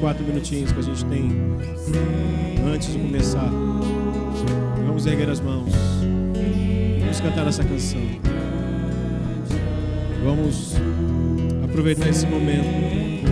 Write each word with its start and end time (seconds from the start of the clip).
quatro 0.00 0.24
minutinhos 0.24 0.72
que 0.72 0.78
a 0.78 0.82
gente 0.82 1.04
tem 1.04 1.30
antes 2.66 2.92
de 2.92 2.98
começar. 2.98 3.50
Vamos 4.86 5.06
erguer 5.06 5.28
as 5.28 5.40
mãos. 5.40 5.70
Vamos 7.00 7.20
cantar 7.20 7.46
essa 7.46 7.62
canção. 7.62 8.00
Vamos 10.24 10.74
aproveitar 11.62 12.08
esse 12.08 12.26
momento. 12.26 13.30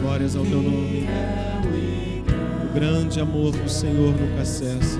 Glórias 0.00 0.34
ao 0.34 0.44
teu 0.44 0.60
nome. 0.60 1.06
O 2.64 2.74
grande 2.74 3.20
amor 3.20 3.52
do 3.52 3.68
Senhor 3.68 4.12
nunca 4.12 4.44
cessa. 4.44 4.98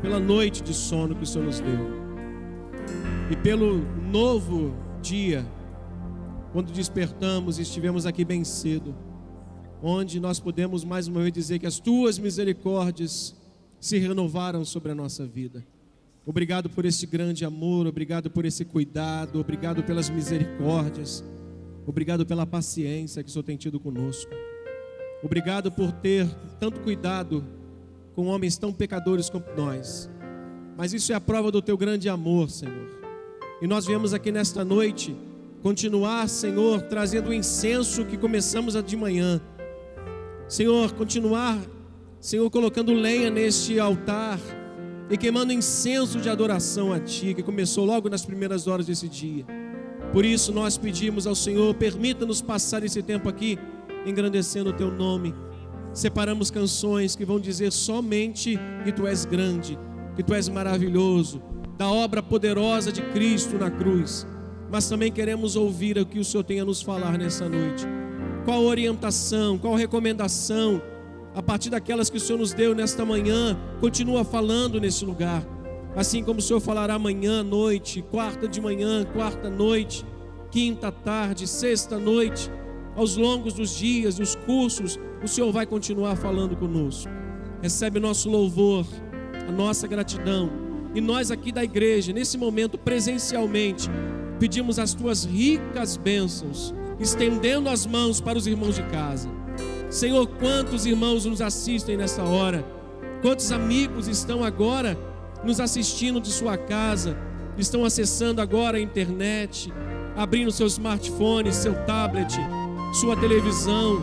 Pela 0.00 0.18
noite 0.18 0.62
de 0.62 0.72
sono 0.72 1.14
que 1.14 1.22
o 1.22 1.26
Senhor 1.26 1.44
nos 1.44 1.60
deu, 1.60 2.00
e 3.30 3.36
pelo 3.36 3.78
novo 4.10 4.74
dia, 5.00 5.46
quando 6.52 6.72
despertamos 6.72 7.58
e 7.58 7.62
estivemos 7.62 8.06
aqui 8.06 8.24
bem 8.24 8.42
cedo, 8.42 8.94
onde 9.82 10.18
nós 10.18 10.40
podemos 10.40 10.84
mais 10.84 11.06
uma 11.06 11.20
vez 11.20 11.32
dizer 11.32 11.58
que 11.58 11.66
as 11.66 11.78
tuas 11.78 12.18
misericórdias 12.18 13.34
se 13.78 13.98
renovaram 13.98 14.64
sobre 14.64 14.92
a 14.92 14.94
nossa 14.94 15.26
vida. 15.26 15.64
Obrigado 16.26 16.68
por 16.68 16.84
esse 16.84 17.06
grande 17.06 17.44
amor, 17.44 17.86
obrigado 17.86 18.30
por 18.30 18.44
esse 18.44 18.64
cuidado, 18.64 19.40
obrigado 19.40 19.82
pelas 19.82 20.10
misericórdias, 20.10 21.24
obrigado 21.86 22.26
pela 22.26 22.44
paciência 22.44 23.22
que 23.22 23.30
o 23.30 23.32
Senhor 23.32 23.42
tem 23.42 23.56
tido 23.56 23.80
conosco. 23.80 24.30
Obrigado 25.22 25.70
por 25.70 25.92
ter 25.92 26.28
tanto 26.58 26.80
cuidado 26.80 27.44
com 28.20 28.26
homens 28.26 28.58
tão 28.58 28.70
pecadores 28.70 29.30
como 29.30 29.46
nós. 29.56 30.10
Mas 30.76 30.92
isso 30.92 31.10
é 31.10 31.14
a 31.14 31.20
prova 31.20 31.50
do 31.50 31.62
teu 31.62 31.74
grande 31.74 32.06
amor, 32.06 32.50
Senhor. 32.50 32.90
E 33.62 33.66
nós 33.66 33.86
viemos 33.86 34.12
aqui 34.12 34.30
nesta 34.30 34.62
noite 34.62 35.16
continuar, 35.62 36.28
Senhor, 36.28 36.82
trazendo 36.82 37.30
o 37.30 37.32
incenso 37.32 38.04
que 38.04 38.18
começamos 38.18 38.74
de 38.84 38.94
manhã. 38.94 39.40
Senhor, 40.46 40.92
continuar, 40.92 41.58
Senhor, 42.20 42.50
colocando 42.50 42.92
lenha 42.92 43.30
neste 43.30 43.80
altar 43.80 44.38
e 45.08 45.16
queimando 45.16 45.50
incenso 45.50 46.20
de 46.20 46.28
adoração 46.28 46.92
a 46.92 47.00
Ti, 47.00 47.32
que 47.32 47.42
começou 47.42 47.86
logo 47.86 48.10
nas 48.10 48.26
primeiras 48.26 48.66
horas 48.66 48.84
desse 48.84 49.08
dia. 49.08 49.46
Por 50.12 50.26
isso 50.26 50.52
nós 50.52 50.76
pedimos 50.76 51.26
ao 51.26 51.34
Senhor, 51.34 51.74
permita-nos 51.74 52.42
passar 52.42 52.84
esse 52.84 53.02
tempo 53.02 53.30
aqui 53.30 53.58
engrandecendo 54.04 54.68
o 54.68 54.74
teu 54.74 54.90
nome. 54.90 55.34
Separamos 55.92 56.50
canções 56.50 57.16
que 57.16 57.24
vão 57.24 57.40
dizer 57.40 57.72
somente 57.72 58.58
que 58.84 58.92
tu 58.92 59.06
és 59.06 59.24
grande, 59.24 59.78
que 60.14 60.22
tu 60.22 60.34
és 60.34 60.48
maravilhoso, 60.48 61.42
da 61.76 61.90
obra 61.90 62.22
poderosa 62.22 62.92
de 62.92 63.02
Cristo 63.02 63.58
na 63.58 63.70
cruz. 63.70 64.26
Mas 64.70 64.88
também 64.88 65.10
queremos 65.10 65.56
ouvir 65.56 65.98
o 65.98 66.06
que 66.06 66.18
o 66.18 66.24
Senhor 66.24 66.44
tem 66.44 66.60
a 66.60 66.64
nos 66.64 66.80
falar 66.80 67.18
nessa 67.18 67.48
noite. 67.48 67.86
Qual 68.44 68.62
orientação, 68.62 69.58
qual 69.58 69.74
recomendação, 69.74 70.80
a 71.34 71.42
partir 71.42 71.70
daquelas 71.70 72.08
que 72.08 72.16
o 72.16 72.20
Senhor 72.20 72.38
nos 72.38 72.52
deu 72.52 72.74
nesta 72.74 73.04
manhã, 73.04 73.58
continua 73.80 74.24
falando 74.24 74.80
nesse 74.80 75.04
lugar. 75.04 75.44
Assim 75.96 76.22
como 76.22 76.38
o 76.38 76.42
Senhor 76.42 76.60
falará 76.60 76.94
amanhã, 76.94 77.42
noite, 77.42 78.00
quarta 78.00 78.46
de 78.46 78.60
manhã, 78.60 79.04
quarta 79.12 79.50
noite, 79.50 80.06
quinta 80.50 80.92
tarde, 80.92 81.48
sexta 81.48 81.98
noite 81.98 82.50
aos 82.94 83.16
longos 83.16 83.54
dos 83.54 83.76
dias, 83.76 84.16
dos 84.16 84.34
cursos, 84.34 84.98
o 85.22 85.28
Senhor 85.28 85.52
vai 85.52 85.66
continuar 85.66 86.16
falando 86.16 86.56
conosco. 86.56 87.10
Recebe 87.62 88.00
nosso 88.00 88.30
louvor, 88.30 88.86
a 89.48 89.52
nossa 89.52 89.86
gratidão. 89.86 90.50
E 90.94 91.00
nós 91.00 91.30
aqui 91.30 91.52
da 91.52 91.62
igreja, 91.62 92.12
nesse 92.12 92.38
momento 92.38 92.78
presencialmente, 92.78 93.88
pedimos 94.38 94.78
as 94.78 94.94
tuas 94.94 95.24
ricas 95.24 95.96
bênçãos, 95.96 96.74
estendendo 96.98 97.68
as 97.68 97.86
mãos 97.86 98.20
para 98.20 98.38
os 98.38 98.46
irmãos 98.46 98.76
de 98.76 98.82
casa. 98.84 99.28
Senhor, 99.90 100.26
quantos 100.26 100.86
irmãos 100.86 101.26
nos 101.26 101.40
assistem 101.40 101.96
nessa 101.96 102.22
hora? 102.22 102.64
Quantos 103.22 103.52
amigos 103.52 104.08
estão 104.08 104.42
agora 104.42 104.96
nos 105.44 105.60
assistindo 105.60 106.20
de 106.20 106.30
sua 106.30 106.56
casa? 106.56 107.16
Estão 107.58 107.84
acessando 107.84 108.40
agora 108.40 108.78
a 108.78 108.80
internet, 108.80 109.70
abrindo 110.16 110.50
seu 110.50 110.66
smartphone, 110.66 111.52
seu 111.52 111.74
tablet, 111.84 112.34
sua 112.94 113.16
televisão, 113.16 114.00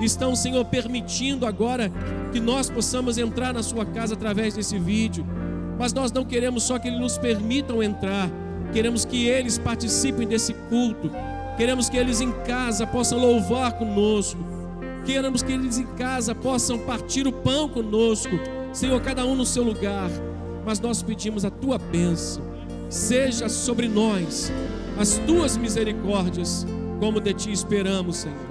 estão, 0.00 0.34
Senhor, 0.34 0.64
permitindo 0.64 1.46
agora 1.46 1.90
que 2.32 2.40
nós 2.40 2.70
possamos 2.70 3.18
entrar 3.18 3.52
na 3.52 3.62
sua 3.62 3.84
casa 3.84 4.14
através 4.14 4.54
desse 4.54 4.78
vídeo. 4.78 5.26
Mas 5.78 5.92
nós 5.92 6.12
não 6.12 6.24
queremos 6.24 6.64
só 6.64 6.78
que 6.78 6.88
eles 6.88 7.00
nos 7.00 7.18
permitam 7.18 7.82
entrar, 7.82 8.28
queremos 8.72 9.04
que 9.04 9.26
eles 9.26 9.58
participem 9.58 10.26
desse 10.26 10.52
culto, 10.68 11.10
queremos 11.56 11.88
que 11.88 11.96
eles 11.96 12.20
em 12.20 12.32
casa 12.42 12.86
possam 12.86 13.18
louvar 13.18 13.72
conosco, 13.72 14.40
queremos 15.06 15.42
que 15.42 15.52
eles 15.52 15.78
em 15.78 15.86
casa 15.94 16.34
possam 16.34 16.78
partir 16.80 17.26
o 17.26 17.32
pão 17.32 17.68
conosco, 17.68 18.38
Senhor, 18.72 19.00
cada 19.00 19.24
um 19.24 19.36
no 19.36 19.46
seu 19.46 19.62
lugar. 19.62 20.10
Mas 20.66 20.80
nós 20.80 21.02
pedimos 21.02 21.44
a 21.44 21.50
tua 21.50 21.78
bênção, 21.78 22.42
Seja 22.88 23.50
sobre 23.50 23.86
nós 23.86 24.50
as 24.98 25.18
tuas 25.18 25.56
misericórdias, 25.56 26.66
como 26.98 27.20
de 27.20 27.34
ti 27.34 27.52
esperamos, 27.52 28.16
Senhor. 28.16 28.47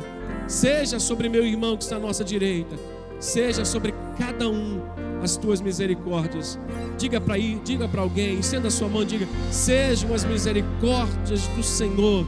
Seja 0.48 1.00
sobre 1.00 1.28
meu 1.28 1.46
irmão 1.46 1.76
que 1.76 1.84
está 1.84 1.98
à 1.98 2.00
nossa 2.00 2.24
direita, 2.24 2.76
seja 3.20 3.66
sobre 3.66 3.94
cada 4.18 4.48
um 4.48 4.82
as 5.22 5.36
tuas 5.36 5.60
misericórdias. 5.60 6.58
Diga 6.98 7.20
para 7.20 7.38
ir, 7.38 7.60
diga 7.66 7.88
para 7.88 8.02
alguém, 8.02 8.40
estenda 8.40 8.70
a 8.70 8.72
sua 8.72 8.88
mão, 8.88 9.04
diga: 9.04 9.28
sejam 9.52 10.14
as 10.14 10.24
misericórdias 10.24 11.48
do 11.48 11.62
Senhor 11.62 12.26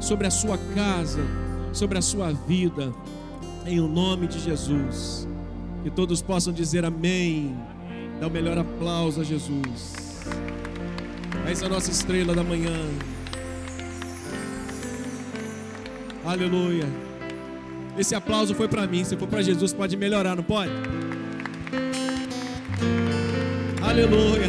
sobre 0.00 0.26
a 0.26 0.30
sua 0.30 0.56
casa, 0.74 1.20
sobre 1.72 1.98
a 1.98 2.02
sua 2.02 2.32
vida, 2.32 2.92
em 3.66 3.80
o 3.80 3.86
nome 3.86 4.26
de 4.26 4.40
Jesus. 4.40 5.28
Que 5.82 5.90
todos 5.90 6.22
possam 6.22 6.52
dizer 6.52 6.84
amém. 6.84 7.54
Dá 8.18 8.26
o 8.26 8.30
melhor 8.30 8.58
aplauso 8.58 9.20
a 9.20 9.24
Jesus. 9.24 9.94
És 11.46 11.62
a 11.62 11.68
nossa 11.68 11.90
estrela 11.90 12.34
da 12.34 12.42
manhã. 12.42 12.76
Aleluia. 16.24 17.07
Esse 17.98 18.14
aplauso 18.14 18.54
foi 18.54 18.68
para 18.68 18.86
mim. 18.86 19.02
Se 19.02 19.16
for 19.16 19.26
para 19.26 19.42
Jesus, 19.42 19.72
pode 19.72 19.96
melhorar, 19.96 20.36
não 20.36 20.44
pode? 20.44 20.70
Aleluia. 23.82 24.48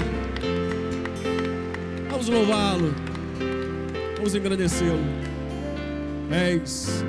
Vamos 2.12 2.30
louvá-lo. 2.30 2.94
Vamos 4.18 4.36
engrandecê-lo. 4.36 5.00
És. 6.32 7.04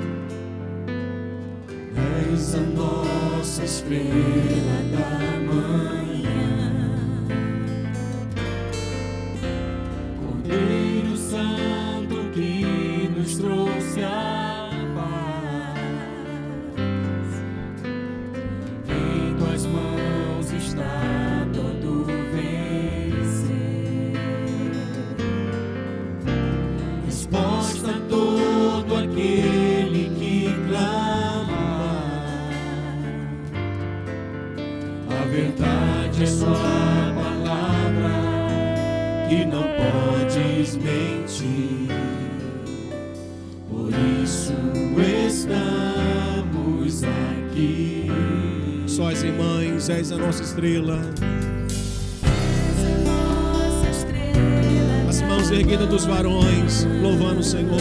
És 2.27 2.55
a 2.55 2.59
nossa 2.61 3.63
estrela 3.63 4.03
da 4.91 5.53
manhã. 5.53 6.00
Verdade 35.31 36.23
é 36.23 36.25
sua 36.25 36.53
palavra 37.15 38.11
que 39.29 39.45
não 39.45 39.63
podes 39.63 40.75
mentir. 40.75 41.87
Por 43.69 43.89
isso 44.21 44.53
estamos 45.31 47.03
aqui. 47.03 48.11
Sós 48.87 49.23
e 49.23 49.31
mães, 49.31 49.89
és 49.89 50.11
a 50.11 50.17
nossa 50.17 50.43
estrela. 50.43 50.99
As 55.07 55.21
mãos 55.21 55.49
erguidas 55.49 55.87
dos 55.87 56.05
varões, 56.05 56.85
louvando 57.01 57.39
o 57.39 57.43
Senhor. 57.43 57.79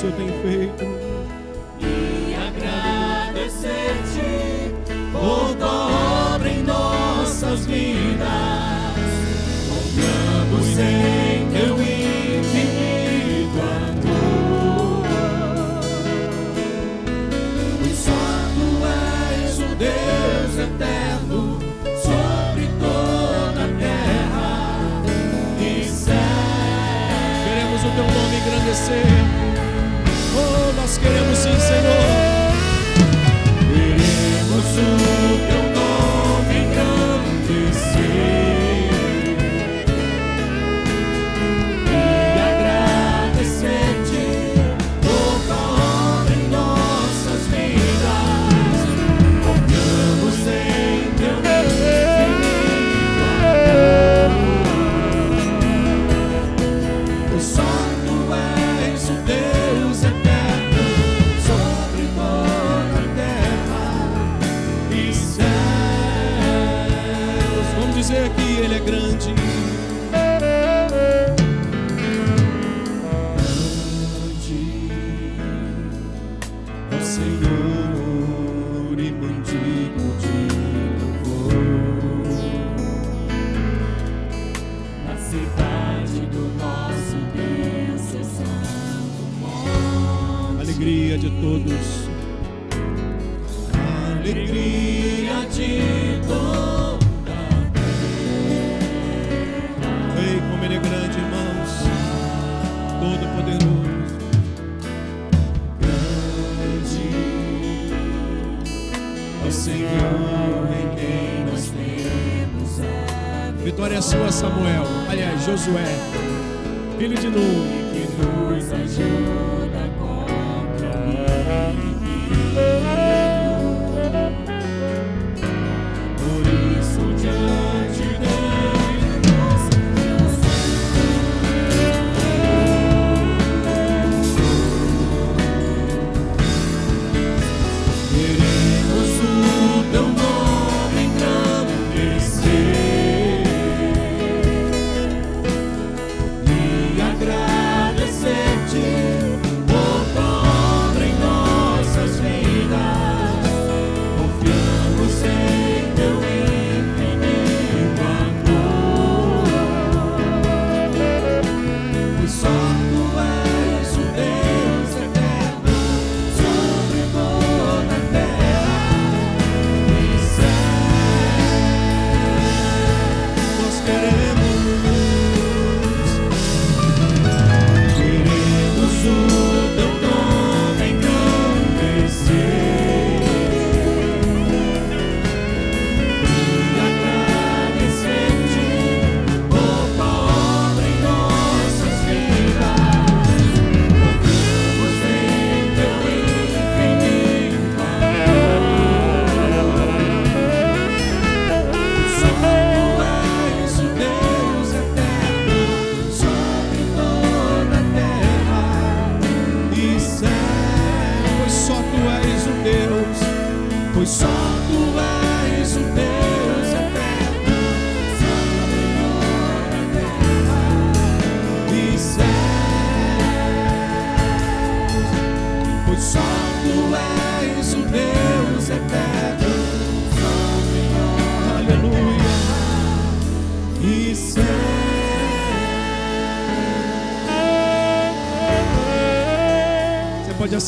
Senhor 0.00 0.16
tem 0.16 0.28
feito. 0.40 0.89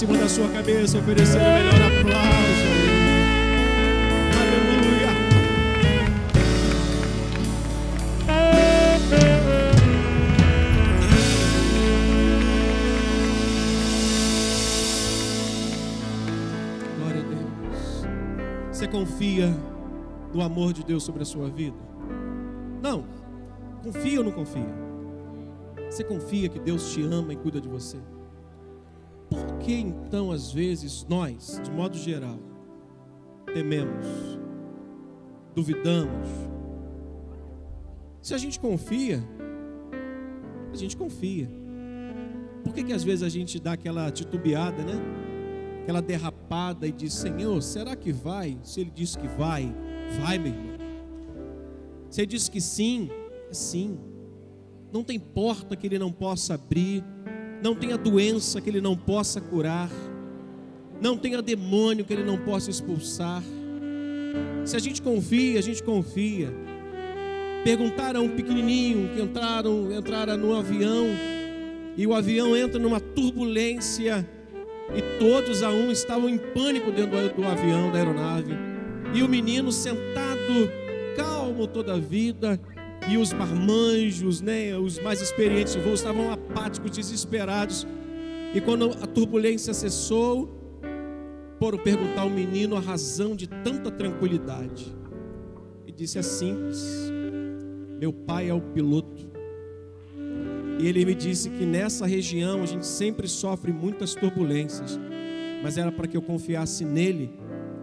Acima 0.03 0.19
da 0.19 0.29
sua 0.29 0.49
cabeça 0.49 0.99
oferecer 0.99 1.39
o 1.39 1.45
melhor 1.45 1.81
aplauso. 1.81 2.73
Glória 16.99 17.21
a 17.21 17.25
Deus. 17.25 18.05
Você 18.73 18.89
confia 18.89 19.57
no 20.35 20.43
amor 20.43 20.73
de 20.73 20.85
Deus 20.85 21.05
sobre 21.05 21.23
a 21.23 21.25
sua 21.25 21.49
vida? 21.49 21.77
Não. 22.83 23.05
Confia 23.85 24.19
ou 24.19 24.25
não 24.25 24.33
confia? 24.33 24.67
Você 25.89 26.03
confia 26.03 26.49
que 26.49 26.59
Deus 26.59 26.93
te 26.93 27.03
ama 27.03 27.33
e 27.33 27.37
cuida 27.37 27.61
de 27.61 27.69
você? 27.69 27.99
Que 29.63 29.75
então, 29.75 30.33
às 30.33 30.53
vezes, 30.53 31.07
nós, 31.09 31.61
de 31.63 31.71
modo 31.71 31.97
geral, 31.97 32.39
tememos, 33.55 34.07
duvidamos? 35.55 36.29
Se 38.21 38.35
a 38.35 38.39
gente 38.39 38.59
confia, 38.59 39.23
a 40.73 40.77
gente 40.77 40.97
confia. 40.97 41.49
Por 42.65 42.73
que, 42.73 42.83
que 42.83 42.93
às 42.93 43.05
vezes 43.05 43.23
a 43.23 43.29
gente 43.29 43.61
dá 43.61 43.73
aquela 43.73 44.11
titubeada, 44.11 44.83
né? 44.85 44.95
Aquela 45.83 46.01
derrapada 46.01 46.87
e 46.87 46.93
diz: 46.93 47.13
Senhor, 47.15 47.61
será 47.63 47.95
que 47.95 48.13
vai? 48.13 48.59
Se 48.63 48.81
Ele 48.81 48.91
disse 48.91 49.19
que 49.19 49.27
vai, 49.27 49.73
vai, 50.21 50.39
meu 50.39 50.53
irmão. 50.53 50.79
Se 52.11 52.21
Ele 52.21 52.29
disse 52.29 52.51
que 52.51 52.61
sim, 52.61 53.11
é 53.51 53.55
sim. 53.55 53.99
Não 54.93 55.03
tem 55.03 55.19
porta 55.19 55.75
que 55.77 55.87
Ele 55.87 55.99
não 55.99 56.13
possa 56.13 56.55
abrir, 56.55 57.05
não 57.63 57.75
tenha 57.75 57.97
doença 57.97 58.61
que 58.61 58.69
Ele 58.69 58.81
não 58.81 58.97
possa 58.97 59.41
curar, 59.41 59.89
não 61.01 61.17
tenha 61.17 61.41
demônio 61.41 62.05
que 62.05 62.13
Ele 62.13 62.25
não 62.25 62.37
possa 62.37 62.69
expulsar. 62.69 63.43
Se 64.65 64.77
a 64.77 64.79
gente 64.79 65.01
confia, 65.01 65.59
a 65.59 65.63
gente 65.63 65.83
confia. 65.83 66.53
Perguntaram 67.65 68.21
a 68.21 68.23
um 68.25 68.29
pequenininho 68.31 69.15
que 69.15 69.23
entraram, 69.23 69.93
entraram 69.93 70.37
no 70.37 70.57
avião 70.57 71.07
e 71.97 72.07
o 72.07 72.15
avião 72.15 72.57
entra 72.57 72.81
numa 72.81 72.99
turbulência 72.99 74.29
e 74.95 75.19
todos 75.19 75.63
a 75.63 75.71
um 75.71 75.93
estavam 75.93 76.29
em 76.29 76.39
pânico 76.39 76.91
dentro 76.91 77.19
do 77.35 77.47
avião, 77.47 77.93
da 77.93 77.99
aeronave. 77.99 78.53
E 79.15 79.23
o 79.23 79.29
menino 79.29 79.71
sentado, 79.71 80.69
calmo 81.17 81.67
toda 81.69 81.95
a 81.95 81.99
vida, 81.99 82.59
E 83.11 83.19
os 83.19 83.33
marmanjos, 83.33 84.41
né, 84.41 84.77
os 84.79 84.99
mais 85.01 85.21
experientes 85.21 85.75
do 85.75 85.83
voo, 85.83 85.95
estavam 85.95 86.31
apáticos, 86.31 86.91
desesperados. 86.91 87.87
E 88.55 88.61
quando 88.61 88.91
a 89.03 89.07
turbulência 89.07 89.75
cessou, 89.75 90.49
foram 91.59 91.79
perguntar 91.79 92.23
ao 92.23 92.31
menino 92.31 92.77
a 92.77 92.81
razão 92.81 93.35
de 93.35 93.49
tanta 93.49 93.91
tranquilidade. 93.91 94.95
E 95.87 95.93
disse: 95.93 96.19
É 96.19 96.23
simples. 96.23 97.13
Meu 97.99 98.13
pai 98.13 98.49
é 98.49 98.55
o 98.55 98.61
piloto. 98.61 99.31
E 100.81 100.87
ele 100.87 101.05
me 101.05 101.15
disse 101.15 101.49
que 101.51 101.65
nessa 101.65 102.07
região 102.07 102.63
a 102.63 102.67
gente 102.67 102.87
sempre 102.87 103.29
sofre 103.29 103.73
muitas 103.73 104.15
turbulências, 104.15 104.99
mas 105.63 105.79
era 105.79 105.93
para 105.93 106.09
que 106.09 106.17
eu 106.17 106.23
confiasse 106.23 106.85
nele 106.85 107.31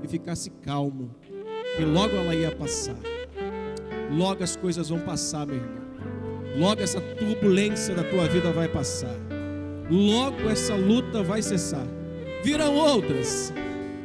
e 0.04 0.08
ficasse 0.08 0.50
calmo. 0.62 1.16
E 1.80 1.86
logo 1.86 2.16
ela 2.16 2.36
ia 2.36 2.52
passar. 2.52 2.98
Logo 4.12 4.44
as 4.44 4.56
coisas 4.56 4.90
vão 4.90 5.00
passar, 5.00 5.46
meu 5.46 5.58
irmão. 5.58 5.80
Logo 6.58 6.82
essa 6.82 7.00
turbulência 7.00 7.94
da 7.96 8.04
tua 8.04 8.28
vida 8.28 8.52
vai 8.52 8.68
passar. 8.68 9.16
Logo 9.90 10.50
essa 10.50 10.76
luta 10.76 11.24
vai 11.24 11.42
cessar. 11.42 11.86
Virão 12.44 12.76
outras. 12.76 13.54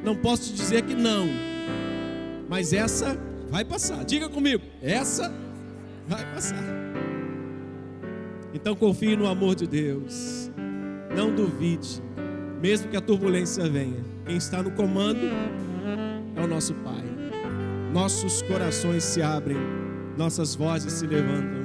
Não 0.02 0.14
posso 0.14 0.52
dizer 0.52 0.82
que 0.82 0.94
não. 0.94 1.26
Mas 2.48 2.72
essa 2.72 3.18
vai 3.48 3.64
passar. 3.64 4.04
Diga 4.04 4.28
comigo, 4.28 4.62
essa 4.82 5.32
vai 6.06 6.24
passar. 6.32 6.64
Então 8.52 8.76
confie 8.76 9.16
no 9.16 9.26
amor 9.26 9.54
de 9.54 9.66
Deus. 9.66 10.50
Não 11.16 11.34
duvide, 11.34 12.02
mesmo 12.60 12.88
que 12.88 12.96
a 12.96 13.00
turbulência 13.00 13.68
venha. 13.68 14.04
Quem 14.26 14.36
está 14.36 14.62
no 14.62 14.70
comando 14.70 15.26
é 16.36 16.40
o 16.40 16.46
nosso 16.46 16.74
Pai. 16.74 17.04
Nossos 17.92 18.42
corações 18.42 19.04
se 19.04 19.22
abrem, 19.22 19.56
nossas 20.16 20.54
vozes 20.54 20.92
se 20.92 21.06
levantam. 21.06 21.64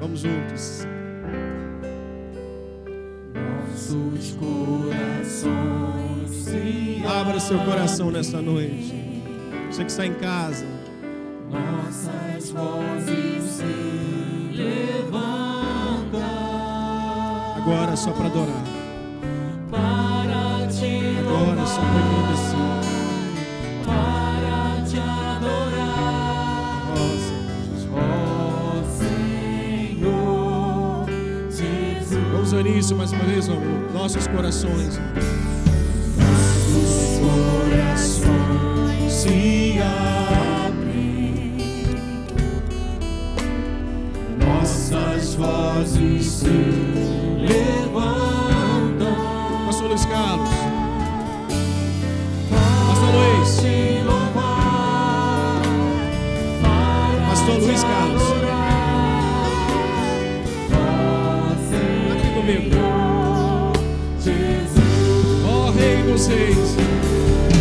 Vamos 0.00 0.20
juntos. 0.20 0.86
Nossos 3.34 4.36
corações 4.36 6.30
se 6.30 7.02
Abra 7.06 7.40
seu 7.40 7.58
coração 7.60 8.10
nesta 8.10 8.40
noite. 8.40 8.94
Você 9.70 9.84
que 9.84 9.90
está 9.90 10.06
em 10.06 10.14
casa, 10.14 10.66
Nossas 11.50 12.50
vozes 12.50 13.42
se 13.44 13.64
levantam 14.54 15.18
agora 17.68 17.92
é 17.92 17.96
só 17.96 18.12
para 18.12 18.26
adorar. 18.26 18.64
para 19.70 20.66
te 20.68 21.18
Agora 21.18 21.60
é 21.60 21.66
só 21.66 21.80
para 21.80 21.88
agradecer. 21.88 22.17
Vamos 32.50 32.66
início 32.66 32.96
mais 32.96 33.12
uma 33.12 33.24
vez, 33.24 33.46
amor. 33.46 33.92
Nossos 33.92 34.26
corações. 34.26 34.98
Os 36.74 37.18
corações 37.20 39.12
se 39.12 39.78
abrem, 40.66 41.56
nossas 44.38 45.34
vozes 45.34 46.24
se 46.24 46.48
levantam. 47.38 49.14
Pastor 49.66 49.88
Luiz 49.88 50.06
Carlos. 50.06 50.48
Pastor 52.88 53.10
Luiz. 53.14 53.97
Ó 66.20 67.57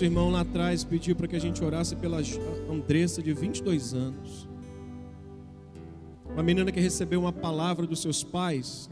Nosso 0.00 0.08
irmão 0.10 0.30
lá 0.30 0.40
atrás 0.40 0.82
pediu 0.82 1.14
para 1.14 1.28
que 1.28 1.36
a 1.36 1.38
gente 1.38 1.62
orasse 1.62 1.94
pela 1.94 2.22
Andressa, 2.70 3.20
de 3.20 3.34
22 3.34 3.92
anos. 3.92 4.48
Uma 6.24 6.42
menina 6.42 6.72
que 6.72 6.80
recebeu 6.80 7.20
uma 7.20 7.34
palavra 7.34 7.86
dos 7.86 8.00
seus 8.00 8.24
pais. 8.24 8.88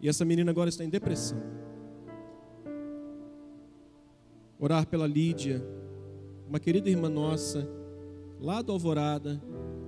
E 0.00 0.08
essa 0.08 0.24
menina 0.24 0.50
agora 0.50 0.68
está 0.68 0.82
em 0.82 0.88
depressão. 0.88 1.40
Orar 4.58 4.84
pela 4.88 5.06
Lídia, 5.06 5.64
uma 6.48 6.58
querida 6.58 6.90
irmã 6.90 7.08
nossa, 7.08 7.64
lá 8.40 8.60
do 8.60 8.72
Alvorada, 8.72 9.40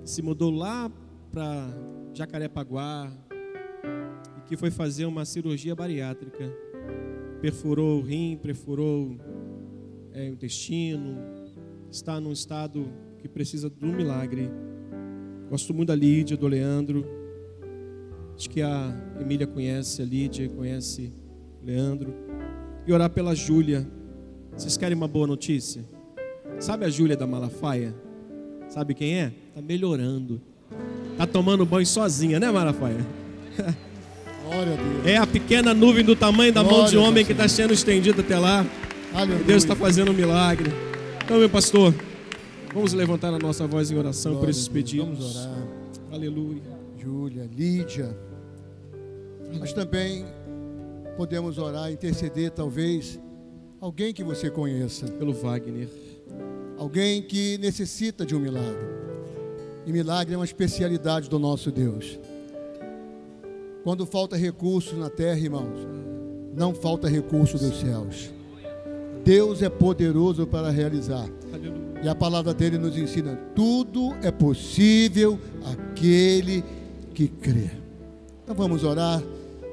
que 0.05 0.11
se 0.11 0.23
mudou 0.23 0.53
lá 0.53 0.89
para 1.33 1.67
Jacarepaguá 2.15 3.11
e 4.39 4.43
que 4.43 4.57
foi 4.57 4.71
fazer 4.71 5.07
uma 5.07 5.25
cirurgia 5.25 5.75
bariátrica. 5.75 6.68
Perfurou 7.41 8.01
o 8.01 8.03
rim, 8.03 8.37
perfurou 8.37 9.17
é, 10.13 10.29
o 10.29 10.33
intestino, 10.33 11.17
está 11.91 12.21
num 12.21 12.33
estado 12.33 12.89
que 13.19 13.29
precisa 13.29 13.73
um 13.83 13.93
milagre. 13.93 14.51
Gosto 15.49 15.73
muito 15.73 15.89
da 15.89 15.95
Lídia, 15.95 16.37
do 16.37 16.47
Leandro. 16.47 17.07
Acho 18.37 18.51
que 18.51 18.61
a 18.61 18.95
Emília 19.21 19.47
conhece 19.47 20.03
a 20.03 20.05
Lídia, 20.05 20.49
conhece 20.49 21.13
o 21.63 21.67
Leandro. 21.67 22.13
E 22.87 22.93
orar 22.93 23.11
pela 23.11 23.35
Júlia. 23.35 23.87
Vocês 24.57 24.77
querem 24.77 24.97
uma 24.97 25.09
boa 25.09 25.27
notícia? 25.27 25.85
Sabe 26.59 26.85
a 26.85 26.91
Júlia 26.91 27.17
da 27.17 27.27
Malafaia? 27.27 27.95
Sabe 28.69 28.95
quem 28.95 29.19
é? 29.19 29.33
Tá 29.55 29.63
melhorando. 29.63 30.41
Tá 31.17 31.27
tomando 31.27 31.65
banho 31.65 31.87
sozinha, 31.87 32.39
né, 32.39 32.51
Malafaia? 32.51 33.05
A. 34.51 35.09
É 35.09 35.17
a 35.17 35.27
pequena 35.27 35.75
nuvem 35.75 36.05
do 36.05 36.17
tamanho 36.17 36.53
da 36.53 36.63
mão 36.63 36.73
Glória 36.73 36.91
de 36.91 36.97
a 36.97 37.01
homem 37.01 37.25
que 37.25 37.33
está 37.33 37.47
sendo 37.49 37.73
estendida 37.73 38.21
até 38.21 38.39
lá. 38.39 38.67
Aleluia. 39.15 39.45
Deus 39.45 39.63
está 39.63 39.77
fazendo 39.77 40.11
um 40.11 40.15
milagre. 40.15 40.71
Então, 41.25 41.39
meu 41.39 41.51
pastor, 41.51 41.95
vamos 42.73 42.93
levantar 42.93 43.33
a 43.33 43.39
nossa 43.39 43.67
voz 43.67 43.91
em 43.91 43.97
oração 43.97 44.33
por 44.33 44.39
Glória 44.39 44.51
esses 44.51 44.69
a 44.69 44.73
Deus. 44.73 44.85
pedidos. 44.85 45.07
Vamos 45.07 45.37
orar. 45.37 45.69
Aleluia. 46.13 46.63
Júlia, 46.99 47.49
Lídia. 47.55 48.17
Mas 49.59 49.73
também 49.73 50.25
podemos 51.17 51.59
orar, 51.59 51.91
interceder, 51.91 52.51
talvez, 52.51 53.19
alguém 53.81 54.13
que 54.13 54.23
você 54.23 54.51
conheça. 54.51 55.07
Pelo 55.07 55.33
Wagner. 55.33 55.89
Alguém 56.79 57.23
que 57.23 57.59
necessita 57.59 58.25
de 58.25 58.35
um 58.35 58.41
milagre. 58.41 58.87
E 59.87 59.93
milagre 59.93 60.35
é 60.35 60.37
uma 60.37 60.45
especialidade 60.45 61.29
do 61.29 61.39
nosso 61.39 61.71
Deus. 61.71 62.19
Quando 63.85 64.05
falta 64.05 64.37
recurso 64.37 64.97
na 64.97 65.09
terra, 65.09 65.39
irmãos, 65.39 65.87
não 66.55 66.75
falta 66.75 67.09
recurso 67.09 67.57
dos 67.57 67.79
céus. 67.81 68.31
Deus 69.25 69.63
é 69.63 69.69
poderoso 69.69 70.47
para 70.47 70.71
realizar. 70.71 71.29
E 72.03 72.09
a 72.09 72.15
palavra 72.15 72.55
dele 72.55 72.79
nos 72.79 72.97
ensina: 72.97 73.37
tudo 73.55 74.15
é 74.23 74.31
possível 74.31 75.39
aquele 75.65 76.65
que 77.15 77.29
crê. 77.29 77.71
Então 78.43 78.55
vamos 78.55 78.85
orar. 78.85 79.23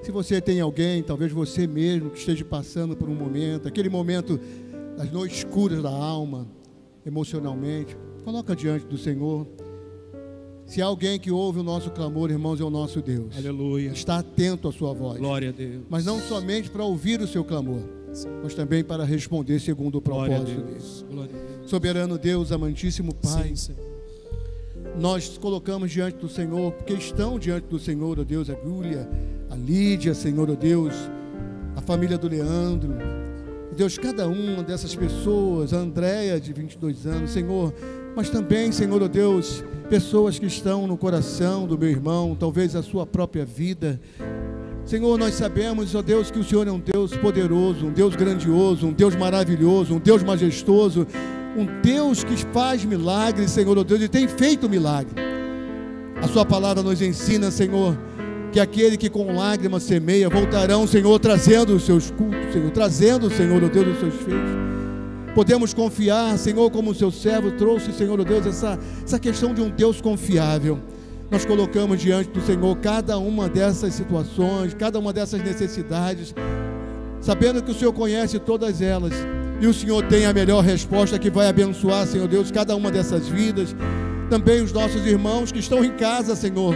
Se 0.03 0.11
você 0.11 0.39
tem 0.39 0.61
alguém, 0.61 1.01
talvez 1.01 1.31
você 1.31 1.65
mesmo, 1.65 2.11
que 2.11 2.19
esteja 2.19 2.45
passando 2.45 2.95
por 2.95 3.09
um 3.09 3.15
momento, 3.15 3.67
aquele 3.67 3.89
momento 3.89 4.39
das 4.95 5.11
noites 5.11 5.39
escuras 5.39 5.81
da 5.81 5.89
alma, 5.89 6.47
emocionalmente, 7.05 7.97
coloca 8.23 8.55
diante 8.55 8.85
do 8.85 8.97
Senhor. 8.97 9.47
Se 10.65 10.81
alguém 10.81 11.19
que 11.19 11.31
ouve 11.31 11.59
o 11.59 11.63
nosso 11.63 11.91
clamor, 11.91 12.31
irmãos, 12.31 12.59
é 12.59 12.63
o 12.63 12.69
nosso 12.69 13.01
Deus. 13.01 13.37
Aleluia. 13.37 13.91
Está 13.91 14.17
atento 14.19 14.67
à 14.67 14.71
sua 14.71 14.93
voz. 14.93 15.19
Glória 15.19 15.49
a 15.49 15.51
Deus. 15.51 15.83
Mas 15.89 16.05
não 16.05 16.19
somente 16.19 16.69
para 16.69 16.83
ouvir 16.83 17.21
o 17.21 17.27
seu 17.27 17.43
clamor, 17.43 17.81
mas 18.41 18.55
também 18.55 18.83
para 18.83 19.03
responder 19.03 19.59
segundo 19.59 19.99
o 19.99 20.01
propósito. 20.01 20.61
Deus. 20.61 21.05
Glória 21.09 21.35
a 21.35 21.57
Deus. 21.57 21.69
Soberano 21.69 22.17
Deus, 22.17 22.51
amantíssimo 22.51 23.13
Pai, 23.13 23.49
Sim, 23.49 23.55
Senhor. 23.55 23.79
nós 24.99 25.37
colocamos 25.37 25.91
diante 25.91 26.17
do 26.17 26.27
Senhor, 26.29 26.71
porque 26.71 26.93
estão 26.93 27.37
diante 27.37 27.67
do 27.67 27.77
Senhor, 27.79 28.19
ó 28.19 28.23
Deus, 28.23 28.49
a 28.49 28.55
Júlia, 28.55 29.07
a 29.49 29.55
Lídia, 29.55 30.13
Senhor, 30.15 30.49
ó 30.49 30.55
Deus, 30.55 30.93
a 31.75 31.81
família 31.81 32.17
do 32.17 32.27
Leandro, 32.27 32.93
Deus, 33.75 33.97
cada 33.97 34.27
uma 34.27 34.63
dessas 34.63 34.95
pessoas, 34.95 35.73
a 35.73 35.77
Andréia, 35.77 36.39
de 36.39 36.53
22 36.53 37.05
anos, 37.05 37.31
Senhor, 37.31 37.73
mas 38.15 38.29
também, 38.29 38.71
Senhor, 38.71 39.03
ó 39.03 39.07
Deus, 39.07 39.63
pessoas 39.89 40.39
que 40.39 40.45
estão 40.45 40.87
no 40.87 40.97
coração 40.97 41.67
do 41.67 41.77
meu 41.77 41.89
irmão, 41.89 42.35
talvez 42.39 42.75
a 42.75 42.81
sua 42.81 43.05
própria 43.05 43.45
vida. 43.45 43.99
Senhor, 44.85 45.17
nós 45.17 45.33
sabemos, 45.33 45.93
ó 45.95 46.01
Deus, 46.01 46.31
que 46.31 46.39
o 46.39 46.43
Senhor 46.43 46.67
é 46.67 46.71
um 46.71 46.79
Deus 46.79 47.15
poderoso, 47.17 47.87
um 47.87 47.91
Deus 47.91 48.15
grandioso, 48.15 48.87
um 48.87 48.93
Deus 48.93 49.15
maravilhoso, 49.15 49.95
um 49.95 49.99
Deus 49.99 50.23
majestoso, 50.23 51.05
um 51.57 51.65
Deus 51.81 52.23
que 52.23 52.37
faz 52.53 52.85
milagres, 52.85 53.51
Senhor, 53.51 53.77
ó 53.77 53.83
Deus, 53.83 54.01
e 54.01 54.07
tem 54.07 54.27
feito 54.27 54.69
milagre. 54.69 55.15
A 56.21 56.27
Sua 56.27 56.45
palavra 56.45 56.81
nos 56.81 57.01
ensina, 57.01 57.51
Senhor, 57.51 57.97
que 58.51 58.59
aquele 58.59 58.95
que 58.95 59.09
com 59.09 59.35
lágrimas 59.35 59.83
semeia 59.83 60.29
voltarão, 60.29 60.87
Senhor, 60.87 61.19
trazendo 61.19 61.75
os 61.75 61.83
seus 61.83 62.11
cultos, 62.11 62.53
Senhor, 62.53 62.71
trazendo, 62.71 63.29
Senhor, 63.29 63.61
ó 63.63 63.67
Deus, 63.67 63.87
os 63.87 63.99
seus 63.99 64.13
feitos. 64.13 64.74
Podemos 65.35 65.73
confiar, 65.73 66.37
Senhor, 66.37 66.71
como 66.71 66.91
o 66.91 66.95
seu 66.95 67.11
servo 67.11 67.51
trouxe, 67.51 67.91
Senhor, 67.91 68.17
ó 68.17 68.23
Deus, 68.23 68.45
essa, 68.45 68.79
essa 69.03 69.19
questão 69.19 69.53
de 69.53 69.59
um 69.61 69.69
Deus 69.69 69.99
confiável. 69.99 70.79
Nós 71.29 71.43
colocamos 71.43 71.99
diante 71.99 72.29
do 72.29 72.39
Senhor 72.39 72.77
cada 72.77 73.17
uma 73.17 73.49
dessas 73.49 73.93
situações, 73.93 74.73
cada 74.73 74.97
uma 74.97 75.11
dessas 75.11 75.43
necessidades, 75.43 76.33
sabendo 77.19 77.61
que 77.61 77.69
o 77.69 77.73
Senhor 77.73 77.91
conhece 77.91 78.39
todas 78.39 78.81
elas. 78.81 79.11
E 79.59 79.67
o 79.67 79.73
Senhor 79.73 80.07
tem 80.07 80.25
a 80.25 80.31
melhor 80.31 80.63
resposta 80.63 81.19
que 81.19 81.29
vai 81.29 81.47
abençoar, 81.49 82.07
Senhor 82.07 82.29
Deus, 82.29 82.49
cada 82.49 82.73
uma 82.73 82.89
dessas 82.89 83.27
vidas. 83.27 83.75
Também 84.29 84.61
os 84.61 84.71
nossos 84.71 85.05
irmãos 85.05 85.51
que 85.51 85.59
estão 85.59 85.83
em 85.83 85.91
casa, 85.91 86.33
Senhor. 86.33 86.73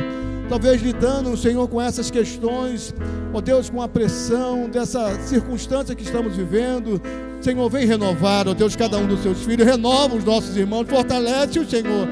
Talvez 0.49 0.81
lidando, 0.81 1.37
Senhor, 1.37 1.67
com 1.67 1.79
essas 1.79 2.09
questões, 2.09 2.93
ó 3.33 3.39
Deus, 3.39 3.69
com 3.69 3.81
a 3.81 3.87
pressão 3.87 4.67
dessa 4.67 5.15
circunstância 5.21 5.95
que 5.95 6.03
estamos 6.03 6.35
vivendo. 6.35 7.01
Senhor, 7.39 7.69
vem 7.69 7.85
renovar, 7.85 8.47
ó 8.47 8.53
Deus, 8.53 8.75
cada 8.75 8.97
um 8.97 9.05
dos 9.05 9.21
seus 9.21 9.43
filhos. 9.43 9.65
Renova 9.65 10.15
os 10.15 10.23
nossos 10.23 10.57
irmãos, 10.57 10.87
fortalece 10.89 11.59
o 11.59 11.69
Senhor 11.69 12.07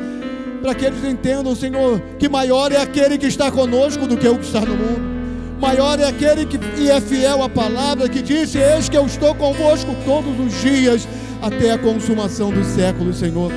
para 0.62 0.76
que 0.76 0.86
eles 0.86 1.04
entendam, 1.04 1.56
Senhor, 1.56 2.02
que 2.20 2.28
maior 2.28 2.72
é 2.72 2.82
aquele 2.82 3.18
que 3.18 3.28
está 3.28 3.52
conosco 3.52 4.08
do 4.08 4.18
que 4.18 4.28
o 4.28 4.38
que 4.38 4.46
está 4.46 4.62
no 4.62 4.76
mundo. 4.76 5.18
Maior 5.60 6.00
é 6.00 6.06
aquele 6.06 6.46
que 6.46 6.60
e 6.78 6.90
é 6.90 7.02
fiel 7.02 7.42
à 7.42 7.50
palavra 7.50 8.08
que 8.08 8.22
disse: 8.22 8.58
Eis 8.58 8.88
que 8.90 8.98
eu 8.98 9.06
estou 9.06 9.34
convosco 9.34 9.96
todos 10.06 10.40
os 10.40 10.62
dias 10.62 11.08
até 11.42 11.72
a 11.72 11.78
consumação 11.78 12.52
dos 12.52 12.68
séculos, 12.68 13.18
Senhor. 13.18 13.52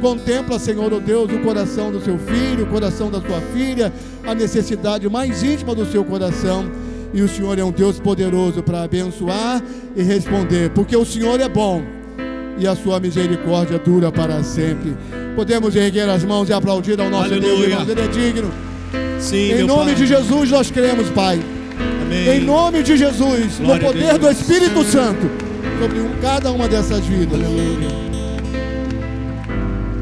Contempla, 0.00 0.58
Senhor, 0.58 0.92
o 0.92 1.00
Deus, 1.00 1.32
o 1.32 1.38
coração 1.40 1.90
do 1.90 2.00
seu 2.00 2.18
filho, 2.18 2.64
o 2.64 2.68
coração 2.68 3.10
da 3.10 3.20
sua 3.20 3.40
filha, 3.52 3.92
a 4.30 4.34
necessidade 4.34 5.08
mais 5.08 5.42
íntima 5.42 5.74
do 5.74 5.84
seu 5.90 6.04
coração. 6.04 6.70
E 7.12 7.22
o 7.22 7.28
Senhor 7.28 7.58
é 7.58 7.64
um 7.64 7.70
Deus 7.72 7.98
poderoso 7.98 8.62
para 8.62 8.82
abençoar 8.82 9.62
e 9.96 10.02
responder, 10.02 10.70
porque 10.70 10.94
o 10.96 11.04
Senhor 11.06 11.40
é 11.40 11.48
bom 11.48 11.82
e 12.58 12.66
a 12.66 12.76
sua 12.76 13.00
misericórdia 13.00 13.78
dura 13.78 14.12
para 14.12 14.42
sempre. 14.42 14.94
Podemos 15.34 15.74
erguer 15.74 16.08
as 16.08 16.22
mãos 16.24 16.48
e 16.50 16.52
aplaudir 16.52 17.00
ao 17.00 17.08
nosso 17.08 17.30
Deus, 17.30 17.44
Aleluia. 17.44 17.66
irmãos, 17.68 17.88
Ele 17.88 18.00
é 18.02 18.08
digno. 18.08 18.50
Sim, 19.20 19.52
Em 19.52 19.62
nome 19.64 19.86
Pai. 19.86 19.94
de 19.94 20.06
Jesus 20.06 20.50
nós 20.50 20.70
cremos, 20.70 21.08
Pai. 21.10 21.40
Amém. 22.02 22.28
Em 22.28 22.40
nome 22.44 22.82
de 22.82 22.96
Jesus, 22.96 23.58
no 23.58 23.66
Glória 23.66 23.88
a 23.88 23.92
poder 23.92 24.12
do 24.14 24.18
Deus. 24.20 24.40
Espírito 24.40 24.84
Santo, 24.84 25.30
sobre 25.80 26.00
um- 26.00 26.10
cada 26.20 26.52
uma 26.52 26.68
dessas 26.68 27.00
vidas. 27.06 27.38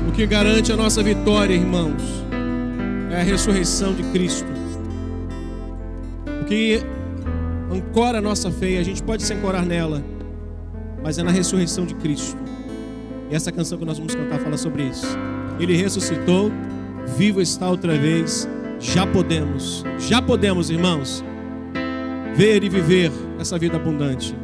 O 0.08 0.12
que 0.12 0.26
garante 0.26 0.72
a 0.72 0.76
nossa 0.76 1.02
vitória, 1.02 1.54
irmãos, 1.54 2.02
é 3.16 3.20
a 3.20 3.24
ressurreição 3.24 3.94
de 3.94 4.02
Cristo. 4.04 4.46
O 6.42 6.44
que 6.44 6.80
ancora 7.72 8.18
a 8.18 8.20
nossa 8.20 8.50
fé, 8.50 8.78
a 8.78 8.82
gente 8.82 9.02
pode 9.02 9.22
se 9.22 9.32
ancorar 9.32 9.64
nela, 9.64 10.04
mas 11.02 11.18
é 11.18 11.22
na 11.22 11.30
ressurreição 11.30 11.86
de 11.86 11.94
Cristo. 11.94 12.36
E 13.30 13.34
essa 13.34 13.50
canção 13.50 13.78
que 13.78 13.84
nós 13.86 13.98
vamos 13.98 14.14
cantar 14.14 14.38
fala 14.38 14.58
sobre 14.58 14.84
isso. 14.84 15.06
Ele 15.58 15.74
ressuscitou, 15.74 16.52
vivo 17.16 17.40
está 17.40 17.70
outra 17.70 17.96
vez, 17.96 18.46
já 18.78 19.06
podemos, 19.06 19.82
já 19.98 20.20
podemos, 20.20 20.68
irmãos, 20.68 21.24
ver 22.34 22.62
e 22.62 22.68
viver 22.68 23.10
essa 23.38 23.58
vida 23.58 23.76
abundante. 23.76 24.36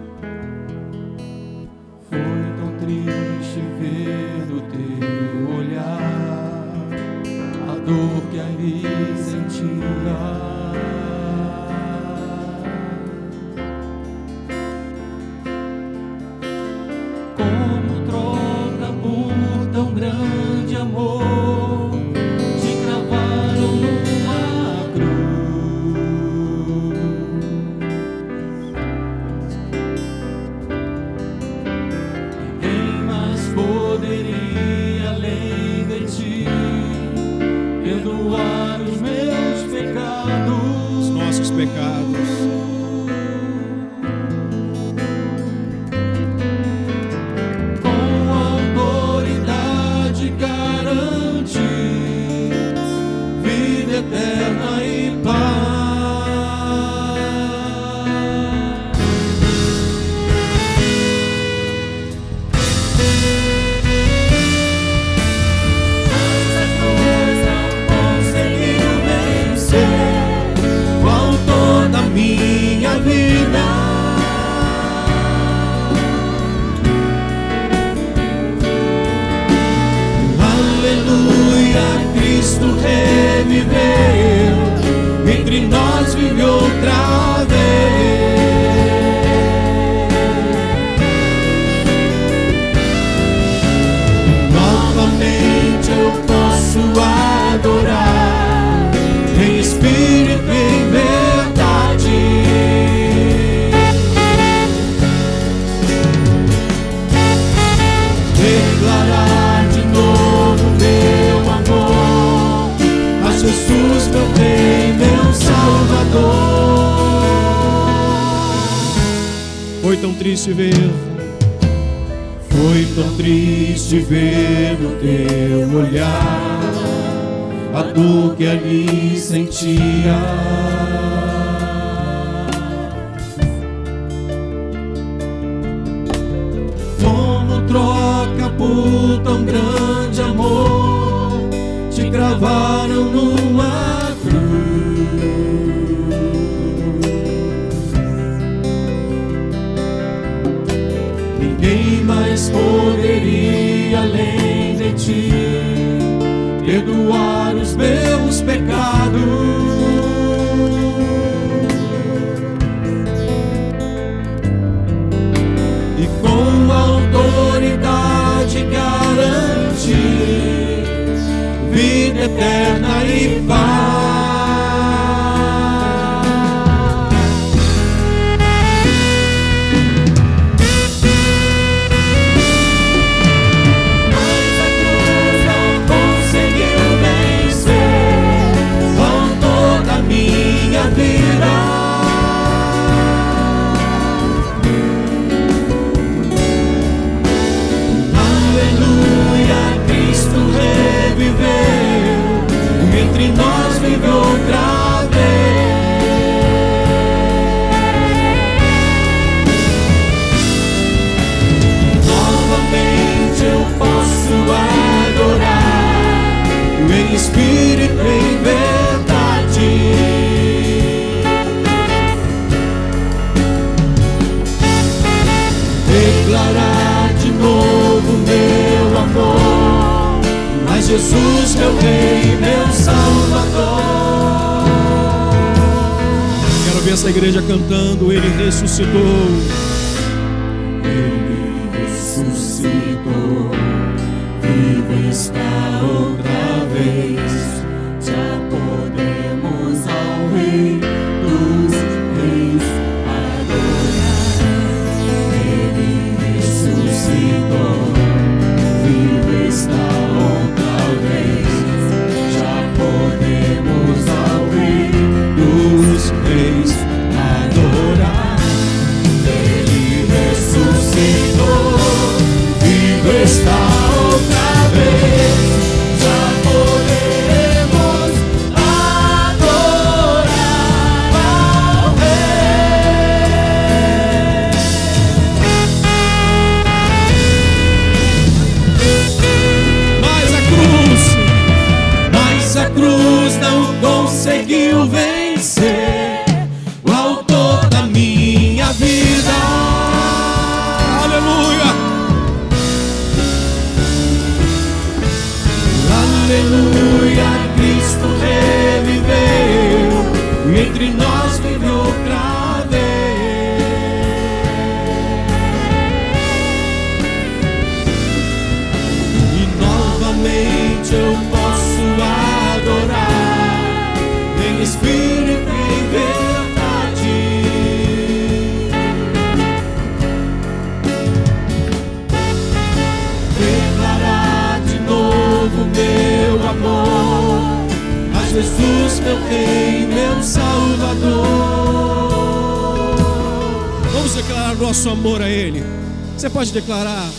declarar, 346.52 347.10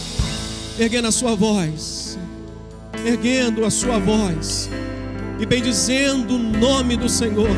erguendo 0.79 1.07
a 1.07 1.11
sua 1.11 1.35
voz, 1.35 2.17
erguendo 3.05 3.65
a 3.65 3.71
sua 3.71 3.97
voz 3.97 4.69
e 5.39 5.45
bendizendo 5.45 6.35
o 6.35 6.39
nome 6.39 6.95
do 6.95 7.09
Senhor, 7.09 7.49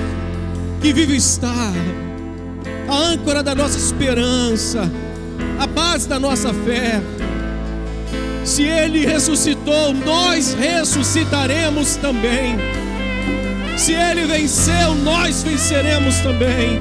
que 0.82 0.94
vivo 0.94 1.14
está, 1.14 1.74
a 2.88 2.96
âncora 2.96 3.44
da 3.44 3.54
nossa 3.54 3.78
esperança, 3.78 4.90
a 5.60 5.68
base 5.68 6.08
da 6.08 6.20
nossa 6.20 6.54
fé. 6.54 7.02
Se 8.44 8.64
Ele 8.64 9.06
ressuscitou, 9.06 9.94
nós 9.94 10.54
ressuscitaremos 10.54 11.96
também. 11.98 12.56
Se 13.78 13.94
Ele 13.94 14.26
venceu, 14.26 14.96
nós 14.96 15.44
venceremos 15.44 16.20
também. 16.20 16.80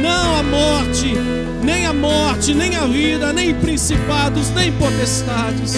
Não 0.00 0.36
a 0.36 0.42
morte, 0.42 1.14
nem 1.62 1.86
a 1.86 1.92
morte, 1.92 2.54
nem 2.54 2.76
a 2.76 2.86
vida, 2.86 3.32
nem 3.32 3.54
principados, 3.54 4.50
nem 4.50 4.72
potestades 4.72 5.76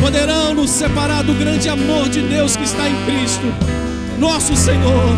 poderão 0.00 0.54
nos 0.54 0.70
separar 0.70 1.22
do 1.22 1.34
grande 1.34 1.68
amor 1.68 2.08
de 2.08 2.22
Deus 2.22 2.56
que 2.56 2.64
está 2.64 2.88
em 2.88 2.94
Cristo, 3.04 3.46
nosso 4.18 4.56
Senhor. 4.56 5.16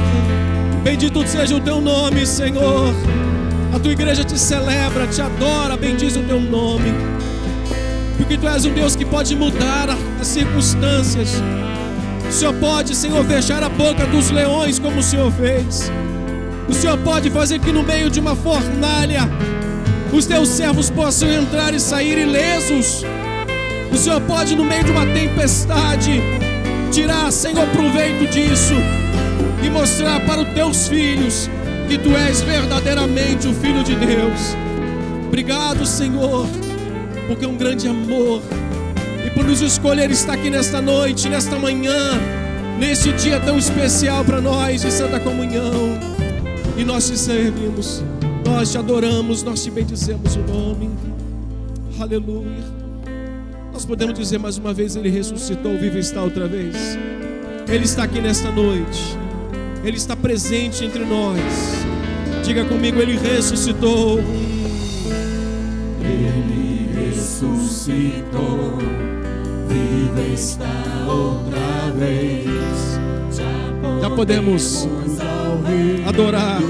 Bendito 0.83 1.27
seja 1.27 1.55
o 1.55 1.61
teu 1.61 1.81
nome, 1.81 2.27
Senhor. 2.27 2.95
A 3.73 3.79
tua 3.79 3.93
igreja 3.93 4.25
te 4.25 4.39
celebra, 4.39 5.07
te 5.07 5.21
adora, 5.21 5.77
bendiz 5.77 6.17
o 6.17 6.23
teu 6.23 6.41
nome. 6.41 6.93
Porque 8.17 8.37
tu 8.37 8.49
és 8.49 8.65
um 8.65 8.73
Deus 8.73 8.97
que 8.97 9.05
pode 9.05 9.37
mudar 9.37 9.89
as 10.21 10.27
circunstâncias. 10.27 11.35
O 12.29 12.33
Senhor 12.33 12.55
pode, 12.55 12.95
Senhor, 12.95 13.25
fechar 13.25 13.63
a 13.63 13.69
boca 13.69 14.07
dos 14.07 14.31
leões 14.31 14.79
como 14.79 15.01
o 15.01 15.03
Senhor 15.03 15.31
fez. 15.33 15.91
O 16.69 16.73
Senhor 16.73 16.97
pode 16.99 17.31
fazer 17.31 17.59
que 17.59 17.73
no 17.73 17.83
meio 17.83 18.09
de 18.09 18.21
uma 18.21 18.35
fornalha 18.35 19.29
os 20.13 20.27
teus 20.27 20.49
servos 20.49 20.91
possam 20.91 21.31
entrar 21.31 21.73
e 21.75 21.81
sair 21.81 22.19
ilesos. 22.19 23.05
O 23.93 23.97
Senhor 23.97 24.21
pode, 24.23 24.55
no 24.55 24.65
meio 24.65 24.85
de 24.85 24.91
uma 24.91 25.07
tempestade, 25.07 26.21
tirar, 26.91 27.31
Senhor, 27.31 27.67
proveito 27.69 28.31
disso 28.31 28.75
e 29.63 29.71
mostrar 29.71 30.21
para 30.27 30.43
os 30.43 30.49
teus 30.53 30.89
filhos 30.89 31.49
que 31.89 31.99
tu 31.99 32.17
és 32.17 32.41
verdadeiramente 32.41 33.49
o 33.49 33.55
Filho 33.55 33.83
de 33.83 33.95
Deus. 33.95 34.57
Obrigado, 35.27 35.87
Senhor, 35.87 36.47
porque 37.27 37.45
é 37.45 37.49
um 37.49 37.57
grande 37.57 37.89
amor 37.89 38.43
e 39.25 39.31
por 39.31 39.45
nos 39.45 39.61
escolher 39.61 40.11
estar 40.11 40.35
aqui 40.35 40.51
nesta 40.51 40.81
noite, 40.81 41.29
nesta 41.29 41.57
manhã, 41.59 42.19
neste 42.79 43.13
dia 43.13 43.39
tão 43.41 43.59
especial 43.59 44.25
para 44.25 44.41
nós 44.41 44.83
de 44.83 44.91
Santa 44.91 45.21
Comunhão. 45.21 45.99
E 46.77 46.85
nós 46.85 47.09
te 47.09 47.17
servimos, 47.17 48.03
nós 48.51 48.71
te 48.71 48.79
adoramos, 48.79 49.43
nós 49.43 49.63
te 49.63 49.71
bendizemos 49.71 50.37
o 50.37 50.41
nome. 50.41 50.91
Aleluia. 51.99 52.65
Nós 53.73 53.85
podemos 53.85 54.19
dizer 54.19 54.39
mais 54.39 54.59
uma 54.59 54.75
vez: 54.75 54.97
Ele 54.97 55.09
ressuscitou, 55.09 55.79
vivo 55.79 55.99
está 55.99 56.23
outra 56.23 56.47
vez. 56.47 56.75
Ele 57.69 57.85
está 57.85 58.03
aqui 58.03 58.21
nesta 58.21 58.51
noite, 58.51 59.17
Ele 59.85 59.97
está 59.97 60.17
presente 60.17 60.85
entre 60.85 61.05
nós. 61.05 61.41
Diga 62.45 62.65
comigo: 62.65 62.99
Ele 63.01 63.17
ressuscitou. 63.17 64.19
Ele 66.03 66.91
ressuscitou, 66.95 68.79
viva 69.69 70.35
está 70.35 71.07
outra 71.09 71.93
vez. 71.97 72.51
Já 74.01 74.11
podemos 74.11 74.89
adorar. 76.07 76.61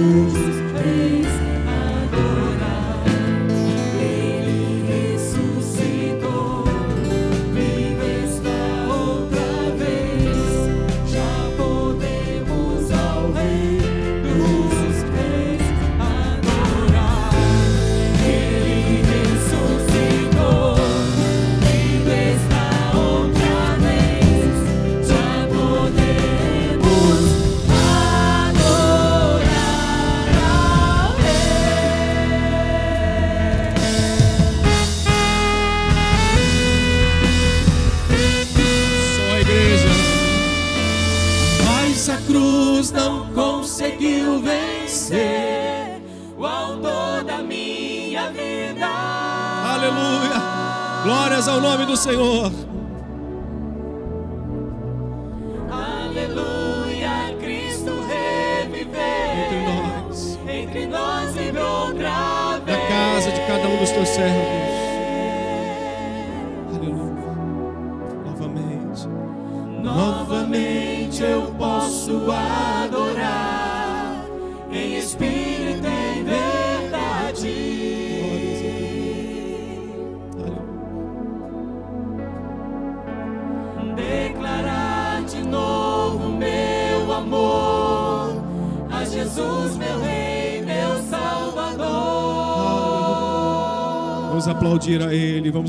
Ao 51.50 51.60
nome 51.60 51.84
do 51.84 51.96
Senhor. 51.96 52.50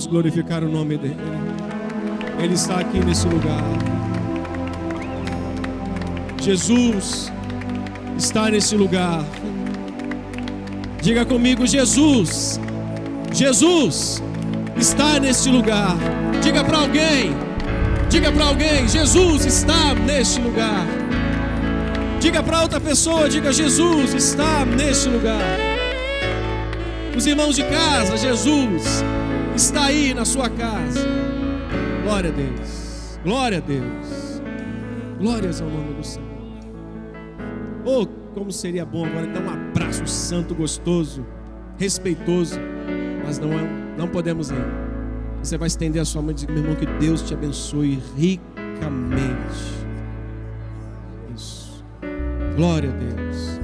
Vamos 0.02 0.08
glorificar 0.08 0.64
o 0.64 0.70
nome 0.70 0.98
dEle. 0.98 1.18
Ele 2.40 2.54
está 2.54 2.80
aqui 2.80 3.00
nesse 3.00 3.28
lugar. 3.28 3.64
Jesus 6.42 7.32
está 8.18 8.50
nesse 8.50 8.76
lugar. 8.76 9.24
Diga 11.02 11.26
comigo, 11.26 11.68
Jesus. 11.68 12.60
Jesus 13.32 14.24
está 14.76 15.20
nesse 15.20 15.50
lugar. 15.50 15.96
Diga 16.42 16.64
para 16.64 16.80
alguém. 16.80 17.32
Diga 18.10 18.32
para 18.32 18.46
alguém, 18.46 18.88
Jesus 18.88 19.46
está 19.46 19.94
neste 19.94 20.42
lugar. 20.42 20.86
Diga 22.20 22.44
para 22.44 22.62
outra 22.62 22.80
pessoa, 22.80 23.30
diga 23.30 23.54
Jesus 23.54 24.14
está 24.14 24.66
neste 24.66 25.08
lugar. 25.08 25.58
Os 27.16 27.26
irmãos 27.26 27.56
de 27.56 27.64
casa, 27.64 28.18
Jesus 28.18 29.04
está 29.62 29.86
aí 29.86 30.14
na 30.14 30.26
sua 30.26 30.50
casa. 30.50 31.08
Glória 32.04 32.32
a 32.32 32.34
Deus. 32.34 33.20
Glória 33.24 33.58
a 33.60 33.62
Deus. 33.62 34.42
Glórias 35.20 35.62
ao 35.62 35.70
nome 35.70 35.94
do 35.94 36.04
Senhor. 36.04 36.28
Oh, 37.86 38.08
como 38.34 38.52
seria 38.52 38.84
bom 38.84 39.06
agora 39.06 39.28
dar 39.28 39.42
um 39.42 39.50
abraço 39.50 40.08
santo, 40.08 40.56
gostoso, 40.56 41.24
respeitoso. 41.78 42.60
Mas 43.24 43.38
não, 43.38 43.54
é, 43.54 43.62
não 43.98 44.08
podemos 44.08 44.50
ir. 44.50 44.56
Você 45.44 45.58
vai 45.60 45.68
estender 45.68 46.02
a 46.02 46.06
sua 46.06 46.24
mão 46.24 46.32
e 46.32 46.34
dizer, 46.34 46.50
meu 46.50 46.64
irmão, 46.64 46.76
que 46.76 46.88
Deus 47.00 47.22
te 47.22 47.36
abençoe 47.36 48.02
ricamente. 48.18 49.86
Isso. 51.36 51.86
Glória 52.56 52.90
a 52.90 52.94
Deus. 52.94 53.60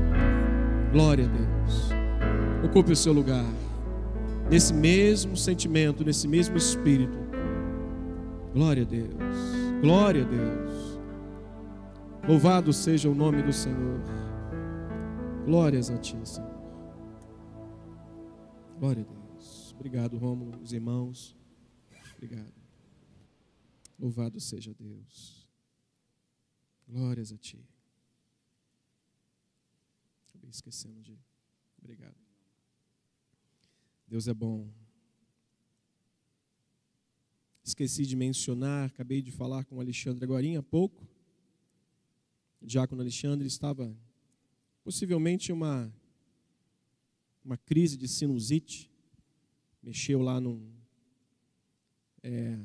Glória 0.91 1.26
a 1.26 1.28
Deus. 1.28 1.89
Ocupe 2.64 2.91
o 2.91 2.95
seu 2.95 3.14
lugar. 3.14 3.45
Nesse 4.50 4.74
mesmo 4.74 5.36
sentimento, 5.36 6.06
nesse 6.06 6.28
mesmo 6.28 6.56
espírito. 6.56 7.18
Glória 8.54 8.84
a 8.84 8.86
Deus. 8.86 9.12
Glória 9.82 10.24
a 10.24 10.28
Deus. 10.28 11.00
Louvado 12.28 12.72
seja 12.72 13.10
o 13.10 13.16
nome 13.16 13.43
do 13.43 13.52
Senhor. 13.52 14.02
Glórias 15.45 15.89
a 15.89 15.98
ti, 15.98 16.18
Senhor. 16.24 16.58
Glória 18.80 19.04
a 19.04 19.06
Deus. 19.06 19.74
Obrigado, 19.76 20.18
Rômulo, 20.18 20.62
os 20.62 20.72
irmãos. 20.72 21.36
Obrigado. 22.16 22.54
Louvado 24.00 24.39
seja 24.39 24.74
Deus. 24.74 25.48
Glórias 26.88 27.32
a 27.32 27.38
ti. 27.38 27.64
Acabei 30.30 30.50
esquecendo 30.50 31.02
de. 31.02 31.26
Deus 34.08 34.28
é 34.28 34.34
bom. 34.34 34.70
Esqueci 37.62 38.05
de 38.05 38.16
mencionar, 38.16 38.88
acabei 38.88 39.22
de 39.22 39.32
falar 39.32 39.66
com 39.66 39.76
o 39.76 39.82
Alexandre 39.82 40.24
agora 40.24 40.45
há 40.58 40.64
pouco. 40.64 41.05
O 42.62 42.66
diácono 42.66 43.01
Alexandre 43.01 43.45
estava 43.45 43.93
possivelmente 44.84 45.51
uma 45.51 45.93
uma 47.43 47.58
crise 47.58 47.95
de 47.97 48.08
sinusite, 48.08 48.89
mexeu 49.82 50.22
lá 50.22 50.39
num 50.39 50.70
é, 52.24 52.58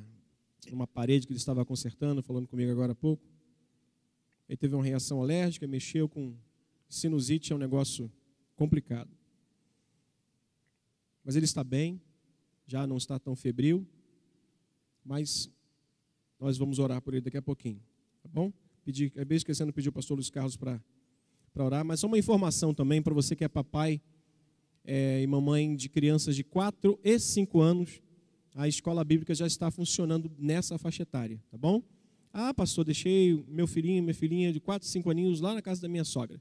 numa 0.71 0.87
parede 0.87 1.27
que 1.27 1.33
ele 1.33 1.39
estava 1.39 1.65
consertando, 1.65 2.23
falando 2.23 2.47
comigo 2.47 2.71
agora 2.71 2.93
há 2.93 2.95
pouco. 2.95 3.25
Ele 4.49 4.57
teve 4.57 4.75
uma 4.75 4.85
reação 4.85 5.21
alérgica, 5.21 5.67
mexeu 5.67 6.09
com 6.09 6.37
sinusite, 6.89 7.53
é 7.53 7.57
um 7.57 7.59
negócio 7.59 8.11
complicado. 8.55 9.11
Mas 11.25 11.37
ele 11.37 11.45
está 11.45 11.63
bem, 11.63 12.01
já 12.67 12.87
não 12.87 12.97
está 12.97 13.19
tão 13.19 13.37
febril, 13.37 13.87
mas 15.05 15.51
nós 16.39 16.59
vamos 16.59 16.79
orar 16.79 17.01
por 17.01 17.15
ele 17.15 17.23
daqui 17.23 17.37
a 17.37 17.43
pouquinho, 17.43 17.81
tá 18.23 18.29
bom? 18.29 18.53
Pedi, 18.85 19.07
acabei 19.07 19.37
esquecendo 19.37 19.71
de 19.71 19.75
pedir 19.75 19.89
o 19.89 19.93
pastor 19.93 20.17
Luiz 20.17 20.29
Carlos 20.29 20.57
para 20.57 20.81
orar, 21.57 21.85
mas 21.85 22.01
só 22.01 22.07
uma 22.07 22.19
informação 22.19 22.75
também 22.75 23.01
para 23.01 23.15
você 23.15 23.37
que 23.37 23.45
é 23.45 23.49
papai 23.49 24.01
é, 24.85 25.23
e 25.23 25.27
mamãe 25.27 25.77
de 25.77 25.89
crianças 25.89 26.35
de 26.35 26.43
4 26.43 26.99
e 27.05 27.19
5 27.19 27.61
anos, 27.61 28.03
a 28.55 28.67
escola 28.67 29.05
bíblica 29.05 29.35
já 29.35 29.47
está 29.47 29.71
funcionando 29.71 30.31
nessa 30.37 30.77
faixa 30.79 31.03
etária, 31.03 31.41
tá 31.51 31.57
bom? 31.57 31.83
Ah, 32.33 32.53
pastor, 32.53 32.85
deixei 32.85 33.45
meu 33.47 33.67
filhinho, 33.67 34.03
minha 34.03 34.15
filhinha 34.15 34.53
de 34.53 34.59
4, 34.59 34.89
5 34.89 35.11
aninhos 35.11 35.41
lá 35.41 35.55
na 35.55 35.63
casa 35.63 35.83
da 35.83 35.89
minha 35.89 36.05
sogra, 36.05 36.41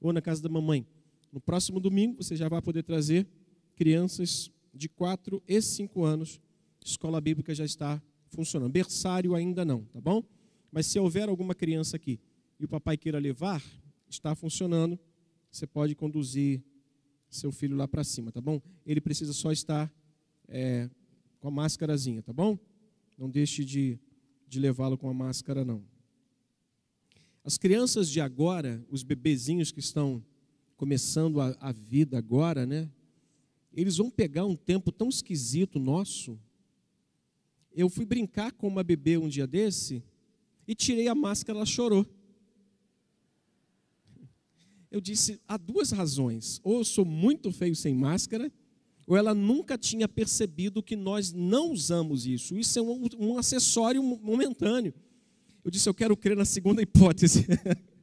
ou 0.00 0.12
na 0.12 0.20
casa 0.20 0.42
da 0.42 0.48
mamãe. 0.48 0.86
No 1.32 1.40
próximo 1.40 1.80
domingo 1.80 2.22
você 2.22 2.36
já 2.36 2.48
vai 2.48 2.62
poder 2.62 2.82
trazer 2.82 3.26
crianças 3.80 4.50
de 4.74 4.90
4 4.90 5.42
e 5.48 5.58
5 5.58 6.04
anos. 6.04 6.38
Escola 6.84 7.18
bíblica 7.18 7.54
já 7.54 7.64
está 7.64 8.02
funcionando. 8.28 8.70
Berçário 8.70 9.34
ainda 9.34 9.64
não, 9.64 9.86
tá 9.86 9.98
bom? 9.98 10.22
Mas 10.70 10.84
se 10.84 10.98
houver 10.98 11.30
alguma 11.30 11.54
criança 11.54 11.96
aqui 11.96 12.20
e 12.58 12.64
o 12.66 12.68
papai 12.68 12.98
queira 12.98 13.18
levar, 13.18 13.64
está 14.06 14.34
funcionando. 14.34 15.00
Você 15.50 15.66
pode 15.66 15.94
conduzir 15.94 16.62
seu 17.30 17.50
filho 17.50 17.74
lá 17.74 17.88
para 17.88 18.04
cima, 18.04 18.30
tá 18.30 18.38
bom? 18.38 18.60
Ele 18.84 19.00
precisa 19.00 19.32
só 19.32 19.50
estar 19.50 19.90
é, 20.46 20.90
com 21.38 21.48
a 21.48 21.50
máscarazinha, 21.50 22.20
tá 22.20 22.34
bom? 22.34 22.58
Não 23.16 23.30
deixe 23.30 23.64
de, 23.64 23.98
de 24.46 24.60
levá-lo 24.60 24.98
com 24.98 25.08
a 25.08 25.14
máscara, 25.14 25.64
não. 25.64 25.82
As 27.42 27.56
crianças 27.56 28.10
de 28.10 28.20
agora, 28.20 28.84
os 28.90 29.02
bebezinhos 29.02 29.72
que 29.72 29.80
estão 29.80 30.22
começando 30.76 31.40
a, 31.40 31.56
a 31.58 31.72
vida 31.72 32.18
agora, 32.18 32.66
né? 32.66 32.86
Eles 33.72 33.96
vão 33.96 34.10
pegar 34.10 34.44
um 34.44 34.56
tempo 34.56 34.90
tão 34.90 35.08
esquisito 35.08 35.78
nosso. 35.78 36.38
Eu 37.72 37.88
fui 37.88 38.04
brincar 38.04 38.52
com 38.52 38.66
uma 38.66 38.82
bebê 38.82 39.16
um 39.16 39.28
dia 39.28 39.46
desse 39.46 40.02
e 40.66 40.74
tirei 40.74 41.08
a 41.08 41.14
máscara, 41.14 41.58
ela 41.58 41.66
chorou. 41.66 42.06
Eu 44.90 45.00
disse, 45.00 45.40
há 45.46 45.56
duas 45.56 45.92
razões. 45.92 46.60
Ou 46.64 46.78
eu 46.78 46.84
sou 46.84 47.04
muito 47.04 47.52
feio 47.52 47.76
sem 47.76 47.94
máscara, 47.94 48.52
ou 49.06 49.16
ela 49.16 49.32
nunca 49.34 49.78
tinha 49.78 50.08
percebido 50.08 50.82
que 50.82 50.96
nós 50.96 51.32
não 51.32 51.72
usamos 51.72 52.26
isso. 52.26 52.56
Isso 52.56 52.78
é 52.78 52.82
um, 52.82 53.06
um 53.18 53.38
acessório 53.38 54.02
momentâneo. 54.02 54.92
Eu 55.64 55.70
disse, 55.70 55.88
eu 55.88 55.94
quero 55.94 56.16
crer 56.16 56.36
na 56.36 56.44
segunda 56.44 56.82
hipótese. 56.82 57.46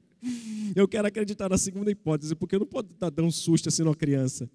eu 0.76 0.88
quero 0.88 1.07
acreditar 1.07 1.49
na 1.49 1.57
segunda 1.57 1.91
hipótese, 1.91 2.36
porque 2.36 2.55
eu 2.55 2.59
não 2.59 2.68
posso 2.68 2.88
dar 2.99 3.22
um 3.22 3.32
susto 3.32 3.68
assim 3.68 3.84
numa 3.84 3.95
criança. 3.95 4.49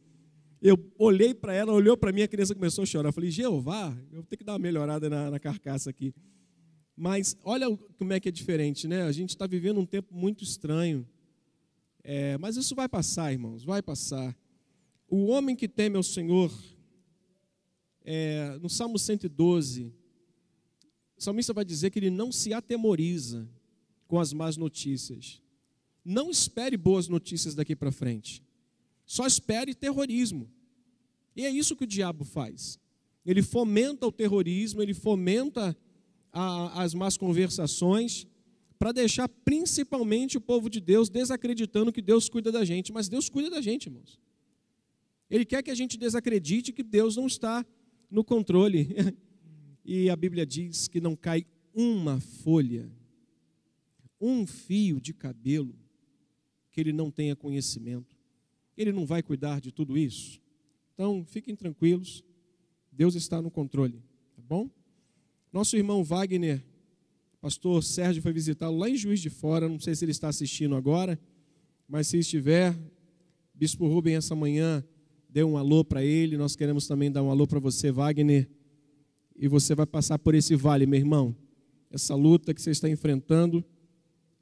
Eu 0.65 0.79
olhei 0.97 1.35
para 1.35 1.53
ela, 1.53 1.73
olhou 1.73 1.97
para 1.97 2.13
mim, 2.13 2.23
a 2.23 2.29
criança 2.29 2.55
começou 2.55 2.83
a 2.83 2.87
chorar. 2.87 3.09
Eu 3.09 3.13
falei, 3.13 3.33
Jeová, 3.33 3.99
eu 4.13 4.19
vou 4.19 4.23
ter 4.23 4.37
que 4.37 4.45
dar 4.45 4.53
uma 4.53 4.61
melhorada 4.61 5.11
na, 5.11 5.29
na 5.29 5.41
carcaça 5.41 5.91
aqui. 5.91 6.15
Mas 6.97 7.37
olha 7.43 7.67
como 7.99 8.13
é 8.13 8.21
que 8.21 8.29
é 8.29 8.33
diferente, 8.33 8.87
né? 8.87 9.03
A 9.03 9.11
gente 9.11 9.31
está 9.31 9.45
vivendo 9.45 9.81
um 9.81 9.85
tempo 9.85 10.15
muito 10.15 10.45
estranho. 10.45 11.05
É, 12.05 12.39
mas 12.39 12.57
isso 12.57 12.77
vai 12.77 12.89
passar, 12.89 13.33
irmãos, 13.33 13.65
vai 13.65 13.83
passar. 13.83 14.37
O 15.09 15.27
homem 15.27 15.57
que 15.57 15.67
teme 15.67 15.97
ao 15.97 16.03
Senhor, 16.05 16.53
é, 18.05 18.57
no 18.63 18.69
Salmo 18.71 19.01
112, 19.01 19.93
o 21.17 21.21
salmista 21.21 21.53
vai 21.53 21.65
dizer 21.65 21.91
que 21.91 21.99
ele 21.99 22.11
não 22.11 22.31
se 22.31 22.55
atemoriza 22.55 23.49
com 24.07 24.21
as 24.21 24.33
más 24.33 24.57
notícias. 24.57 25.43
Não 26.05 26.31
espere 26.31 26.77
boas 26.77 27.09
notícias 27.09 27.57
daqui 27.57 27.75
para 27.75 27.91
frente. 27.91 28.45
Só 29.05 29.27
espere 29.27 29.75
terrorismo. 29.75 30.51
E 31.35 31.45
é 31.45 31.51
isso 31.51 31.77
que 31.77 31.85
o 31.85 31.87
diabo 31.87 32.25
faz. 32.25 32.79
Ele 33.25 33.43
fomenta 33.43 34.07
o 34.07 34.13
terrorismo, 34.13 34.83
ele 34.83 34.95
fomenta 34.95 35.77
a, 36.33 36.83
as 36.83 36.95
más 36.95 37.17
conversações, 37.17 38.27
para 38.79 38.93
deixar 38.93 39.29
principalmente 39.29 40.37
o 40.37 40.41
povo 40.41 40.69
de 40.69 40.81
Deus 40.81 41.09
desacreditando 41.09 41.93
que 41.93 42.03
Deus 42.03 42.29
cuida 42.29 42.51
da 42.51 42.65
gente. 42.65 42.93
Mas 42.93 43.09
Deus 43.09 43.29
cuida 43.29 43.49
da 43.49 43.61
gente, 43.61 43.87
irmãos. 43.87 44.19
Ele 45.31 45.45
quer 45.45 45.63
que 45.63 45.71
a 45.71 45.75
gente 45.75 45.97
desacredite 45.97 46.73
que 46.73 46.83
Deus 46.83 47.17
não 47.17 47.27
está 47.27 47.65
no 48.11 48.25
controle. 48.25 48.89
E 49.85 50.09
a 50.09 50.15
Bíblia 50.15 50.47
diz 50.47 50.87
que 50.87 51.01
não 51.01 51.17
cai 51.17 51.45
uma 51.75 52.21
folha, 52.21 52.89
um 54.21 54.47
fio 54.47 55.01
de 55.01 55.13
cabelo, 55.13 55.77
que 56.71 56.81
ele 56.81 56.93
não 56.93 57.11
tenha 57.11 57.35
conhecimento. 57.35 58.12
Ele 58.77 58.93
não 58.93 59.07
vai 59.07 59.23
cuidar 59.23 59.61
de 59.61 59.73
tudo 59.73 59.97
isso. 59.97 60.41
Então, 60.95 61.25
fiquem 61.25 61.57
tranquilos, 61.57 62.25
Deus 62.91 63.15
está 63.15 63.41
no 63.41 63.51
controle, 63.51 64.03
tá 64.37 64.43
bom? 64.43 64.71
Nosso 65.53 65.77
irmão 65.77 66.05
Wagner, 66.05 66.63
pastor 67.41 67.83
Sérgio 67.83 68.23
foi 68.23 68.33
visitá-lo 68.33 68.79
lá 68.79 68.89
em 68.89 68.97
Juiz 68.97 69.21
de 69.21 69.31
Fora, 69.31 69.69
não 69.69 69.81
sei 69.81 69.95
se 69.95 70.05
ele 70.05 70.13
está 70.13 70.29
assistindo 70.29 70.75
agora, 70.75 71.19
mas 71.89 72.07
se 72.07 72.19
estiver, 72.19 72.77
Bispo 73.55 73.87
Rubem 73.87 74.17
essa 74.17 74.35
manhã 74.35 74.85
deu 75.29 75.49
um 75.49 75.57
alô 75.57 75.85
para 75.85 76.05
ele, 76.05 76.37
nós 76.37 76.55
queremos 76.55 76.87
também 76.87 77.11
dar 77.11 77.23
um 77.23 77.31
alô 77.31 77.47
para 77.47 77.59
você, 77.59 77.91
Wagner, 77.91 78.49
e 79.35 79.49
você 79.49 79.75
vai 79.75 79.87
passar 79.87 80.19
por 80.19 80.35
esse 80.35 80.55
vale, 80.55 80.87
meu 80.87 80.99
irmão. 80.99 81.35
Essa 81.91 82.15
luta 82.15 82.53
que 82.53 82.61
você 82.61 82.71
está 82.71 82.89
enfrentando, 82.89 83.65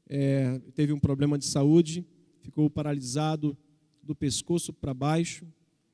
é, 0.08 0.58
teve 0.74 0.92
um 0.92 0.98
problema 0.98 1.38
de 1.38 1.46
saúde, 1.46 2.04
ficou 2.40 2.68
paralisado 2.68 3.56
do 4.11 4.14
pescoço 4.16 4.72
para 4.72 4.92
baixo. 4.92 5.44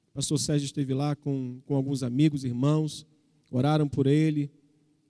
O 0.08 0.14
pastor 0.14 0.38
Sérgio 0.38 0.64
esteve 0.64 0.94
lá 0.94 1.14
com, 1.14 1.60
com 1.66 1.74
alguns 1.76 2.02
amigos, 2.02 2.44
irmãos, 2.44 3.06
oraram 3.50 3.86
por 3.86 4.06
ele. 4.06 4.50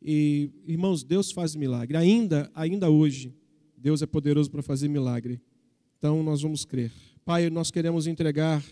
E, 0.02 0.50
irmãos, 0.66 1.04
Deus 1.04 1.30
faz 1.30 1.54
milagre. 1.54 1.96
Ainda, 1.96 2.50
ainda 2.52 2.90
hoje, 2.90 3.32
Deus 3.76 4.02
é 4.02 4.06
poderoso 4.06 4.50
para 4.50 4.60
fazer 4.60 4.88
milagre. 4.88 5.40
Então, 5.96 6.20
nós 6.24 6.42
vamos 6.42 6.64
crer. 6.64 6.90
Pai, 7.24 7.48
nós 7.48 7.70
queremos 7.70 8.08
entregar 8.08 8.64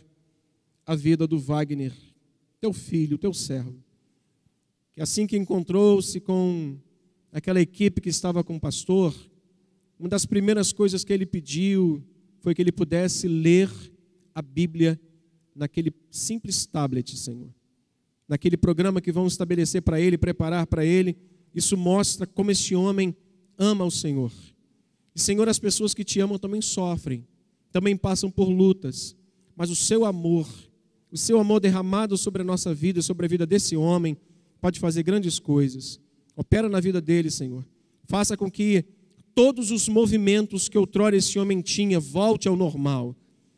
a 0.85 0.97
vida 0.97 1.29
do 1.29 1.39
Wagner, 1.39 1.93
teu 2.61 2.73
filho, 2.73 3.17
teu 3.17 3.33
servo. 3.33 3.81
Que 4.95 5.01
assim 5.01 5.29
que 5.29 5.37
encontrou-se 5.37 6.19
com 6.21 6.77
aquela 7.31 7.61
equipe 7.61 8.01
que 8.01 8.09
estava 8.09 8.43
com 8.43 8.57
o 8.57 8.61
pastor, 8.61 9.15
uma 9.97 10.09
das 10.09 10.27
primeiras 10.27 10.73
coisas 10.73 11.05
que 11.05 11.13
ele 11.13 11.25
pediu 11.25 12.03
foi 12.41 12.55
que 12.55 12.61
ele 12.61 12.73
pudesse 12.73 13.27
ler 13.27 13.71
a 14.35 14.43
Bíblia 14.43 15.01
naquele 15.55 15.93
simples 16.11 16.67
tablet, 16.67 17.17
Senhor. 17.17 17.49
Naquele 18.29 18.57
programa 18.57 19.01
que 19.01 19.13
vão 19.13 19.27
estabelecer 19.27 19.83
para 19.83 20.01
ele, 20.01 20.19
preparar 20.19 20.67
para 20.67 20.85
ele. 20.85 21.17
Isso 21.55 21.77
mostra 21.77 22.27
como 22.27 22.51
esse 22.51 22.75
homem 22.75 23.15
ama 23.57 23.85
o 23.85 23.91
Senhor. 23.91 24.33
E, 25.15 25.21
Senhor, 25.21 25.49
as 25.49 25.59
pessoas 25.59 25.95
que 25.95 26.03
te 26.03 26.19
amam 26.21 26.39
também 26.39 26.61
sofrem, 26.61 27.25
também 27.71 27.97
passam 27.97 28.31
por 28.31 28.49
lutas, 28.49 29.15
mas 29.55 29.71
o 29.71 29.77
seu 29.77 30.05
amor, 30.05 30.49
o 31.13 31.17
seu 31.17 31.39
amor 31.39 31.61
derramado 31.61 32.17
sobre 32.19 32.43
a 32.43 32.45
nossa 32.45 32.75
vida, 32.75 33.01
sobre 33.01 33.27
a 33.27 33.29
vida 33.29 33.47
desse 33.47 33.77
homem, 33.77 34.17
pode 34.61 34.81
fazer 34.81 35.03
grandes 35.05 35.39
coisas. 35.39 36.01
Opera 36.35 36.69
na 36.69 36.81
vida 36.81 37.01
dele, 37.01 37.31
Senhor. 37.31 37.65
Faça 38.07 38.37
com 38.37 38.51
que 38.51 38.85
todos 39.35 39.71
os 39.71 39.89
movimentos 39.89 40.69
que 40.69 40.79
outrora 40.79 41.17
esse 41.17 41.39
homem 41.39 41.61
tinha 41.61 42.01
volte 42.01 42.49
ao 42.49 42.57
normal. 42.57 43.15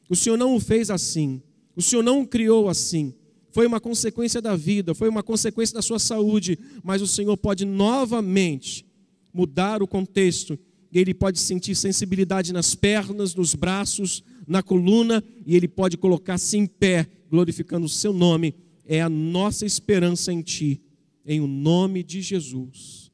O 0.09 0.17
Senhor 0.17 0.37
não 0.37 0.55
o 0.55 0.61
fez 0.61 0.91
assim. 0.91 1.43
O 1.75 1.83
Senhor 1.83 2.03
não 2.03 2.23
o 2.23 2.27
criou 2.27 2.69
assim. 2.69 3.15
Foi 3.51 3.67
uma 3.67 3.81
consequência 3.81 4.41
da 4.41 4.55
vida, 4.55 4.95
foi 4.95 5.09
uma 5.09 5.23
consequência 5.23 5.75
da 5.75 5.83
sua 5.83 5.99
saúde, 5.99 6.59
mas 6.83 7.01
o 7.01 7.07
Senhor 7.07 7.37
pode 7.37 7.65
novamente 7.65 8.85
mudar 9.33 9.83
o 9.83 9.87
contexto 9.87 10.59
e 10.93 10.99
ele 10.99 11.15
pode 11.15 11.39
sentir 11.39 11.75
sensibilidade 11.75 12.53
nas 12.53 12.75
pernas, 12.75 13.35
nos 13.35 13.55
braços, 13.55 14.23
na 14.47 14.63
coluna 14.63 15.25
e 15.45 15.57
ele 15.57 15.69
pode 15.69 15.97
colocar-se 15.97 16.57
em 16.57 16.67
pé, 16.67 17.09
glorificando 17.31 17.87
o 17.87 17.89
seu 17.89 18.13
nome. 18.13 18.55
É 18.85 19.01
a 19.01 19.09
nossa 19.09 19.67
esperança 19.67 20.33
em 20.33 20.43
ti, 20.43 20.81
em 21.25 21.41
o 21.41 21.47
nome 21.47 22.03
de 22.03 22.21
Jesus. 22.23 23.11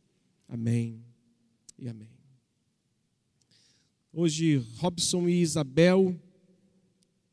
Amém 0.48 1.02
e 1.78 1.88
amém. 1.88 2.10
Hoje, 4.12 4.62
Robson 4.76 5.28
e 5.28 5.40
Isabel 5.40 6.14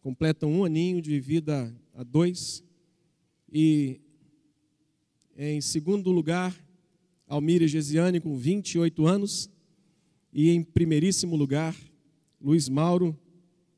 completam 0.09 0.51
um 0.51 0.65
aninho 0.65 0.99
de 1.03 1.19
vida 1.19 1.71
a 1.93 2.03
dois. 2.03 2.63
E 3.53 4.01
em 5.37 5.61
segundo 5.61 6.09
lugar, 6.11 6.51
Almira 7.27 7.67
Gesiane, 7.67 8.19
com 8.19 8.35
28 8.35 9.05
anos. 9.05 9.51
E 10.33 10.49
em 10.49 10.63
primeiríssimo 10.63 11.35
lugar, 11.35 11.75
Luiz 12.41 12.67
Mauro 12.67 13.15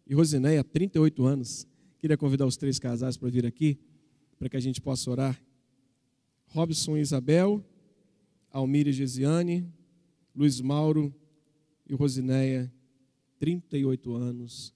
e 0.08 0.14
Rosinéia, 0.14 0.64
38 0.64 1.26
anos. 1.26 1.68
Queria 2.00 2.16
convidar 2.16 2.46
os 2.46 2.56
três 2.56 2.80
casais 2.80 3.18
para 3.18 3.30
vir 3.30 3.46
aqui, 3.46 3.78
para 4.40 4.48
que 4.48 4.56
a 4.56 4.62
gente 4.62 4.80
possa 4.80 5.12
orar. 5.12 5.44
Robson 6.46 6.96
e 6.96 7.02
Isabel, 7.02 7.62
Almira 8.50 8.90
e 8.90 8.94
Gesiane, 8.94 9.68
Luiz 10.34 10.62
Mauro 10.62 11.14
e 11.86 11.94
Rosinéia, 11.94 12.72
38 13.38 14.14
anos. 14.16 14.74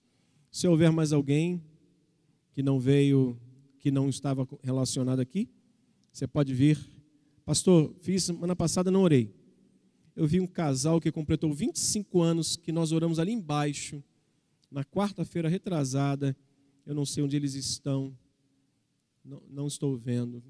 Se 0.56 0.70
houver 0.70 0.90
mais 0.90 1.12
alguém 1.12 1.62
que 2.54 2.64
não 2.64 2.80
veio, 2.80 3.38
que 3.78 3.92
não 3.92 4.08
estava 4.08 4.48
relacionado 4.64 5.20
aqui, 5.20 5.50
você 6.14 6.26
pode 6.26 6.54
vir. 6.54 6.80
Pastor, 7.44 7.94
fiz 8.00 8.24
semana 8.24 8.56
passada, 8.56 8.90
não 8.90 9.02
orei. 9.02 9.36
Eu 10.16 10.26
vi 10.26 10.40
um 10.40 10.48
casal 10.48 11.02
que 11.02 11.12
completou 11.12 11.54
25 11.54 12.22
anos, 12.22 12.56
que 12.56 12.72
nós 12.72 12.94
oramos 12.94 13.20
ali 13.20 13.34
embaixo, 13.34 14.02
na 14.72 14.86
quarta-feira 14.86 15.50
retrasada. 15.50 16.34
Eu 16.86 16.96
não 16.96 17.06
sei 17.06 17.22
onde 17.22 17.36
eles 17.36 17.54
estão, 17.54 18.18
não, 19.26 19.44
não 19.50 19.68
estou 19.68 19.98
vendo. 19.98 20.42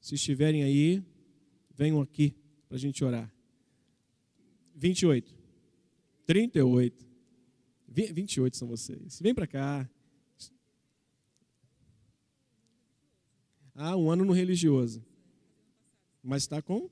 Se 0.00 0.14
estiverem 0.14 0.62
aí, 0.62 1.02
venham 1.74 2.00
aqui 2.00 2.34
para 2.66 2.78
a 2.78 2.80
gente 2.80 3.04
orar. 3.04 3.30
28, 4.74 5.34
38, 6.24 7.07
Vi- 7.07 7.07
28 7.88 8.56
são 8.56 8.68
vocês. 8.68 9.18
Vem 9.20 9.34
para 9.34 9.46
cá. 9.46 9.88
Ah, 13.74 13.96
um 13.96 14.10
ano 14.10 14.24
no 14.24 14.32
religioso. 14.32 15.04
Mas 16.22 16.42
está 16.42 16.60
com 16.60 16.90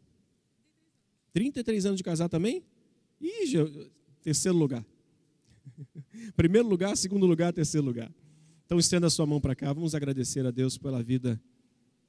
33 1.32 1.86
anos 1.86 1.98
de 1.98 2.04
casar 2.04 2.28
também? 2.28 2.64
Ih, 3.20 3.52
terceiro 4.22 4.56
lugar. 4.56 4.84
Primeiro 6.36 6.66
lugar, 6.68 6.96
segundo 6.96 7.26
lugar, 7.26 7.52
terceiro 7.52 7.86
lugar. 7.86 8.10
Então 8.64 8.78
estenda 8.78 9.06
a 9.06 9.10
sua 9.10 9.26
mão 9.26 9.40
para 9.40 9.54
cá. 9.54 9.72
Vamos 9.72 9.94
agradecer 9.94 10.46
a 10.46 10.50
Deus 10.50 10.78
pela 10.78 11.02
vida 11.02 11.40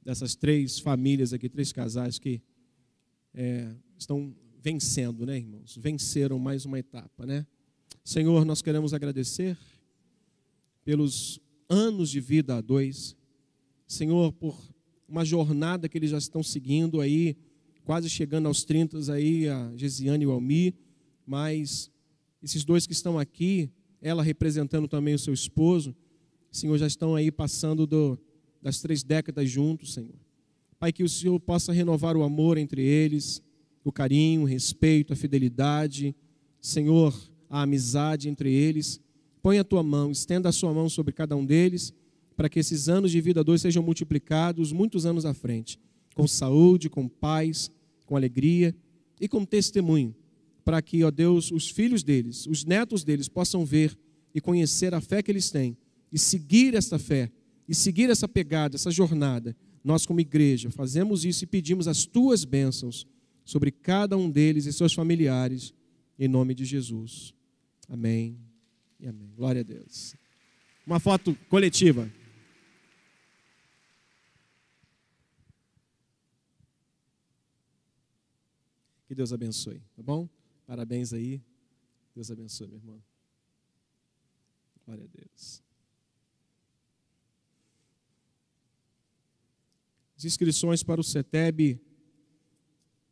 dessas 0.02 0.36
três 0.36 0.80
famílias 0.80 1.34
aqui, 1.34 1.50
três 1.50 1.74
casais 1.74 2.18
que 2.18 2.42
é, 3.34 3.76
estão 3.98 4.34
vencendo, 4.62 5.26
né, 5.26 5.38
irmãos? 5.38 5.78
Venceram 5.78 6.40
mais 6.40 6.66
uma 6.66 6.80
etapa, 6.80 7.26
né? 7.26 7.46
Senhor, 8.08 8.46
nós 8.46 8.62
queremos 8.62 8.94
agradecer 8.94 9.58
pelos 10.86 11.42
anos 11.68 12.10
de 12.10 12.22
vida 12.22 12.56
a 12.56 12.62
dois. 12.62 13.18
Senhor, 13.86 14.32
por 14.32 14.58
uma 15.10 15.26
jornada 15.26 15.90
que 15.90 15.98
eles 15.98 16.12
já 16.12 16.18
estão 16.18 16.42
seguindo 16.42 17.02
aí, 17.02 17.36
quase 17.84 18.10
chegando 18.10 18.46
aos 18.46 18.64
30 18.64 19.12
aí, 19.12 19.50
a 19.50 19.74
Gesiane 19.76 20.24
e 20.24 20.28
o 20.28 20.32
Almi, 20.32 20.74
mas 21.26 21.92
esses 22.42 22.64
dois 22.64 22.88
que 22.88 22.94
estão 22.94 23.20
aqui, 23.20 23.70
ela 24.02 24.24
representando 24.24 24.88
também 24.88 25.14
o 25.14 25.20
seu 25.20 25.34
esposo, 25.34 25.94
Senhor, 26.50 26.78
já 26.78 26.88
estão 26.88 27.14
aí 27.14 27.30
passando 27.30 27.86
do- 27.86 28.18
das 28.62 28.80
três 28.80 29.04
décadas 29.04 29.50
juntos, 29.50 29.94
Senhor. 29.94 30.16
Pai, 30.80 30.94
que 30.94 31.04
o 31.04 31.10
Senhor 31.10 31.38
possa 31.42 31.74
renovar 31.74 32.16
o 32.16 32.24
amor 32.24 32.58
entre 32.58 32.82
eles, 32.82 33.44
o 33.84 33.92
carinho, 33.92 34.44
o 34.44 34.46
respeito, 34.46 35.12
a 35.12 35.16
fidelidade, 35.18 36.16
Senhor, 36.62 37.14
a 37.50 37.62
amizade 37.62 38.30
entre 38.30 38.52
eles. 38.52 39.00
Põe 39.42 39.60
a 39.60 39.64
tua 39.64 39.84
mão, 39.84 40.12
estenda 40.12 40.50
a 40.50 40.52
sua 40.52 40.74
mão 40.74 40.90
sobre 40.90 41.14
cada 41.14 41.36
um 41.36 41.46
deles, 41.46 41.94
para 42.36 42.50
que 42.50 42.60
esses 42.60 42.88
anos 42.88 43.12
de 43.12 43.20
vida 43.20 43.40
a 43.40 43.44
dois 43.44 43.62
sejam 43.62 43.82
multiplicados 43.82 44.72
muitos 44.72 45.06
anos 45.06 45.26
à 45.26 45.34
frente, 45.34 45.80
com 46.14 46.28
saúde, 46.28 46.90
com 46.90 47.08
paz, 47.08 47.72
com 48.06 48.16
alegria 48.16 48.76
e 49.20 49.28
com 49.28 49.44
testemunho, 49.44 50.16
para 50.64 50.82
que, 50.82 51.04
ó 51.04 51.12
Deus, 51.12 51.52
os 51.52 51.70
filhos 51.70 52.04
deles, 52.04 52.46
os 52.48 52.64
netos 52.64 53.04
deles 53.04 53.28
possam 53.28 53.66
ver 53.66 53.98
e 54.34 54.42
conhecer 54.42 54.94
a 54.94 55.02
fé 55.02 55.22
que 55.24 55.32
eles 55.32 55.50
têm 55.50 55.78
e 56.12 56.20
seguir 56.20 56.76
essa 56.76 57.00
fé 57.00 57.32
e 57.68 57.76
seguir 57.76 58.10
essa 58.10 58.28
pegada, 58.28 58.76
essa 58.76 58.92
jornada. 58.92 59.56
Nós, 59.84 60.06
como 60.06 60.20
igreja, 60.20 60.72
fazemos 60.72 61.26
isso 61.26 61.44
e 61.44 61.48
pedimos 61.48 61.88
as 61.88 62.06
tuas 62.06 62.46
bênçãos 62.46 63.06
sobre 63.44 63.72
cada 63.72 64.18
um 64.18 64.30
deles 64.30 64.66
e 64.66 64.74
seus 64.74 64.94
familiares, 64.94 65.74
em 66.18 66.28
nome 66.28 66.54
de 66.54 66.66
Jesus. 66.66 67.37
Amém 67.90 68.38
e 69.00 69.08
amém. 69.08 69.32
Glória 69.36 69.62
a 69.62 69.64
Deus. 69.64 70.16
Uma 70.86 71.00
foto 71.00 71.36
coletiva. 71.50 72.12
Que 79.08 79.16
Deus 79.16 79.32
abençoe, 79.32 79.82
tá 79.96 80.04
bom? 80.04 80.28
Parabéns 80.66 81.14
aí. 81.14 81.42
Deus 82.14 82.30
abençoe, 82.30 82.68
meu 82.68 82.78
irmão. 82.78 83.02
Glória 84.86 85.06
a 85.06 85.08
Deus. 85.08 85.64
As 90.18 90.26
inscrições 90.26 90.82
para 90.82 91.00
o 91.00 91.04
CETEB 91.04 91.80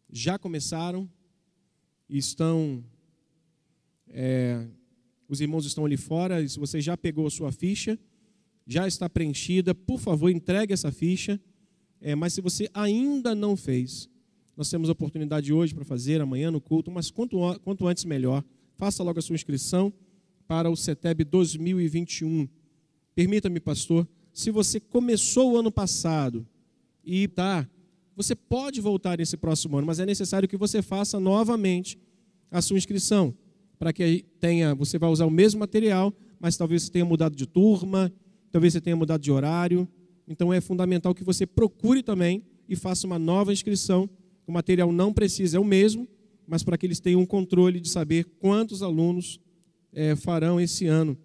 já 0.09 0.39
começaram 0.39 1.09
e 2.09 2.17
estão. 2.17 2.83
É, 4.17 4.65
os 5.27 5.41
irmãos 5.41 5.65
estão 5.65 5.85
ali 5.85 5.97
fora. 5.97 6.47
Se 6.47 6.57
você 6.57 6.79
já 6.79 6.95
pegou 6.95 7.27
a 7.27 7.29
sua 7.29 7.51
ficha, 7.51 7.99
já 8.65 8.87
está 8.87 9.09
preenchida, 9.09 9.75
por 9.75 9.99
favor, 9.99 10.29
entregue 10.29 10.71
essa 10.71 10.89
ficha. 10.89 11.39
É, 11.99 12.15
mas 12.15 12.33
se 12.33 12.39
você 12.39 12.69
ainda 12.73 13.35
não 13.35 13.57
fez, 13.57 14.09
nós 14.55 14.69
temos 14.69 14.87
a 14.87 14.93
oportunidade 14.93 15.51
hoje 15.51 15.75
para 15.75 15.83
fazer, 15.83 16.21
amanhã 16.21 16.49
no 16.49 16.61
culto, 16.61 16.89
mas 16.89 17.11
quanto, 17.11 17.37
quanto 17.59 17.85
antes 17.87 18.05
melhor. 18.05 18.41
Faça 18.77 19.03
logo 19.03 19.19
a 19.19 19.21
sua 19.21 19.35
inscrição 19.35 19.91
para 20.47 20.69
o 20.69 20.77
CETEB 20.77 21.25
2021. 21.25 22.47
Permita-me, 23.13 23.59
pastor, 23.59 24.07
se 24.31 24.49
você 24.49 24.79
começou 24.79 25.53
o 25.53 25.57
ano 25.57 25.71
passado 25.71 26.47
e 27.03 27.27
tá, 27.27 27.67
você 28.15 28.33
pode 28.33 28.79
voltar 28.79 29.17
nesse 29.17 29.35
próximo 29.35 29.77
ano, 29.77 29.87
mas 29.87 29.99
é 29.99 30.05
necessário 30.05 30.47
que 30.47 30.57
você 30.57 30.81
faça 30.81 31.19
novamente 31.19 31.99
a 32.49 32.61
sua 32.61 32.77
inscrição, 32.77 33.33
para 33.77 33.91
que 33.93 34.25
tenha, 34.39 34.73
você 34.73 34.97
vai 34.97 35.09
usar 35.09 35.25
o 35.25 35.31
mesmo 35.31 35.59
material, 35.59 36.13
mas 36.39 36.57
talvez 36.57 36.83
você 36.83 36.91
tenha 36.91 37.05
mudado 37.05 37.35
de 37.35 37.45
turma, 37.45 38.11
talvez 38.51 38.73
você 38.73 38.81
tenha 38.81 38.95
mudado 38.95 39.21
de 39.21 39.31
horário. 39.31 39.87
Então 40.27 40.53
é 40.53 40.59
fundamental 40.61 41.13
que 41.13 41.23
você 41.23 41.45
procure 41.45 42.01
também 42.01 42.43
e 42.67 42.75
faça 42.75 43.05
uma 43.05 43.19
nova 43.19 43.53
inscrição. 43.53 44.09
O 44.47 44.51
material 44.51 44.91
não 44.91 45.13
precisa 45.13 45.57
é 45.57 45.59
o 45.59 45.65
mesmo, 45.65 46.07
mas 46.47 46.63
para 46.63 46.77
que 46.77 46.85
eles 46.85 46.99
tenham 46.99 47.21
um 47.21 47.25
controle 47.25 47.79
de 47.79 47.89
saber 47.89 48.25
quantos 48.39 48.81
alunos 48.81 49.39
eh, 49.93 50.15
farão 50.15 50.59
esse 50.59 50.85
ano. 50.85 51.17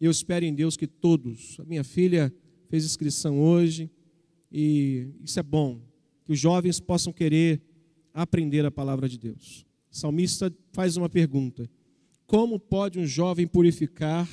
Eu 0.00 0.10
espero 0.10 0.44
em 0.44 0.54
Deus 0.54 0.76
que 0.76 0.86
todos. 0.86 1.56
A 1.60 1.64
minha 1.64 1.82
filha 1.82 2.32
fez 2.68 2.84
inscrição 2.84 3.40
hoje 3.40 3.90
e 4.50 5.08
isso 5.24 5.38
é 5.38 5.42
bom, 5.42 5.80
que 6.24 6.32
os 6.32 6.38
jovens 6.38 6.80
possam 6.80 7.12
querer 7.12 7.60
aprender 8.14 8.64
a 8.64 8.70
palavra 8.70 9.08
de 9.08 9.18
Deus. 9.18 9.66
O 9.90 9.96
salmista 9.96 10.52
faz 10.72 10.96
uma 10.96 11.08
pergunta: 11.08 11.68
Como 12.28 12.60
pode 12.60 12.98
um 12.98 13.06
jovem 13.06 13.46
purificar, 13.46 14.28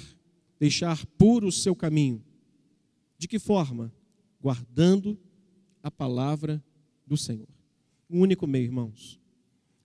deixar 0.59 1.05
puro 1.17 1.47
o 1.47 1.51
seu 1.51 1.73
caminho? 1.73 2.21
De 3.17 3.25
que 3.25 3.39
forma? 3.39 3.89
Guardando 4.41 5.17
a 5.81 5.89
palavra 5.89 6.61
do 7.07 7.15
Senhor. 7.15 7.47
Um 8.09 8.19
único 8.19 8.45
meio, 8.45 8.65
irmãos. 8.65 9.17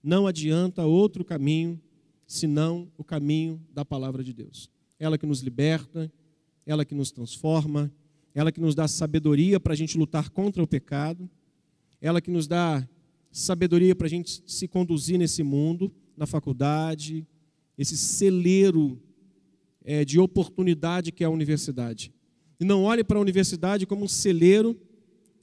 Não 0.03 0.27
adianta 0.27 0.85
outro 0.85 1.25
caminho 1.25 1.81
senão 2.27 2.91
o 2.99 3.05
caminho 3.05 3.65
da 3.73 3.85
palavra 3.85 4.25
de 4.25 4.33
Deus. 4.33 4.69
Ela 4.99 5.17
que 5.17 5.25
nos 5.25 5.41
liberta, 5.41 6.13
ela 6.67 6.85
que 6.85 6.97
nos 6.97 7.13
transforma, 7.13 7.93
ela 8.35 8.51
que 8.51 8.61
nos 8.61 8.75
dá 8.75 8.89
sabedoria 8.89 9.61
para 9.61 9.73
a 9.73 9.77
gente 9.77 9.97
lutar 9.97 10.31
contra 10.31 10.61
o 10.61 10.67
pecado, 10.67 11.31
ela 12.01 12.21
que 12.21 12.31
nos 12.31 12.49
dá 12.49 12.85
sabedoria 13.31 13.95
para 13.95 14.09
a 14.09 14.11
gente 14.11 14.43
se 14.49 14.67
conduzir 14.67 15.17
nesse 15.17 15.45
mundo, 15.45 15.95
na 16.17 16.27
faculdade, 16.27 17.25
esse 17.81 17.97
celeiro 17.97 19.01
é, 19.83 20.05
de 20.05 20.21
oportunidade 20.21 21.11
que 21.11 21.25
é 21.25 21.27
a 21.27 21.31
universidade. 21.31 22.13
E 22.61 22.65
não 22.65 22.83
olhe 22.83 23.03
para 23.03 23.17
a 23.17 23.23
universidade 23.23 23.87
como 23.87 24.05
um 24.05 24.09
celeiro 24.09 24.79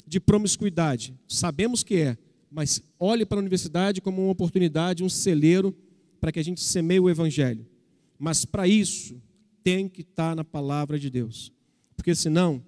de 0.06 0.20
promiscuidade. 0.20 1.16
Sabemos 1.28 1.84
que 1.84 1.96
é, 1.96 2.18
mas 2.52 2.80
olhe 3.00 3.26
para 3.26 3.40
a 3.40 3.42
universidade 3.42 4.00
como 4.02 4.22
uma 4.22 4.32
oportunidade, 4.32 5.04
um 5.04 5.10
celeiro 5.10 5.76
para 6.22 6.32
que 6.32 6.38
a 6.38 6.44
gente 6.44 6.62
semeie 6.62 7.00
o 7.00 7.10
evangelho. 7.10 7.66
Mas 8.20 8.46
para 8.46 8.68
isso 8.68 9.20
tem 9.64 9.90
que 9.90 10.02
estar 10.02 10.36
na 10.36 10.44
palavra 10.44 11.00
de 11.00 11.10
Deus, 11.10 11.52
porque 11.96 12.14
senão 12.14 12.64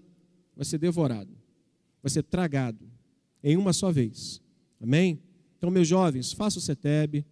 vai 0.55 0.65
ser 0.65 0.79
devorado, 0.79 1.31
vai 2.01 2.09
ser 2.09 2.23
tragado 2.23 2.89
em 3.43 3.55
uma 3.55 3.71
só 3.71 3.91
vez. 3.91 4.41
Amém? 4.81 5.21
Então, 5.59 5.69
meus 5.69 5.87
jovens, 5.87 6.33
faça 6.33 6.57
o 6.57 6.61
CETEB, 6.61 7.23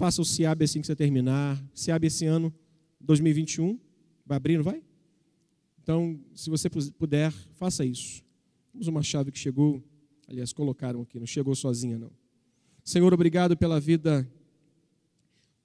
faça 0.00 0.22
o 0.22 0.24
CIAB 0.24 0.64
assim 0.64 0.80
que 0.80 0.86
você 0.86 0.96
terminar. 0.96 1.62
CIAB 1.74 2.06
esse 2.06 2.24
ano, 2.24 2.50
2021, 3.02 3.78
vai 4.24 4.38
abrir, 4.38 4.56
não 4.56 4.64
vai? 4.64 4.82
Então, 5.82 6.18
se 6.34 6.48
você 6.48 6.70
puder, 6.70 7.30
faça 7.56 7.84
isso. 7.84 8.24
Temos 8.72 8.88
uma 8.88 9.02
chave 9.02 9.30
que 9.30 9.38
chegou, 9.38 9.84
aliás, 10.26 10.54
colocaram 10.54 11.02
aqui, 11.02 11.18
não 11.18 11.26
chegou 11.26 11.54
sozinha, 11.54 11.98
não. 11.98 12.10
Senhor, 12.82 13.12
obrigado 13.12 13.58
pela 13.58 13.78
vida 13.78 14.26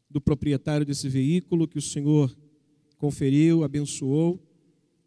do 0.09 0.19
proprietário 0.19 0.85
desse 0.85 1.07
veículo 1.07 1.65
que 1.65 1.77
o 1.77 1.81
Senhor 1.81 2.37
conferiu, 2.97 3.63
abençoou, 3.63 4.37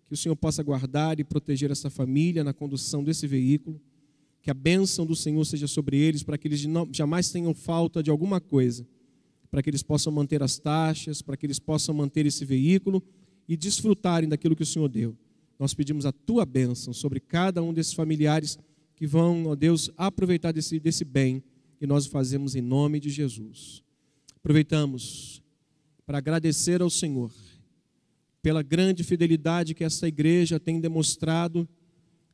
que 0.07 0.14
o 0.14 0.16
Senhor 0.16 0.37
possa 0.37 0.62
guardar 0.62 1.20
e 1.20 1.24
proteger 1.24 1.70
essa 1.70 1.91
família 1.91 2.43
na 2.43 2.55
condução 2.55 3.05
desse 3.05 3.26
veículo, 3.26 3.79
que 4.41 4.51
a 4.51 4.55
bênção 4.55 5.05
do 5.05 5.14
Senhor 5.14 5.45
seja 5.45 5.66
sobre 5.66 5.99
eles, 5.99 6.22
para 6.22 6.39
que 6.39 6.49
eles 6.49 6.64
jamais 6.91 7.31
tenham 7.31 7.53
falta 7.53 8.03
de 8.03 8.11
alguma 8.11 8.41
coisa, 8.41 8.87
para 9.51 9.62
que 9.62 9.70
eles 9.70 9.82
possam 9.82 10.12
manter 10.12 10.42
as 10.42 10.59
taxas, 10.59 11.22
para 11.22 11.36
que 11.36 11.46
eles 11.46 11.59
possam 11.59 11.94
manter 11.94 12.26
esse 12.26 12.44
veículo 12.44 13.03
e 13.49 13.57
desfrutarem 13.57 14.28
daquilo 14.28 14.55
que 14.55 14.62
o 14.62 14.66
Senhor 14.66 14.88
deu. 14.88 15.16
Nós 15.59 15.74
pedimos 15.74 16.07
a 16.07 16.12
tua 16.12 16.44
bênção 16.44 16.92
sobre 16.92 17.18
cada 17.18 17.62
um 17.62 17.72
desses 17.72 17.92
familiares 17.92 18.59
que 18.94 19.07
vão, 19.07 19.46
ó 19.46 19.55
Deus, 19.55 19.90
aproveitar 19.96 20.53
desse, 20.53 20.78
desse 20.78 21.05
bem 21.05 21.42
que 21.78 21.86
nós 21.86 22.07
fazemos 22.07 22.55
em 22.55 22.61
nome 22.61 23.01
de 23.01 23.11
Jesus. 23.11 23.82
Aproveitamos 24.36 25.42
para 26.05 26.18
agradecer 26.18 26.80
ao 26.80 26.90
Senhor 26.90 27.32
pela 28.42 28.62
grande 28.62 29.05
fidelidade 29.05 29.74
que 29.74 29.84
essa 29.84 30.09
igreja 30.09 30.59
tem 30.59 30.80
demonstrado, 30.80 31.68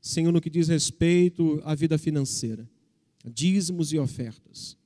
Senhor, 0.00 0.32
no 0.32 0.40
que 0.40 0.50
diz 0.50 0.68
respeito 0.68 1.60
à 1.64 1.74
vida 1.74 1.98
financeira, 1.98 2.68
dízimos 3.24 3.92
e 3.92 3.98
ofertas. 3.98 4.76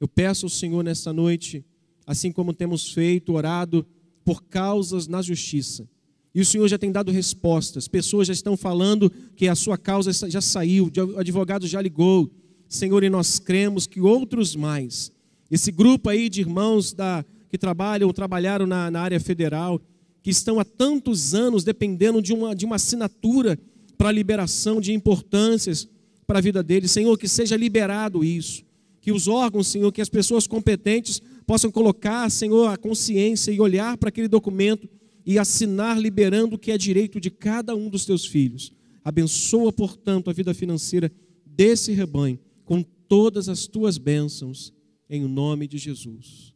Eu 0.00 0.06
peço 0.06 0.46
ao 0.46 0.50
Senhor 0.50 0.82
nesta 0.84 1.12
noite, 1.12 1.64
assim 2.08 2.32
como 2.32 2.54
temos 2.54 2.90
feito, 2.90 3.34
orado 3.34 3.86
por 4.24 4.42
causas 4.44 5.06
na 5.06 5.20
justiça. 5.20 5.86
E 6.34 6.40
o 6.40 6.44
Senhor 6.44 6.66
já 6.66 6.78
tem 6.78 6.90
dado 6.90 7.12
respostas. 7.12 7.86
Pessoas 7.86 8.26
já 8.28 8.32
estão 8.32 8.56
falando 8.56 9.12
que 9.36 9.46
a 9.46 9.54
sua 9.54 9.76
causa 9.76 10.10
já 10.26 10.40
saiu, 10.40 10.90
o 11.14 11.18
advogado 11.18 11.66
já 11.66 11.82
ligou. 11.82 12.30
Senhor, 12.66 13.04
e 13.04 13.10
nós 13.10 13.38
cremos 13.38 13.86
que 13.86 14.00
outros 14.00 14.56
mais, 14.56 15.12
esse 15.50 15.70
grupo 15.70 16.08
aí 16.08 16.30
de 16.30 16.40
irmãos 16.40 16.94
da, 16.94 17.24
que 17.50 17.58
trabalham, 17.58 18.10
trabalharam 18.10 18.66
na, 18.66 18.90
na 18.90 19.00
área 19.00 19.20
federal, 19.20 19.80
que 20.22 20.30
estão 20.30 20.58
há 20.58 20.64
tantos 20.64 21.34
anos 21.34 21.62
dependendo 21.62 22.22
de 22.22 22.32
uma, 22.32 22.54
de 22.54 22.64
uma 22.64 22.76
assinatura 22.76 23.58
para 23.98 24.10
liberação 24.10 24.80
de 24.80 24.94
importâncias 24.94 25.86
para 26.26 26.38
a 26.38 26.42
vida 26.42 26.62
deles. 26.62 26.90
Senhor, 26.90 27.18
que 27.18 27.28
seja 27.28 27.56
liberado 27.56 28.24
isso. 28.24 28.62
Que 29.00 29.12
os 29.12 29.28
órgãos, 29.28 29.68
Senhor, 29.68 29.92
que 29.92 30.00
as 30.00 30.08
pessoas 30.08 30.46
competentes 30.46 31.22
possam 31.48 31.72
colocar, 31.72 32.30
Senhor, 32.30 32.66
a 32.66 32.76
consciência 32.76 33.50
e 33.50 33.58
olhar 33.58 33.96
para 33.96 34.10
aquele 34.10 34.28
documento 34.28 34.86
e 35.24 35.38
assinar 35.38 35.98
liberando 35.98 36.56
o 36.56 36.58
que 36.58 36.70
é 36.70 36.76
direito 36.76 37.18
de 37.18 37.30
cada 37.30 37.74
um 37.74 37.88
dos 37.88 38.04
teus 38.04 38.26
filhos. 38.26 38.70
Abençoa, 39.02 39.72
portanto, 39.72 40.28
a 40.28 40.32
vida 40.34 40.52
financeira 40.52 41.10
desse 41.46 41.92
rebanho 41.92 42.38
com 42.66 42.82
todas 42.82 43.48
as 43.48 43.66
tuas 43.66 43.96
bênçãos, 43.96 44.74
em 45.08 45.26
nome 45.26 45.66
de 45.66 45.78
Jesus. 45.78 46.52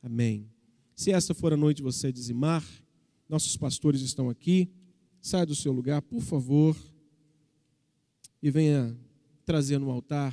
Amém. 0.00 0.48
Se 0.94 1.10
essa 1.10 1.34
for 1.34 1.52
a 1.52 1.56
noite 1.56 1.82
você 1.82 2.12
dizimar, 2.12 2.64
nossos 3.28 3.56
pastores 3.56 4.02
estão 4.02 4.30
aqui. 4.30 4.70
Saia 5.20 5.46
do 5.46 5.56
seu 5.56 5.72
lugar, 5.72 6.00
por 6.00 6.20
favor, 6.20 6.76
e 8.40 8.52
venha 8.52 8.96
trazer 9.44 9.80
no 9.80 9.90
altar, 9.90 10.32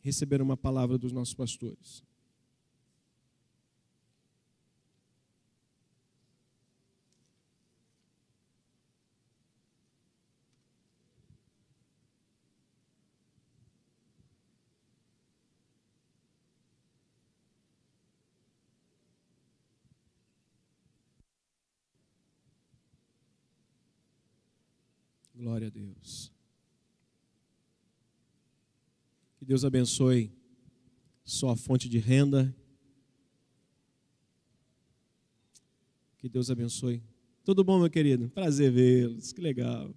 receber 0.00 0.42
uma 0.42 0.56
palavra 0.56 0.98
dos 0.98 1.12
nossos 1.12 1.32
pastores. 1.32 2.09
Glória 25.40 25.68
a 25.68 25.70
Deus. 25.70 26.30
Que 29.38 29.44
Deus 29.46 29.64
abençoe 29.64 30.30
sua 31.24 31.56
fonte 31.56 31.88
de 31.88 31.96
renda. 31.96 32.54
Que 36.18 36.28
Deus 36.28 36.50
abençoe. 36.50 37.02
Tudo 37.42 37.64
bom, 37.64 37.78
meu 37.78 37.88
querido? 37.88 38.28
Prazer 38.28 38.70
vê-los. 38.70 39.32
Que 39.32 39.40
legal. 39.40 39.94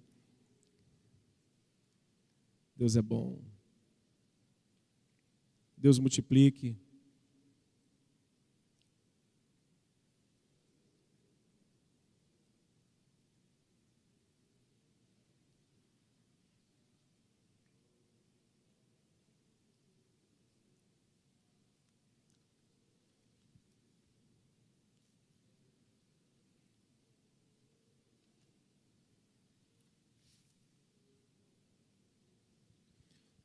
Deus 2.74 2.96
é 2.96 3.02
bom. 3.02 3.38
Deus 5.76 5.98
multiplique. 5.98 6.74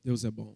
Deus 0.09 0.25
é 0.25 0.31
bom. 0.31 0.55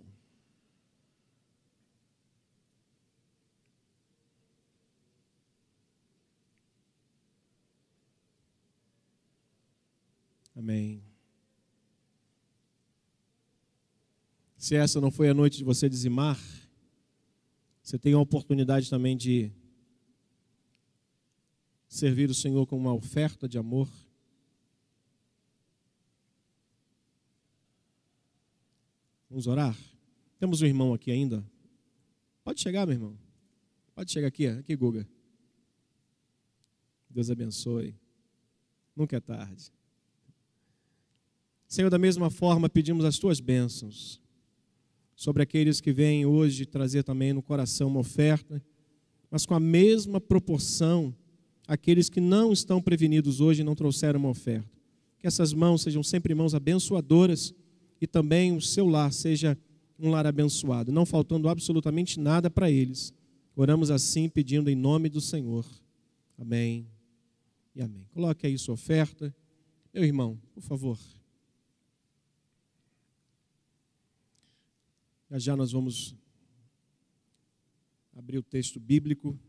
Amém. 10.55 11.03
Se 14.57 14.75
essa 14.75 14.99
não 14.99 15.11
foi 15.11 15.29
a 15.29 15.35
noite 15.35 15.59
de 15.59 15.63
você 15.63 15.87
dizimar, 15.87 16.39
você 17.83 17.99
tem 17.99 18.13
a 18.13 18.19
oportunidade 18.19 18.89
também 18.89 19.15
de 19.15 19.51
servir 21.87 22.27
o 22.27 22.33
Senhor 22.33 22.65
com 22.65 22.75
uma 22.75 22.91
oferta 22.95 23.47
de 23.47 23.59
amor. 23.59 23.87
Vamos 29.33 29.47
orar? 29.47 29.75
Temos 30.37 30.61
um 30.61 30.65
irmão 30.67 30.93
aqui 30.93 31.09
ainda? 31.09 31.43
Pode 32.43 32.61
chegar, 32.61 32.85
meu 32.85 32.93
irmão. 32.93 33.17
Pode 33.95 34.11
chegar 34.11 34.27
aqui, 34.27 34.45
aqui, 34.45 34.75
Guga. 34.75 35.09
Deus 37.09 37.31
abençoe. 37.31 37.95
Nunca 38.95 39.17
é 39.17 39.19
tarde. 39.19 39.73
Senhor, 41.67 41.89
da 41.89 41.97
mesma 41.97 42.29
forma, 42.29 42.69
pedimos 42.69 43.03
as 43.05 43.17
tuas 43.17 43.39
bênçãos 43.39 44.21
sobre 45.15 45.41
aqueles 45.41 45.81
que 45.81 45.91
vêm 45.91 46.27
hoje 46.27 46.67
trazer 46.67 47.01
também 47.01 47.33
no 47.33 47.41
coração 47.41 47.87
uma 47.87 48.01
oferta, 48.01 48.63
mas 49.31 49.47
com 49.47 49.55
a 49.55 49.59
mesma 49.59 50.21
proporção 50.21 51.11
aqueles 51.67 52.07
que 52.07 52.21
não 52.21 52.53
estão 52.53 52.79
prevenidos 52.79 53.41
hoje 53.41 53.61
e 53.61 53.65
não 53.65 53.73
trouxeram 53.73 54.19
uma 54.19 54.29
oferta. 54.29 54.69
Que 55.17 55.25
essas 55.25 55.53
mãos 55.53 55.81
sejam 55.81 56.03
sempre 56.03 56.35
mãos 56.35 56.53
abençoadoras 56.53 57.51
e 58.03 58.07
também 58.07 58.53
o 58.53 58.59
seu 58.59 58.85
lar 58.85 59.13
seja 59.13 59.57
um 59.97 60.09
lar 60.09 60.27
abençoado, 60.27 60.91
não 60.91 61.05
faltando 61.05 61.47
absolutamente 61.47 62.19
nada 62.19 62.49
para 62.51 62.69
eles. 62.69 63.13
Oramos 63.55 63.89
assim 63.89 64.27
pedindo 64.27 64.69
em 64.69 64.75
nome 64.75 65.07
do 65.07 65.21
Senhor. 65.21 65.65
Amém 66.37 66.85
e 67.73 67.81
amém. 67.81 68.05
Coloque 68.11 68.45
aí 68.45 68.57
sua 68.57 68.73
oferta. 68.73 69.33
Meu 69.93 70.03
irmão, 70.03 70.37
por 70.53 70.61
favor. 70.61 70.99
Já 75.31 75.39
já 75.39 75.55
nós 75.55 75.71
vamos 75.71 76.13
abrir 78.13 78.37
o 78.37 78.43
texto 78.43 78.81
bíblico. 78.81 79.39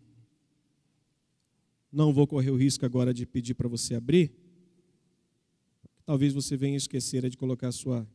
Não 1.91 2.13
vou 2.13 2.25
correr 2.25 2.51
o 2.51 2.57
risco 2.57 2.87
agora 2.87 3.13
de 3.13 3.27
pedir 3.27 3.55
para 3.55 3.67
você 3.67 3.97
abrir. 3.97 4.33
Talvez 6.07 6.33
você 6.33 6.57
venha 6.57 6.77
esquecer 6.77 7.29
de 7.29 7.37
colocar 7.37 7.73
sua, 7.73 8.07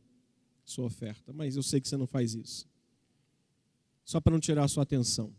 sua 0.70 0.86
oferta, 0.86 1.32
mas 1.32 1.56
eu 1.56 1.62
sei 1.62 1.80
que 1.80 1.88
você 1.88 1.96
não 1.96 2.06
faz 2.06 2.34
isso. 2.34 2.68
Só 4.04 4.20
para 4.20 4.32
não 4.32 4.40
tirar 4.40 4.64
a 4.64 4.68
sua 4.68 4.82
atenção. 4.82 5.34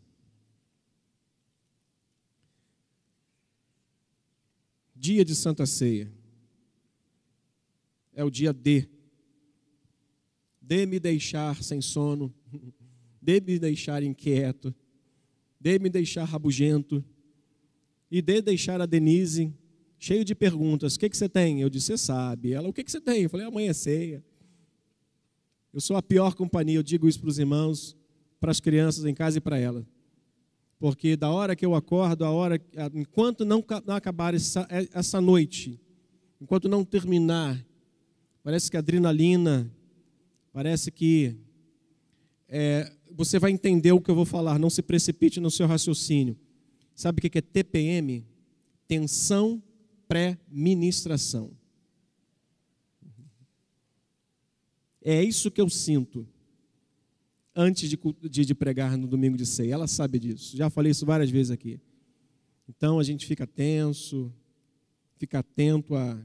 Dia 4.95 5.25
de 5.25 5.33
Santa 5.33 5.65
Ceia. 5.65 6.11
É 8.13 8.23
o 8.23 8.29
dia 8.29 8.53
D. 8.53 8.87
De 10.61 10.85
me 10.85 10.99
deixar 10.99 11.61
sem 11.63 11.81
sono, 11.81 12.33
de 13.21 13.41
me 13.41 13.57
deixar 13.57 14.03
inquieto, 14.03 14.73
de 15.59 15.79
me 15.79 15.89
deixar 15.89 16.25
rabugento, 16.25 17.03
e 18.11 18.21
de 18.21 18.41
deixar 18.41 18.81
a 18.81 18.85
Denise 18.85 19.53
cheio 19.97 20.25
de 20.25 20.35
perguntas. 20.35 20.95
O 20.95 20.99
que, 20.99 21.09
que 21.09 21.15
você 21.15 21.29
tem? 21.29 21.61
Eu 21.61 21.69
disse, 21.69 21.87
você 21.87 21.97
sabe. 21.97 22.51
Ela, 22.51 22.67
o 22.67 22.73
que, 22.73 22.83
que 22.83 22.91
você 22.91 22.99
tem? 22.99 23.23
Eu 23.23 23.29
falei, 23.29 23.45
amanhã 23.45 23.69
é 23.69 23.73
ceia. 23.73 24.23
Eu 25.73 25.79
sou 25.79 25.95
a 25.95 26.01
pior 26.01 26.35
companhia, 26.35 26.75
eu 26.75 26.83
digo 26.83 27.07
isso 27.07 27.19
para 27.19 27.29
os 27.29 27.39
irmãos, 27.39 27.95
para 28.39 28.51
as 28.51 28.59
crianças 28.59 29.05
em 29.05 29.13
casa 29.13 29.37
e 29.37 29.41
para 29.41 29.57
ela. 29.57 29.85
Porque 30.79 31.15
da 31.15 31.29
hora 31.29 31.55
que 31.55 31.65
eu 31.65 31.75
acordo, 31.75 32.25
a 32.25 32.31
hora, 32.31 32.59
enquanto 32.93 33.45
não, 33.45 33.63
acabar 33.87 34.33
essa, 34.33 34.67
essa 34.93 35.21
noite, 35.21 35.79
enquanto 36.41 36.67
não 36.67 36.83
terminar, 36.83 37.63
parece 38.43 38.69
que 38.69 38.75
adrenalina, 38.75 39.71
parece 40.51 40.91
que 40.91 41.37
é, 42.49 42.91
você 43.11 43.39
vai 43.39 43.51
entender 43.51 43.91
o 43.91 44.01
que 44.01 44.09
eu 44.09 44.15
vou 44.15 44.25
falar, 44.25 44.57
não 44.57 44.69
se 44.69 44.81
precipite 44.81 45.39
no 45.39 45.51
seu 45.51 45.67
raciocínio. 45.67 46.35
Sabe 46.95 47.19
o 47.19 47.29
que 47.29 47.37
é 47.37 47.41
TPM? 47.41 48.25
Tensão 48.87 49.61
pré-ministração. 50.07 51.51
É 55.03 55.23
isso 55.23 55.49
que 55.49 55.59
eu 55.59 55.69
sinto 55.69 56.27
antes 57.55 57.89
de, 57.89 57.99
de, 58.29 58.45
de, 58.45 58.55
pregar 58.55 58.97
no 58.97 59.07
domingo 59.07 59.35
de 59.35 59.45
ceia. 59.45 59.73
Ela 59.73 59.87
sabe 59.87 60.19
disso. 60.19 60.55
Já 60.55 60.69
falei 60.69 60.91
isso 60.91 61.05
várias 61.05 61.29
vezes 61.29 61.51
aqui. 61.51 61.79
Então 62.69 62.99
a 62.99 63.03
gente 63.03 63.25
fica 63.25 63.45
tenso, 63.45 64.31
fica 65.17 65.39
atento 65.39 65.95
à, 65.95 66.17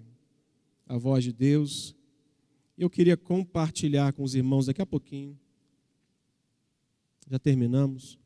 à 0.87 0.99
voz 0.99 1.25
de 1.25 1.33
Deus. 1.33 1.95
Eu 2.77 2.91
queria 2.91 3.17
compartilhar 3.17 4.13
com 4.13 4.23
os 4.23 4.35
irmãos 4.35 4.67
daqui 4.67 4.83
a 4.83 4.87
pouquinho. 4.87 5.39
Já 7.29 7.39
terminamos. 7.39 8.19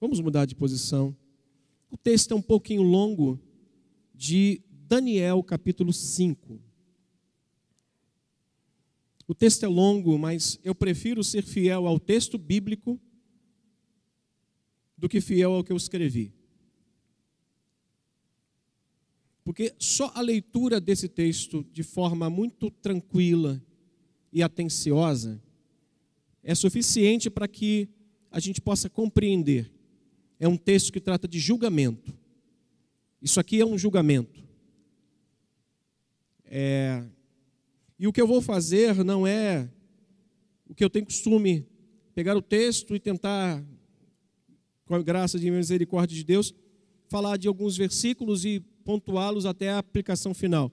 Vamos 0.00 0.20
mudar 0.20 0.44
de 0.44 0.54
posição. 0.54 1.16
O 1.90 1.96
texto 1.96 2.32
é 2.32 2.34
um 2.34 2.42
pouquinho 2.42 2.82
longo 2.82 3.40
de 4.14 4.62
Daniel, 4.70 5.42
capítulo 5.42 5.92
5. 5.92 6.60
O 9.26 9.34
texto 9.34 9.64
é 9.64 9.68
longo, 9.68 10.18
mas 10.18 10.58
eu 10.64 10.74
prefiro 10.74 11.22
ser 11.22 11.42
fiel 11.42 11.86
ao 11.86 11.98
texto 11.98 12.36
bíblico 12.36 13.00
do 14.96 15.08
que 15.08 15.20
fiel 15.20 15.52
ao 15.52 15.64
que 15.64 15.72
eu 15.72 15.76
escrevi. 15.76 16.32
Porque 19.44 19.74
só 19.78 20.12
a 20.14 20.20
leitura 20.20 20.80
desse 20.80 21.08
texto 21.08 21.64
de 21.72 21.82
forma 21.82 22.30
muito 22.30 22.70
tranquila 22.70 23.60
e 24.32 24.42
atenciosa 24.42 25.42
é 26.42 26.54
suficiente 26.54 27.28
para 27.28 27.48
que 27.48 27.88
a 28.30 28.40
gente 28.40 28.60
possa 28.60 28.88
compreender. 28.88 29.70
É 30.38 30.48
um 30.48 30.56
texto 30.56 30.92
que 30.92 31.00
trata 31.00 31.28
de 31.28 31.38
julgamento. 31.38 32.16
Isso 33.20 33.38
aqui 33.38 33.60
é 33.60 33.66
um 33.66 33.78
julgamento. 33.78 34.42
É... 36.44 37.04
E 38.02 38.06
o 38.08 38.12
que 38.12 38.20
eu 38.20 38.26
vou 38.26 38.42
fazer 38.42 39.04
não 39.04 39.24
é 39.24 39.70
o 40.68 40.74
que 40.74 40.82
eu 40.82 40.90
tenho 40.90 41.06
costume 41.06 41.64
pegar 42.16 42.36
o 42.36 42.42
texto 42.42 42.96
e 42.96 42.98
tentar, 42.98 43.64
com 44.84 44.96
a 44.96 45.00
graça 45.00 45.38
e 45.38 45.48
misericórdia 45.52 46.16
de 46.16 46.24
Deus, 46.24 46.52
falar 47.06 47.36
de 47.36 47.46
alguns 47.46 47.76
versículos 47.76 48.44
e 48.44 48.58
pontuá-los 48.84 49.46
até 49.46 49.70
a 49.70 49.78
aplicação 49.78 50.34
final. 50.34 50.72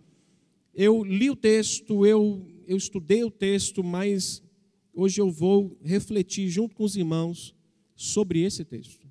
Eu 0.73 1.03
li 1.03 1.29
o 1.29 1.35
texto, 1.35 2.03
eu, 2.03 2.47
eu 2.65 2.75
estudei 2.75 3.23
o 3.23 3.29
texto, 3.29 3.83
mas 3.83 4.41
hoje 4.91 5.21
eu 5.21 5.29
vou 5.29 5.77
refletir 5.83 6.49
junto 6.49 6.73
com 6.73 6.83
os 6.83 6.95
irmãos 6.95 7.53
sobre 7.95 8.41
esse 8.41 8.65
texto. 8.65 9.07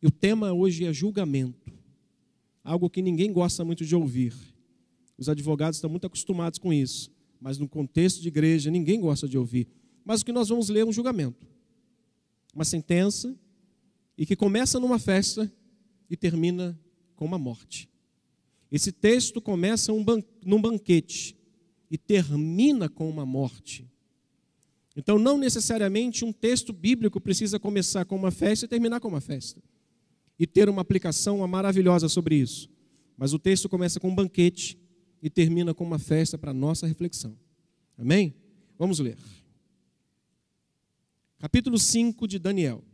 E 0.00 0.06
o 0.06 0.10
tema 0.10 0.50
hoje 0.54 0.86
é 0.86 0.94
julgamento, 0.94 1.70
algo 2.64 2.88
que 2.88 3.02
ninguém 3.02 3.30
gosta 3.30 3.62
muito 3.66 3.84
de 3.84 3.94
ouvir. 3.94 4.32
Os 5.18 5.28
advogados 5.28 5.76
estão 5.76 5.90
muito 5.90 6.06
acostumados 6.06 6.58
com 6.58 6.72
isso, 6.72 7.12
mas 7.44 7.58
no 7.58 7.68
contexto 7.68 8.22
de 8.22 8.28
igreja 8.28 8.70
ninguém 8.70 8.98
gosta 8.98 9.28
de 9.28 9.36
ouvir. 9.36 9.68
Mas 10.02 10.22
o 10.22 10.24
que 10.24 10.32
nós 10.32 10.48
vamos 10.48 10.70
ler 10.70 10.80
é 10.80 10.84
um 10.86 10.92
julgamento, 10.92 11.46
uma 12.54 12.64
sentença, 12.64 13.38
e 14.16 14.24
que 14.24 14.34
começa 14.34 14.80
numa 14.80 14.98
festa 14.98 15.52
e 16.08 16.16
termina 16.16 16.80
com 17.14 17.26
uma 17.26 17.36
morte. 17.36 17.86
Esse 18.72 18.90
texto 18.90 19.42
começa 19.42 19.92
um 19.92 20.02
num 20.42 20.58
banquete 20.58 21.36
e 21.90 21.98
termina 21.98 22.88
com 22.88 23.10
uma 23.10 23.26
morte. 23.26 23.86
Então, 24.96 25.18
não 25.18 25.36
necessariamente 25.36 26.24
um 26.24 26.32
texto 26.32 26.72
bíblico 26.72 27.20
precisa 27.20 27.60
começar 27.60 28.06
com 28.06 28.16
uma 28.16 28.30
festa 28.30 28.64
e 28.64 28.68
terminar 28.68 29.00
com 29.00 29.08
uma 29.08 29.20
festa. 29.20 29.62
E 30.38 30.46
ter 30.46 30.66
uma 30.70 30.80
aplicação 30.80 31.46
maravilhosa 31.46 32.08
sobre 32.08 32.36
isso. 32.36 32.70
Mas 33.18 33.34
o 33.34 33.38
texto 33.38 33.68
começa 33.68 34.00
com 34.00 34.08
um 34.08 34.14
banquete 34.14 34.78
e 35.24 35.30
termina 35.30 35.72
com 35.72 35.82
uma 35.82 35.98
festa 35.98 36.36
para 36.36 36.52
nossa 36.52 36.86
reflexão. 36.86 37.34
Amém? 37.96 38.34
Vamos 38.78 38.98
ler. 38.98 39.16
Capítulo 41.38 41.78
5 41.78 42.28
de 42.28 42.38
Daniel. 42.38 42.84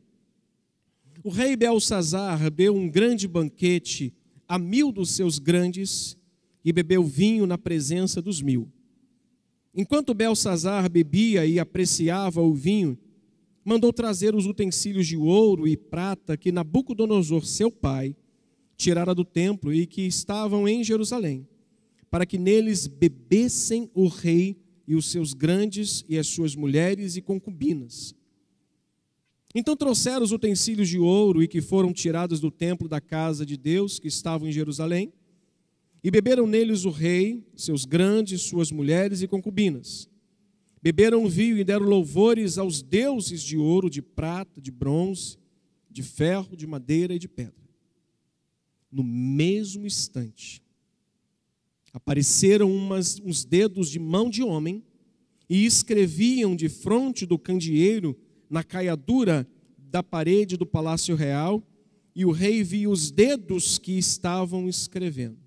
O 1.25 1.29
rei 1.29 1.57
Belsazar 1.57 2.49
deu 2.49 2.77
um 2.77 2.89
grande 2.89 3.27
banquete 3.27 4.15
a 4.47 4.61
mil 4.61 4.93
dos 4.93 5.11
seus 5.11 5.41
grandes 5.41 6.17
e 6.65 6.73
bebeu 6.73 7.03
vinho 7.03 7.49
na 7.49 7.59
presença 7.59 8.23
dos 8.23 8.41
mil. 8.41 8.71
Enquanto 9.75 10.15
Belsazar 10.15 10.89
bebia 10.89 11.45
e 11.45 11.59
apreciava 11.59 12.41
o 12.41 12.55
vinho, 12.55 12.97
mandou 13.65 13.93
trazer 13.93 14.37
os 14.37 14.47
utensílios 14.47 15.09
de 15.09 15.17
ouro 15.17 15.67
e 15.67 15.77
prata 15.77 16.37
que 16.37 16.53
Nabucodonosor, 16.53 17.45
seu 17.45 17.73
pai, 17.73 18.15
tirara 18.77 19.17
do 19.17 19.25
templo 19.25 19.75
e 19.75 19.85
que 19.85 20.03
estavam 20.03 20.69
em 20.69 20.85
Jerusalém, 20.85 21.45
para 22.11 22.27
que 22.27 22.37
neles 22.37 22.87
bebessem 22.87 23.91
o 23.95 24.09
rei 24.09 24.59
e 24.87 24.95
os 24.97 25.11
seus 25.11 25.33
grandes 25.33 26.05
e 26.09 26.19
as 26.19 26.27
suas 26.27 26.57
mulheres 26.57 27.17
e 27.17 27.23
concubinas. 27.23 28.15
Então 29.55 29.77
trouxeram 29.77 30.23
os 30.23 30.33
utensílios 30.33 30.89
de 30.89 30.99
ouro 30.99 31.43
e 31.43 31.49
que 31.49 31.61
foram 31.61 31.93
tirados 31.93 32.41
do 32.41 32.51
templo 32.51 32.89
da 32.89 33.01
casa 33.01 33.47
de 33.47 33.57
Deus, 33.57 33.99
que 33.99 34.09
estavam 34.09 34.49
em 34.49 34.53
Jerusalém, 34.53 35.13
e 36.03 36.11
beberam 36.11 36.47
neles 36.47 36.85
o 36.85 36.91
rei, 36.91 37.45
seus 37.55 37.85
grandes, 37.85 38.43
suas 38.43 38.71
mulheres 38.71 39.23
e 39.23 39.29
concubinas. 39.29 40.09
Beberam 40.83 41.29
vinho 41.29 41.59
e 41.59 41.65
deram 41.65 41.87
louvores 41.87 42.57
aos 42.59 42.83
deuses 42.83 43.43
de 43.43 43.57
ouro, 43.57 43.91
de 43.91 44.01
prata, 44.01 44.61
de 44.61 44.71
bronze, 44.71 45.37
de 45.91 46.03
ferro, 46.03 46.57
de 46.57 46.67
madeira 46.67 47.15
e 47.15 47.19
de 47.19 47.29
pedra. 47.29 47.69
No 48.91 49.05
mesmo 49.05 49.87
instante, 49.87 50.63
apareceram 51.93 52.71
umas, 52.71 53.21
uns 53.25 53.45
dedos 53.45 53.91
de 53.91 53.99
mão 53.99 54.31
de 54.31 54.43
homem 54.43 54.83
e 55.49 55.65
escreviam 55.65 56.55
de 56.55 56.69
fronte 56.69 57.27
do 57.27 57.39
candeeiro 57.39 58.17
na 58.49 58.63
caiadura 58.63 59.49
da 59.77 60.03
parede 60.03 60.57
do 60.57 60.65
palácio 60.65 61.17
real, 61.17 61.63
e 62.15 62.25
o 62.25 62.31
rei 62.31 62.63
viu 62.63 62.91
os 62.91 63.11
dedos 63.11 63.79
que 63.79 63.99
estavam 63.99 64.69
escrevendo. 64.69 65.39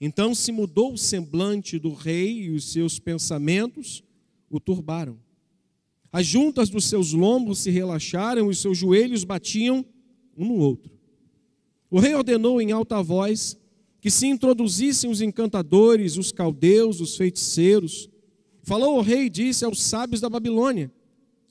Então 0.00 0.34
se 0.34 0.50
mudou 0.50 0.94
o 0.94 0.98
semblante 0.98 1.78
do 1.78 1.92
rei 1.92 2.42
e 2.42 2.50
os 2.50 2.72
seus 2.72 2.98
pensamentos 2.98 4.02
o 4.50 4.58
turbaram. 4.58 5.18
As 6.10 6.26
juntas 6.26 6.68
dos 6.68 6.86
seus 6.86 7.12
lombos 7.12 7.60
se 7.60 7.70
relaxaram 7.70 8.46
e 8.46 8.50
os 8.50 8.58
seus 8.58 8.76
joelhos 8.76 9.24
batiam 9.24 9.84
um 10.36 10.46
no 10.46 10.56
outro. 10.56 10.92
O 11.90 11.98
rei 11.98 12.14
ordenou 12.14 12.60
em 12.60 12.72
alta 12.72 13.02
voz 13.02 13.58
que 14.02 14.10
se 14.10 14.26
introduzissem 14.26 15.08
os 15.08 15.20
encantadores, 15.20 16.16
os 16.16 16.32
caldeus, 16.32 17.00
os 17.00 17.16
feiticeiros. 17.16 18.10
Falou 18.64 18.98
o 18.98 19.00
rei 19.00 19.26
e 19.26 19.30
disse 19.30 19.64
aos 19.64 19.80
sábios 19.80 20.20
da 20.20 20.28
Babilônia: 20.28 20.90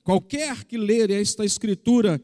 Qualquer 0.03 0.65
que 0.65 0.77
ler 0.77 1.09
esta 1.09 1.45
escritura 1.45 2.21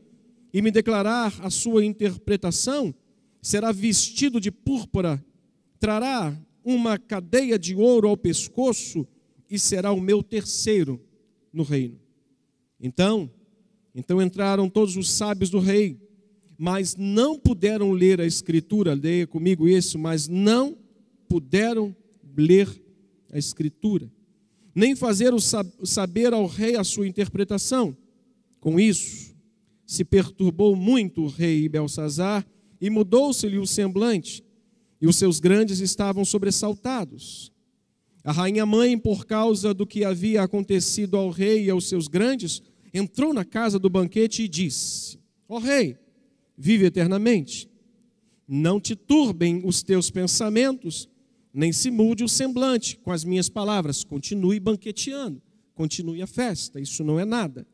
e 0.53 0.61
me 0.61 0.69
declarar 0.69 1.33
a 1.41 1.49
sua 1.49 1.85
interpretação, 1.85 2.93
será 3.41 3.71
vestido 3.71 4.41
de 4.41 4.51
púrpura, 4.51 5.23
trará 5.79 6.37
uma 6.61 6.97
cadeia 6.97 7.57
de 7.57 7.73
ouro 7.73 8.09
ao 8.09 8.17
pescoço 8.17 9.07
e 9.49 9.57
será 9.57 9.93
o 9.93 10.01
meu 10.01 10.21
terceiro 10.21 11.01
no 11.53 11.63
reino. 11.63 11.97
Então, 12.81 13.31
então 13.95 14.21
entraram 14.21 14.69
todos 14.69 14.97
os 14.97 15.09
sábios 15.09 15.49
do 15.49 15.59
rei, 15.59 15.97
mas 16.57 16.95
não 16.95 17.37
puderam 17.37 17.91
ler 17.91 18.19
a 18.19 18.25
escritura, 18.25 18.93
leia 18.93 19.27
comigo 19.27 19.67
isso, 19.67 19.99
mas 19.99 20.27
não 20.27 20.77
puderam 21.27 21.95
ler 22.35 22.67
a 23.31 23.37
escritura 23.37 24.09
nem 24.77 24.95
fazer 24.95 25.33
o 25.33 25.39
saber 25.39 26.33
ao 26.33 26.45
rei 26.45 26.75
a 26.75 26.83
sua 26.83 27.07
interpretação. 27.07 27.97
Com 28.59 28.79
isso, 28.79 29.35
se 29.87 30.05
perturbou 30.05 30.75
muito 30.75 31.23
o 31.23 31.27
rei 31.27 31.67
Belsazar 31.67 32.45
e 32.79 32.87
mudou-se-lhe 32.87 33.57
o 33.57 33.65
semblante, 33.65 34.43
e 35.01 35.07
os 35.07 35.15
seus 35.15 35.39
grandes 35.39 35.79
estavam 35.79 36.23
sobressaltados. 36.23 37.51
A 38.23 38.31
rainha 38.31 38.67
mãe, 38.67 38.99
por 38.99 39.25
causa 39.25 39.73
do 39.73 39.87
que 39.87 40.05
havia 40.05 40.43
acontecido 40.43 41.17
ao 41.17 41.31
rei 41.31 41.65
e 41.65 41.69
aos 41.71 41.89
seus 41.89 42.07
grandes, 42.07 42.61
entrou 42.93 43.33
na 43.33 43.43
casa 43.43 43.79
do 43.79 43.89
banquete 43.89 44.43
e 44.43 44.47
disse: 44.47 45.17
Ó 45.49 45.55
oh, 45.55 45.59
rei, 45.59 45.97
vive 46.57 46.85
eternamente. 46.85 47.69
Não 48.47 48.79
te 48.79 48.95
turbem 48.95 49.61
os 49.63 49.83
teus 49.83 50.09
pensamentos, 50.09 51.07
nem 51.53 51.71
se 51.71 51.91
mude 51.91 52.23
o 52.23 52.29
semblante 52.29 52.97
com 52.97 53.11
as 53.11 53.23
minhas 53.23 53.49
palavras. 53.49 54.03
Continue 54.03 54.59
banqueteando, 54.59 55.41
continue 55.75 56.21
a 56.21 56.27
festa, 56.27 56.79
isso 56.79 57.03
não 57.03 57.19
é 57.19 57.25
nada. 57.25 57.67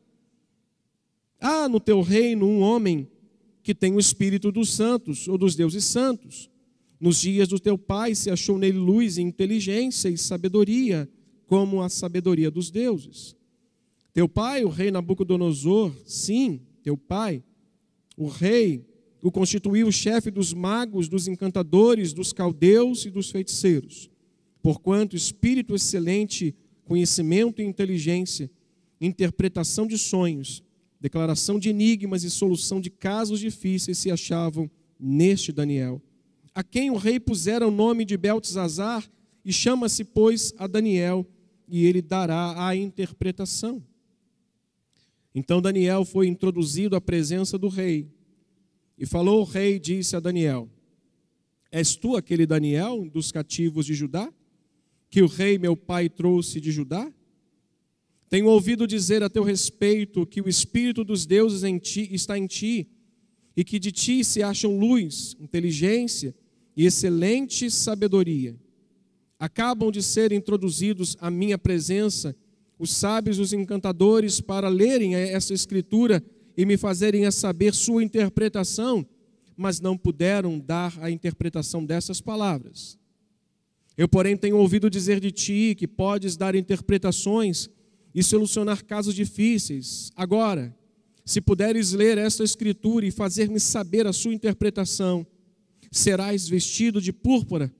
Há 1.40 1.68
no 1.68 1.80
teu 1.80 2.00
reino 2.02 2.46
um 2.46 2.60
homem 2.60 3.08
que 3.62 3.74
tem 3.74 3.94
o 3.94 3.98
espírito 3.98 4.52
dos 4.52 4.74
santos 4.74 5.26
ou 5.26 5.38
dos 5.38 5.56
deuses 5.56 5.84
santos. 5.84 6.50
Nos 7.00 7.20
dias 7.20 7.48
do 7.48 7.58
teu 7.58 7.76
pai 7.76 8.14
se 8.14 8.30
achou 8.30 8.58
nele 8.58 8.78
luz 8.78 9.16
e 9.16 9.22
inteligência 9.22 10.08
e 10.08 10.18
sabedoria, 10.18 11.08
como 11.46 11.82
a 11.82 11.88
sabedoria 11.88 12.50
dos 12.50 12.70
deuses. 12.70 13.36
Teu 14.12 14.28
pai, 14.28 14.64
o 14.64 14.68
rei 14.68 14.90
Nabucodonosor, 14.90 15.92
sim, 16.06 16.60
teu 16.82 16.96
pai, 16.96 17.42
o 18.16 18.28
rei 18.28 18.84
o 19.22 19.32
constituiu 19.32 19.90
chefe 19.90 20.30
dos 20.30 20.52
magos, 20.52 21.08
dos 21.08 21.26
encantadores, 21.26 22.12
dos 22.12 22.30
caldeus 22.30 23.06
e 23.06 23.10
dos 23.10 23.30
feiticeiros. 23.30 24.10
Porquanto 24.62 25.16
espírito 25.16 25.74
excelente, 25.74 26.54
conhecimento 26.84 27.62
e 27.62 27.64
inteligência, 27.64 28.50
interpretação 29.00 29.86
de 29.86 29.96
sonhos, 29.96 30.62
declaração 31.00 31.58
de 31.58 31.70
enigmas 31.70 32.22
e 32.22 32.30
solução 32.30 32.82
de 32.82 32.90
casos 32.90 33.40
difíceis 33.40 33.96
se 33.96 34.10
achavam 34.10 34.70
neste 35.00 35.52
Daniel. 35.52 36.02
a 36.54 36.62
quem 36.62 36.90
o 36.90 36.96
rei 36.96 37.18
pusera 37.18 37.66
o 37.66 37.70
nome 37.70 38.04
de 38.04 38.16
Beltesazar, 38.16 39.10
e 39.44 39.52
chama-se, 39.52 40.04
pois, 40.04 40.54
a 40.56 40.66
Daniel, 40.66 41.26
e 41.66 41.84
ele 41.84 42.00
dará 42.00 42.68
a 42.68 42.76
interpretação. 42.76 43.82
Então 45.34 45.60
Daniel 45.60 46.04
foi 46.04 46.28
introduzido 46.28 46.94
à 46.94 47.00
presença 47.00 47.58
do 47.58 47.68
rei. 47.68 48.08
E 48.96 49.04
falou 49.04 49.40
o 49.40 49.44
rei, 49.44 49.80
disse 49.80 50.14
a 50.14 50.20
Daniel: 50.20 50.70
És 51.72 51.96
tu 51.96 52.16
aquele 52.16 52.46
Daniel 52.46 53.08
dos 53.10 53.32
cativos 53.32 53.84
de 53.84 53.94
Judá, 53.94 54.32
que 55.10 55.22
o 55.22 55.26
rei 55.26 55.58
meu 55.58 55.76
pai 55.76 56.08
trouxe 56.08 56.60
de 56.60 56.70
Judá? 56.70 57.12
Tenho 58.28 58.46
ouvido 58.46 58.86
dizer 58.86 59.22
a 59.22 59.30
teu 59.30 59.42
respeito 59.42 60.26
que 60.26 60.40
o 60.40 60.48
espírito 60.48 61.04
dos 61.04 61.26
deuses 61.26 61.62
em 61.62 61.78
ti 61.78 62.08
está 62.12 62.38
em 62.38 62.46
ti, 62.46 62.88
e 63.56 63.64
que 63.64 63.78
de 63.78 63.92
ti 63.92 64.24
se 64.24 64.42
acham 64.42 64.78
luz, 64.78 65.36
inteligência 65.40 66.34
e 66.76 66.86
excelente 66.86 67.70
sabedoria. 67.70 68.56
Acabam 69.38 69.90
de 69.90 70.02
ser 70.02 70.32
introduzidos 70.32 71.16
à 71.20 71.30
minha 71.30 71.58
presença 71.58 72.34
os 72.78 72.92
sábios 72.92 73.38
os 73.38 73.52
encantadores 73.52 74.40
para 74.40 74.68
lerem 74.68 75.14
essa 75.14 75.54
escritura 75.54 76.22
e 76.56 76.64
me 76.64 76.76
fazerem 76.76 77.30
saber 77.30 77.74
sua 77.74 78.02
interpretação, 78.02 79.06
mas 79.56 79.80
não 79.80 79.96
puderam 79.96 80.58
dar 80.58 80.96
a 81.00 81.10
interpretação 81.10 81.84
dessas 81.84 82.20
palavras. 82.20 82.98
Eu, 83.96 84.08
porém, 84.08 84.36
tenho 84.36 84.56
ouvido 84.56 84.90
dizer 84.90 85.20
de 85.20 85.30
ti 85.30 85.74
que 85.78 85.86
podes 85.86 86.36
dar 86.36 86.54
interpretações 86.54 87.68
e 88.14 88.22
solucionar 88.22 88.84
casos 88.84 89.14
difíceis. 89.14 90.10
Agora, 90.16 90.76
se 91.24 91.40
puderes 91.40 91.92
ler 91.92 92.18
esta 92.18 92.42
escritura 92.42 93.06
e 93.06 93.10
fazer-me 93.10 93.60
saber 93.60 94.06
a 94.06 94.12
sua 94.12 94.34
interpretação, 94.34 95.26
serás 95.90 96.48
vestido 96.48 97.00
de 97.00 97.12
púrpura, 97.12 97.72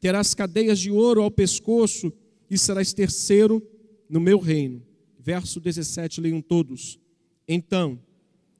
terás 0.00 0.34
cadeias 0.34 0.78
de 0.78 0.90
ouro 0.90 1.22
ao 1.22 1.30
pescoço 1.30 2.12
e 2.50 2.56
serás 2.56 2.92
terceiro 2.92 3.62
no 4.10 4.20
meu 4.20 4.38
reino. 4.38 4.82
Verso 5.18 5.60
17, 5.60 6.20
leiam 6.20 6.42
todos. 6.42 6.98
Então, 7.46 7.98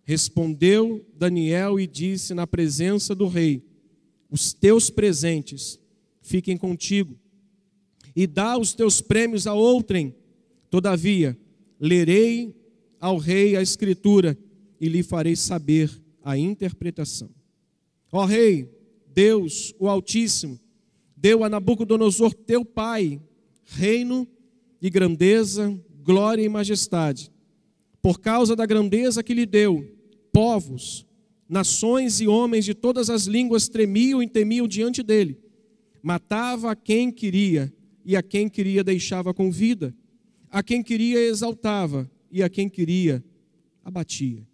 respondeu 0.04 1.04
Daniel 1.14 1.78
e 1.78 1.86
disse 1.86 2.32
na 2.32 2.46
presença 2.46 3.14
do 3.14 3.26
rei: 3.26 3.62
Os 4.30 4.52
teus 4.52 4.88
presentes 4.88 5.78
fiquem 6.22 6.56
contigo, 6.56 7.18
e 8.14 8.26
dá 8.26 8.56
os 8.56 8.72
teus 8.72 9.00
prêmios 9.00 9.46
a 9.46 9.54
outrem. 9.54 10.14
Todavia, 10.70 11.36
lerei 11.80 12.54
ao 13.00 13.16
rei 13.16 13.56
a 13.56 13.62
escritura 13.62 14.38
e 14.80 14.88
lhe 14.88 15.02
farei 15.02 15.34
saber 15.34 15.90
a 16.22 16.38
interpretação. 16.38 17.30
Ó 18.12 18.24
rei, 18.24 18.70
Deus, 19.12 19.74
o 19.78 19.88
Altíssimo, 19.88 20.60
deu 21.16 21.42
a 21.42 21.48
Nabucodonosor 21.48 22.32
teu 22.34 22.64
pai 22.64 23.20
reino 23.64 24.26
e 24.26 24.39
grandeza, 24.88 25.78
glória 26.02 26.42
e 26.42 26.48
majestade. 26.48 27.30
Por 28.00 28.20
causa 28.20 28.56
da 28.56 28.64
grandeza 28.64 29.22
que 29.22 29.34
lhe 29.34 29.44
deu, 29.44 29.86
povos, 30.32 31.06
nações 31.48 32.20
e 32.20 32.26
homens 32.26 32.64
de 32.64 32.72
todas 32.72 33.10
as 33.10 33.26
línguas 33.26 33.68
tremiam 33.68 34.22
e 34.22 34.28
temiam 34.28 34.66
diante 34.66 35.02
dele. 35.02 35.38
Matava 36.02 36.70
a 36.70 36.76
quem 36.76 37.10
queria 37.10 37.72
e 38.04 38.16
a 38.16 38.22
quem 38.22 38.48
queria 38.48 38.82
deixava 38.82 39.34
com 39.34 39.50
vida. 39.50 39.94
A 40.50 40.62
quem 40.62 40.82
queria 40.82 41.18
exaltava 41.18 42.10
e 42.30 42.42
a 42.42 42.48
quem 42.48 42.68
queria 42.68 43.22
abatia. 43.84 44.46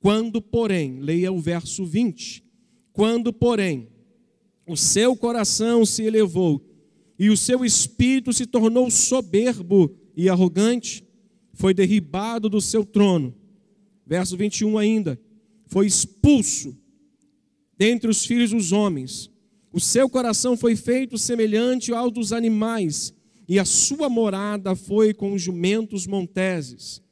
Quando, 0.00 0.40
porém, 0.40 1.00
leia 1.00 1.30
o 1.30 1.38
verso 1.38 1.84
20. 1.84 2.42
Quando, 2.92 3.32
porém, 3.32 3.88
o 4.66 4.76
seu 4.76 5.14
coração 5.16 5.84
se 5.84 6.02
elevou 6.04 6.64
e 7.20 7.28
o 7.28 7.36
seu 7.36 7.66
espírito 7.66 8.32
se 8.32 8.46
tornou 8.46 8.90
soberbo 8.90 9.94
e 10.16 10.30
arrogante, 10.30 11.04
foi 11.52 11.74
derribado 11.74 12.48
do 12.48 12.62
seu 12.62 12.82
trono. 12.82 13.36
Verso 14.06 14.38
21 14.38 14.78
ainda. 14.78 15.20
Foi 15.66 15.86
expulso 15.86 16.74
dentre 17.76 18.08
os 18.08 18.24
filhos 18.24 18.52
dos 18.52 18.72
homens. 18.72 19.30
O 19.70 19.78
seu 19.78 20.08
coração 20.08 20.56
foi 20.56 20.74
feito 20.74 21.18
semelhante 21.18 21.92
ao 21.92 22.10
dos 22.10 22.32
animais, 22.32 23.12
e 23.46 23.58
a 23.58 23.66
sua 23.66 24.08
morada 24.08 24.74
foi 24.74 25.12
com 25.12 25.34
os 25.34 25.42
jumentos 25.42 26.06
monteses. 26.06 27.02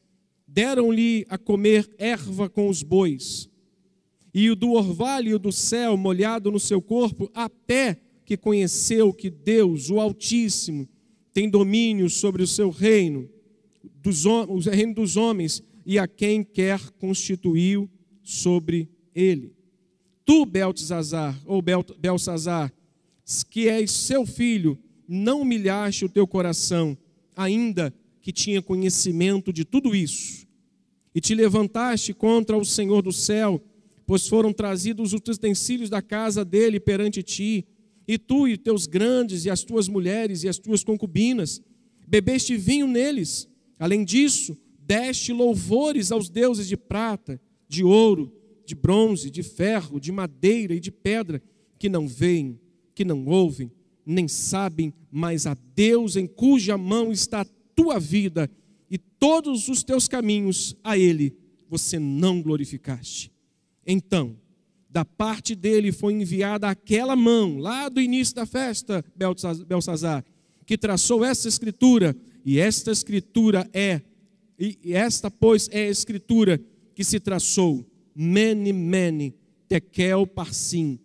Deram-lhe 0.46 1.26
a 1.28 1.36
comer 1.36 1.86
erva 1.98 2.48
com 2.48 2.70
os 2.70 2.82
bois, 2.82 3.50
e 4.32 4.48
o 4.48 4.56
do 4.56 4.72
orvalho 4.72 5.38
do 5.38 5.52
céu 5.52 5.98
molhado 5.98 6.50
no 6.50 6.58
seu 6.58 6.80
corpo, 6.80 7.30
até 7.34 8.07
que 8.28 8.36
conheceu 8.36 9.10
que 9.10 9.30
Deus, 9.30 9.88
o 9.88 9.98
Altíssimo, 9.98 10.86
tem 11.32 11.48
domínio 11.48 12.10
sobre 12.10 12.42
o 12.42 12.46
seu 12.46 12.68
reino, 12.68 13.26
dos, 14.02 14.26
o 14.26 14.58
reino 14.58 14.92
dos 14.92 15.16
homens, 15.16 15.62
e 15.86 15.98
a 15.98 16.06
quem 16.06 16.44
quer 16.44 16.78
constituiu 16.98 17.88
sobre 18.22 18.90
ele. 19.14 19.54
Tu, 20.26 20.44
Beltesazar, 20.44 21.40
ou 21.46 21.62
Belsazar, 21.62 22.70
que 23.48 23.66
és 23.66 23.90
seu 23.90 24.26
filho, 24.26 24.78
não 25.08 25.40
humilhaste 25.40 26.04
o 26.04 26.08
teu 26.10 26.26
coração, 26.26 26.98
ainda 27.34 27.94
que 28.20 28.30
tinha 28.30 28.60
conhecimento 28.60 29.54
de 29.54 29.64
tudo 29.64 29.96
isso, 29.96 30.46
e 31.14 31.20
te 31.22 31.34
levantaste 31.34 32.12
contra 32.12 32.58
o 32.58 32.64
Senhor 32.64 33.00
do 33.00 33.10
céu, 33.10 33.58
pois 34.06 34.28
foram 34.28 34.52
trazidos 34.52 35.14
os 35.14 35.20
utensílios 35.22 35.88
da 35.88 36.02
casa 36.02 36.44
dele 36.44 36.78
perante 36.78 37.22
ti, 37.22 37.66
e 38.08 38.16
tu 38.16 38.48
e 38.48 38.56
teus 38.56 38.86
grandes, 38.86 39.44
e 39.44 39.50
as 39.50 39.62
tuas 39.62 39.86
mulheres, 39.86 40.42
e 40.42 40.48
as 40.48 40.58
tuas 40.58 40.82
concubinas, 40.82 41.60
bebeste 42.06 42.56
vinho 42.56 42.86
neles. 42.86 43.46
Além 43.78 44.02
disso, 44.02 44.56
deste 44.78 45.30
louvores 45.30 46.10
aos 46.10 46.30
deuses 46.30 46.66
de 46.66 46.76
prata, 46.76 47.38
de 47.68 47.84
ouro, 47.84 48.32
de 48.64 48.74
bronze, 48.74 49.30
de 49.30 49.42
ferro, 49.42 50.00
de 50.00 50.10
madeira 50.10 50.74
e 50.74 50.80
de 50.80 50.90
pedra, 50.90 51.42
que 51.78 51.90
não 51.90 52.08
veem, 52.08 52.58
que 52.94 53.04
não 53.04 53.26
ouvem, 53.26 53.70
nem 54.06 54.26
sabem, 54.26 54.92
mas 55.10 55.46
a 55.46 55.54
Deus 55.74 56.16
em 56.16 56.26
cuja 56.26 56.78
mão 56.78 57.12
está 57.12 57.42
a 57.42 57.46
tua 57.76 58.00
vida 58.00 58.50
e 58.90 58.96
todos 58.96 59.68
os 59.68 59.84
teus 59.84 60.08
caminhos, 60.08 60.74
a 60.82 60.96
Ele 60.96 61.36
você 61.68 61.98
não 61.98 62.40
glorificaste. 62.40 63.30
Então, 63.86 64.36
da 64.98 65.04
parte 65.04 65.54
dele 65.54 65.92
foi 65.92 66.12
enviada 66.12 66.68
aquela 66.68 67.14
mão, 67.14 67.56
lá 67.58 67.88
do 67.88 68.00
início 68.00 68.34
da 68.34 68.44
festa, 68.44 69.04
Belsazar, 69.14 70.24
que 70.66 70.76
traçou 70.76 71.24
essa 71.24 71.46
escritura, 71.46 72.16
e 72.44 72.58
esta 72.58 72.90
escritura 72.90 73.70
é, 73.72 74.02
e 74.58 74.92
esta, 74.92 75.30
pois, 75.30 75.68
é 75.70 75.82
a 75.82 75.88
escritura 75.88 76.60
que 76.96 77.04
se 77.04 77.20
traçou, 77.20 77.86
Mene, 78.12 78.72
Mene, 78.72 79.36
Tekel, 79.68 80.26
Parsim. 80.26 80.98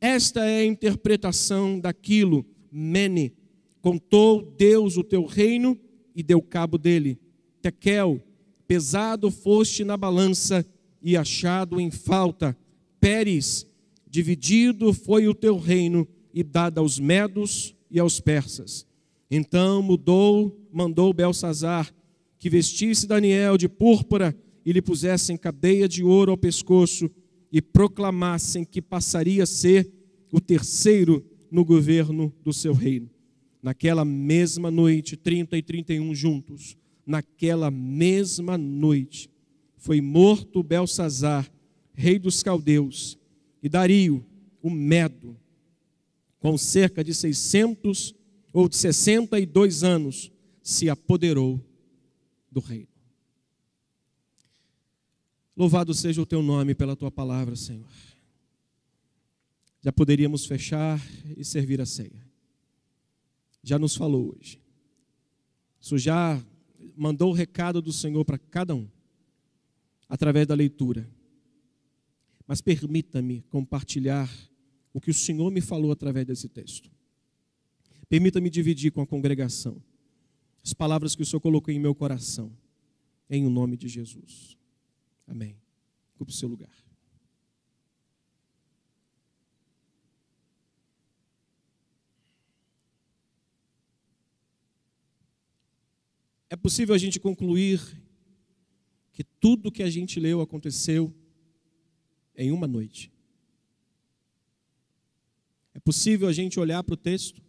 Esta 0.00 0.42
é 0.46 0.60
a 0.60 0.64
interpretação 0.64 1.78
daquilo, 1.78 2.42
Mene, 2.72 3.34
contou 3.82 4.40
Deus 4.56 4.96
o 4.96 5.04
teu 5.04 5.26
reino 5.26 5.78
e 6.14 6.22
deu 6.22 6.40
cabo 6.40 6.78
dele. 6.78 7.18
Tekel, 7.60 8.18
pesado 8.66 9.30
foste 9.30 9.84
na 9.84 9.98
balança 9.98 10.64
e 11.02 11.18
achado 11.18 11.78
em 11.78 11.90
falta 11.90 12.56
Pérez, 13.00 13.66
dividido 14.08 14.92
foi 14.92 15.28
o 15.28 15.34
teu 15.34 15.58
reino 15.58 16.06
e 16.32 16.42
dado 16.42 16.78
aos 16.78 16.98
medos 16.98 17.74
e 17.90 17.98
aos 17.98 18.20
persas. 18.20 18.86
Então 19.30 19.82
mudou, 19.82 20.58
mandou 20.72 21.12
Belsazar 21.12 21.92
que 22.38 22.50
vestisse 22.50 23.06
Daniel 23.06 23.56
de 23.56 23.68
púrpura 23.68 24.36
e 24.64 24.72
lhe 24.72 24.82
pusessem 24.82 25.36
cadeia 25.36 25.88
de 25.88 26.02
ouro 26.02 26.30
ao 26.30 26.36
pescoço 26.36 27.10
e 27.50 27.62
proclamassem 27.62 28.64
que 28.64 28.82
passaria 28.82 29.44
a 29.44 29.46
ser 29.46 29.90
o 30.32 30.40
terceiro 30.40 31.24
no 31.50 31.64
governo 31.64 32.32
do 32.42 32.52
seu 32.52 32.72
reino. 32.72 33.08
Naquela 33.62 34.04
mesma 34.04 34.70
noite, 34.70 35.16
30 35.16 35.56
e 35.56 35.62
31 35.62 36.14
juntos, 36.14 36.76
naquela 37.06 37.70
mesma 37.70 38.58
noite, 38.58 39.30
foi 39.76 40.00
morto 40.00 40.62
Belsazar 40.62 41.50
rei 41.96 42.18
dos 42.18 42.42
caldeus, 42.42 43.18
e 43.62 43.68
Dario, 43.68 44.24
o 44.62 44.70
Medo, 44.70 45.36
com 46.38 46.56
cerca 46.58 47.02
de 47.02 47.14
600 47.14 48.14
ou 48.52 48.68
de 48.68 48.76
62 48.76 49.82
anos, 49.82 50.30
se 50.62 50.88
apoderou 50.90 51.60
do 52.50 52.60
reino. 52.60 52.88
Louvado 55.56 55.94
seja 55.94 56.20
o 56.20 56.26
teu 56.26 56.42
nome 56.42 56.74
pela 56.74 56.94
tua 56.94 57.10
palavra, 57.10 57.56
Senhor. 57.56 57.88
Já 59.80 59.90
poderíamos 59.90 60.44
fechar 60.44 61.00
e 61.36 61.44
servir 61.44 61.80
a 61.80 61.86
ceia. 61.86 62.26
Já 63.62 63.78
nos 63.78 63.96
falou 63.96 64.36
hoje. 64.36 64.60
Isso 65.80 65.96
já 65.96 66.44
mandou 66.96 67.30
o 67.30 67.34
recado 67.34 67.80
do 67.80 67.92
Senhor 67.92 68.24
para 68.24 68.38
cada 68.38 68.74
um, 68.74 68.88
através 70.08 70.46
da 70.46 70.54
leitura. 70.54 71.08
Mas 72.46 72.60
permita-me 72.60 73.42
compartilhar 73.42 74.30
o 74.92 75.00
que 75.00 75.10
o 75.10 75.14
Senhor 75.14 75.50
me 75.50 75.60
falou 75.60 75.90
através 75.90 76.26
desse 76.26 76.48
texto. 76.48 76.90
Permita-me 78.08 78.48
dividir 78.48 78.92
com 78.92 79.00
a 79.00 79.06
congregação 79.06 79.82
as 80.62 80.72
palavras 80.72 81.14
que 81.14 81.22
o 81.22 81.26
Senhor 81.26 81.40
colocou 81.40 81.72
em 81.72 81.78
meu 81.78 81.94
coração, 81.94 82.56
em 83.28 83.44
o 83.46 83.50
nome 83.50 83.76
de 83.76 83.88
Jesus. 83.88 84.56
Amém. 85.26 85.56
Ocupe 86.14 86.30
o 86.30 86.34
seu 86.34 86.48
lugar. 86.48 86.74
É 96.48 96.54
possível 96.56 96.94
a 96.94 96.98
gente 96.98 97.18
concluir 97.18 97.80
que 99.12 99.24
tudo 99.24 99.72
que 99.72 99.82
a 99.82 99.90
gente 99.90 100.20
leu 100.20 100.40
aconteceu 100.40 101.12
em 102.36 102.52
uma 102.52 102.66
noite. 102.66 103.12
É 105.74 105.80
possível 105.80 106.28
a 106.28 106.32
gente 106.32 106.58
olhar 106.58 106.82
para 106.82 106.94
o 106.94 106.96
texto 106.96 107.42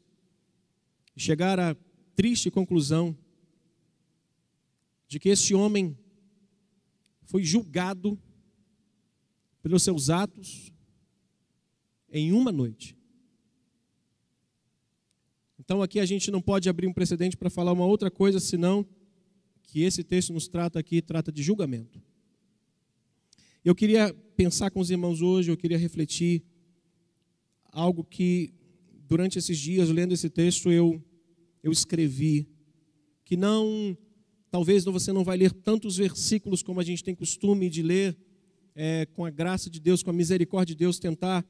e 1.15 1.19
chegar 1.19 1.59
à 1.59 1.75
triste 2.15 2.51
conclusão 2.51 3.17
de 5.07 5.19
que 5.19 5.29
esse 5.29 5.53
homem 5.53 5.97
foi 7.23 7.43
julgado 7.43 8.19
pelos 9.61 9.83
seus 9.83 10.09
atos 10.09 10.71
em 12.09 12.31
uma 12.31 12.51
noite. 12.51 12.97
Então 15.59 15.81
aqui 15.81 15.99
a 15.99 16.05
gente 16.05 16.31
não 16.31 16.41
pode 16.41 16.69
abrir 16.69 16.87
um 16.87 16.93
precedente 16.93 17.35
para 17.35 17.49
falar 17.49 17.73
uma 17.73 17.85
outra 17.85 18.09
coisa 18.09 18.39
senão 18.39 18.85
que 19.63 19.81
esse 19.81 20.03
texto 20.03 20.31
nos 20.31 20.47
trata 20.47 20.79
aqui, 20.79 21.01
trata 21.01 21.31
de 21.31 21.43
julgamento. 21.43 22.01
Eu 23.65 23.75
queria 23.75 24.15
pensar 24.37 24.69
com 24.69 24.79
os 24.79 24.91
irmãos 24.91 25.19
hoje, 25.19 25.49
eu 25.49 25.57
queria 25.57 25.79
refletir 25.79 26.43
algo 27.71 28.03
que 28.03 28.53
durante 29.07 29.39
esses 29.39 29.57
dias, 29.57 29.89
lendo 29.89 30.13
esse 30.13 30.29
texto, 30.29 30.71
eu, 30.71 31.03
eu 31.63 31.71
escrevi, 31.71 32.47
que 33.25 33.35
não, 33.35 33.97
talvez 34.51 34.85
você 34.85 35.11
não 35.11 35.23
vai 35.23 35.37
ler 35.37 35.51
tantos 35.51 35.97
versículos 35.97 36.61
como 36.61 36.79
a 36.79 36.83
gente 36.83 37.03
tem 37.03 37.15
costume 37.15 37.67
de 37.67 37.81
ler, 37.81 38.15
é, 38.75 39.07
com 39.07 39.25
a 39.25 39.31
graça 39.31 39.71
de 39.71 39.79
Deus, 39.79 40.03
com 40.03 40.11
a 40.11 40.13
misericórdia 40.13 40.75
de 40.75 40.79
Deus, 40.79 40.99
tentar 40.99 41.43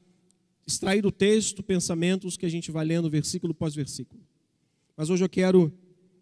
extrair 0.65 1.01
do 1.01 1.11
texto 1.11 1.61
pensamentos 1.61 2.37
que 2.37 2.45
a 2.45 2.49
gente 2.49 2.71
vai 2.71 2.85
lendo 2.85 3.09
versículo 3.09 3.51
após 3.51 3.75
versículo. 3.75 4.21
Mas 4.95 5.09
hoje 5.09 5.25
eu 5.25 5.29
quero 5.29 5.73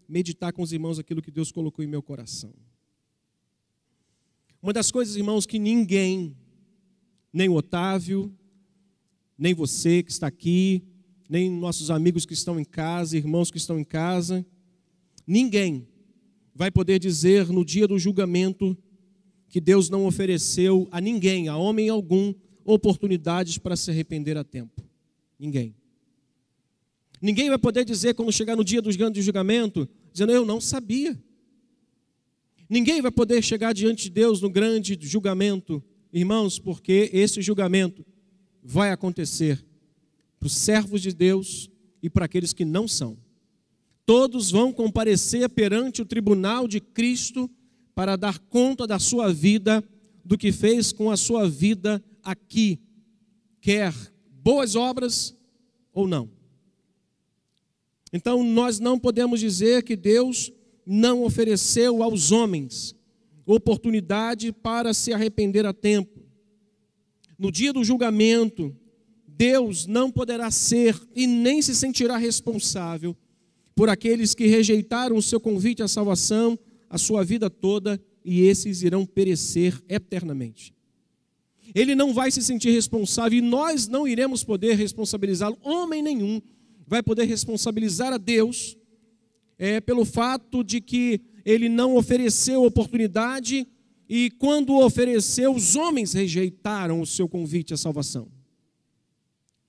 meditar 0.08 0.52
com 0.52 0.62
os 0.62 0.72
irmãos 0.72 0.98
aquilo 0.98 1.22
que 1.22 1.30
Deus 1.30 1.52
colocou 1.52 1.84
em 1.84 1.88
meu 1.88 2.02
coração. 2.02 2.52
Uma 4.60 4.72
das 4.72 4.90
coisas, 4.90 5.14
irmãos, 5.14 5.46
que 5.46 5.60
ninguém, 5.60 6.36
nem 7.36 7.50
o 7.50 7.54
Otávio, 7.54 8.34
nem 9.36 9.52
você 9.52 10.02
que 10.02 10.10
está 10.10 10.26
aqui, 10.26 10.82
nem 11.28 11.50
nossos 11.50 11.90
amigos 11.90 12.24
que 12.24 12.32
estão 12.32 12.58
em 12.58 12.64
casa, 12.64 13.14
irmãos 13.14 13.50
que 13.50 13.58
estão 13.58 13.78
em 13.78 13.84
casa, 13.84 14.44
ninguém 15.26 15.86
vai 16.54 16.70
poder 16.70 16.98
dizer 16.98 17.46
no 17.48 17.62
dia 17.62 17.86
do 17.86 17.98
julgamento 17.98 18.74
que 19.50 19.60
Deus 19.60 19.90
não 19.90 20.06
ofereceu 20.06 20.88
a 20.90 20.98
ninguém, 20.98 21.46
a 21.46 21.58
homem 21.58 21.90
algum, 21.90 22.32
oportunidades 22.64 23.58
para 23.58 23.76
se 23.76 23.90
arrepender 23.90 24.38
a 24.38 24.42
tempo. 24.42 24.82
Ninguém. 25.38 25.74
Ninguém 27.20 27.50
vai 27.50 27.58
poder 27.58 27.84
dizer, 27.84 28.14
quando 28.14 28.32
chegar 28.32 28.56
no 28.56 28.64
dia 28.64 28.80
do 28.80 28.90
grande 28.96 29.20
julgamento, 29.20 29.86
dizendo, 30.10 30.32
eu 30.32 30.46
não 30.46 30.58
sabia. 30.58 31.22
Ninguém 32.66 33.02
vai 33.02 33.10
poder 33.10 33.42
chegar 33.42 33.74
diante 33.74 34.04
de 34.04 34.10
Deus 34.10 34.40
no 34.40 34.48
grande 34.48 34.96
julgamento, 35.02 35.84
irmãos, 36.18 36.58
porque 36.58 37.10
esse 37.12 37.42
julgamento 37.42 38.04
vai 38.62 38.90
acontecer 38.90 39.62
para 40.40 40.46
os 40.46 40.54
servos 40.54 41.02
de 41.02 41.12
Deus 41.12 41.70
e 42.02 42.08
para 42.08 42.24
aqueles 42.24 42.54
que 42.54 42.64
não 42.64 42.88
são. 42.88 43.18
Todos 44.06 44.50
vão 44.50 44.72
comparecer 44.72 45.46
perante 45.50 46.00
o 46.00 46.06
tribunal 46.06 46.66
de 46.66 46.80
Cristo 46.80 47.50
para 47.94 48.16
dar 48.16 48.38
conta 48.38 48.86
da 48.86 48.98
sua 48.98 49.30
vida, 49.30 49.84
do 50.24 50.38
que 50.38 50.52
fez 50.52 50.90
com 50.90 51.10
a 51.10 51.16
sua 51.18 51.48
vida 51.48 52.02
aqui, 52.22 52.80
quer 53.60 53.92
boas 54.42 54.74
obras 54.74 55.36
ou 55.92 56.08
não. 56.08 56.30
Então, 58.12 58.42
nós 58.42 58.80
não 58.80 58.98
podemos 58.98 59.38
dizer 59.38 59.82
que 59.82 59.94
Deus 59.94 60.50
não 60.86 61.24
ofereceu 61.24 62.02
aos 62.02 62.32
homens 62.32 62.95
oportunidade 63.46 64.52
para 64.52 64.92
se 64.92 65.12
arrepender 65.12 65.64
a 65.64 65.72
tempo. 65.72 66.20
No 67.38 67.50
dia 67.52 67.72
do 67.72 67.84
julgamento, 67.84 68.74
Deus 69.26 69.86
não 69.86 70.10
poderá 70.10 70.50
ser 70.50 71.00
e 71.14 71.26
nem 71.26 71.62
se 71.62 71.74
sentirá 71.74 72.16
responsável 72.16 73.16
por 73.74 73.88
aqueles 73.88 74.34
que 74.34 74.46
rejeitaram 74.46 75.16
o 75.16 75.22
seu 75.22 75.38
convite 75.38 75.82
à 75.82 75.88
salvação 75.88 76.58
a 76.88 76.98
sua 76.98 77.24
vida 77.24 77.50
toda 77.50 78.00
e 78.24 78.42
esses 78.42 78.82
irão 78.82 79.04
perecer 79.04 79.80
eternamente. 79.88 80.74
Ele 81.74 81.94
não 81.94 82.14
vai 82.14 82.30
se 82.30 82.42
sentir 82.42 82.70
responsável 82.70 83.38
e 83.38 83.42
nós 83.42 83.88
não 83.88 84.06
iremos 84.06 84.44
poder 84.44 84.74
responsabilizá-lo, 84.74 85.58
homem 85.62 86.02
nenhum 86.02 86.40
vai 86.86 87.02
poder 87.02 87.24
responsabilizar 87.24 88.12
a 88.12 88.18
Deus 88.18 88.76
é, 89.58 89.80
pelo 89.80 90.04
fato 90.04 90.62
de 90.62 90.80
que 90.80 91.20
ele 91.46 91.68
não 91.68 91.96
ofereceu 91.96 92.64
oportunidade 92.64 93.68
e 94.08 94.32
quando 94.32 94.80
ofereceu, 94.80 95.54
os 95.54 95.76
homens 95.76 96.12
rejeitaram 96.12 97.00
o 97.00 97.06
seu 97.06 97.28
convite 97.28 97.72
à 97.72 97.76
salvação. 97.76 98.28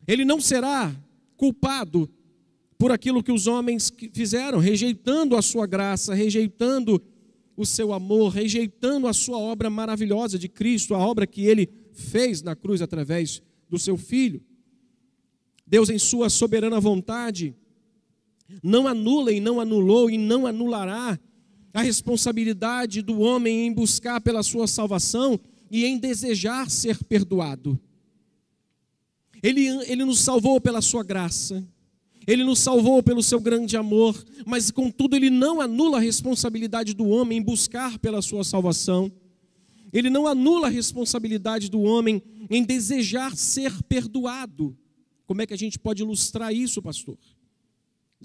Ele 0.08 0.26
não 0.26 0.42
será 0.42 0.96
culpado 1.36 2.10
por 2.80 2.92
aquilo 2.92 3.22
que 3.22 3.32
os 3.32 3.46
homens 3.46 3.94
fizeram, 4.12 4.58
rejeitando 4.58 5.36
a 5.36 5.42
sua 5.42 5.68
graça, 5.68 6.16
rejeitando 6.16 7.00
o 7.56 7.66
seu 7.66 7.94
amor, 7.94 8.30
rejeitando 8.30 9.06
a 9.08 9.14
sua 9.14 9.38
obra 9.38 9.70
maravilhosa 9.70 10.40
de 10.40 10.50
Cristo, 10.50 10.96
a 10.96 11.00
obra 11.00 11.28
que 11.28 11.46
ele 11.46 11.70
fez 11.94 12.42
na 12.42 12.56
cruz 12.56 12.82
através 12.82 13.42
do 13.70 13.78
seu 13.78 13.98
filho. 13.98 14.42
Deus, 15.66 15.92
em 15.92 16.00
sua 16.00 16.28
soberana 16.30 16.80
vontade, 16.80 17.56
não 18.64 18.88
anula 18.88 19.32
e 19.32 19.40
não 19.40 19.60
anulou 19.60 20.10
e 20.10 20.18
não 20.18 20.48
anulará 20.48 21.20
a 21.78 21.82
responsabilidade 21.84 23.04
do 23.04 23.20
homem 23.20 23.68
em 23.68 23.72
buscar 23.72 24.20
pela 24.20 24.42
sua 24.42 24.66
salvação 24.66 25.40
e 25.70 25.86
em 25.86 26.00
desejar 26.00 26.72
ser 26.72 27.04
perdoado. 27.04 27.80
Ele, 29.44 29.68
ele 29.86 30.04
nos 30.04 30.20
salvou 30.22 30.60
pela 30.60 30.82
sua 30.82 31.04
graça, 31.04 31.64
ele 32.26 32.44
nos 32.44 32.58
salvou 32.58 33.04
pelo 33.04 33.22
seu 33.22 33.40
grande 33.40 33.78
amor, 33.78 34.26
mas 34.44 34.72
contudo 34.72 35.16
ele 35.16 35.30
não 35.30 35.62
anula 35.62 35.98
a 35.98 36.02
responsabilidade 36.02 36.96
do 36.96 37.08
homem 37.10 37.38
em 37.38 37.44
buscar 37.44 38.00
pela 38.00 38.24
sua 38.24 38.44
salvação. 38.44 39.12
Ele 39.94 40.10
não 40.10 40.26
anula 40.26 40.66
a 40.66 40.72
responsabilidade 40.72 41.70
do 41.70 41.82
homem 41.82 42.24
em 42.50 42.64
desejar 42.64 43.38
ser 43.38 43.84
perdoado. 43.84 44.76
Como 45.28 45.44
é 45.44 45.46
que 45.46 45.54
a 45.54 45.58
gente 45.58 45.78
pode 45.78 46.02
ilustrar 46.02 46.52
isso, 46.52 46.82
pastor? 46.82 47.20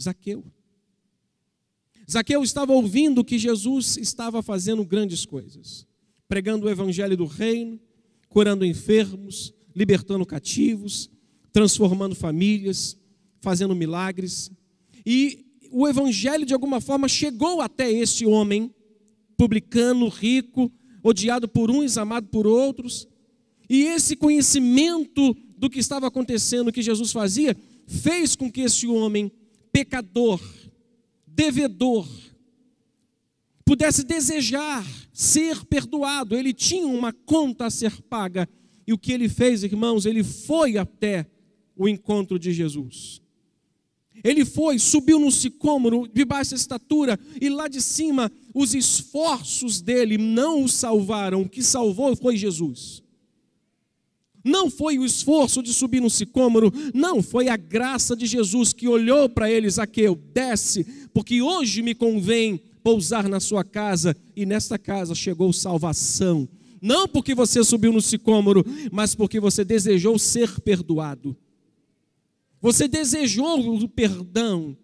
Zaqueu. 0.00 0.42
Zaqueu 2.10 2.42
estava 2.42 2.72
ouvindo 2.72 3.24
que 3.24 3.38
Jesus 3.38 3.96
estava 3.96 4.42
fazendo 4.42 4.84
grandes 4.84 5.24
coisas, 5.24 5.86
pregando 6.28 6.66
o 6.66 6.70
evangelho 6.70 7.16
do 7.16 7.26
reino, 7.26 7.80
curando 8.28 8.64
enfermos, 8.64 9.54
libertando 9.74 10.26
cativos, 10.26 11.10
transformando 11.52 12.14
famílias, 12.14 12.96
fazendo 13.40 13.74
milagres. 13.74 14.50
E 15.04 15.44
o 15.70 15.88
evangelho, 15.88 16.46
de 16.46 16.54
alguma 16.54 16.80
forma, 16.80 17.08
chegou 17.08 17.60
até 17.60 17.90
esse 17.90 18.26
homem, 18.26 18.74
publicano, 19.36 20.08
rico, 20.08 20.70
odiado 21.02 21.48
por 21.48 21.70
uns, 21.70 21.96
amado 21.98 22.28
por 22.28 22.46
outros. 22.46 23.08
E 23.68 23.84
esse 23.84 24.16
conhecimento 24.16 25.36
do 25.56 25.70
que 25.70 25.78
estava 25.78 26.06
acontecendo, 26.06 26.72
que 26.72 26.82
Jesus 26.82 27.12
fazia, 27.12 27.56
fez 27.86 28.36
com 28.36 28.50
que 28.50 28.60
esse 28.60 28.86
homem, 28.86 29.32
pecador, 29.72 30.40
devedor, 31.34 32.08
pudesse 33.64 34.04
desejar 34.04 34.84
ser 35.12 35.64
perdoado. 35.64 36.36
Ele 36.36 36.52
tinha 36.52 36.86
uma 36.86 37.12
conta 37.12 37.66
a 37.66 37.70
ser 37.70 38.00
paga. 38.02 38.48
E 38.86 38.92
o 38.92 38.98
que 38.98 39.12
ele 39.12 39.28
fez, 39.28 39.62
irmãos? 39.62 40.06
Ele 40.06 40.24
foi 40.24 40.76
até 40.76 41.26
o 41.76 41.88
encontro 41.88 42.38
de 42.38 42.52
Jesus. 42.52 43.22
Ele 44.24 44.44
foi, 44.44 44.78
subiu 44.78 45.18
no 45.18 45.32
sicômoro 45.32 46.08
de 46.12 46.24
baixa 46.24 46.54
estatura, 46.54 47.18
e 47.40 47.48
lá 47.48 47.66
de 47.66 47.80
cima 47.80 48.30
os 48.54 48.74
esforços 48.74 49.80
dele 49.80 50.18
não 50.18 50.64
o 50.64 50.68
salvaram, 50.68 51.42
o 51.42 51.48
que 51.48 51.62
salvou 51.62 52.14
foi 52.14 52.36
Jesus. 52.36 53.02
Não 54.44 54.68
foi 54.68 54.98
o 54.98 55.04
esforço 55.04 55.62
de 55.62 55.72
subir 55.72 56.00
no 56.00 56.10
sicômoro, 56.10 56.72
não 56.92 57.22
foi 57.22 57.48
a 57.48 57.56
graça 57.56 58.14
de 58.14 58.26
Jesus 58.26 58.72
que 58.72 58.88
olhou 58.88 59.28
para 59.28 59.50
ele, 59.50 59.70
Zaqueu, 59.70 60.14
desce, 60.14 60.84
porque 61.12 61.42
hoje 61.42 61.82
me 61.82 61.94
convém 61.94 62.60
pousar 62.82 63.28
na 63.28 63.40
sua 63.40 63.62
casa, 63.62 64.16
e 64.34 64.44
nesta 64.44 64.78
casa 64.78 65.14
chegou 65.14 65.52
salvação. 65.52 66.48
Não 66.80 67.06
porque 67.06 67.34
você 67.34 67.62
subiu 67.62 67.92
no 67.92 68.02
sicômoro, 68.02 68.64
mas 68.90 69.14
porque 69.14 69.38
você 69.38 69.64
desejou 69.64 70.18
ser 70.18 70.60
perdoado. 70.60 71.36
Você 72.60 72.88
desejou 72.88 73.76
o 73.76 73.88
perdão. 73.88 74.76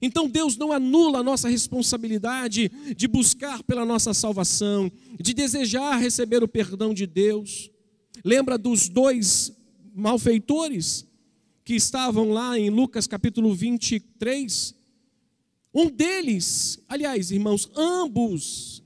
Então 0.00 0.28
Deus 0.28 0.56
não 0.56 0.72
anula 0.72 1.20
a 1.20 1.22
nossa 1.22 1.48
responsabilidade 1.48 2.70
de 2.96 3.06
buscar 3.06 3.62
pela 3.62 3.84
nossa 3.84 4.12
salvação, 4.12 4.90
de 5.20 5.32
desejar 5.32 5.98
receber 5.98 6.42
o 6.42 6.48
perdão 6.48 6.92
de 6.92 7.06
Deus. 7.06 7.70
Lembra 8.24 8.58
dos 8.58 8.88
dois 8.88 9.52
malfeitores 9.94 11.06
que 11.64 11.74
estavam 11.74 12.30
lá 12.30 12.58
em 12.58 12.70
Lucas 12.70 13.06
capítulo 13.06 13.54
23? 13.54 14.74
Um 15.74 15.88
deles, 15.88 16.78
aliás, 16.88 17.30
irmãos, 17.30 17.70
ambos, 17.74 18.82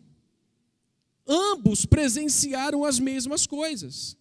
ambos 1.26 1.84
presenciaram 1.84 2.84
as 2.84 2.98
mesmas 2.98 3.46
coisas. 3.46 4.16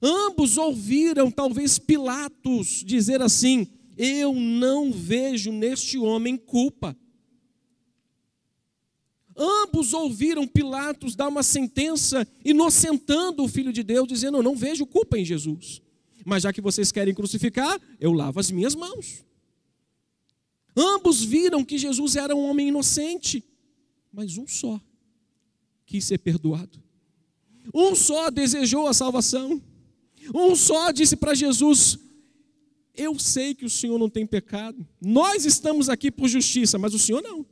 Ambos 0.00 0.56
ouviram, 0.56 1.30
talvez, 1.30 1.78
Pilatos 1.78 2.82
dizer 2.84 3.20
assim: 3.22 3.68
Eu 3.96 4.34
não 4.34 4.90
vejo 4.90 5.52
neste 5.52 5.98
homem 5.98 6.36
culpa. 6.36 6.96
Ambos 9.36 9.92
ouviram 9.92 10.46
Pilatos 10.46 11.14
dar 11.14 11.28
uma 11.28 11.42
sentença 11.42 12.26
inocentando 12.44 13.42
o 13.44 13.48
Filho 13.48 13.72
de 13.72 13.82
Deus, 13.82 14.08
dizendo: 14.08 14.38
Eu 14.38 14.42
não 14.42 14.56
vejo 14.56 14.86
culpa 14.86 15.18
em 15.18 15.24
Jesus. 15.24 15.80
Mas 16.24 16.42
já 16.42 16.52
que 16.52 16.60
vocês 16.60 16.90
querem 16.90 17.14
crucificar, 17.14 17.80
eu 18.00 18.12
lavo 18.12 18.40
as 18.40 18.50
minhas 18.50 18.74
mãos. 18.74 19.24
Ambos 20.76 21.22
viram 21.22 21.64
que 21.64 21.76
Jesus 21.76 22.16
era 22.16 22.34
um 22.34 22.48
homem 22.48 22.68
inocente, 22.68 23.44
mas 24.12 24.36
um 24.38 24.46
só 24.46 24.80
quis 25.86 26.04
ser 26.04 26.18
perdoado. 26.18 26.82
Um 27.74 27.94
só 27.94 28.30
desejou 28.30 28.86
a 28.86 28.94
salvação. 28.94 29.62
Um 30.34 30.56
só 30.56 30.90
disse 30.90 31.16
para 31.16 31.34
Jesus: 31.34 31.98
Eu 32.94 33.18
sei 33.18 33.54
que 33.54 33.64
o 33.64 33.70
Senhor 33.70 33.98
não 33.98 34.08
tem 34.08 34.26
pecado. 34.26 34.86
Nós 35.00 35.44
estamos 35.44 35.88
aqui 35.88 36.10
por 36.10 36.28
justiça, 36.28 36.78
mas 36.78 36.94
o 36.94 36.98
Senhor 36.98 37.22
não. 37.22 37.44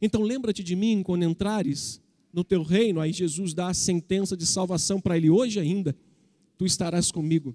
Então 0.00 0.22
lembra-te 0.22 0.62
de 0.62 0.76
mim 0.76 1.02
quando 1.02 1.24
entrares 1.24 2.00
no 2.32 2.44
teu 2.44 2.62
reino. 2.62 3.00
Aí 3.00 3.12
Jesus 3.12 3.52
dá 3.52 3.68
a 3.68 3.74
sentença 3.74 4.36
de 4.36 4.46
salvação 4.46 5.00
para 5.00 5.16
ele 5.16 5.28
hoje 5.28 5.58
ainda. 5.58 5.96
Tu 6.56 6.64
estarás 6.64 7.10
comigo. 7.10 7.54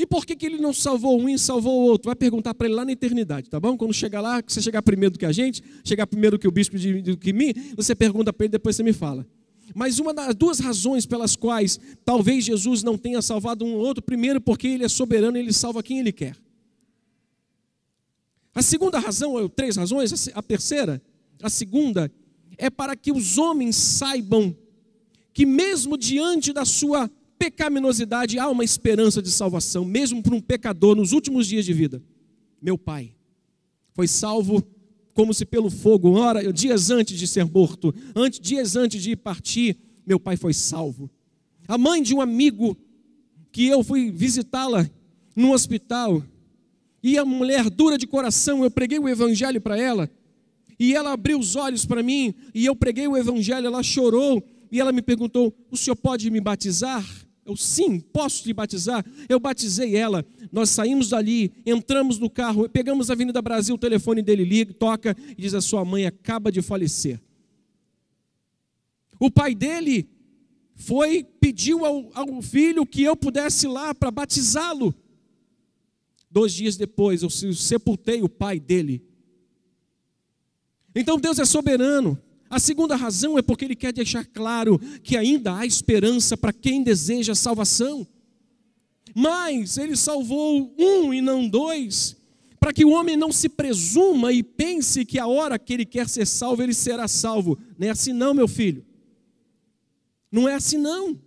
E 0.00 0.06
por 0.06 0.24
que, 0.24 0.34
que 0.34 0.46
ele 0.46 0.56
não 0.56 0.72
salvou 0.72 1.20
um 1.20 1.28
e 1.28 1.38
salvou 1.38 1.78
o 1.78 1.84
outro? 1.84 2.06
Vai 2.06 2.16
perguntar 2.16 2.54
para 2.54 2.66
ele 2.66 2.74
lá 2.74 2.86
na 2.86 2.92
eternidade, 2.92 3.50
tá 3.50 3.60
bom? 3.60 3.76
Quando 3.76 3.92
chegar 3.92 4.22
lá, 4.22 4.42
que 4.42 4.50
você 4.50 4.62
chegar 4.62 4.80
primeiro 4.80 5.12
do 5.12 5.18
que 5.18 5.26
a 5.26 5.30
gente, 5.30 5.62
chegar 5.84 6.06
primeiro 6.06 6.38
do 6.38 6.40
que 6.40 6.48
o 6.48 6.50
bispo 6.50 6.78
de, 6.78 7.02
do 7.02 7.18
que 7.18 7.34
mim, 7.34 7.52
você 7.76 7.94
pergunta 7.94 8.32
para 8.32 8.46
ele, 8.46 8.52
depois 8.52 8.74
você 8.76 8.82
me 8.82 8.94
fala. 8.94 9.26
Mas 9.74 9.98
uma 9.98 10.14
das 10.14 10.34
duas 10.34 10.58
razões 10.58 11.04
pelas 11.04 11.36
quais 11.36 11.78
talvez 12.02 12.46
Jesus 12.46 12.82
não 12.82 12.96
tenha 12.96 13.20
salvado 13.20 13.62
um 13.62 13.74
ou 13.74 13.80
outro, 13.80 14.02
primeiro 14.02 14.40
porque 14.40 14.68
ele 14.68 14.84
é 14.84 14.88
soberano 14.88 15.36
e 15.36 15.40
ele 15.40 15.52
salva 15.52 15.82
quem 15.82 15.98
ele 15.98 16.12
quer. 16.12 16.34
A 18.54 18.62
segunda 18.62 18.98
razão, 18.98 19.34
ou 19.34 19.50
três 19.50 19.76
razões, 19.76 20.30
a 20.34 20.42
terceira, 20.42 21.02
a 21.42 21.50
segunda, 21.50 22.10
é 22.56 22.70
para 22.70 22.96
que 22.96 23.12
os 23.12 23.36
homens 23.36 23.76
saibam 23.76 24.56
que 25.34 25.44
mesmo 25.44 25.98
diante 25.98 26.54
da 26.54 26.64
sua 26.64 27.10
pecaminosidade 27.40 28.38
há 28.38 28.50
uma 28.50 28.62
esperança 28.62 29.22
de 29.22 29.30
salvação, 29.30 29.82
mesmo 29.82 30.22
para 30.22 30.34
um 30.34 30.42
pecador 30.42 30.94
nos 30.94 31.12
últimos 31.12 31.46
dias 31.46 31.64
de 31.64 31.72
vida. 31.72 32.02
Meu 32.60 32.76
pai 32.76 33.14
foi 33.94 34.06
salvo 34.06 34.62
como 35.14 35.32
se 35.32 35.46
pelo 35.46 35.70
fogo, 35.70 36.10
hora, 36.12 36.52
dias 36.52 36.90
antes 36.90 37.18
de 37.18 37.26
ser 37.26 37.46
morto, 37.46 37.94
antes, 38.14 38.38
dias 38.38 38.76
antes 38.76 39.02
de 39.02 39.16
partir, 39.16 39.78
meu 40.06 40.20
pai 40.20 40.36
foi 40.36 40.52
salvo. 40.52 41.10
A 41.66 41.78
mãe 41.78 42.02
de 42.02 42.14
um 42.14 42.20
amigo 42.20 42.76
que 43.50 43.66
eu 43.66 43.82
fui 43.82 44.10
visitá-la 44.10 44.88
no 45.34 45.52
hospital, 45.52 46.22
e 47.02 47.16
a 47.16 47.24
mulher 47.24 47.70
dura 47.70 47.96
de 47.96 48.06
coração, 48.06 48.62
eu 48.62 48.70
preguei 48.70 48.98
o 48.98 49.08
evangelho 49.08 49.62
para 49.62 49.78
ela, 49.78 50.10
e 50.78 50.94
ela 50.94 51.12
abriu 51.12 51.38
os 51.38 51.56
olhos 51.56 51.86
para 51.86 52.02
mim, 52.02 52.34
e 52.54 52.66
eu 52.66 52.76
preguei 52.76 53.08
o 53.08 53.16
evangelho, 53.16 53.66
ela 53.66 53.82
chorou, 53.82 54.46
e 54.70 54.78
ela 54.78 54.92
me 54.92 55.00
perguntou: 55.00 55.54
O 55.70 55.76
senhor 55.76 55.96
pode 55.96 56.30
me 56.30 56.40
batizar? 56.40 57.04
Eu, 57.50 57.56
sim, 57.56 57.98
posso 57.98 58.44
te 58.44 58.52
batizar? 58.52 59.04
Eu 59.28 59.40
batizei 59.40 59.96
ela. 59.96 60.24
Nós 60.52 60.70
saímos 60.70 61.08
dali, 61.08 61.52
entramos 61.66 62.16
no 62.16 62.30
carro, 62.30 62.68
pegamos 62.68 63.10
a 63.10 63.12
Avenida 63.12 63.42
Brasil, 63.42 63.74
o 63.74 63.78
telefone 63.78 64.22
dele 64.22 64.44
liga, 64.44 64.72
toca 64.72 65.16
e 65.36 65.42
diz: 65.42 65.52
A 65.52 65.60
sua 65.60 65.84
mãe 65.84 66.06
acaba 66.06 66.52
de 66.52 66.62
falecer. 66.62 67.20
O 69.18 69.30
pai 69.32 69.52
dele 69.52 70.08
foi, 70.76 71.24
pediu 71.24 71.84
ao, 71.84 72.08
ao 72.14 72.40
filho 72.40 72.86
que 72.86 73.02
eu 73.02 73.16
pudesse 73.16 73.66
ir 73.66 73.70
lá 73.70 73.92
para 73.92 74.12
batizá-lo. 74.12 74.94
Dois 76.30 76.52
dias 76.52 76.76
depois, 76.76 77.24
eu 77.24 77.30
sepultei 77.30 78.22
o 78.22 78.28
pai 78.28 78.60
dele. 78.60 79.04
Então 80.94 81.18
Deus 81.18 81.40
é 81.40 81.44
soberano. 81.44 82.16
A 82.50 82.58
segunda 82.58 82.96
razão 82.96 83.38
é 83.38 83.42
porque 83.42 83.64
ele 83.64 83.76
quer 83.76 83.92
deixar 83.92 84.26
claro 84.26 84.76
que 85.04 85.16
ainda 85.16 85.56
há 85.56 85.64
esperança 85.64 86.36
para 86.36 86.52
quem 86.52 86.82
deseja 86.82 87.32
salvação. 87.32 88.04
Mas 89.14 89.78
ele 89.78 89.94
salvou 89.96 90.74
um 90.76 91.14
e 91.14 91.20
não 91.20 91.48
dois, 91.48 92.16
para 92.58 92.72
que 92.72 92.84
o 92.84 92.90
homem 92.90 93.16
não 93.16 93.30
se 93.30 93.48
presuma 93.48 94.32
e 94.32 94.42
pense 94.42 95.04
que 95.04 95.16
a 95.16 95.28
hora 95.28 95.60
que 95.60 95.72
ele 95.72 95.86
quer 95.86 96.08
ser 96.08 96.26
salvo, 96.26 96.60
ele 96.60 96.74
será 96.74 97.06
salvo. 97.06 97.56
Não 97.78 97.86
é 97.86 97.90
assim, 97.90 98.12
não, 98.12 98.34
meu 98.34 98.48
filho. 98.48 98.84
Não 100.30 100.48
é 100.48 100.54
assim, 100.54 100.76
não. 100.76 101.20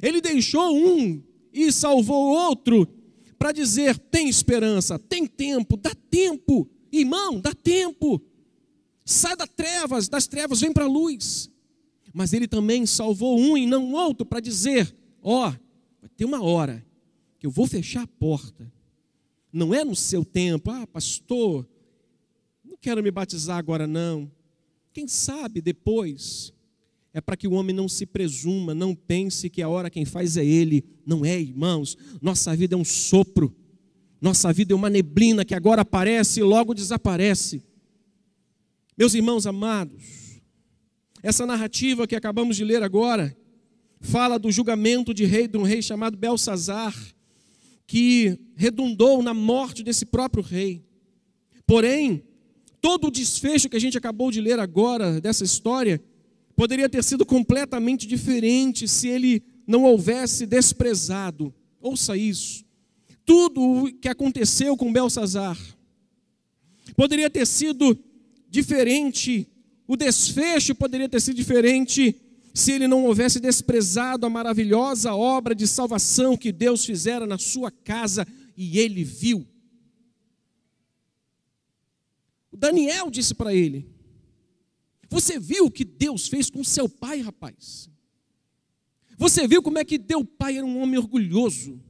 Ele 0.00 0.20
deixou 0.20 0.76
um 0.76 1.20
e 1.52 1.72
salvou 1.72 2.32
outro 2.32 2.88
para 3.36 3.50
dizer: 3.50 3.98
tem 3.98 4.28
esperança, 4.28 4.98
tem 5.00 5.26
tempo, 5.26 5.76
dá 5.76 5.92
tempo, 6.08 6.68
irmão, 6.92 7.40
dá 7.40 7.52
tempo. 7.52 8.22
Sai 9.10 9.34
das 9.34 9.48
trevas, 9.48 10.06
das 10.06 10.26
trevas, 10.26 10.60
vem 10.60 10.70
para 10.70 10.84
a 10.84 10.86
luz. 10.86 11.50
Mas 12.12 12.34
ele 12.34 12.46
também 12.46 12.84
salvou 12.84 13.40
um 13.40 13.56
e 13.56 13.66
não 13.66 13.94
outro 13.94 14.26
para 14.26 14.38
dizer: 14.38 14.94
ó, 15.22 15.48
oh, 15.48 15.50
vai 15.50 16.10
ter 16.14 16.26
uma 16.26 16.42
hora 16.42 16.86
que 17.38 17.46
eu 17.46 17.50
vou 17.50 17.66
fechar 17.66 18.02
a 18.02 18.06
porta. 18.06 18.70
Não 19.50 19.72
é 19.72 19.82
no 19.82 19.96
seu 19.96 20.26
tempo, 20.26 20.70
ah, 20.70 20.86
pastor, 20.86 21.66
não 22.62 22.76
quero 22.76 23.02
me 23.02 23.10
batizar 23.10 23.56
agora 23.56 23.86
não. 23.86 24.30
Quem 24.92 25.08
sabe 25.08 25.62
depois. 25.62 26.52
É 27.14 27.20
para 27.22 27.34
que 27.34 27.48
o 27.48 27.52
homem 27.52 27.74
não 27.74 27.88
se 27.88 28.04
presuma, 28.04 28.74
não 28.74 28.94
pense 28.94 29.48
que 29.48 29.62
a 29.62 29.68
hora 29.70 29.88
quem 29.88 30.04
faz 30.04 30.36
é 30.36 30.44
ele. 30.44 30.84
Não 31.06 31.24
é, 31.24 31.40
irmãos. 31.40 31.96
Nossa 32.20 32.54
vida 32.54 32.74
é 32.74 32.78
um 32.78 32.84
sopro. 32.84 33.56
Nossa 34.20 34.52
vida 34.52 34.74
é 34.74 34.76
uma 34.76 34.90
neblina 34.90 35.46
que 35.46 35.54
agora 35.54 35.80
aparece 35.80 36.40
e 36.40 36.42
logo 36.42 36.74
desaparece. 36.74 37.64
Meus 38.98 39.14
irmãos 39.14 39.46
amados, 39.46 40.42
essa 41.22 41.46
narrativa 41.46 42.04
que 42.04 42.16
acabamos 42.16 42.56
de 42.56 42.64
ler 42.64 42.82
agora 42.82 43.36
fala 44.00 44.40
do 44.40 44.50
julgamento 44.50 45.14
de 45.14 45.24
rei 45.24 45.46
de 45.46 45.56
um 45.56 45.62
rei 45.62 45.80
chamado 45.80 46.16
Belsazar, 46.16 46.92
que 47.86 48.36
redundou 48.56 49.22
na 49.22 49.32
morte 49.32 49.84
desse 49.84 50.04
próprio 50.04 50.42
rei. 50.42 50.84
Porém, 51.64 52.24
todo 52.80 53.06
o 53.06 53.10
desfecho 53.12 53.68
que 53.68 53.76
a 53.76 53.80
gente 53.80 53.96
acabou 53.96 54.32
de 54.32 54.40
ler 54.40 54.58
agora 54.58 55.20
dessa 55.20 55.44
história 55.44 56.02
poderia 56.56 56.88
ter 56.88 57.04
sido 57.04 57.24
completamente 57.24 58.04
diferente 58.04 58.88
se 58.88 59.06
ele 59.06 59.44
não 59.64 59.84
houvesse 59.84 60.44
desprezado. 60.44 61.54
Ouça 61.80 62.16
isso. 62.16 62.64
Tudo 63.24 63.62
o 63.62 63.92
que 63.92 64.08
aconteceu 64.08 64.76
com 64.76 64.92
Belsazar 64.92 65.56
poderia 66.96 67.30
ter 67.30 67.46
sido 67.46 67.96
diferente, 68.48 69.46
o 69.86 69.96
desfecho 69.96 70.74
poderia 70.74 71.08
ter 71.08 71.20
sido 71.20 71.36
diferente 71.36 72.20
se 72.54 72.72
ele 72.72 72.88
não 72.88 73.04
houvesse 73.04 73.38
desprezado 73.38 74.26
a 74.26 74.30
maravilhosa 74.30 75.14
obra 75.14 75.54
de 75.54 75.66
salvação 75.66 76.36
que 76.36 76.50
Deus 76.50 76.84
fizera 76.84 77.26
na 77.26 77.38
sua 77.38 77.70
casa 77.70 78.26
e 78.56 78.78
ele 78.78 79.04
viu. 79.04 79.46
O 82.50 82.56
Daniel 82.56 83.10
disse 83.10 83.34
para 83.34 83.54
ele: 83.54 83.88
Você 85.08 85.38
viu 85.38 85.66
o 85.66 85.70
que 85.70 85.84
Deus 85.84 86.26
fez 86.26 86.50
com 86.50 86.64
seu 86.64 86.88
pai, 86.88 87.20
rapaz? 87.20 87.88
Você 89.16 89.46
viu 89.46 89.62
como 89.62 89.78
é 89.78 89.84
que 89.84 89.98
teu 89.98 90.24
pai 90.24 90.56
era 90.56 90.66
um 90.66 90.80
homem 90.80 90.98
orgulhoso? 90.98 91.80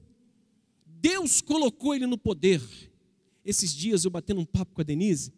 Deus 0.87 1.41
colocou 1.41 1.95
ele 1.95 2.07
no 2.07 2.19
poder. 2.19 2.61
Esses 3.45 3.73
dias 3.73 4.05
eu 4.05 4.11
batendo 4.11 4.41
um 4.41 4.47
papo 4.47 4.75
com 4.75 4.81
a 4.81 4.85
Denise, 4.85 5.33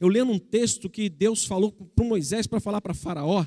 eu 0.00 0.08
lendo 0.08 0.32
um 0.32 0.38
texto 0.38 0.88
que 0.88 1.10
Deus 1.10 1.44
falou 1.44 1.70
para 1.70 2.04
Moisés 2.04 2.46
para 2.46 2.58
falar 2.58 2.80
para 2.80 2.94
Faraó. 2.94 3.46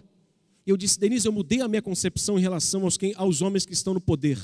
Eu 0.65 0.77
disse, 0.77 0.99
Denise, 0.99 1.27
eu 1.27 1.31
mudei 1.31 1.61
a 1.61 1.67
minha 1.67 1.81
concepção 1.81 2.37
em 2.37 2.41
relação 2.41 2.83
aos, 2.83 2.95
quem, 2.95 3.13
aos 3.17 3.41
homens 3.41 3.65
que 3.65 3.73
estão 3.73 3.93
no 3.93 3.99
poder. 3.99 4.39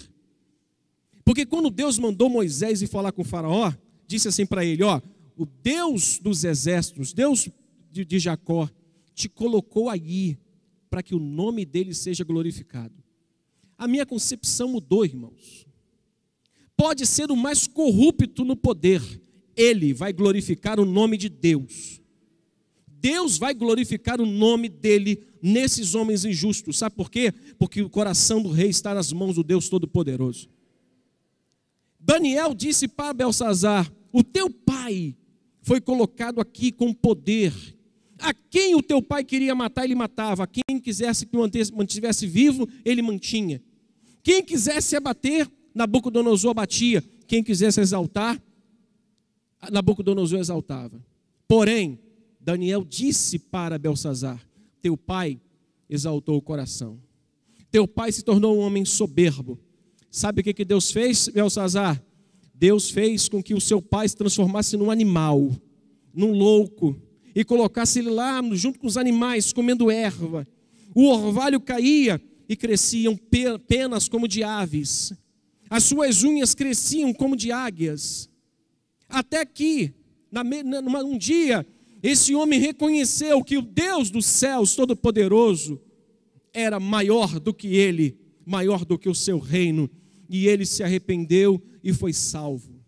Porque 1.24 1.46
quando 1.46 1.70
Deus 1.70 2.00
mandou 2.00 2.28
Moisés 2.28 2.82
ir 2.82 2.88
falar 2.88 3.12
com 3.12 3.24
Faraó, 3.24 3.72
disse 4.08 4.28
assim 4.28 4.46
para 4.46 4.66
ele: 4.66 4.82
Ó, 4.84 5.00
o 5.38 5.46
Deus 5.46 6.18
dos 6.18 6.44
exércitos, 6.44 7.14
Deus 7.14 7.48
de, 7.92 8.04
de 8.04 8.18
Jacó, 8.20 8.68
te 9.14 9.30
colocou 9.30 9.88
aí 9.88 10.38
para 10.90 11.04
que 11.04 11.14
o 11.14 11.20
nome 11.20 11.66
dele 11.66 11.94
seja 11.94 12.24
glorificado. 12.24 12.96
A 13.78 13.88
minha 13.88 14.06
concepção 14.06 14.70
mudou, 14.70 15.06
irmãos. 15.06 15.68
Pode 16.76 17.06
ser 17.06 17.30
o 17.30 17.36
mais 17.36 17.68
corrupto 17.68 18.44
no 18.44 18.56
poder, 18.56 19.02
ele 19.56 19.94
vai 19.94 20.12
glorificar 20.12 20.80
o 20.80 20.86
nome 20.86 21.18
de 21.18 21.30
Deus. 21.30 21.99
Deus 23.02 23.38
vai 23.38 23.54
glorificar 23.54 24.20
o 24.20 24.26
nome 24.26 24.68
dele 24.68 25.24
nesses 25.42 25.96
homens 25.96 26.26
injustos. 26.26 26.78
Sabe 26.78 26.96
por 26.96 27.10
quê? 27.10 27.34
Porque 27.58 27.82
o 27.82 27.90
coração 27.90 28.42
do 28.42 28.50
rei 28.50 28.70
está 28.70 28.94
nas 28.94 29.14
mãos 29.14 29.36
do 29.36 29.44
Deus 29.44 29.70
Todo-Poderoso. 29.70 30.50
Daniel 32.00 32.54
disse 32.54 32.88
para 32.88 33.14
Belsazar: 33.14 33.92
O 34.12 34.24
teu 34.24 34.50
pai 34.50 35.16
foi 35.62 35.80
colocado 35.80 36.42
aqui 36.42 36.72
com 36.72 36.94
poder. 36.94 37.54
A 38.20 38.34
quem 38.34 38.76
o 38.76 38.84
teu 38.84 39.02
pai 39.02 39.24
queria 39.24 39.56
matar, 39.56 39.86
ele 39.86 39.96
matava. 39.96 40.44
A 40.44 40.48
quem 40.48 40.80
quisesse 40.82 41.26
que 41.26 41.38
mantivesse 41.74 42.28
vivo, 42.28 42.68
ele 42.84 43.02
mantinha. 43.02 43.62
Quem 44.22 44.44
quisesse 44.44 44.96
abater, 44.96 45.50
Nabucodonosor 45.74 46.52
abatia. 46.52 47.02
Quem 47.28 47.42
quisesse 47.42 47.80
exaltar, 47.80 48.42
Nabucodonosor 49.72 50.40
exaltava. 50.40 51.02
Porém, 51.48 51.98
Daniel 52.50 52.84
disse 52.84 53.38
para 53.38 53.78
Belsazar: 53.78 54.44
Teu 54.82 54.98
pai 54.98 55.40
exaltou 55.88 56.36
o 56.36 56.42
coração. 56.42 57.00
Teu 57.70 57.88
pai 57.88 58.12
se 58.12 58.24
tornou 58.24 58.58
um 58.58 58.62
homem 58.62 58.84
soberbo. 58.84 59.60
Sabe 60.10 60.42
o 60.42 60.44
que, 60.44 60.56
que 60.56 60.66
Deus 60.66 60.92
fez, 60.92 61.28
Belsazar? 61.28 62.04
Deus 62.56 62.90
fez 62.90 63.30
com 63.30 63.44
que 63.44 63.54
o 63.54 63.62
seu 63.62 63.80
pai 63.80 64.10
se 64.10 64.16
transformasse 64.16 64.76
num 64.76 64.90
animal, 64.90 65.52
num 66.12 66.32
louco, 66.32 67.00
e 67.36 67.46
colocasse 67.46 68.00
ele 68.00 68.10
lá 68.10 68.42
junto 68.54 68.80
com 68.80 68.88
os 68.88 68.98
animais, 68.98 69.54
comendo 69.54 69.92
erva. 69.92 70.48
O 70.96 71.06
orvalho 71.06 71.62
caía 71.62 72.20
e 72.50 72.56
cresciam 72.56 73.16
penas 73.68 74.10
como 74.10 74.28
de 74.28 74.42
aves. 74.42 75.14
As 75.70 75.84
suas 75.84 76.24
unhas 76.24 76.56
cresciam 76.56 77.14
como 77.14 77.36
de 77.36 77.52
águias. 77.52 78.28
Até 79.08 79.46
que, 79.46 79.94
um 80.34 81.16
dia, 81.16 81.64
esse 82.02 82.34
homem 82.34 82.60
reconheceu 82.60 83.44
que 83.44 83.58
o 83.58 83.62
Deus 83.62 84.10
dos 84.10 84.26
céus 84.26 84.76
Todo-Poderoso 84.76 85.82
era 86.54 86.80
maior 86.80 87.40
do 87.40 87.54
que 87.54 87.68
ele, 87.76 88.18
maior 88.46 88.86
do 88.86 88.98
que 88.98 89.10
o 89.10 89.16
seu 89.16 89.38
reino, 89.38 89.90
e 90.30 90.48
ele 90.48 90.66
se 90.66 90.84
arrependeu 90.84 91.62
e 91.84 91.94
foi 91.94 92.14
salvo. 92.14 92.80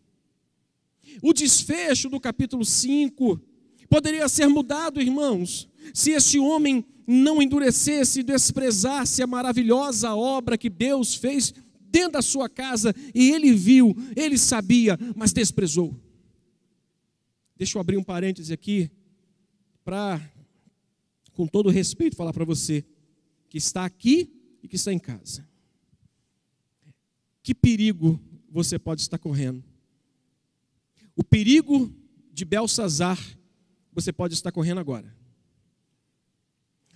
O 1.22 1.34
desfecho 1.34 2.10
do 2.10 2.20
capítulo 2.20 2.64
5 2.64 3.42
poderia 3.90 4.30
ser 4.30 4.48
mudado, 4.48 5.02
irmãos, 5.02 5.68
se 5.94 6.12
esse 6.12 6.40
homem 6.40 6.86
não 7.06 7.42
endurecesse 7.42 8.22
e 8.22 8.24
desprezasse 8.24 9.22
a 9.22 9.28
maravilhosa 9.28 10.16
obra 10.16 10.58
que 10.58 10.70
Deus 10.70 11.16
fez 11.16 11.54
dentro 11.90 12.14
da 12.14 12.22
sua 12.22 12.48
casa, 12.48 12.96
e 13.14 13.32
ele 13.32 13.52
viu, 13.52 13.94
ele 14.16 14.38
sabia, 14.38 14.98
mas 15.14 15.34
desprezou. 15.34 16.00
Deixa 17.58 17.78
eu 17.78 17.82
abrir 17.82 17.98
um 17.98 18.04
parêntese 18.04 18.54
aqui 18.54 18.90
para, 19.84 20.22
com 21.34 21.48
todo 21.48 21.70
respeito, 21.70 22.16
falar 22.16 22.34
para 22.34 22.46
você 22.46 22.86
que 23.50 23.58
está 23.58 23.86
aqui 23.86 24.32
e 24.64 24.68
que 24.68 24.76
está 24.76 24.94
em 24.94 25.00
casa. 25.00 25.48
Que 27.44 27.54
perigo 27.54 28.20
você 28.50 28.78
pode 28.78 29.02
estar 29.02 29.18
correndo? 29.18 29.64
O 31.16 31.24
perigo 31.24 31.94
de 32.32 32.46
Belsazar 32.46 33.20
você 33.92 34.14
pode 34.14 34.34
estar 34.34 34.52
correndo 34.52 34.80
agora. 34.80 35.14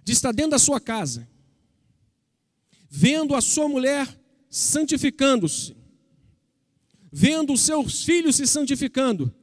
De 0.04 0.14
estar 0.14 0.32
dentro 0.32 0.52
da 0.52 0.60
sua 0.60 0.80
casa, 0.80 1.28
vendo 2.90 3.36
a 3.36 3.42
sua 3.42 3.68
mulher 3.68 4.08
santificando-se, 4.50 5.76
vendo 7.12 7.54
os 7.54 7.62
seus 7.62 8.04
filhos 8.04 8.36
se 8.36 8.46
santificando, 8.46 9.34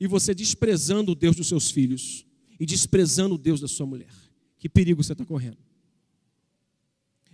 e 0.00 0.06
você 0.06 0.34
desprezando 0.34 1.12
o 1.12 1.14
Deus 1.14 1.36
dos 1.36 1.48
seus 1.48 1.70
filhos 1.70 2.27
e 2.58 2.66
desprezando 2.66 3.34
o 3.34 3.38
Deus 3.38 3.60
da 3.60 3.68
sua 3.68 3.86
mulher. 3.86 4.12
Que 4.58 4.68
perigo 4.68 5.02
você 5.02 5.12
está 5.12 5.24
correndo. 5.24 5.58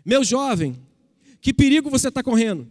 Meu 0.05 0.23
jovem, 0.23 0.77
que 1.41 1.53
perigo 1.53 1.89
você 1.89 2.09
está 2.09 2.23
correndo. 2.23 2.71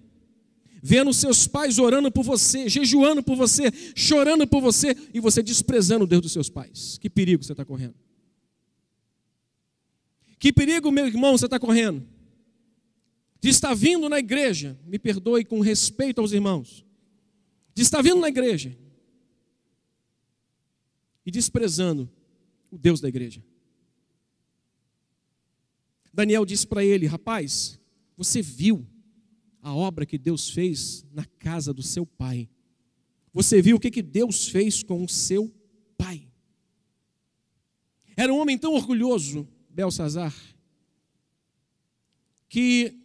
Vendo 0.85 1.13
seus 1.13 1.47
pais 1.47 1.79
orando 1.79 2.11
por 2.11 2.23
você, 2.23 2.67
jejuando 2.67 3.23
por 3.23 3.35
você, 3.37 3.71
chorando 3.95 4.45
por 4.45 4.61
você 4.61 4.95
e 5.13 5.19
você 5.19 5.41
desprezando 5.41 6.03
o 6.03 6.07
Deus 6.07 6.21
dos 6.21 6.31
seus 6.31 6.49
pais. 6.49 6.97
Que 6.97 7.09
perigo 7.09 7.43
você 7.43 7.53
está 7.53 7.63
correndo. 7.63 7.95
Que 10.37 10.51
perigo, 10.51 10.91
meu 10.91 11.07
irmão, 11.07 11.37
você 11.37 11.45
está 11.45 11.57
correndo. 11.57 12.05
De 13.39 13.49
estar 13.49 13.73
vindo 13.73 14.09
na 14.09 14.19
igreja, 14.19 14.77
me 14.85 14.99
perdoe 14.99 15.45
com 15.45 15.61
respeito 15.61 16.19
aos 16.19 16.33
irmãos, 16.33 16.85
de 17.73 17.81
estar 17.81 18.01
vindo 18.01 18.19
na 18.19 18.27
igreja 18.27 18.77
e 21.25 21.31
desprezando 21.31 22.09
o 22.73 22.77
Deus 22.77 22.99
da 22.99 23.07
igreja. 23.07 23.43
Daniel 26.11 26.43
disse 26.43 26.65
para 26.65 26.83
ele: 26.83 27.05
Rapaz, 27.05 27.79
você 28.17 28.41
viu 28.41 28.85
a 29.61 29.73
obra 29.73 30.07
que 30.07 30.17
Deus 30.17 30.49
fez 30.49 31.05
na 31.11 31.23
casa 31.37 31.71
do 31.71 31.83
seu 31.83 32.03
pai. 32.03 32.49
Você 33.31 33.61
viu 33.61 33.77
o 33.77 33.79
que, 33.79 33.91
que 33.91 34.01
Deus 34.01 34.47
fez 34.47 34.81
com 34.81 35.03
o 35.03 35.09
seu 35.09 35.53
pai. 35.95 36.27
Era 38.17 38.33
um 38.33 38.39
homem 38.39 38.57
tão 38.57 38.73
orgulhoso, 38.73 39.47
Belsazar, 39.69 40.35
que 42.49 42.99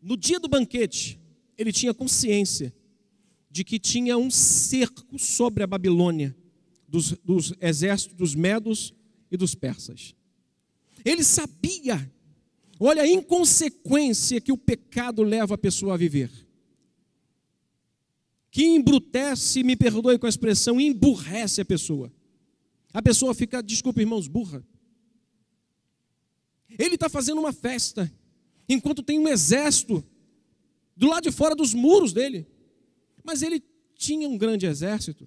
no 0.00 0.16
dia 0.16 0.38
do 0.38 0.48
banquete 0.48 1.18
ele 1.56 1.72
tinha 1.72 1.92
consciência 1.94 2.74
de 3.50 3.64
que 3.64 3.78
tinha 3.78 4.16
um 4.16 4.30
cerco 4.30 5.18
sobre 5.18 5.62
a 5.62 5.66
Babilônia 5.66 6.36
dos, 6.92 7.12
dos 7.24 7.54
exércitos 7.58 8.14
dos 8.14 8.34
medos 8.34 8.92
e 9.30 9.36
dos 9.36 9.54
persas. 9.54 10.14
Ele 11.02 11.24
sabia, 11.24 12.12
olha 12.78 13.02
a 13.02 13.08
inconsequência 13.08 14.42
que 14.42 14.52
o 14.52 14.58
pecado 14.58 15.22
leva 15.22 15.54
a 15.54 15.58
pessoa 15.58 15.94
a 15.94 15.96
viver. 15.96 16.30
Que 18.50 18.66
embrutece, 18.66 19.62
me 19.62 19.74
perdoe 19.74 20.18
com 20.18 20.26
a 20.26 20.28
expressão, 20.28 20.78
emburrece 20.78 21.62
a 21.62 21.64
pessoa. 21.64 22.12
A 22.92 23.00
pessoa 23.00 23.34
fica, 23.34 23.62
desculpa 23.62 24.02
irmãos, 24.02 24.28
burra. 24.28 24.62
Ele 26.78 26.96
está 26.96 27.08
fazendo 27.08 27.40
uma 27.40 27.54
festa, 27.54 28.12
enquanto 28.68 29.02
tem 29.02 29.18
um 29.18 29.28
exército 29.28 30.04
do 30.94 31.08
lado 31.08 31.22
de 31.22 31.32
fora 31.32 31.54
dos 31.54 31.72
muros 31.72 32.12
dele. 32.12 32.46
Mas 33.24 33.40
ele 33.40 33.62
tinha 33.96 34.28
um 34.28 34.36
grande 34.36 34.66
exército. 34.66 35.26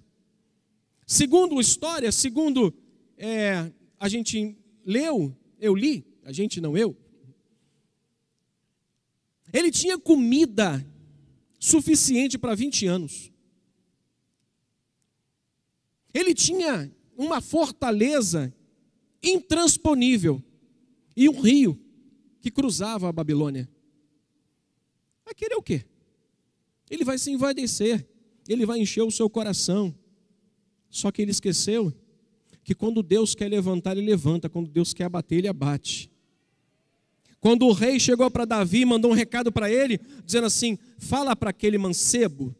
Segundo 1.06 1.60
história, 1.60 2.10
segundo 2.10 2.74
é, 3.16 3.72
a 3.98 4.08
gente 4.08 4.58
leu, 4.84 5.32
eu 5.60 5.72
li, 5.72 6.04
a 6.24 6.32
gente 6.32 6.60
não 6.60 6.76
eu. 6.76 6.96
Ele 9.52 9.70
tinha 9.70 9.96
comida 9.96 10.84
suficiente 11.60 12.36
para 12.36 12.56
20 12.56 12.86
anos. 12.86 13.32
Ele 16.12 16.34
tinha 16.34 16.92
uma 17.16 17.40
fortaleza 17.40 18.52
intransponível 19.22 20.42
e 21.16 21.28
um 21.28 21.40
rio 21.40 21.80
que 22.40 22.50
cruzava 22.50 23.08
a 23.08 23.12
Babilônia. 23.12 23.68
Vai 25.24 25.34
querer 25.34 25.54
o 25.54 25.62
quê? 25.62 25.84
Ele 26.90 27.04
vai 27.04 27.16
se 27.16 27.30
envaidecer, 27.30 28.08
ele 28.48 28.66
vai 28.66 28.80
encher 28.80 29.02
o 29.02 29.10
seu 29.10 29.30
coração 29.30 29.94
só 30.90 31.10
que 31.10 31.22
ele 31.22 31.30
esqueceu 31.30 31.92
que 32.66 32.74
quando 32.74 33.00
Deus 33.02 33.34
quer 33.34 33.48
levantar, 33.48 33.96
ele 33.96 34.06
levanta, 34.06 34.48
quando 34.48 34.68
Deus 34.68 34.92
quer 34.92 35.04
abater, 35.04 35.38
ele 35.38 35.46
abate. 35.46 36.10
Quando 37.38 37.64
o 37.66 37.72
rei 37.72 38.00
chegou 38.00 38.28
para 38.28 38.44
Davi, 38.44 38.84
mandou 38.84 39.12
um 39.12 39.14
recado 39.14 39.52
para 39.52 39.70
ele, 39.70 40.00
dizendo 40.24 40.46
assim: 40.46 40.76
fala 40.98 41.36
para 41.36 41.50
aquele 41.50 41.78
mancebo 41.78 42.56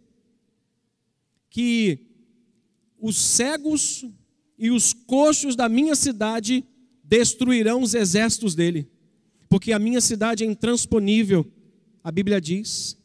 que 1.51 2.07
os 3.01 3.16
cegos 3.16 4.05
e 4.57 4.70
os 4.70 4.93
coxos 4.93 5.57
da 5.57 5.69
minha 5.69 5.97
cidade 5.97 6.65
destruirão 7.03 7.82
os 7.82 7.94
exércitos 7.94 8.55
dele, 8.55 8.89
porque 9.48 9.73
a 9.73 9.78
minha 9.78 10.01
cidade 10.01 10.44
é 10.44 10.47
intransponível. 10.47 11.51
A 12.05 12.12
Bíblia 12.12 12.40
diz 12.40 12.97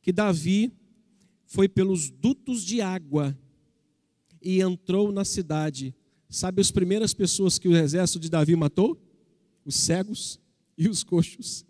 que 0.00 0.12
Davi 0.12 0.72
foi 1.46 1.68
pelos 1.68 2.10
dutos 2.10 2.64
de 2.64 2.80
água 2.80 3.38
e 4.42 4.60
entrou 4.60 5.12
na 5.12 5.24
cidade. 5.24 5.94
Sabe 6.28 6.60
as 6.60 6.70
primeiras 6.70 7.12
pessoas 7.12 7.58
que 7.58 7.68
o 7.68 7.76
exército 7.76 8.18
de 8.18 8.30
Davi 8.30 8.56
matou? 8.56 8.98
Os 9.64 9.76
cegos 9.76 10.40
e 10.76 10.88
os 10.88 11.04
coxos. 11.04 11.64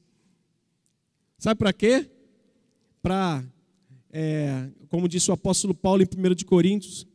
Sabe 1.39 1.59
para 1.59 1.73
quê? 1.73 2.09
Para, 3.03 3.45
é, 4.11 4.71
como 4.89 5.09
disse 5.09 5.31
o 5.31 5.35
apóstolo 5.35 5.75
Paulo 5.75 6.03
em 6.03 6.07
1 6.07 6.35
de 6.35 6.45
Coríntios, 6.45 7.07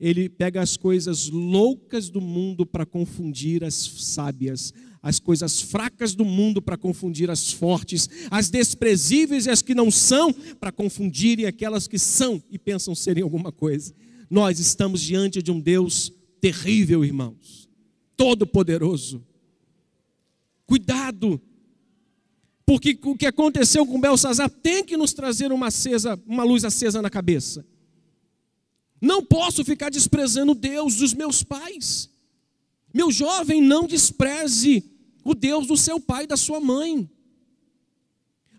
ele 0.00 0.28
pega 0.28 0.60
as 0.60 0.76
coisas 0.76 1.28
loucas 1.28 2.08
do 2.08 2.20
mundo 2.20 2.66
para 2.66 2.84
confundir 2.84 3.62
as 3.62 3.74
sábias, 3.74 4.72
as 5.02 5.20
coisas 5.20 5.60
fracas 5.60 6.14
do 6.14 6.24
mundo 6.24 6.62
para 6.62 6.76
confundir 6.76 7.30
as 7.30 7.52
fortes, 7.52 8.08
as 8.30 8.48
desprezíveis 8.48 9.46
e 9.46 9.50
as 9.50 9.62
que 9.62 9.74
não 9.74 9.90
são 9.90 10.32
para 10.58 10.72
confundirem 10.72 11.46
aquelas 11.46 11.86
que 11.86 11.98
são 11.98 12.42
e 12.50 12.58
pensam 12.58 12.94
serem 12.94 13.22
alguma 13.22 13.52
coisa. 13.52 13.94
Nós 14.32 14.58
estamos 14.58 15.02
diante 15.02 15.42
de 15.42 15.52
um 15.52 15.60
Deus 15.60 16.10
terrível, 16.40 17.04
irmãos, 17.04 17.68
todo-poderoso. 18.16 19.22
Cuidado, 20.64 21.38
porque 22.64 22.98
o 23.04 23.14
que 23.14 23.26
aconteceu 23.26 23.84
com 23.84 24.00
Belsazar 24.00 24.48
tem 24.48 24.82
que 24.82 24.96
nos 24.96 25.12
trazer 25.12 25.52
uma, 25.52 25.66
acesa, 25.66 26.18
uma 26.26 26.44
luz 26.44 26.64
acesa 26.64 27.02
na 27.02 27.10
cabeça. 27.10 27.62
Não 28.98 29.22
posso 29.22 29.62
ficar 29.66 29.90
desprezando 29.90 30.54
Deus 30.54 30.96
dos 30.96 31.12
meus 31.12 31.42
pais. 31.42 32.08
Meu 32.94 33.10
jovem, 33.10 33.60
não 33.60 33.86
despreze 33.86 34.82
o 35.22 35.34
Deus 35.34 35.66
do 35.66 35.76
seu 35.76 36.00
pai 36.00 36.24
e 36.24 36.28
da 36.28 36.38
sua 36.38 36.58
mãe. 36.58 37.06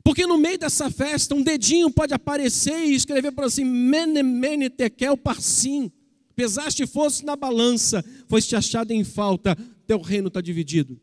Porque 0.03 0.27
no 0.27 0.37
meio 0.37 0.59
dessa 0.59 0.91
festa, 0.91 1.33
um 1.33 1.41
dedinho 1.41 1.89
pode 1.89 2.13
aparecer 2.13 2.85
e 2.85 2.93
escrever 2.93 3.31
por 3.31 3.45
assim: 3.45 3.63
Mene, 3.63 4.21
mene, 4.21 4.69
tekel, 4.69 5.15
parsim. 5.15 5.91
Pesaste 6.35 6.85
fosse 6.87 7.23
na 7.23 7.35
balança, 7.35 8.03
foste 8.27 8.55
achado 8.55 8.91
em 8.91 9.03
falta, 9.03 9.55
teu 9.85 10.01
reino 10.01 10.27
está 10.27 10.41
dividido. 10.41 10.99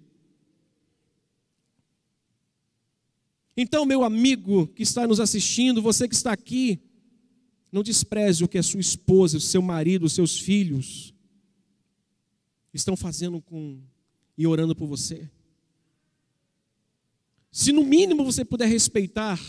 Então, 3.57 3.85
meu 3.85 4.03
amigo 4.03 4.67
que 4.69 4.83
está 4.83 5.07
nos 5.07 5.21
assistindo, 5.21 5.81
você 5.81 6.09
que 6.09 6.15
está 6.15 6.33
aqui, 6.33 6.81
não 7.71 7.83
despreze 7.83 8.43
o 8.43 8.49
que 8.49 8.59
a 8.59 8.63
sua 8.63 8.81
esposa, 8.81 9.37
o 9.37 9.41
seu 9.41 9.63
marido, 9.63 10.07
os 10.07 10.13
seus 10.13 10.39
filhos 10.39 11.15
estão 12.75 12.97
fazendo 12.97 13.41
com 13.41 13.81
e 14.37 14.47
orando 14.47 14.75
por 14.75 14.87
você. 14.87 15.29
Se 17.51 17.73
no 17.73 17.85
mínimo 17.85 18.25
você 18.25 18.45
puder 18.45 18.69
respeitar, 18.69 19.41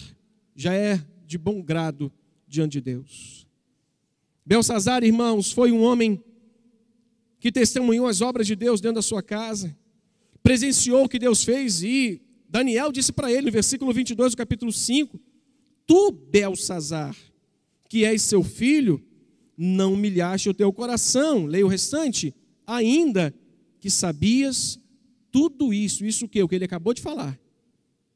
já 0.56 0.73
é 0.73 1.03
de 1.26 1.38
bom 1.38 1.61
grado 1.61 2.11
diante 2.48 2.73
de 2.73 2.82
Deus. 2.82 3.48
Belsazar, 4.45 5.03
irmãos, 5.03 5.52
foi 5.52 5.72
um 5.72 5.82
homem 5.82 6.22
que 7.40 7.52
testemunhou 7.52 8.07
as 8.07 8.22
obras 8.22 8.48
de 8.48 8.56
Deus 8.56 8.82
dentro 8.82 8.95
da 8.95 9.02
sua 9.02 9.22
casa, 9.22 9.76
presenciou 10.44 11.06
o 11.06 11.10
que 11.10 11.19
Deus 11.19 11.44
fez 11.44 11.84
e 11.84 12.22
Daniel 12.49 12.91
disse 12.91 13.14
para 13.14 13.32
ele, 13.32 13.45
no 13.45 13.52
versículo 13.52 13.94
22 13.94 14.34
do 14.34 14.38
capítulo 14.38 14.73
5: 14.73 15.19
Tu, 15.86 16.11
Belsazar, 16.11 17.15
que 17.88 18.03
és 18.03 18.22
seu 18.22 18.44
filho, 18.44 19.02
não 19.57 19.94
humilhaste 19.94 20.49
o 20.49 20.53
teu 20.53 20.73
coração. 20.73 21.45
Leia 21.45 21.65
o 21.65 21.69
restante. 21.69 22.34
Ainda 22.65 23.34
que 23.80 23.90
sabias 23.90 24.80
tudo 25.32 25.73
isso. 25.73 26.06
Isso 26.06 26.26
o 26.26 26.28
que? 26.28 26.41
O 26.41 26.48
que 26.48 26.56
ele 26.56 26.65
acabou 26.65 26.94
de 26.94 27.02
falar. 27.02 27.40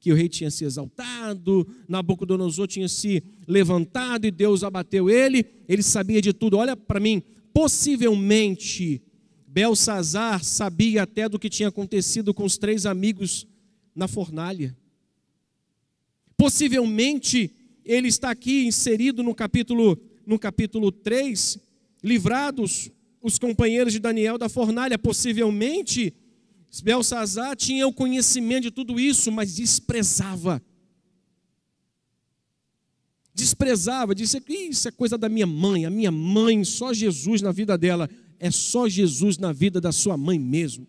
Que 0.05 0.11
o 0.11 0.15
rei 0.15 0.29
tinha 0.29 0.51
se 0.51 0.63
exaltado, 0.63 1.67
Nabucodonosor 1.87 2.67
tinha 2.67 2.87
se 2.87 3.23
levantado 3.47 4.27
e 4.27 4.29
Deus 4.29 4.63
abateu 4.63 5.09
ele. 5.09 5.43
Ele 5.67 5.81
sabia 5.81 6.21
de 6.21 6.31
tudo. 6.31 6.57
Olha 6.57 6.77
para 6.77 6.99
mim, 6.99 7.23
possivelmente 7.51 9.01
Belsazar 9.47 10.43
sabia 10.43 11.01
até 11.01 11.27
do 11.27 11.39
que 11.39 11.49
tinha 11.49 11.69
acontecido 11.69 12.35
com 12.35 12.45
os 12.45 12.55
três 12.55 12.85
amigos 12.85 13.47
na 13.95 14.07
fornalha. 14.07 14.77
Possivelmente 16.37 17.51
ele 17.83 18.07
está 18.07 18.29
aqui 18.29 18.63
inserido 18.67 19.23
no 19.23 19.33
capítulo, 19.33 19.97
no 20.23 20.37
capítulo 20.37 20.91
3, 20.91 21.57
livrados 22.03 22.91
os 23.23 23.39
companheiros 23.39 23.91
de 23.91 23.99
Daniel 23.99 24.37
da 24.37 24.49
fornalha. 24.49 24.99
Possivelmente, 24.99 26.13
Belsazar 26.81 27.55
tinha 27.55 27.87
o 27.87 27.93
conhecimento 27.93 28.63
de 28.63 28.71
tudo 28.71 28.99
isso, 28.99 29.31
mas 29.31 29.55
desprezava. 29.55 30.61
Desprezava, 33.33 34.15
disse 34.15 34.39
que 34.39 34.53
isso 34.53 34.87
é 34.87 34.91
coisa 34.91 35.17
da 35.17 35.27
minha 35.27 35.45
mãe, 35.45 35.85
a 35.85 35.89
minha 35.89 36.11
mãe, 36.11 36.63
só 36.63 36.93
Jesus 36.93 37.41
na 37.41 37.51
vida 37.51 37.77
dela, 37.77 38.09
é 38.39 38.49
só 38.49 38.87
Jesus 38.87 39.37
na 39.37 39.51
vida 39.51 39.81
da 39.81 39.91
sua 39.91 40.17
mãe 40.17 40.39
mesmo. 40.39 40.87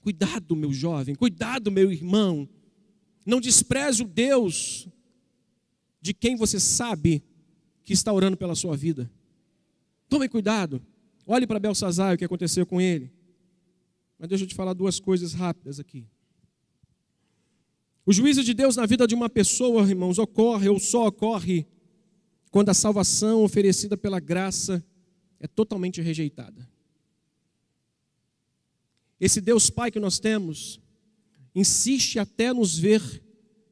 Cuidado, 0.00 0.56
meu 0.56 0.72
jovem, 0.72 1.14
cuidado, 1.14 1.70
meu 1.70 1.90
irmão. 1.90 2.48
Não 3.24 3.40
despreze 3.40 4.02
o 4.02 4.06
Deus 4.06 4.88
de 6.00 6.12
quem 6.12 6.34
você 6.34 6.58
sabe 6.58 7.22
que 7.84 7.92
está 7.92 8.12
orando 8.12 8.36
pela 8.36 8.54
sua 8.54 8.76
vida. 8.76 9.10
Tome 10.08 10.28
cuidado. 10.28 10.84
Olhe 11.26 11.46
para 11.46 11.60
Belsazar 11.60 12.14
o 12.14 12.18
que 12.18 12.24
aconteceu 12.24 12.66
com 12.66 12.80
ele. 12.80 13.12
Mas 14.18 14.28
deixa 14.28 14.44
eu 14.44 14.48
te 14.48 14.54
falar 14.54 14.72
duas 14.72 15.00
coisas 15.00 15.32
rápidas 15.32 15.80
aqui. 15.80 16.06
O 18.04 18.12
juízo 18.12 18.42
de 18.42 18.52
Deus 18.52 18.76
na 18.76 18.86
vida 18.86 19.06
de 19.06 19.14
uma 19.14 19.28
pessoa, 19.28 19.88
irmãos, 19.88 20.18
ocorre 20.18 20.68
ou 20.68 20.78
só 20.80 21.06
ocorre 21.06 21.66
quando 22.50 22.68
a 22.68 22.74
salvação 22.74 23.42
oferecida 23.42 23.96
pela 23.96 24.20
graça 24.20 24.84
é 25.38 25.46
totalmente 25.46 26.00
rejeitada. 26.00 26.68
Esse 29.20 29.40
Deus 29.40 29.70
Pai 29.70 29.90
que 29.90 30.00
nós 30.00 30.18
temos, 30.18 30.80
insiste 31.54 32.18
até 32.18 32.52
nos 32.52 32.76
ver 32.76 33.22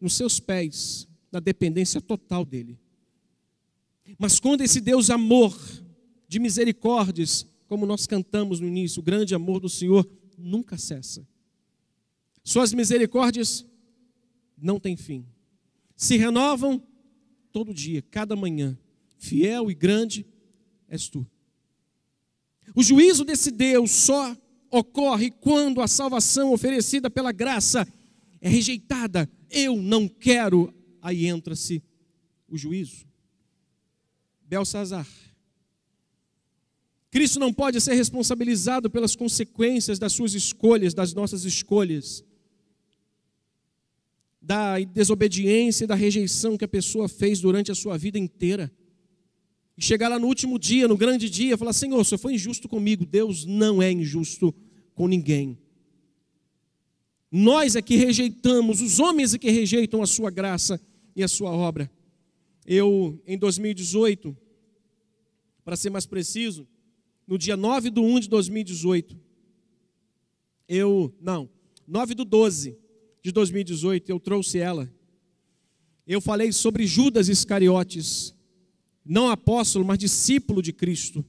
nos 0.00 0.14
seus 0.14 0.40
pés, 0.40 1.08
na 1.30 1.40
dependência 1.40 2.00
total 2.00 2.44
dele. 2.44 2.78
Mas 4.18 4.40
quando 4.40 4.62
esse 4.62 4.80
Deus 4.80 5.10
amor, 5.10 5.56
de 6.30 6.38
misericórdias, 6.38 7.44
como 7.66 7.84
nós 7.84 8.06
cantamos 8.06 8.60
no 8.60 8.68
início, 8.68 9.00
o 9.00 9.02
grande 9.02 9.34
amor 9.34 9.58
do 9.58 9.68
Senhor 9.68 10.08
nunca 10.38 10.78
cessa. 10.78 11.26
Suas 12.44 12.72
misericórdias 12.72 13.66
não 14.56 14.78
têm 14.78 14.96
fim. 14.96 15.26
Se 15.96 16.16
renovam 16.16 16.80
todo 17.50 17.74
dia, 17.74 18.00
cada 18.00 18.36
manhã. 18.36 18.78
Fiel 19.18 19.72
e 19.72 19.74
grande 19.74 20.24
és 20.88 21.08
tu. 21.08 21.26
O 22.76 22.82
juízo 22.84 23.24
desse 23.24 23.50
Deus 23.50 23.90
só 23.90 24.36
ocorre 24.70 25.32
quando 25.32 25.80
a 25.80 25.88
salvação 25.88 26.52
oferecida 26.52 27.10
pela 27.10 27.32
graça 27.32 27.84
é 28.40 28.48
rejeitada. 28.48 29.28
Eu 29.50 29.82
não 29.82 30.06
quero, 30.06 30.72
aí 31.02 31.26
entra-se 31.26 31.82
o 32.48 32.56
juízo. 32.56 33.04
Belsazar. 34.42 35.08
Cristo 37.10 37.40
não 37.40 37.52
pode 37.52 37.80
ser 37.80 37.94
responsabilizado 37.94 38.88
pelas 38.88 39.16
consequências 39.16 39.98
das 39.98 40.12
suas 40.12 40.32
escolhas, 40.34 40.94
das 40.94 41.12
nossas 41.12 41.44
escolhas, 41.44 42.24
da 44.40 44.78
desobediência 44.78 45.84
e 45.84 45.86
da 45.88 45.96
rejeição 45.96 46.56
que 46.56 46.64
a 46.64 46.68
pessoa 46.68 47.08
fez 47.08 47.40
durante 47.40 47.72
a 47.72 47.74
sua 47.74 47.98
vida 47.98 48.18
inteira. 48.18 48.72
E 49.76 49.82
chegar 49.82 50.08
lá 50.08 50.18
no 50.18 50.28
último 50.28 50.58
dia, 50.58 50.86
no 50.86 50.96
grande 50.96 51.28
dia, 51.28 51.58
falar: 51.58 51.72
Senhor, 51.72 52.04
Senhor 52.04 52.18
foi 52.18 52.34
injusto 52.34 52.68
comigo. 52.68 53.04
Deus 53.04 53.44
não 53.44 53.82
é 53.82 53.90
injusto 53.90 54.54
com 54.94 55.08
ninguém. 55.08 55.58
Nós 57.30 57.76
é 57.76 57.82
que 57.82 57.96
rejeitamos, 57.96 58.80
os 58.80 58.98
homens 58.98 59.34
é 59.34 59.38
que 59.38 59.50
rejeitam 59.50 60.02
a 60.02 60.06
sua 60.06 60.30
graça 60.30 60.80
e 61.14 61.22
a 61.22 61.28
sua 61.28 61.50
obra. 61.50 61.90
Eu, 62.66 63.20
em 63.26 63.38
2018, 63.38 64.36
para 65.64 65.76
ser 65.76 65.90
mais 65.90 66.06
preciso, 66.06 66.66
no 67.30 67.38
dia 67.38 67.56
9 67.56 67.90
de 67.90 68.00
1 68.00 68.20
de 68.20 68.28
2018, 68.28 69.16
eu, 70.68 71.14
não, 71.20 71.48
9 71.86 72.12
do 72.16 72.24
12 72.24 72.76
de 73.22 73.30
2018, 73.30 74.10
eu 74.10 74.18
trouxe 74.18 74.58
ela. 74.58 74.92
Eu 76.04 76.20
falei 76.20 76.50
sobre 76.50 76.88
Judas 76.88 77.28
Iscariotes, 77.28 78.34
não 79.04 79.30
apóstolo, 79.30 79.84
mas 79.84 79.98
discípulo 79.98 80.60
de 80.60 80.72
Cristo. 80.72 81.24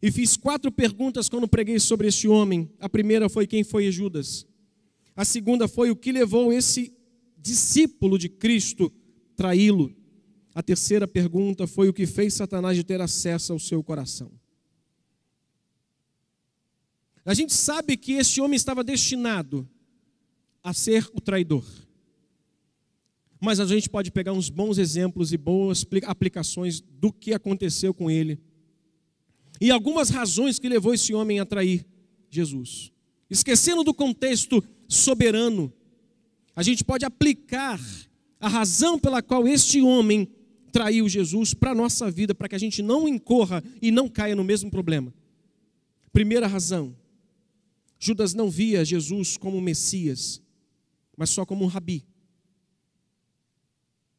E 0.00 0.12
fiz 0.12 0.36
quatro 0.36 0.70
perguntas 0.70 1.28
quando 1.28 1.48
preguei 1.48 1.80
sobre 1.80 2.06
este 2.06 2.28
homem. 2.28 2.70
A 2.78 2.88
primeira 2.88 3.28
foi 3.28 3.44
quem 3.44 3.64
foi 3.64 3.90
Judas. 3.90 4.46
A 5.16 5.24
segunda 5.24 5.66
foi 5.66 5.90
o 5.90 5.96
que 5.96 6.12
levou 6.12 6.52
esse 6.52 6.92
discípulo 7.36 8.16
de 8.20 8.28
Cristo 8.28 8.92
traí-lo. 9.34 9.92
A 10.54 10.62
terceira 10.62 11.08
pergunta 11.08 11.66
foi 11.66 11.88
o 11.88 11.92
que 11.92 12.06
fez 12.06 12.34
Satanás 12.34 12.76
de 12.76 12.84
ter 12.84 13.00
acesso 13.00 13.52
ao 13.52 13.58
seu 13.58 13.82
coração. 13.82 14.37
A 17.28 17.34
gente 17.34 17.52
sabe 17.52 17.94
que 17.94 18.14
este 18.14 18.40
homem 18.40 18.56
estava 18.56 18.82
destinado 18.82 19.68
a 20.64 20.72
ser 20.72 21.06
o 21.12 21.20
traidor. 21.20 21.62
Mas 23.38 23.60
a 23.60 23.66
gente 23.66 23.90
pode 23.90 24.10
pegar 24.10 24.32
uns 24.32 24.48
bons 24.48 24.78
exemplos 24.78 25.30
e 25.30 25.36
boas 25.36 25.84
aplicações 26.06 26.80
do 26.80 27.12
que 27.12 27.34
aconteceu 27.34 27.92
com 27.92 28.10
ele. 28.10 28.40
E 29.60 29.70
algumas 29.70 30.08
razões 30.08 30.58
que 30.58 30.70
levou 30.70 30.94
esse 30.94 31.12
homem 31.12 31.38
a 31.38 31.44
trair 31.44 31.84
Jesus. 32.30 32.90
Esquecendo 33.28 33.84
do 33.84 33.92
contexto 33.92 34.64
soberano, 34.88 35.70
a 36.56 36.62
gente 36.62 36.82
pode 36.82 37.04
aplicar 37.04 37.78
a 38.40 38.48
razão 38.48 38.98
pela 38.98 39.20
qual 39.20 39.46
este 39.46 39.82
homem 39.82 40.30
traiu 40.72 41.06
Jesus 41.06 41.52
para 41.52 41.72
a 41.72 41.74
nossa 41.74 42.10
vida, 42.10 42.34
para 42.34 42.48
que 42.48 42.54
a 42.54 42.58
gente 42.58 42.80
não 42.80 43.06
incorra 43.06 43.62
e 43.82 43.90
não 43.90 44.08
caia 44.08 44.34
no 44.34 44.44
mesmo 44.44 44.70
problema. 44.70 45.12
Primeira 46.10 46.46
razão: 46.46 46.96
Judas 47.98 48.34
não 48.34 48.50
via 48.50 48.84
Jesus 48.84 49.36
como 49.36 49.60
Messias, 49.60 50.40
mas 51.16 51.30
só 51.30 51.44
como 51.44 51.64
um 51.64 51.68
rabi. 51.68 52.04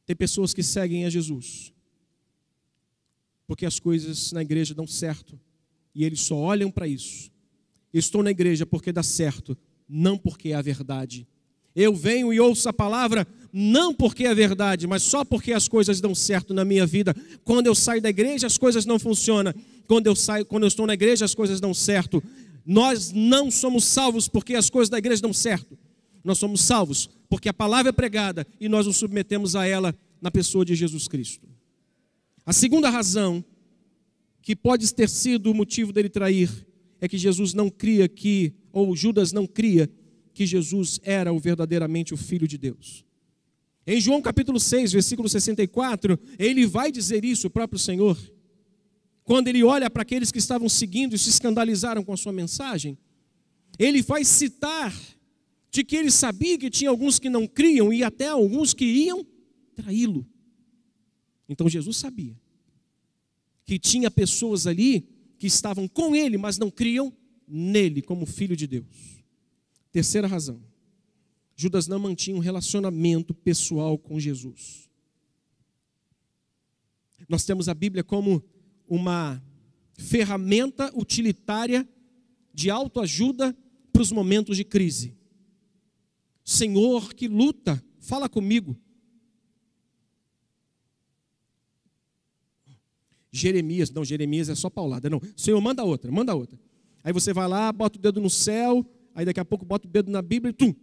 Tem 0.05 0.15
pessoas 0.15 0.53
que 0.53 0.63
seguem 0.63 1.05
a 1.05 1.09
Jesus, 1.09 1.73
porque 3.47 3.65
as 3.65 3.79
coisas 3.79 4.31
na 4.31 4.41
igreja 4.41 4.73
dão 4.73 4.87
certo, 4.87 5.39
e 5.93 6.03
eles 6.03 6.21
só 6.21 6.35
olham 6.35 6.69
para 6.69 6.87
isso. 6.87 7.31
Estou 7.93 8.21
na 8.21 8.31
igreja 8.31 8.65
porque 8.65 8.91
dá 8.91 9.03
certo, 9.03 9.57
não 9.87 10.17
porque 10.17 10.49
é 10.49 10.55
a 10.55 10.61
verdade. 10.61 11.27
Eu 11.75 11.95
venho 11.95 12.33
e 12.33 12.39
ouço 12.39 12.67
a 12.67 12.73
palavra 12.73 13.27
não 13.51 13.93
porque 13.93 14.25
é 14.25 14.35
verdade, 14.35 14.85
mas 14.85 15.03
só 15.03 15.23
porque 15.23 15.53
as 15.53 15.67
coisas 15.67 15.99
dão 15.99 16.13
certo 16.13 16.53
na 16.53 16.63
minha 16.63 16.85
vida. 16.85 17.15
Quando 17.43 17.67
eu 17.67 17.75
saio 17.75 18.01
da 18.01 18.09
igreja, 18.09 18.47
as 18.47 18.57
coisas 18.57 18.85
não 18.85 18.99
funcionam. 18.99 19.53
Quando 19.87 20.07
eu 20.07 20.15
saio, 20.15 20.45
quando 20.45 20.63
eu 20.63 20.67
estou 20.67 20.85
na 20.85 20.93
igreja, 20.93 21.25
as 21.25 21.33
coisas 21.33 21.59
dão 21.59 21.73
certo. 21.73 22.23
Nós 22.71 23.11
não 23.11 23.49
somos 23.49 23.83
salvos 23.83 24.27
porque 24.27 24.53
as 24.53 24.69
coisas 24.69 24.89
da 24.89 24.99
igreja 24.99 25.23
dão 25.23 25.33
certo. 25.33 25.75
Nós 26.23 26.37
somos 26.37 26.61
salvos 26.61 27.09
porque 27.27 27.49
a 27.49 27.53
palavra 27.53 27.89
é 27.89 27.91
pregada 27.91 28.45
e 28.59 28.69
nós 28.69 28.85
nos 28.85 28.97
submetemos 28.97 29.55
a 29.55 29.65
ela 29.65 29.97
na 30.21 30.29
pessoa 30.29 30.63
de 30.63 30.75
Jesus 30.75 31.07
Cristo. 31.07 31.49
A 32.45 32.53
segunda 32.53 32.87
razão 32.87 33.43
que 34.43 34.55
pode 34.55 34.93
ter 34.93 35.09
sido 35.09 35.49
o 35.49 35.55
motivo 35.55 35.91
dele 35.91 36.09
trair 36.09 36.47
é 37.01 37.07
que 37.07 37.17
Jesus 37.17 37.55
não 37.55 37.71
cria 37.71 38.07
que, 38.07 38.53
ou 38.71 38.95
Judas 38.95 39.31
não 39.31 39.47
cria 39.47 39.89
que 40.31 40.45
Jesus 40.45 40.99
era 41.01 41.33
o 41.33 41.39
verdadeiramente 41.39 42.13
o 42.13 42.17
Filho 42.17 42.47
de 42.47 42.59
Deus. 42.59 43.03
Em 43.87 43.99
João 43.99 44.21
capítulo 44.21 44.59
6, 44.59 44.91
versículo 44.91 45.27
64, 45.27 46.19
ele 46.37 46.67
vai 46.67 46.91
dizer 46.91 47.25
isso, 47.25 47.47
o 47.47 47.49
próprio 47.49 47.79
Senhor. 47.79 48.15
Quando 49.29 49.47
ele 49.47 49.63
olha 49.63 49.91
para 49.91 50.01
aqueles 50.01 50.31
que 50.31 50.39
estavam 50.39 50.67
seguindo 50.67 51.15
e 51.15 51.19
se 51.19 51.29
escandalizaram 51.29 52.03
com 52.03 52.11
a 52.11 52.17
sua 52.17 52.33
mensagem, 52.33 52.97
ele 53.77 54.01
vai 54.01 54.25
citar 54.25 54.91
de 55.69 55.83
que 55.83 55.95
ele 55.95 56.09
sabia 56.09 56.57
que 56.57 56.67
tinha 56.67 56.89
alguns 56.89 57.19
que 57.19 57.29
não 57.29 57.45
criam 57.45 57.93
e 57.93 58.03
até 58.03 58.27
alguns 58.27 58.73
que 58.73 58.85
iam 58.85 59.23
traí-lo. 59.75 60.27
Então 61.47 61.69
Jesus 61.69 61.97
sabia 61.97 62.35
que 63.65 63.77
tinha 63.77 64.09
pessoas 64.09 64.65
ali 64.65 65.07
que 65.37 65.45
estavam 65.45 65.87
com 65.87 66.15
ele, 66.15 66.35
mas 66.35 66.57
não 66.57 66.71
criam 66.71 67.15
nele 67.47 68.01
como 68.01 68.25
filho 68.25 68.55
de 68.55 68.65
Deus. 68.65 69.23
Terceira 69.91 70.25
razão. 70.25 70.59
Judas 71.55 71.85
não 71.85 71.99
mantinha 71.99 72.35
um 72.35 72.39
relacionamento 72.39 73.35
pessoal 73.35 73.95
com 73.95 74.19
Jesus. 74.19 74.89
Nós 77.27 77.45
temos 77.45 77.69
a 77.69 77.75
Bíblia 77.75 78.03
como 78.03 78.43
uma 78.89 79.41
ferramenta 79.97 80.91
utilitária 80.97 81.87
de 82.53 82.69
autoajuda 82.69 83.55
para 83.93 84.01
os 84.01 84.11
momentos 84.11 84.57
de 84.57 84.63
crise. 84.63 85.15
Senhor 86.43 87.13
que 87.13 87.27
luta, 87.27 87.83
fala 87.99 88.27
comigo. 88.27 88.75
Jeremias, 93.31 93.91
não, 93.91 94.03
Jeremias 94.03 94.49
é 94.49 94.55
só 94.55 94.69
paulada, 94.69 95.09
não. 95.09 95.21
Senhor, 95.37 95.61
manda 95.61 95.83
outra, 95.83 96.11
manda 96.11 96.33
outra. 96.33 96.59
Aí 97.03 97.13
você 97.13 97.31
vai 97.31 97.47
lá, 97.47 97.71
bota 97.71 97.97
o 97.97 98.01
dedo 98.01 98.19
no 98.19 98.29
céu, 98.29 98.85
aí 99.13 99.23
daqui 99.23 99.39
a 99.39 99.45
pouco 99.45 99.63
bota 99.63 99.87
o 99.87 99.89
dedo 99.89 100.11
na 100.11 100.21
Bíblia 100.21 100.49
e 100.49 100.53
tum. 100.53 100.73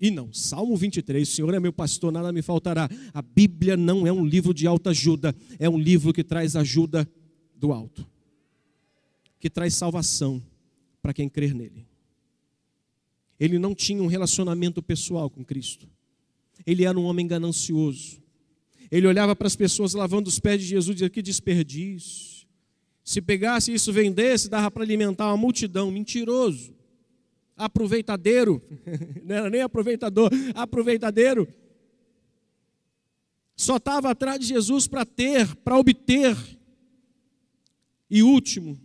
E 0.00 0.10
não, 0.10 0.32
Salmo 0.32 0.76
23, 0.76 1.28
o 1.28 1.32
Senhor 1.32 1.54
é 1.54 1.58
meu 1.58 1.72
pastor, 1.72 2.12
nada 2.12 2.32
me 2.32 2.40
faltará. 2.40 2.88
A 3.12 3.20
Bíblia 3.20 3.76
não 3.76 4.06
é 4.06 4.12
um 4.12 4.24
livro 4.24 4.54
de 4.54 4.66
alta 4.66 4.90
ajuda, 4.90 5.34
é 5.58 5.68
um 5.68 5.78
livro 5.78 6.12
que 6.12 6.22
traz 6.22 6.54
ajuda 6.54 7.08
do 7.56 7.72
alto, 7.72 8.06
que 9.40 9.50
traz 9.50 9.74
salvação 9.74 10.40
para 11.02 11.12
quem 11.12 11.28
crer 11.28 11.52
nele. 11.52 11.86
Ele 13.40 13.58
não 13.58 13.74
tinha 13.74 14.02
um 14.02 14.06
relacionamento 14.06 14.82
pessoal 14.82 15.28
com 15.28 15.44
Cristo. 15.44 15.88
Ele 16.66 16.84
era 16.84 16.98
um 16.98 17.04
homem 17.04 17.26
ganancioso. 17.26 18.20
Ele 18.90 19.06
olhava 19.06 19.34
para 19.36 19.46
as 19.46 19.56
pessoas 19.56 19.94
lavando 19.94 20.28
os 20.28 20.38
pés 20.38 20.60
de 20.60 20.68
Jesus 20.68 20.90
e 20.90 20.94
dizia: 20.94 21.10
Que 21.10 21.22
desperdício. 21.22 22.46
Se 23.04 23.20
pegasse 23.22 23.72
isso, 23.72 23.92
vendesse, 23.92 24.48
dava 24.48 24.70
para 24.70 24.82
alimentar 24.82 25.28
uma 25.28 25.36
multidão. 25.36 25.90
Mentiroso. 25.90 26.77
Aproveitadeiro. 27.58 28.62
Não 29.22 29.34
era 29.34 29.50
nem 29.50 29.60
aproveitador, 29.60 30.30
aproveitadeiro. 30.54 31.52
Só 33.56 33.76
estava 33.76 34.10
atrás 34.10 34.38
de 34.38 34.46
Jesus 34.46 34.86
para 34.86 35.04
ter, 35.04 35.54
para 35.56 35.76
obter. 35.76 36.36
E 38.08 38.22
último, 38.22 38.80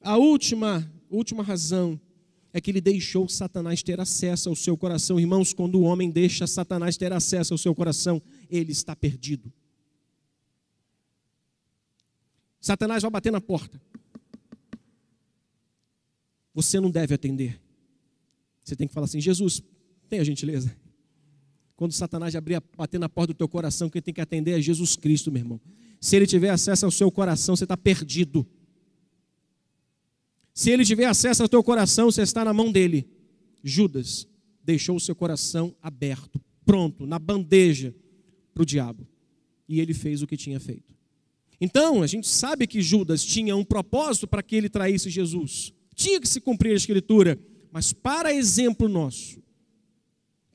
a 0.00 0.16
última, 0.16 0.90
última 1.10 1.42
razão 1.42 2.00
é 2.52 2.60
que 2.60 2.70
ele 2.70 2.80
deixou 2.80 3.28
Satanás 3.28 3.82
ter 3.82 4.00
acesso 4.00 4.48
ao 4.48 4.56
seu 4.56 4.76
coração. 4.76 5.20
Irmãos, 5.20 5.52
quando 5.52 5.76
o 5.76 5.82
homem 5.82 6.10
deixa 6.10 6.46
Satanás 6.46 6.96
ter 6.96 7.12
acesso 7.12 7.54
ao 7.54 7.58
seu 7.58 7.74
coração, 7.74 8.20
ele 8.50 8.72
está 8.72 8.96
perdido. 8.96 9.52
Satanás 12.60 13.02
vai 13.02 13.10
bater 13.10 13.32
na 13.32 13.40
porta. 13.40 13.80
Você 16.54 16.80
não 16.80 16.90
deve 16.90 17.14
atender. 17.14 17.60
Você 18.62 18.76
tem 18.76 18.86
que 18.86 18.94
falar 18.94 19.04
assim: 19.04 19.20
Jesus, 19.20 19.62
tenha 20.08 20.24
gentileza. 20.24 20.74
Quando 21.76 21.92
Satanás 21.92 22.36
abrir, 22.36 22.62
bater 22.76 23.00
na 23.00 23.08
porta 23.08 23.32
do 23.32 23.36
teu 23.36 23.48
coração, 23.48 23.90
quem 23.90 24.00
tem 24.00 24.14
que 24.14 24.20
atender 24.20 24.58
é 24.58 24.62
Jesus 24.62 24.94
Cristo, 24.94 25.32
meu 25.32 25.40
irmão. 25.40 25.60
Se 26.00 26.14
ele 26.16 26.26
tiver 26.26 26.50
acesso 26.50 26.84
ao 26.84 26.90
seu 26.90 27.10
coração, 27.10 27.56
você 27.56 27.64
está 27.64 27.76
perdido. 27.76 28.46
Se 30.54 30.70
ele 30.70 30.84
tiver 30.84 31.06
acesso 31.06 31.42
ao 31.42 31.48
teu 31.48 31.62
coração, 31.62 32.10
você 32.10 32.22
está 32.22 32.44
na 32.44 32.52
mão 32.52 32.70
dele. 32.70 33.08
Judas 33.64 34.28
deixou 34.62 34.96
o 34.96 35.00
seu 35.00 35.14
coração 35.14 35.74
aberto, 35.82 36.40
pronto, 36.64 37.06
na 37.06 37.18
bandeja 37.18 37.94
para 38.54 38.62
o 38.62 38.66
diabo. 38.66 39.06
E 39.68 39.80
ele 39.80 39.94
fez 39.94 40.22
o 40.22 40.26
que 40.26 40.36
tinha 40.36 40.60
feito. 40.60 40.94
Então, 41.60 42.02
a 42.02 42.06
gente 42.06 42.28
sabe 42.28 42.66
que 42.66 42.82
Judas 42.82 43.24
tinha 43.24 43.56
um 43.56 43.64
propósito 43.64 44.26
para 44.26 44.42
que 44.42 44.56
ele 44.56 44.68
traísse 44.68 45.08
Jesus. 45.08 45.72
Tinha 45.94 46.20
que 46.20 46.28
se 46.28 46.40
cumprir 46.40 46.72
a 46.72 46.76
escritura, 46.76 47.38
mas 47.70 47.92
para 47.92 48.32
exemplo 48.32 48.88
nosso, 48.88 49.42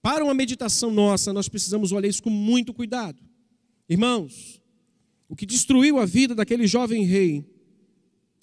para 0.01 0.23
uma 0.23 0.33
meditação 0.33 0.91
nossa, 0.91 1.33
nós 1.33 1.49
precisamos 1.49 1.91
olhar 1.91 2.07
isso 2.07 2.23
com 2.23 2.29
muito 2.29 2.73
cuidado. 2.73 3.21
Irmãos, 3.89 4.61
o 5.27 5.35
que 5.35 5.45
destruiu 5.45 5.99
a 5.99 6.05
vida 6.05 6.33
daquele 6.33 6.65
jovem 6.65 7.03
rei 7.03 7.45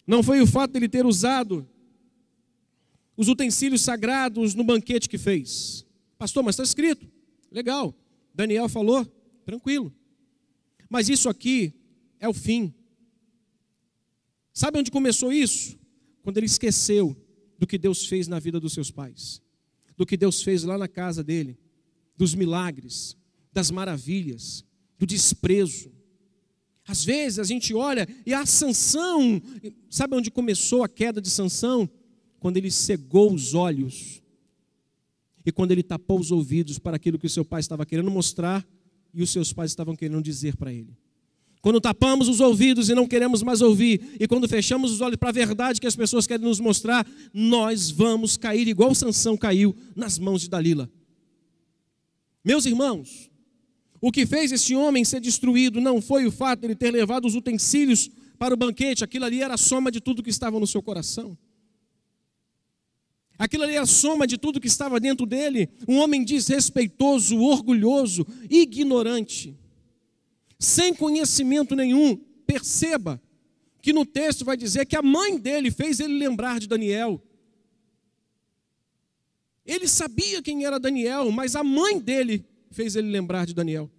não 0.07 0.23
foi 0.23 0.41
o 0.41 0.47
fato 0.47 0.73
dele 0.73 0.89
ter 0.89 1.07
usado 1.07 1.67
os 3.17 3.29
utensílios 3.29 3.81
sagrados 3.81 4.55
no 4.55 4.65
banquete 4.65 5.09
que 5.09 5.17
fez. 5.17 5.87
Pastor, 6.19 6.43
mas 6.43 6.55
está 6.55 6.63
escrito. 6.63 7.11
Legal. 7.51 7.95
Daniel 8.35 8.69
falou, 8.69 9.05
tranquilo. 9.45 9.95
Mas 10.91 11.09
isso 11.09 11.29
aqui 11.29 11.73
é 12.19 12.29
o 12.29 12.35
fim. 12.35 12.75
Sabe 14.53 14.79
onde 14.79 14.91
começou 14.91 15.33
isso? 15.33 15.79
Quando 16.25 16.39
ele 16.39 16.47
esqueceu 16.47 17.15
do 17.59 17.67
que 17.67 17.77
Deus 17.77 18.07
fez 18.07 18.27
na 18.27 18.39
vida 18.41 18.59
dos 18.59 18.73
seus 18.73 18.91
pais, 18.91 19.43
do 19.95 20.07
que 20.07 20.17
Deus 20.17 20.43
fez 20.43 20.65
lá 20.65 20.79
na 20.79 20.89
casa 20.89 21.23
dele, 21.23 21.59
dos 22.17 22.35
milagres, 22.35 23.15
das 23.53 23.71
maravilhas, 23.71 24.65
do 24.99 25.07
desprezo. 25.07 25.93
Às 26.87 27.05
vezes 27.05 27.39
a 27.39 27.45
gente 27.45 27.75
olha 27.75 28.09
e 28.25 28.33
a 28.33 28.47
Sansão, 28.47 29.41
sabe 29.91 30.17
onde 30.17 30.31
começou 30.31 30.83
a 30.83 30.89
queda 30.89 31.21
de 31.21 31.29
Sansão? 31.29 31.89
Quando 32.41 32.57
ele 32.57 32.71
cegou 32.71 33.33
os 33.33 33.53
olhos 33.53 34.23
e 35.45 35.53
quando 35.53 35.73
ele 35.73 35.83
tapou 35.83 36.19
os 36.19 36.31
ouvidos 36.31 36.79
para 36.79 36.97
aquilo 36.97 37.19
que 37.19 37.27
o 37.27 37.31
seu 37.31 37.45
pai 37.45 37.61
estava 37.61 37.85
querendo 37.85 38.11
mostrar 38.11 38.67
e 39.13 39.23
os 39.23 39.31
seus 39.31 39.53
pais 39.53 39.71
estavam 39.71 39.95
querendo 39.95 40.23
dizer 40.23 40.57
para 40.57 40.73
ele. 40.73 40.97
Quando 41.65 41.81
tapamos 41.81 42.29
os 42.29 42.41
ouvidos 42.41 42.91
e 42.91 42.95
não 42.95 43.09
queremos 43.09 43.43
mais 43.43 43.63
ouvir, 43.63 44.19
e 44.21 44.29
quando 44.29 44.47
fechamos 44.47 44.93
os 44.93 45.01
olhos 45.01 45.17
para 45.17 45.31
a 45.31 45.33
verdade 45.33 45.81
que 45.81 45.87
as 45.87 45.97
pessoas 45.97 46.27
querem 46.27 46.45
nos 46.45 46.61
mostrar, 46.61 47.07
nós 47.33 47.91
vamos 47.91 48.37
cair 48.37 48.69
igual 48.69 48.95
Sansão 48.95 49.35
caiu 49.35 49.75
nas 49.97 50.19
mãos 50.19 50.43
de 50.43 50.51
Dalila. 50.51 50.91
Meus 52.45 52.67
irmãos, 52.67 53.31
o 53.99 54.13
que 54.13 54.27
fez 54.27 54.53
esse 54.53 54.75
homem 54.75 55.07
ser 55.07 55.21
destruído 55.21 55.81
não 55.81 56.03
foi 56.03 56.27
o 56.27 56.31
fato 56.31 56.61
de 56.61 56.67
ele 56.67 56.75
ter 56.75 56.91
levado 56.91 57.25
os 57.25 57.35
utensílios 57.35 58.11
para 58.39 58.53
o 58.53 58.59
banquete, 58.59 59.03
aquilo 59.03 59.25
ali 59.25 59.41
era 59.41 59.55
a 59.55 59.57
soma 59.57 59.91
de 59.91 60.03
tudo 60.03 60.23
que 60.23 60.29
estava 60.29 60.61
no 60.61 60.67
seu 60.67 60.83
coração. 60.83 61.35
Aquilo 63.39 63.63
ali 63.63 63.73
era 63.73 63.85
a 63.85 63.87
soma 63.87 64.27
de 64.27 64.37
tudo 64.37 64.61
que 64.61 64.67
estava 64.67 65.01
dentro 65.01 65.25
dele. 65.25 65.71
Um 65.89 65.97
homem 65.97 66.23
desrespeitoso, 66.27 67.39
orgulhoso, 67.39 68.27
ignorante, 68.51 69.57
sem 70.59 70.95
conhecimento 70.95 71.75
nenhum. 71.75 72.17
Perceba 72.47 73.21
que 73.81 73.93
no 73.93 74.07
texto 74.07 74.45
vai 74.45 74.57
dizer 74.57 74.87
que 74.87 74.97
a 74.97 75.03
mãe 75.03 75.39
dele 75.39 75.71
fez 75.71 76.01
ele 76.01 76.19
lembrar 76.19 76.59
de 76.59 76.67
Daniel. 76.67 77.23
Ele 79.65 79.89
sabia 79.89 80.43
quem 80.43 80.65
era 80.65 80.79
Daniel, 80.79 81.31
mas 81.31 81.57
a 81.57 81.65
mãe 81.65 81.99
dele 81.99 82.47
fez 82.71 82.97
ele 82.97 83.11
lembrar 83.11 83.47
de 83.47 83.55
Daniel. 83.55 83.91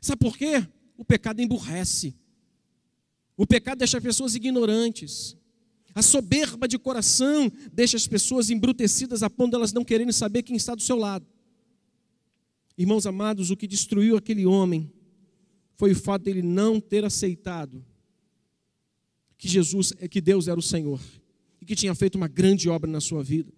Sabe 0.00 0.18
por 0.18 0.36
quê? 0.36 0.66
O 0.96 1.04
pecado 1.04 1.40
emburrece. 1.40 2.14
O 3.36 3.46
pecado 3.46 3.78
deixa 3.78 3.96
as 3.96 4.02
pessoas 4.02 4.34
ignorantes. 4.34 5.36
A 5.94 6.02
soberba 6.02 6.66
de 6.66 6.78
coração 6.78 7.50
deixa 7.72 7.96
as 7.96 8.06
pessoas 8.06 8.50
embrutecidas 8.50 9.22
a 9.22 9.30
ponto 9.30 9.50
de 9.50 9.56
elas 9.56 9.72
não 9.72 9.84
quererem 9.84 10.12
saber 10.12 10.42
quem 10.42 10.56
está 10.56 10.74
do 10.74 10.82
seu 10.82 10.96
lado. 10.96 11.26
Irmãos 12.82 13.06
amados, 13.06 13.52
o 13.52 13.56
que 13.56 13.68
destruiu 13.68 14.16
aquele 14.16 14.44
homem 14.44 14.90
foi 15.76 15.92
o 15.92 15.94
fato 15.94 16.24
dele 16.24 16.42
não 16.42 16.80
ter 16.80 17.04
aceitado 17.04 17.84
que 19.38 19.46
Jesus, 19.46 19.92
que 20.10 20.20
Deus 20.20 20.48
era 20.48 20.58
o 20.58 20.62
Senhor 20.62 21.00
e 21.60 21.64
que 21.64 21.76
tinha 21.76 21.94
feito 21.94 22.16
uma 22.16 22.26
grande 22.26 22.68
obra 22.68 22.90
na 22.90 23.00
sua 23.00 23.22
vida. 23.22 23.52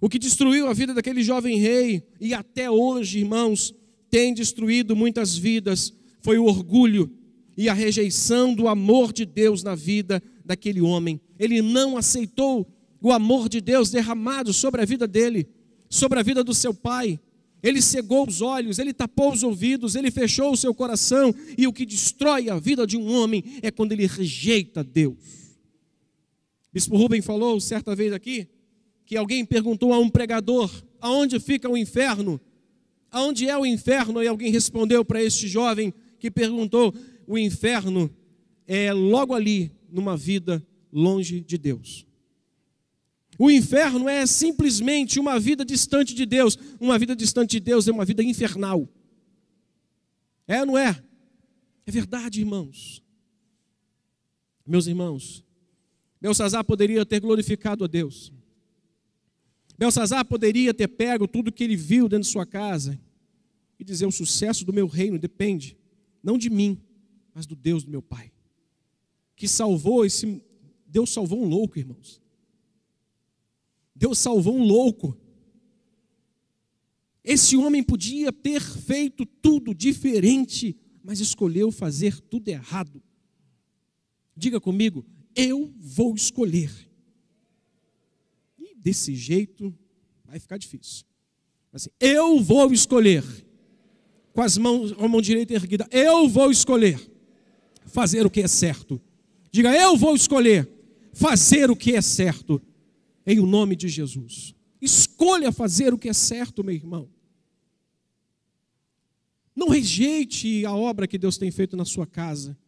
O 0.00 0.08
que 0.08 0.18
destruiu 0.18 0.66
a 0.66 0.72
vida 0.72 0.94
daquele 0.94 1.22
jovem 1.22 1.58
rei 1.58 2.02
e 2.18 2.32
até 2.32 2.70
hoje, 2.70 3.18
irmãos, 3.18 3.74
tem 4.08 4.32
destruído 4.32 4.96
muitas 4.96 5.36
vidas 5.36 5.92
foi 6.22 6.38
o 6.38 6.46
orgulho 6.46 7.12
e 7.58 7.68
a 7.68 7.74
rejeição 7.74 8.54
do 8.54 8.66
amor 8.66 9.12
de 9.12 9.26
Deus 9.26 9.62
na 9.62 9.74
vida 9.74 10.22
daquele 10.42 10.80
homem. 10.80 11.20
Ele 11.38 11.60
não 11.60 11.98
aceitou 11.98 12.66
o 12.98 13.12
amor 13.12 13.46
de 13.46 13.60
Deus 13.60 13.90
derramado 13.90 14.54
sobre 14.54 14.80
a 14.80 14.86
vida 14.86 15.06
dele, 15.06 15.46
sobre 15.90 16.18
a 16.18 16.22
vida 16.22 16.42
do 16.42 16.54
seu 16.54 16.72
pai. 16.72 17.20
Ele 17.62 17.82
cegou 17.82 18.26
os 18.26 18.40
olhos, 18.40 18.78
ele 18.78 18.92
tapou 18.92 19.32
os 19.32 19.42
ouvidos, 19.42 19.94
ele 19.94 20.10
fechou 20.10 20.52
o 20.52 20.56
seu 20.56 20.74
coração, 20.74 21.34
e 21.58 21.66
o 21.66 21.72
que 21.72 21.84
destrói 21.84 22.48
a 22.48 22.58
vida 22.58 22.86
de 22.86 22.96
um 22.96 23.12
homem 23.12 23.44
é 23.62 23.70
quando 23.70 23.92
ele 23.92 24.06
rejeita 24.06 24.82
Deus. 24.82 25.18
Bispo 26.72 26.96
Rubem 26.96 27.20
falou 27.20 27.60
certa 27.60 27.94
vez 27.94 28.12
aqui 28.12 28.48
que 29.04 29.16
alguém 29.16 29.44
perguntou 29.44 29.92
a 29.92 29.98
um 29.98 30.08
pregador: 30.08 30.70
aonde 31.00 31.40
fica 31.40 31.68
o 31.68 31.76
inferno? 31.76 32.40
Aonde 33.10 33.48
é 33.48 33.58
o 33.58 33.66
inferno? 33.66 34.22
E 34.22 34.28
alguém 34.28 34.52
respondeu 34.52 35.04
para 35.04 35.22
este 35.22 35.48
jovem 35.48 35.92
que 36.18 36.30
perguntou: 36.30 36.94
o 37.26 37.36
inferno 37.36 38.08
é 38.66 38.92
logo 38.92 39.34
ali, 39.34 39.72
numa 39.90 40.16
vida 40.16 40.64
longe 40.92 41.40
de 41.40 41.58
Deus. 41.58 42.06
O 43.42 43.50
inferno 43.50 44.06
é 44.06 44.26
simplesmente 44.26 45.18
uma 45.18 45.40
vida 45.40 45.64
distante 45.64 46.14
de 46.14 46.26
Deus. 46.26 46.58
Uma 46.78 46.98
vida 46.98 47.16
distante 47.16 47.52
de 47.52 47.60
Deus 47.60 47.88
é 47.88 47.90
uma 47.90 48.04
vida 48.04 48.22
infernal. 48.22 48.86
É 50.46 50.60
ou 50.60 50.66
não 50.66 50.76
é? 50.76 51.02
É 51.86 51.90
verdade, 51.90 52.40
irmãos. 52.40 53.02
Meus 54.66 54.86
irmãos, 54.86 55.42
Belsazar 56.20 56.62
poderia 56.62 57.06
ter 57.06 57.18
glorificado 57.18 57.82
a 57.82 57.86
Deus. 57.86 58.30
Belsazar 59.78 60.22
poderia 60.26 60.74
ter 60.74 60.88
pego 60.88 61.26
tudo 61.26 61.50
que 61.50 61.64
ele 61.64 61.76
viu 61.76 62.10
dentro 62.10 62.26
de 62.26 62.32
sua 62.32 62.44
casa 62.44 63.00
e 63.78 63.84
dizer: 63.84 64.04
o 64.04 64.12
sucesso 64.12 64.66
do 64.66 64.72
meu 64.74 64.86
reino 64.86 65.18
depende 65.18 65.78
não 66.22 66.36
de 66.36 66.50
mim, 66.50 66.78
mas 67.32 67.46
do 67.46 67.56
Deus 67.56 67.84
do 67.84 67.90
meu 67.90 68.02
pai. 68.02 68.30
Que 69.34 69.48
salvou 69.48 70.04
esse. 70.04 70.42
Deus 70.86 71.10
salvou 71.10 71.42
um 71.42 71.48
louco, 71.48 71.78
irmãos. 71.78 72.19
Deus 74.00 74.18
salvou 74.18 74.56
um 74.56 74.64
louco. 74.64 75.14
Esse 77.22 77.54
homem 77.54 77.82
podia 77.82 78.32
ter 78.32 78.62
feito 78.62 79.26
tudo 79.26 79.74
diferente, 79.74 80.74
mas 81.04 81.20
escolheu 81.20 81.70
fazer 81.70 82.18
tudo 82.18 82.48
errado. 82.48 83.02
Diga 84.34 84.58
comigo, 84.58 85.04
eu 85.36 85.70
vou 85.78 86.14
escolher. 86.14 86.72
E 88.58 88.74
desse 88.74 89.14
jeito 89.14 89.78
vai 90.24 90.40
ficar 90.40 90.56
difícil. 90.56 91.04
Assim, 91.70 91.90
eu 92.00 92.40
vou 92.40 92.72
escolher. 92.72 93.22
Com 94.32 94.40
as 94.40 94.56
mãos, 94.56 94.92
com 94.92 95.04
a 95.04 95.08
mão 95.08 95.20
direita 95.20 95.52
erguida, 95.52 95.86
eu 95.90 96.26
vou 96.26 96.50
escolher 96.50 96.98
fazer 97.84 98.24
o 98.24 98.30
que 98.30 98.40
é 98.40 98.48
certo. 98.48 98.98
Diga, 99.52 99.76
eu 99.76 99.94
vou 99.94 100.16
escolher 100.16 100.66
fazer 101.12 101.70
o 101.70 101.76
que 101.76 101.94
é 101.94 102.00
certo 102.00 102.62
em 103.30 103.38
o 103.38 103.46
nome 103.46 103.76
de 103.76 103.88
Jesus. 103.88 104.54
Escolha 104.80 105.52
fazer 105.52 105.94
o 105.94 105.98
que 105.98 106.08
é 106.08 106.12
certo, 106.12 106.64
meu 106.64 106.74
irmão. 106.74 107.08
Não 109.54 109.68
rejeite 109.68 110.64
a 110.66 110.74
obra 110.74 111.06
que 111.06 111.16
Deus 111.16 111.38
tem 111.38 111.48
feito 111.52 111.76
na 111.76 111.84
sua 111.84 112.06
casa. 112.06 112.58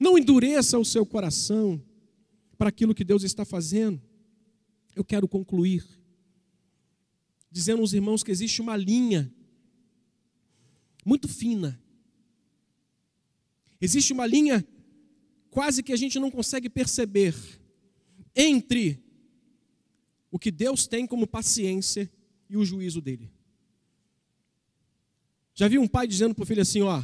Não 0.00 0.18
endureça 0.18 0.76
o 0.76 0.84
seu 0.84 1.06
coração 1.06 1.80
para 2.58 2.68
aquilo 2.68 2.94
que 2.94 3.04
Deus 3.04 3.22
está 3.22 3.44
fazendo. 3.44 4.02
Eu 4.96 5.04
quero 5.04 5.28
concluir 5.28 5.84
dizendo 7.48 7.80
aos 7.80 7.92
irmãos 7.92 8.24
que 8.24 8.30
existe 8.32 8.60
uma 8.60 8.76
linha 8.76 9.32
muito 11.04 11.28
fina. 11.28 11.80
Existe 13.80 14.12
uma 14.12 14.26
linha 14.26 14.66
quase 15.48 15.80
que 15.80 15.92
a 15.92 15.96
gente 15.96 16.18
não 16.18 16.30
consegue 16.30 16.68
perceber 16.68 17.36
entre 18.34 19.00
o 20.32 20.38
que 20.38 20.50
Deus 20.50 20.86
tem 20.86 21.06
como 21.06 21.26
paciência 21.26 22.10
e 22.48 22.56
o 22.56 22.64
juízo 22.64 23.02
dele. 23.02 23.30
Já 25.54 25.68
vi 25.68 25.78
um 25.78 25.86
pai 25.86 26.06
dizendo 26.08 26.34
para 26.34 26.42
o 26.42 26.46
filho 26.46 26.62
assim, 26.62 26.80
ó, 26.80 27.02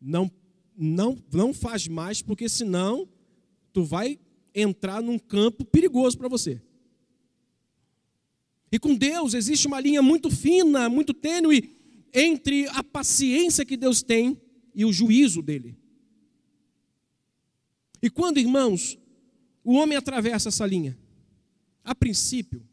não, 0.00 0.28
não, 0.76 1.16
não 1.32 1.54
faz 1.54 1.86
mais, 1.86 2.20
porque 2.20 2.48
senão 2.48 3.08
tu 3.72 3.84
vai 3.84 4.18
entrar 4.52 5.00
num 5.00 5.16
campo 5.16 5.64
perigoso 5.64 6.18
para 6.18 6.28
você. 6.28 6.60
E 8.70 8.80
com 8.80 8.96
Deus 8.96 9.34
existe 9.34 9.68
uma 9.68 9.80
linha 9.80 10.02
muito 10.02 10.28
fina, 10.28 10.88
muito 10.88 11.14
tênue 11.14 11.76
entre 12.12 12.66
a 12.70 12.82
paciência 12.82 13.64
que 13.64 13.76
Deus 13.76 14.02
tem 14.02 14.36
e 14.74 14.84
o 14.84 14.92
juízo 14.92 15.40
dele. 15.40 15.78
E 18.02 18.10
quando, 18.10 18.38
irmãos, 18.38 18.98
o 19.62 19.74
homem 19.74 19.96
atravessa 19.96 20.48
essa 20.48 20.66
linha, 20.66 20.98
a 21.84 21.94
princípio, 21.94 22.66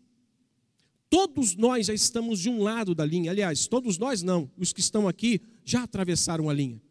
todos 1.09 1.55
nós 1.55 1.87
já 1.87 1.93
estamos 1.93 2.39
de 2.39 2.49
um 2.49 2.63
lado 2.63 2.95
da 2.95 3.05
linha. 3.05 3.31
Aliás, 3.31 3.67
todos 3.67 3.97
nós 3.97 4.23
não, 4.23 4.49
os 4.57 4.71
que 4.71 4.79
estão 4.79 5.07
aqui 5.07 5.41
já 5.65 5.83
atravessaram 5.83 6.49
a 6.49 6.53
linha. 6.53 6.81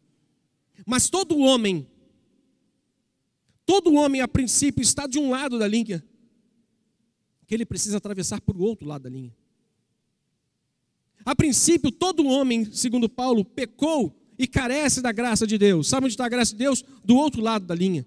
Mas 0.85 1.09
todo 1.09 1.37
homem, 1.37 1.87
todo 3.65 3.93
homem 3.95 4.21
a 4.21 4.27
princípio 4.27 4.81
está 4.81 5.07
de 5.07 5.17
um 5.17 5.31
lado 5.31 5.57
da 5.57 5.67
linha, 5.67 6.03
que 7.47 7.55
ele 7.55 7.65
precisa 7.65 7.97
atravessar 7.97 8.39
por 8.41 8.55
outro 8.61 8.87
lado 8.87 9.03
da 9.03 9.09
linha. 9.09 9.35
A 11.25 11.35
princípio, 11.35 11.91
todo 11.91 12.25
homem, 12.25 12.71
segundo 12.71 13.09
Paulo, 13.09 13.43
pecou 13.43 14.15
e 14.37 14.47
carece 14.47 15.01
da 15.01 15.11
graça 15.11 15.45
de 15.45 15.57
Deus. 15.57 15.87
Sabe 15.87 16.05
onde 16.05 16.13
está 16.13 16.25
a 16.25 16.29
graça 16.29 16.51
de 16.51 16.57
Deus? 16.57 16.83
Do 17.03 17.15
outro 17.15 17.41
lado 17.41 17.65
da 17.65 17.75
linha. 17.75 18.05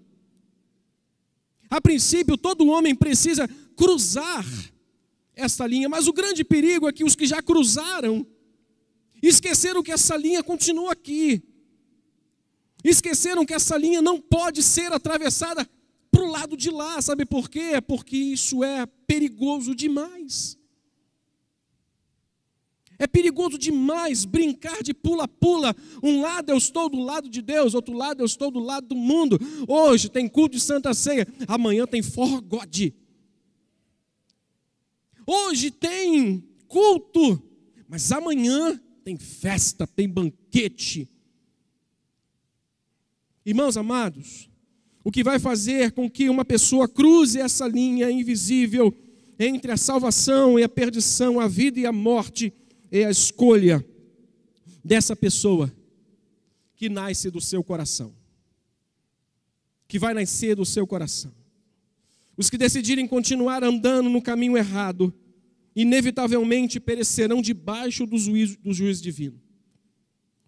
A 1.70 1.80
princípio, 1.80 2.36
todo 2.36 2.66
homem 2.66 2.94
precisa 2.94 3.48
cruzar 3.76 4.44
esta 5.34 5.66
linha, 5.66 5.88
mas 5.88 6.06
o 6.06 6.12
grande 6.12 6.44
perigo 6.44 6.88
é 6.88 6.92
que 6.92 7.04
os 7.04 7.16
que 7.16 7.26
já 7.26 7.42
cruzaram 7.42 8.26
esqueceram 9.22 9.82
que 9.82 9.92
essa 9.92 10.16
linha 10.16 10.42
continua 10.42 10.92
aqui. 10.92 11.42
Esqueceram 12.84 13.46
que 13.46 13.54
essa 13.54 13.76
linha 13.76 14.02
não 14.02 14.20
pode 14.20 14.62
ser 14.62 14.92
atravessada 14.92 15.68
para 16.10 16.22
o 16.22 16.30
lado 16.30 16.56
de 16.56 16.70
lá, 16.70 17.00
sabe 17.00 17.24
por 17.24 17.48
quê? 17.48 17.80
Porque 17.86 18.16
isso 18.16 18.62
é 18.62 18.86
perigoso 19.06 19.74
demais. 19.74 20.58
É 22.98 23.06
perigoso 23.06 23.58
demais 23.58 24.24
brincar 24.24 24.82
de 24.82 24.94
pula-pula. 24.94 25.74
Um 26.02 26.20
lado 26.20 26.50
eu 26.50 26.56
estou 26.56 26.88
do 26.88 27.00
lado 27.00 27.28
de 27.28 27.42
Deus, 27.42 27.74
outro 27.74 27.94
lado 27.94 28.20
eu 28.20 28.26
estou 28.26 28.50
do 28.50 28.60
lado 28.60 28.86
do 28.88 28.94
mundo. 28.94 29.38
Hoje 29.66 30.08
tem 30.08 30.28
culto 30.28 30.56
de 30.56 30.62
Santa 30.62 30.94
Ceia, 30.94 31.26
amanhã 31.48 31.86
tem 31.86 32.02
For 32.02 32.40
God. 32.40 32.92
Hoje 35.26 35.70
tem 35.70 36.44
culto, 36.68 37.42
mas 37.88 38.10
amanhã 38.12 38.80
tem 39.04 39.16
festa, 39.16 39.86
tem 39.86 40.08
banquete. 40.08 41.08
Irmãos 43.44 43.76
amados, 43.76 44.48
o 45.02 45.10
que 45.10 45.22
vai 45.22 45.38
fazer 45.38 45.92
com 45.92 46.10
que 46.10 46.28
uma 46.30 46.44
pessoa 46.44 46.88
cruze 46.88 47.38
essa 47.38 47.68
linha 47.68 48.10
invisível 48.10 48.94
entre 49.38 49.70
a 49.70 49.76
salvação 49.76 50.58
e 50.58 50.62
a 50.62 50.68
perdição, 50.68 51.38
a 51.38 51.46
vida 51.46 51.78
e 51.78 51.86
a 51.86 51.92
morte, 51.92 52.52
é 52.90 53.04
a 53.04 53.10
escolha 53.10 53.84
dessa 54.82 55.14
pessoa 55.14 55.72
que 56.76 56.88
nasce 56.88 57.30
do 57.30 57.40
seu 57.40 57.62
coração. 57.62 58.14
Que 59.86 59.98
vai 59.98 60.14
nascer 60.14 60.56
do 60.56 60.64
seu 60.64 60.86
coração. 60.86 61.32
Os 62.36 62.50
que 62.50 62.58
decidirem 62.58 63.06
continuar 63.06 63.62
andando 63.62 64.08
no 64.08 64.20
caminho 64.20 64.56
errado, 64.56 65.14
inevitavelmente 65.74 66.80
perecerão 66.80 67.40
debaixo 67.40 68.06
do 68.06 68.18
juízo, 68.18 68.58
do 68.58 68.72
juízo 68.72 69.02
divino. 69.02 69.40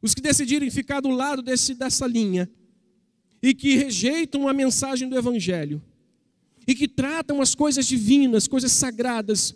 Os 0.02 0.14
que 0.14 0.20
decidirem 0.20 0.70
ficar 0.70 1.00
do 1.00 1.10
lado 1.10 1.42
desse, 1.42 1.74
dessa 1.74 2.06
linha 2.06 2.50
e 3.42 3.54
que 3.54 3.76
rejeitam 3.76 4.48
a 4.48 4.52
mensagem 4.52 5.08
do 5.08 5.16
Evangelho 5.16 5.82
e 6.66 6.74
que 6.74 6.88
tratam 6.88 7.40
as 7.40 7.54
coisas 7.54 7.86
divinas, 7.86 8.48
coisas 8.48 8.72
sagradas, 8.72 9.54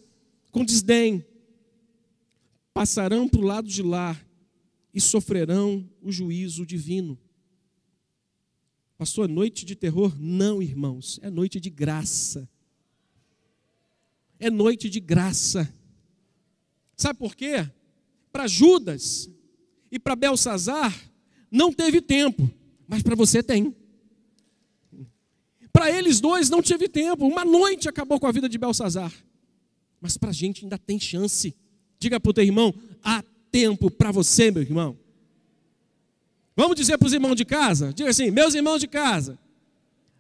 com 0.53 0.65
desdém, 0.65 1.25
passarão 2.73 3.29
para 3.29 3.41
o 3.41 3.45
lado 3.45 3.69
de 3.69 3.83
lá 3.83 4.19
e 4.95 5.01
sofrerão 5.01 5.89
o 6.01 6.11
juízo 6.11 6.65
divino. 6.65 7.19
Pastor, 9.01 9.31
noite 9.31 9.65
de 9.65 9.75
terror? 9.75 10.15
Não, 10.21 10.63
irmãos, 10.63 11.19
é 11.23 11.31
noite 11.31 11.59
de 11.59 11.71
graça. 11.71 12.47
É 14.39 14.51
noite 14.51 14.91
de 14.91 15.01
graça. 15.01 15.75
Sabe 16.99 17.19
por 17.19 17.35
quê? 17.35 17.67
Para 18.31 18.47
Judas 18.47 19.31
e 19.91 19.99
para 19.99 20.15
Belsazar 20.15 20.95
não 21.51 21.73
teve 21.73 22.03
tempo, 22.03 22.51
mas 22.87 23.03
para 23.03 23.15
você 23.15 23.43
tem. 23.43 23.75
Para 25.73 25.91
eles 25.91 26.21
dois 26.21 26.51
não 26.51 26.61
teve 26.61 26.87
tempo, 26.87 27.27
uma 27.27 27.43
noite 27.43 27.89
acabou 27.89 28.21
com 28.21 28.27
a 28.27 28.33
vida 28.33 28.51
de 28.51 28.59
Belsazar. 28.59 29.15
Mas 29.99 30.19
para 30.19 30.29
a 30.29 30.35
gente 30.35 30.67
ainda 30.67 30.77
tem 30.77 31.01
chance. 31.01 31.57
Diga 31.99 32.21
para 32.21 32.29
o 32.29 32.35
teu 32.35 32.45
irmão: 32.45 32.75
há 33.03 33.25
tempo 33.51 33.91
para 33.91 34.13
você, 34.13 34.51
meu 34.51 34.61
irmão. 34.61 35.00
Vamos 36.61 36.77
dizer 36.77 36.99
para 36.99 37.07
os 37.07 37.15
irmãos 37.15 37.37
de 37.37 37.45
casa? 37.47 37.91
Diga 37.91 38.11
assim: 38.11 38.31
meus 38.31 38.55
irmãos 38.55 38.81
de 38.81 38.87
casa, 38.87 39.39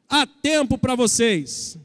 há 0.08 0.26
tempo 0.26 0.78
para 0.78 0.94
vocês. 0.94 1.78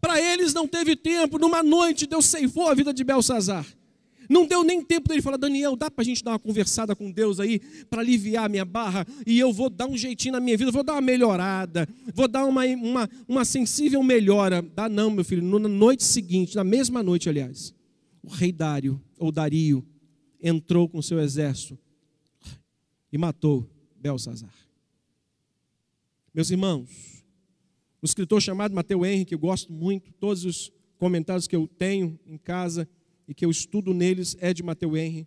Para 0.00 0.18
eles 0.18 0.54
não 0.54 0.66
teve 0.66 0.96
tempo, 0.96 1.38
numa 1.38 1.62
noite 1.62 2.06
Deus 2.06 2.24
ceifou 2.24 2.70
a 2.70 2.74
vida 2.74 2.94
de 2.94 3.04
Belsazar. 3.04 3.66
Não 4.26 4.46
deu 4.46 4.64
nem 4.64 4.82
tempo 4.82 5.06
dele 5.06 5.20
falar, 5.20 5.36
Daniel, 5.36 5.76
dá 5.76 5.90
para 5.90 6.00
a 6.00 6.04
gente 6.04 6.24
dar 6.24 6.30
uma 6.30 6.38
conversada 6.38 6.96
com 6.96 7.10
Deus 7.10 7.38
aí, 7.40 7.58
para 7.90 8.00
aliviar 8.00 8.46
a 8.46 8.48
minha 8.48 8.64
barra, 8.64 9.06
e 9.26 9.38
eu 9.38 9.52
vou 9.52 9.68
dar 9.68 9.86
um 9.86 9.94
jeitinho 9.98 10.32
na 10.32 10.40
minha 10.40 10.56
vida, 10.56 10.70
vou 10.70 10.82
dar 10.82 10.94
uma 10.94 11.02
melhorada, 11.02 11.86
vou 12.14 12.26
dar 12.26 12.46
uma, 12.46 12.64
uma, 12.64 13.10
uma 13.28 13.44
sensível 13.44 14.02
melhora. 14.02 14.62
Dá 14.62 14.88
não, 14.88 15.10
meu 15.10 15.26
filho, 15.26 15.42
na 15.42 15.68
noite 15.68 16.04
seguinte, 16.04 16.56
na 16.56 16.64
mesma 16.64 17.02
noite, 17.02 17.28
aliás, 17.28 17.74
o 18.22 18.30
rei 18.30 18.50
Dário, 18.50 18.98
ou 19.18 19.30
Dario, 19.30 19.86
entrou 20.40 20.88
com 20.88 21.02
seu 21.02 21.20
exército 21.20 21.78
e 23.12 23.18
matou 23.18 23.68
Belsazar. 23.96 24.54
Meus 26.32 26.50
irmãos, 26.50 27.24
um 28.02 28.06
escritor 28.06 28.40
chamado 28.40 28.74
Mateu 28.74 29.04
Henry, 29.04 29.24
que 29.24 29.34
eu 29.34 29.38
gosto 29.38 29.72
muito, 29.72 30.12
todos 30.12 30.44
os 30.44 30.72
comentários 30.96 31.46
que 31.46 31.56
eu 31.56 31.66
tenho 31.66 32.18
em 32.26 32.38
casa 32.38 32.88
e 33.26 33.34
que 33.34 33.44
eu 33.44 33.50
estudo 33.50 33.92
neles 33.92 34.36
é 34.40 34.54
de 34.54 34.62
Mateu 34.62 34.96
Henry. 34.96 35.26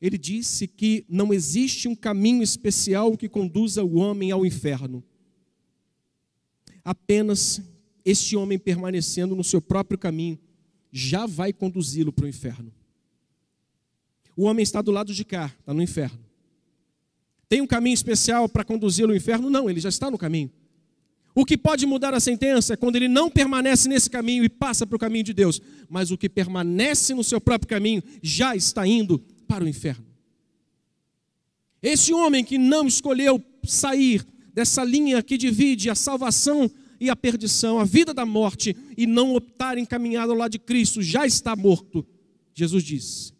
Ele 0.00 0.18
disse 0.18 0.66
que 0.66 1.04
não 1.08 1.32
existe 1.32 1.88
um 1.88 1.94
caminho 1.94 2.42
especial 2.42 3.16
que 3.16 3.28
conduza 3.28 3.84
o 3.84 3.96
homem 3.96 4.30
ao 4.30 4.44
inferno. 4.44 5.04
Apenas 6.84 7.62
este 8.04 8.36
homem 8.36 8.58
permanecendo 8.58 9.34
no 9.34 9.44
seu 9.44 9.60
próprio 9.62 9.98
caminho 9.98 10.38
já 10.92 11.26
vai 11.26 11.52
conduzi-lo 11.52 12.12
para 12.12 12.26
o 12.26 12.28
inferno. 12.28 12.72
O 14.36 14.44
homem 14.44 14.62
está 14.62 14.82
do 14.82 14.90
lado 14.90 15.14
de 15.14 15.24
cá, 15.24 15.54
está 15.58 15.72
no 15.72 15.82
inferno. 15.82 16.24
Tem 17.48 17.60
um 17.60 17.66
caminho 17.66 17.94
especial 17.94 18.48
para 18.48 18.64
conduzi-lo 18.64 19.10
ao 19.10 19.16
inferno? 19.16 19.50
Não, 19.50 19.68
ele 19.68 19.80
já 19.80 19.88
está 19.88 20.10
no 20.10 20.18
caminho. 20.18 20.50
O 21.34 21.44
que 21.44 21.56
pode 21.56 21.84
mudar 21.84 22.14
a 22.14 22.20
sentença 22.20 22.74
é 22.74 22.76
quando 22.76 22.96
ele 22.96 23.08
não 23.08 23.28
permanece 23.28 23.88
nesse 23.88 24.08
caminho 24.08 24.44
e 24.44 24.48
passa 24.48 24.86
para 24.86 24.94
o 24.94 24.98
caminho 24.98 25.24
de 25.24 25.34
Deus, 25.34 25.60
mas 25.88 26.12
o 26.12 26.16
que 26.16 26.28
permanece 26.28 27.12
no 27.12 27.24
seu 27.24 27.40
próprio 27.40 27.68
caminho 27.68 28.02
já 28.22 28.54
está 28.54 28.86
indo 28.86 29.18
para 29.48 29.64
o 29.64 29.68
inferno. 29.68 30.06
Esse 31.82 32.12
homem 32.14 32.44
que 32.44 32.56
não 32.56 32.86
escolheu 32.86 33.42
sair 33.64 34.24
dessa 34.54 34.84
linha 34.84 35.22
que 35.22 35.36
divide 35.36 35.90
a 35.90 35.94
salvação 35.94 36.70
e 37.00 37.10
a 37.10 37.16
perdição, 37.16 37.80
a 37.80 37.84
vida 37.84 38.14
da 38.14 38.24
morte, 38.24 38.74
e 38.96 39.06
não 39.06 39.34
optar 39.34 39.76
em 39.76 39.84
caminhar 39.84 40.28
ao 40.28 40.36
lado 40.36 40.52
de 40.52 40.58
Cristo, 40.60 41.02
já 41.02 41.26
está 41.26 41.56
morto. 41.56 42.06
Jesus 42.54 42.84
disse, 42.84 43.34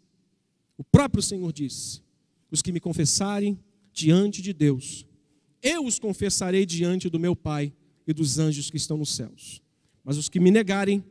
o 0.77 0.83
próprio 0.83 1.23
Senhor 1.23 1.53
disse: 1.53 2.03
os 2.51 2.61
que 2.61 2.73
me 2.73 2.81
confessarem 2.81 3.59
diante 3.95 4.43
de 4.43 4.53
Deus, 4.53 5.07
eu 5.63 5.87
os 5.87 5.99
confessarei 5.99 6.67
diante 6.67 7.09
do 7.09 7.19
meu 7.19 7.35
Pai 7.35 7.73
e 8.07 8.13
dos 8.13 8.39
anjos 8.39 8.69
que 8.69 8.77
estão 8.77 8.99
nos 8.99 9.15
céus. 9.15 9.63
Mas 10.03 10.19
os 10.19 10.29
que 10.29 10.41
me 10.41 10.51
negarem 10.51 11.03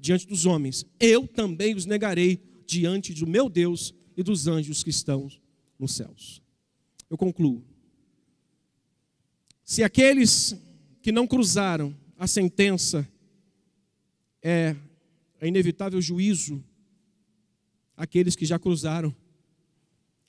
diante 0.00 0.26
dos 0.26 0.46
homens, 0.46 0.84
eu 0.98 1.28
também 1.28 1.74
os 1.74 1.86
negarei 1.86 2.42
diante 2.66 3.12
do 3.14 3.26
meu 3.26 3.48
Deus 3.48 3.94
e 4.16 4.22
dos 4.22 4.48
anjos 4.48 4.82
que 4.82 4.90
estão 4.90 5.28
nos 5.78 5.94
céus. 5.94 6.42
Eu 7.08 7.18
concluo. 7.18 7.62
Se 9.62 9.84
aqueles 9.84 10.56
que 11.02 11.12
não 11.12 11.26
cruzaram 11.26 11.94
a 12.18 12.26
sentença 12.26 13.06
é 14.42 14.74
a 15.40 15.46
inevitável 15.46 16.00
juízo, 16.00 16.64
aqueles 17.96 18.34
que 18.34 18.44
já 18.46 18.58
cruzaram, 18.58 19.14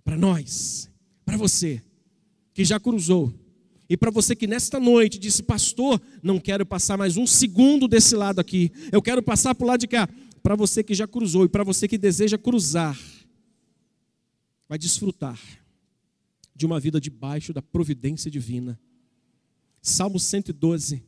para 0.03 0.17
nós, 0.17 0.89
para 1.25 1.38
você, 1.38 1.81
que 2.53 2.65
já 2.65 2.80
cruzou, 2.80 3.34
e 3.91 3.98
para 3.98 4.10
você 4.10 4.34
que 4.34 4.48
nesta 4.48 4.80
noite 4.80 5.19
disse, 5.19 5.44
pastor, 5.44 6.02
não 6.23 6.40
quero 6.40 6.65
passar 6.65 6.98
mais 6.98 7.18
um 7.18 7.28
segundo 7.28 7.90
desse 7.90 8.15
lado 8.15 8.40
aqui, 8.40 8.72
eu 8.90 9.02
quero 9.02 9.22
passar 9.22 9.53
para 9.53 9.65
o 9.65 9.68
lado 9.68 9.82
de 9.82 9.88
cá. 9.90 10.07
Para 10.41 10.56
você 10.56 10.82
que 10.82 10.94
já 10.94 11.06
cruzou 11.06 11.44
e 11.44 11.49
para 11.49 11.61
você 11.61 11.90
que 11.90 11.98
deseja 11.98 12.38
cruzar, 12.38 12.98
vai 14.69 14.78
desfrutar 14.78 15.38
de 16.56 16.65
uma 16.65 16.80
vida 16.80 17.02
debaixo 17.02 17.52
da 17.52 17.61
providência 17.61 18.32
divina. 18.32 18.80
Salmo 19.82 20.22
112, 20.22 21.03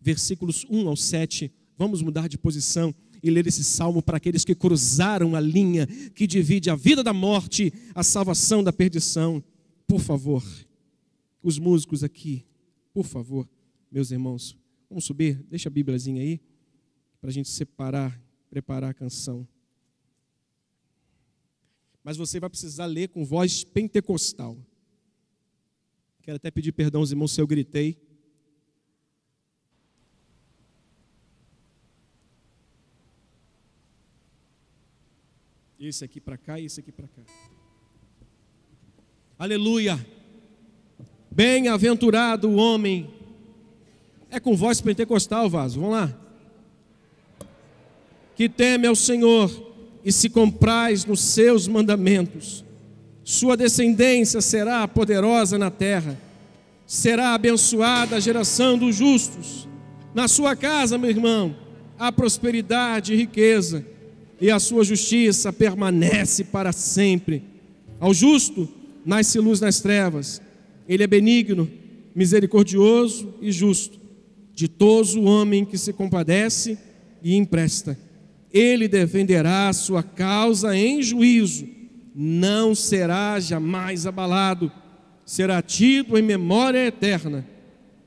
versículos 0.00 0.66
1 0.68 0.88
ao 0.88 0.96
7. 0.96 1.52
Vamos 1.76 2.02
mudar 2.02 2.28
de 2.28 2.36
posição 2.36 2.92
e 3.22 3.30
ler 3.30 3.46
esse 3.46 3.62
salmo 3.62 4.02
para 4.02 4.16
aqueles 4.16 4.44
que 4.44 4.56
cruzaram 4.56 5.36
a 5.36 5.40
linha 5.40 5.86
que 5.86 6.26
divide 6.26 6.68
a 6.68 6.74
vida 6.74 7.04
da 7.04 7.12
morte, 7.12 7.72
a 7.94 8.02
salvação 8.02 8.64
da 8.64 8.72
perdição. 8.72 9.40
Por 9.86 10.00
favor 10.00 10.42
os 11.42 11.58
músicos 11.58 12.02
aqui, 12.02 12.44
por 12.92 13.06
favor, 13.06 13.48
meus 13.90 14.10
irmãos, 14.10 14.56
vamos 14.88 15.04
subir, 15.04 15.42
deixa 15.44 15.68
a 15.68 15.72
Bíbliazinha 15.72 16.22
aí, 16.22 16.40
para 17.20 17.30
a 17.30 17.32
gente 17.32 17.48
separar, 17.48 18.20
preparar 18.50 18.90
a 18.90 18.94
canção. 18.94 19.46
Mas 22.02 22.16
você 22.16 22.40
vai 22.40 22.48
precisar 22.48 22.86
ler 22.86 23.08
com 23.08 23.24
voz 23.24 23.64
pentecostal. 23.64 24.56
Quero 26.22 26.36
até 26.36 26.50
pedir 26.50 26.72
perdão 26.72 27.00
aos 27.00 27.10
irmãos 27.10 27.32
se 27.32 27.40
eu 27.40 27.46
gritei. 27.46 27.98
Esse 35.78 36.04
aqui 36.04 36.20
para 36.20 36.36
cá 36.36 36.58
e 36.58 36.64
esse 36.64 36.80
aqui 36.80 36.90
para 36.90 37.06
cá. 37.06 37.22
Aleluia! 39.38 40.17
Bem-aventurado 41.30 42.48
o 42.48 42.56
homem. 42.56 43.08
É 44.30 44.40
com 44.40 44.56
voz 44.56 44.80
pentecostal, 44.80 45.48
vaso. 45.48 45.80
Vamos 45.80 45.94
lá. 45.94 46.14
Que 48.34 48.48
teme 48.48 48.86
ao 48.86 48.94
Senhor 48.94 49.50
e 50.04 50.12
se 50.12 50.28
compraz 50.28 51.04
nos 51.04 51.20
seus 51.20 51.66
mandamentos. 51.66 52.64
Sua 53.24 53.56
descendência 53.56 54.40
será 54.40 54.86
poderosa 54.88 55.58
na 55.58 55.70
terra. 55.70 56.18
Será 56.86 57.34
abençoada 57.34 58.16
a 58.16 58.20
geração 58.20 58.78
dos 58.78 58.96
justos. 58.96 59.68
Na 60.14 60.26
sua 60.26 60.56
casa, 60.56 60.96
meu 60.96 61.10
irmão, 61.10 61.54
há 61.98 62.10
prosperidade 62.10 63.12
e 63.12 63.16
riqueza, 63.16 63.84
e 64.40 64.50
a 64.50 64.58
sua 64.58 64.82
justiça 64.82 65.52
permanece 65.52 66.44
para 66.44 66.72
sempre. 66.72 67.42
Ao 68.00 68.14
justo 68.14 68.68
nasce 69.04 69.38
luz 69.38 69.60
nas 69.60 69.80
trevas 69.80 70.40
ele 70.88 71.02
é 71.02 71.06
benigno, 71.06 71.70
misericordioso 72.14 73.34
e 73.42 73.52
justo, 73.52 74.00
ditoso 74.54 75.20
o 75.20 75.24
homem 75.24 75.64
que 75.64 75.76
se 75.76 75.92
compadece 75.92 76.78
e 77.22 77.36
empresta. 77.36 77.98
Ele 78.50 78.88
defenderá 78.88 79.68
a 79.68 79.72
sua 79.74 80.02
causa 80.02 80.74
em 80.74 81.02
juízo, 81.02 81.68
não 82.14 82.74
será 82.74 83.38
jamais 83.38 84.06
abalado, 84.06 84.72
será 85.24 85.60
tido 85.60 86.16
em 86.16 86.22
memória 86.22 86.86
eterna. 86.86 87.46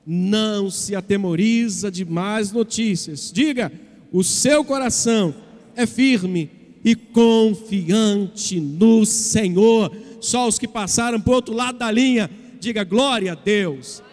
Não 0.03 0.71
se 0.71 0.95
atemoriza 0.95 1.91
de 1.91 2.03
más 2.03 2.51
notícias. 2.51 3.31
Diga, 3.31 3.71
o 4.11 4.23
seu 4.23 4.65
coração 4.65 5.33
é 5.75 5.85
firme 5.85 6.49
e 6.83 6.95
confiante 6.95 8.59
no 8.59 9.05
Senhor. 9.05 9.95
Só 10.19 10.47
os 10.47 10.57
que 10.57 10.67
passaram 10.67 11.21
para 11.21 11.31
o 11.31 11.35
outro 11.35 11.53
lado 11.53 11.77
da 11.77 11.91
linha 11.91 12.29
Diga 12.61 12.83
glória 12.83 13.31
a 13.31 13.35
Deus. 13.35 14.03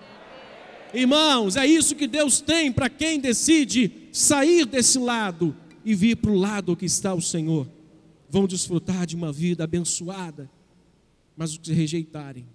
Irmãos, 0.95 1.55
é 1.55 1.67
isso 1.67 1.95
que 1.95 2.07
Deus 2.07 2.41
tem 2.41 2.73
para 2.73 2.89
quem 2.89 3.21
decide 3.21 4.09
sair 4.11 4.65
desse 4.65 4.99
lado 4.99 5.55
e 5.85 5.95
vir 5.95 6.17
para 6.17 6.31
o 6.31 6.35
lado 6.35 6.75
que 6.75 6.87
está 6.87 7.13
o 7.13 7.21
Senhor. 7.21 7.69
Vão 8.31 8.47
desfrutar 8.47 9.07
de 9.07 9.15
uma 9.15 9.31
vida 9.31 9.65
abençoada, 9.65 10.51
mas 11.37 11.53
os 11.53 11.59
que 11.59 11.75
rejeitarem 11.75 12.47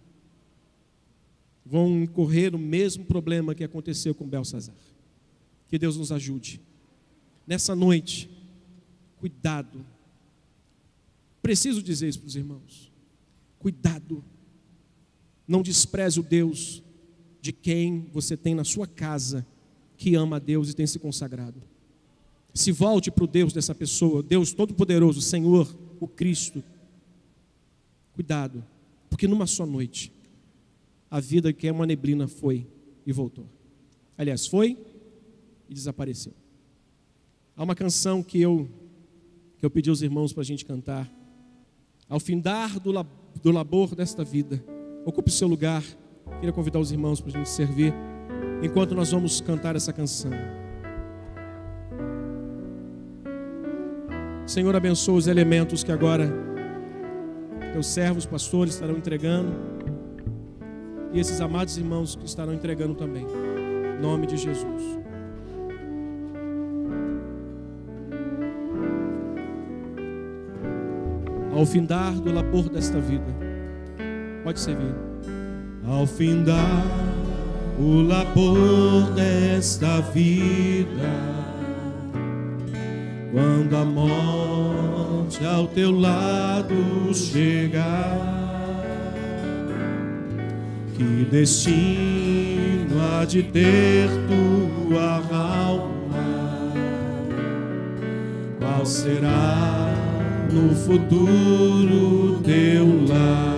vão 1.63 2.07
correr 2.07 2.55
o 2.55 2.59
mesmo 2.59 3.05
problema 3.05 3.53
que 3.53 3.63
aconteceu 3.63 4.15
com 4.15 4.27
Belsazar. 4.27 4.75
Que 5.67 5.77
Deus 5.77 5.95
nos 5.95 6.11
ajude. 6.11 6.59
Nessa 7.45 7.75
noite, 7.75 8.27
cuidado. 9.17 9.85
Preciso 11.39 11.83
dizer 11.83 12.09
isso 12.09 12.19
para 12.19 12.27
os 12.29 12.35
irmãos. 12.35 12.91
Cuidado. 13.59 14.23
Não 15.47 15.61
despreze 15.61 16.19
o 16.19 16.23
Deus 16.23 16.83
de 17.41 17.51
quem 17.51 18.07
você 18.11 18.37
tem 18.37 18.55
na 18.55 18.63
sua 18.63 18.87
casa 18.87 19.45
que 19.97 20.15
ama 20.15 20.37
a 20.37 20.39
Deus 20.39 20.69
e 20.69 20.73
tem 20.73 20.87
se 20.87 20.97
consagrado. 20.99 21.61
Se 22.53 22.71
volte 22.71 23.09
para 23.11 23.23
o 23.23 23.27
Deus 23.27 23.51
dessa 23.51 23.73
pessoa, 23.73 24.21
Deus 24.23 24.53
Todo-Poderoso, 24.53 25.21
Senhor, 25.21 25.75
o 25.99 26.07
Cristo. 26.07 26.63
Cuidado, 28.13 28.63
porque 29.09 29.27
numa 29.27 29.47
só 29.47 29.65
noite, 29.65 30.11
a 31.09 31.19
vida 31.19 31.51
que 31.51 31.67
é 31.67 31.71
uma 31.71 31.85
neblina 31.85 32.27
foi 32.27 32.67
e 33.05 33.11
voltou. 33.11 33.45
Aliás, 34.17 34.45
foi 34.45 34.77
e 35.67 35.73
desapareceu. 35.73 36.33
Há 37.55 37.63
uma 37.63 37.75
canção 37.75 38.21
que 38.23 38.39
eu, 38.39 38.69
que 39.57 39.65
eu 39.65 39.69
pedi 39.71 39.89
aos 39.89 40.01
irmãos 40.01 40.31
para 40.31 40.41
a 40.41 40.45
gente 40.45 40.63
cantar. 40.65 41.11
Ao 42.07 42.19
findar 42.19 42.79
do, 42.79 42.91
la- 42.91 43.05
do 43.41 43.51
labor 43.51 43.95
desta 43.95 44.23
vida, 44.23 44.63
ocupe 45.05 45.29
o 45.29 45.33
seu 45.33 45.47
lugar. 45.47 45.83
Queria 46.35 46.53
convidar 46.53 46.79
os 46.79 46.91
irmãos 46.91 47.21
para 47.21 47.31
a 47.31 47.33
gente 47.37 47.49
servir, 47.49 47.93
enquanto 48.61 48.95
nós 48.95 49.11
vamos 49.11 49.41
cantar 49.41 49.75
essa 49.75 49.93
canção. 49.93 50.31
Senhor, 54.45 54.75
abençoa 54.75 55.15
os 55.15 55.27
elementos 55.27 55.83
que 55.83 55.91
agora 55.91 56.29
teus 57.71 57.87
servos, 57.87 58.25
pastores 58.25 58.75
estarão 58.75 58.95
entregando 58.95 59.51
e 61.11 61.19
esses 61.19 61.39
amados 61.41 61.77
irmãos 61.77 62.15
que 62.15 62.25
estarão 62.25 62.53
entregando 62.53 62.95
também. 62.95 63.25
Em 63.25 64.01
nome 64.01 64.27
de 64.27 64.37
Jesus. 64.37 64.99
Ao 71.55 71.65
findar 71.65 72.13
do 72.13 72.33
labor 72.33 72.67
desta 72.67 72.99
vida, 72.99 73.42
pode 74.43 74.59
servir. 74.59 74.93
Ao 75.87 76.05
findar 76.05 76.85
o 77.79 78.01
labor 78.01 79.11
desta 79.15 80.01
vida, 80.01 81.09
quando 83.31 83.75
a 83.75 83.85
morte 83.85 85.45
ao 85.45 85.67
teu 85.67 85.91
lado 85.91 87.13
chegar, 87.13 88.83
que 90.95 91.27
destino 91.31 92.99
há 93.01 93.25
de 93.25 93.43
ter 93.43 94.07
tua 94.27 95.21
alma? 95.35 95.93
Qual 98.59 98.85
será 98.85 99.93
no 100.51 100.75
futuro 100.75 102.39
teu 102.43 103.05
lar? 103.07 103.52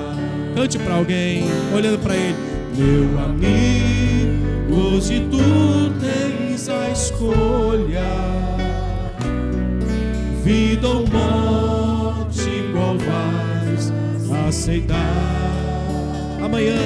Cante 0.56 0.80
para 0.80 0.94
alguém, 0.94 1.44
olhando 1.76 2.00
para 2.00 2.16
ele. 2.16 2.38
Meu 2.78 3.20
amigo, 3.20 4.74
hoje 4.74 5.28
tu 5.30 5.92
tens 6.00 6.70
a 6.70 6.90
escolha, 6.92 8.02
vida 10.46 10.88
ou 10.88 11.06
morte, 11.08 12.50
qual 12.72 12.98
vais 12.98 13.92
aceitar? 14.48 14.96
Amanhã, 16.42 16.78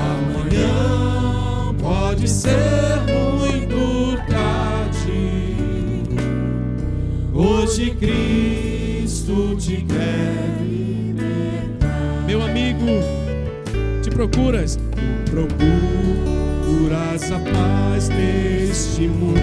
Amanhã 0.00 1.72
pode 1.80 2.28
ser 2.28 2.58
muito 3.06 4.16
tarde. 4.26 6.02
Hoje 7.32 7.90
Cristo 7.92 9.56
te 9.56 9.76
quer 9.82 10.61
procuras. 14.12 14.78
Procuras 15.30 15.62
a 17.32 17.38
paz 17.38 18.08
neste 18.08 19.08
mundo 19.08 19.40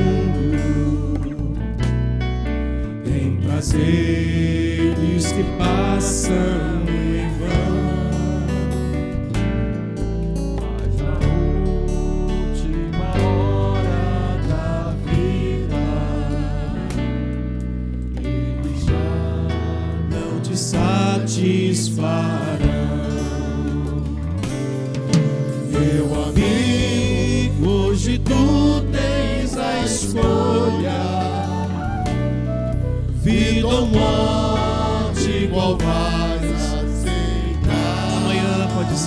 Em 3.06 3.38
prazeres 3.41 5.32
que 5.32 5.44
passam 5.58 6.36
em 6.88 7.30
vão 7.40 7.69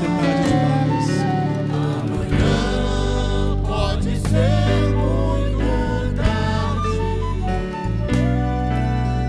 ser 0.02 0.08
tarde 0.08 0.42
demais. 0.48 1.08
Amanhã 2.02 2.56
pode 3.66 4.12
ser 4.18 4.90
muito 4.96 6.16
tarde. 6.16 6.96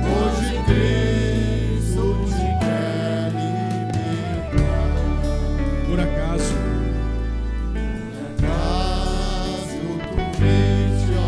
Hoje 0.10 0.56
Cristo 0.66 2.06
te 2.28 2.50
quer 2.60 3.32
libertar. 4.50 4.94
Por 5.88 6.00
acaso, 6.00 6.56
Caso 8.42 9.84
tu 10.10 10.18
viste, 10.40 11.14
ó 11.18 11.22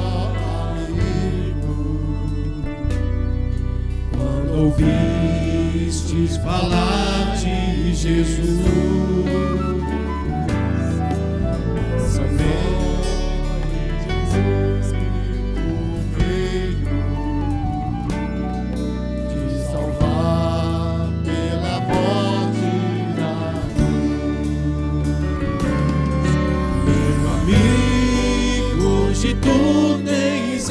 amigo, 0.81 1.75
quando 4.11 4.51
ouvistes 4.63 6.33
falar 6.37 7.35
de 7.37 7.55
Jesus, 7.93 8.94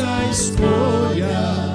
tens 0.05 0.07
a 0.07 0.25
escolha, 0.31 1.74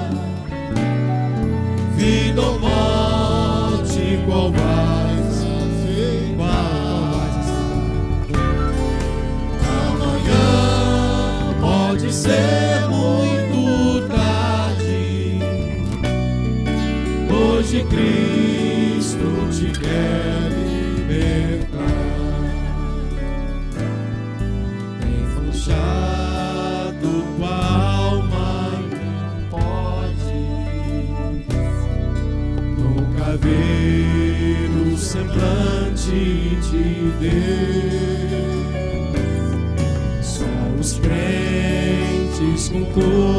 crentes 42.70 43.29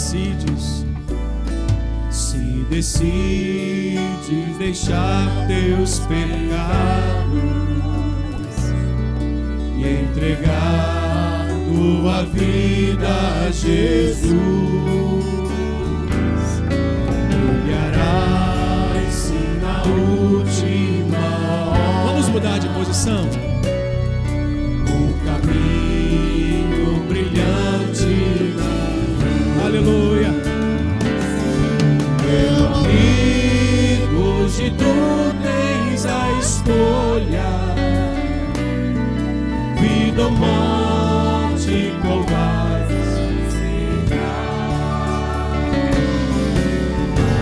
decides, 0.00 0.86
se 2.10 2.64
decides 2.70 4.56
deixar 4.58 5.46
teus 5.46 5.98
pecados 6.00 7.40
e 9.76 9.86
entregar 9.86 11.48
tua 11.68 12.22
vida 12.24 13.08
a 13.46 13.50
Jesus, 13.50 14.30
brilharás 17.62 19.32
na 19.60 19.82
última. 19.82 21.18
Vamos 22.06 22.28
mudar 22.28 22.58
de 22.58 22.68
posição. 22.70 23.49
Hoje 34.60 34.70
tu 34.72 35.32
tens 35.42 36.06
a 36.06 36.30
escolha. 36.38 37.50
Vida 39.80 40.22
ou 40.22 40.30
morte, 40.30 41.94
qual 42.02 42.22
vais 42.24 42.90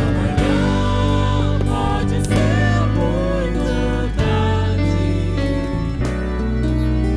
Amanhã 0.06 1.58
pode 1.66 2.16
ser 2.28 2.86
muito 2.94 3.68
tarde. 4.16 5.02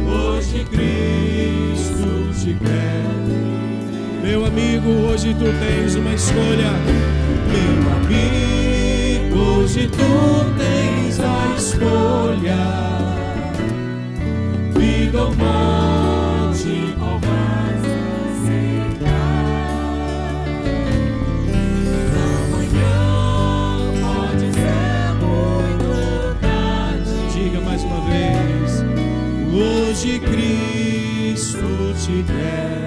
Hoje 0.07 0.65
Cristo 0.65 2.09
te 2.39 2.53
quer. 2.55 3.11
Meu 4.23 4.45
amigo, 4.45 4.89
hoje 4.89 5.35
tu 5.35 5.45
tens 5.59 5.95
uma 5.95 6.13
escolha. 6.13 6.71
Meu 7.51 7.91
amigo, 7.97 8.50
hoje 9.71 9.87
tu 9.87 9.97
tens 10.57 11.19
a 11.21 11.55
escolha. 11.55 12.57
Vida 14.77 15.21
ou 15.23 15.35
morte, 15.35 16.93
qual 16.99 17.19
vais 17.19 17.81
Amanhã 22.43 22.93
pode 24.01 24.47
ser 24.53 25.13
muito 25.21 25.89
tarde. 26.41 27.13
Diga 27.33 27.61
mais 27.61 27.81
uma 27.83 28.01
vez. 28.09 28.83
Hoje 29.53 30.19
Cristo 30.19 31.59
te 31.97 32.23
quer 32.23 32.80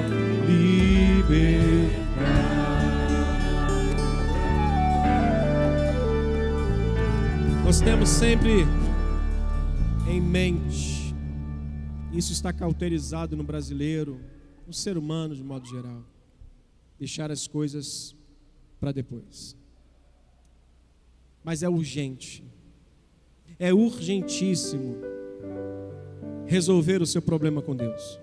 temos 7.84 8.08
sempre 8.08 8.64
em 10.08 10.18
mente, 10.18 11.14
isso 12.14 12.32
está 12.32 12.50
cauterizado 12.50 13.36
no 13.36 13.44
brasileiro, 13.44 14.18
no 14.66 14.72
ser 14.72 14.96
humano 14.96 15.34
de 15.34 15.44
modo 15.44 15.68
geral, 15.68 16.02
deixar 16.98 17.30
as 17.30 17.46
coisas 17.46 18.16
para 18.80 18.90
depois. 18.90 19.54
Mas 21.44 21.62
é 21.62 21.68
urgente, 21.68 22.42
é 23.58 23.74
urgentíssimo 23.74 24.96
resolver 26.46 27.02
o 27.02 27.06
seu 27.06 27.20
problema 27.20 27.60
com 27.60 27.76
Deus. 27.76 28.18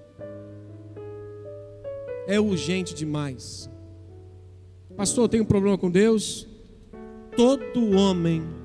É 2.26 2.40
urgente 2.40 2.96
demais. 2.96 3.70
Pastor, 4.98 5.26
eu 5.26 5.30
tenho 5.30 5.44
um 5.44 5.48
problema 5.48 5.78
com 5.78 5.92
Deus. 5.92 6.48
Todo 7.36 7.92
homem 7.92 8.61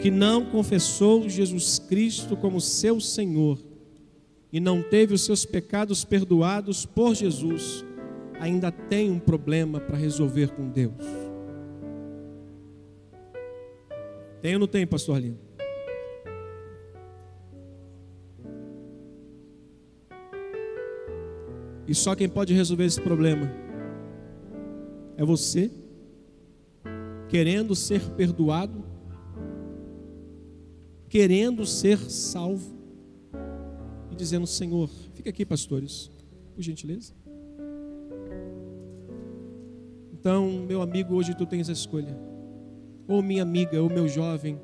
que 0.00 0.10
não 0.10 0.44
confessou 0.44 1.28
Jesus 1.28 1.78
Cristo 1.78 2.36
como 2.36 2.60
seu 2.60 3.00
Senhor 3.00 3.58
e 4.52 4.60
não 4.60 4.82
teve 4.82 5.14
os 5.14 5.22
seus 5.24 5.44
pecados 5.44 6.04
perdoados 6.04 6.86
por 6.86 7.14
Jesus, 7.14 7.84
ainda 8.38 8.70
tem 8.70 9.10
um 9.10 9.18
problema 9.18 9.80
para 9.80 9.96
resolver 9.96 10.52
com 10.52 10.68
Deus. 10.68 10.94
Tem 14.40 14.54
ou 14.54 14.60
não 14.60 14.66
tem, 14.66 14.86
pastor 14.86 15.18
Lino? 15.18 15.38
E 21.86 21.94
só 21.94 22.14
quem 22.14 22.28
pode 22.28 22.54
resolver 22.54 22.84
esse 22.84 23.00
problema 23.00 23.50
é 25.16 25.24
você, 25.24 25.70
querendo 27.28 27.74
ser 27.74 28.00
perdoado, 28.10 28.84
querendo 31.14 31.64
ser 31.64 31.96
salvo 32.10 32.76
e 34.10 34.16
dizendo: 34.16 34.48
Senhor, 34.48 34.90
fica 35.12 35.30
aqui, 35.30 35.46
pastores, 35.46 36.10
por 36.52 36.60
gentileza. 36.60 37.12
Então, 40.12 40.50
meu 40.66 40.82
amigo, 40.82 41.14
hoje 41.14 41.32
tu 41.32 41.46
tens 41.46 41.68
a 41.68 41.72
escolha, 41.72 42.18
ou 43.06 43.22
minha 43.22 43.44
amiga, 43.44 43.80
ou 43.80 43.88
meu 43.88 44.08
jovem, 44.08 44.60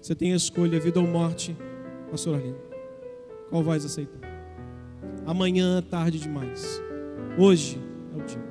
você 0.00 0.12
tem 0.12 0.32
a 0.32 0.36
escolha, 0.36 0.80
vida 0.80 0.98
ou 0.98 1.06
morte, 1.06 1.56
pastor 2.10 2.34
Arlindo. 2.34 2.58
Qual 3.48 3.62
vais 3.62 3.84
aceitar? 3.84 4.20
Amanhã 5.24 5.78
é 5.78 5.82
tarde 5.82 6.18
demais. 6.18 6.82
Hoje 7.38 7.78
é 8.12 8.20
o 8.20 8.26
dia. 8.26 8.44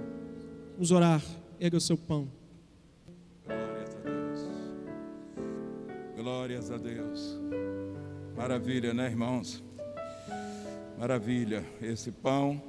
Vamos 0.76 0.92
orar. 0.92 1.22
Erga 1.60 1.76
o 1.76 1.82
seu 1.82 1.98
pão. 1.98 2.30
Glórias 6.42 6.72
a 6.72 6.78
Deus. 6.78 7.40
Maravilha, 8.36 8.96
né, 8.96 9.06
irmãos? 9.06 9.64
Maravilha. 10.98 11.64
Esse 11.80 12.10
pão 12.10 12.60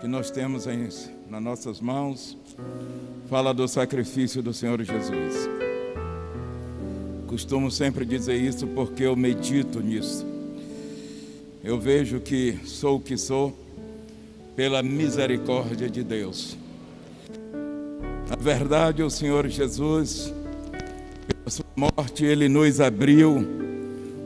que 0.00 0.08
nós 0.08 0.28
temos 0.28 0.66
em, 0.66 0.88
nas 1.30 1.40
nossas 1.40 1.80
mãos 1.80 2.36
fala 3.30 3.54
do 3.54 3.68
sacrifício 3.68 4.42
do 4.42 4.52
Senhor 4.52 4.82
Jesus. 4.82 5.48
Costumo 7.28 7.70
sempre 7.70 8.04
dizer 8.04 8.34
isso 8.34 8.66
porque 8.66 9.04
eu 9.04 9.14
medito 9.14 9.78
nisso. 9.78 10.26
Eu 11.62 11.78
vejo 11.78 12.18
que 12.18 12.58
sou 12.64 12.96
o 12.96 13.00
que 13.00 13.16
sou 13.16 13.56
pela 14.56 14.82
misericórdia 14.82 15.88
de 15.88 16.02
Deus. 16.02 16.56
Na 18.28 18.34
verdade, 18.34 19.00
o 19.00 19.10
Senhor 19.10 19.46
Jesus, 19.46 20.34
morte, 21.76 22.24
ele 22.24 22.48
nos 22.48 22.80
abriu 22.80 23.36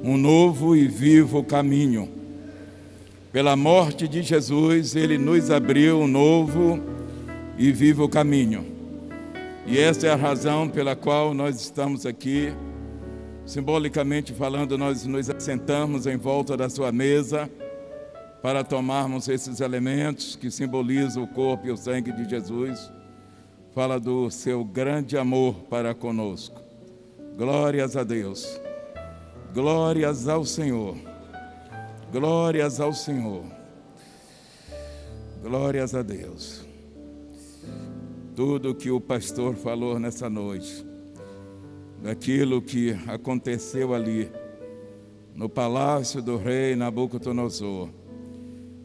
um 0.02 0.16
novo 0.18 0.76
e 0.76 0.86
vivo 0.86 1.42
caminho. 1.42 2.08
Pela 3.32 3.56
morte 3.56 4.06
de 4.06 4.22
Jesus, 4.22 4.94
ele 4.94 5.16
nos 5.16 5.50
abriu 5.50 6.00
um 6.00 6.06
novo 6.06 6.78
e 7.56 7.72
vivo 7.72 8.06
caminho. 8.08 8.66
E 9.66 9.78
essa 9.78 10.06
é 10.06 10.10
a 10.10 10.16
razão 10.16 10.68
pela 10.68 10.94
qual 10.94 11.32
nós 11.32 11.60
estamos 11.60 12.04
aqui. 12.04 12.52
Simbolicamente 13.46 14.34
falando, 14.34 14.76
nós 14.76 15.06
nos 15.06 15.30
assentamos 15.30 16.06
em 16.06 16.18
volta 16.18 16.54
da 16.54 16.68
sua 16.68 16.92
mesa 16.92 17.50
para 18.42 18.62
tomarmos 18.62 19.26
esses 19.26 19.60
elementos 19.60 20.36
que 20.36 20.50
simbolizam 20.50 21.22
o 21.22 21.28
corpo 21.28 21.66
e 21.66 21.70
o 21.70 21.76
sangue 21.78 22.12
de 22.12 22.28
Jesus. 22.28 22.92
Fala 23.74 23.98
do 23.98 24.30
seu 24.30 24.62
grande 24.64 25.16
amor 25.16 25.54
para 25.70 25.94
conosco. 25.94 26.67
Glórias 27.38 27.96
a 27.96 28.02
Deus. 28.02 28.60
Glórias 29.54 30.26
ao 30.26 30.44
Senhor. 30.44 30.96
Glórias 32.10 32.80
ao 32.80 32.92
Senhor. 32.92 33.44
Glórias 35.40 35.94
a 35.94 36.02
Deus. 36.02 36.66
Tudo 38.34 38.74
que 38.74 38.90
o 38.90 39.00
pastor 39.00 39.54
falou 39.54 40.00
nessa 40.00 40.28
noite, 40.28 40.84
daquilo 42.02 42.60
que 42.60 42.98
aconteceu 43.06 43.94
ali, 43.94 44.28
no 45.32 45.48
palácio 45.48 46.20
do 46.20 46.36
rei 46.36 46.74
Nabucodonosor. 46.74 47.88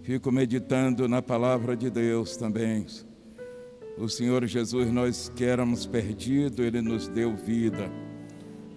Fico 0.04 0.32
meditando 0.32 1.08
na 1.08 1.24
palavra 1.24 1.76
de 1.76 1.90
Deus 1.90 2.38
também. 2.38 2.86
O 3.98 4.08
Senhor 4.08 4.46
Jesus, 4.46 4.92
nós 4.92 5.28
que 5.36 5.44
éramos 5.44 5.88
perdidos, 5.88 6.64
Ele 6.64 6.84
nos 6.84 7.08
deu 7.08 7.36
vida. 7.36 7.90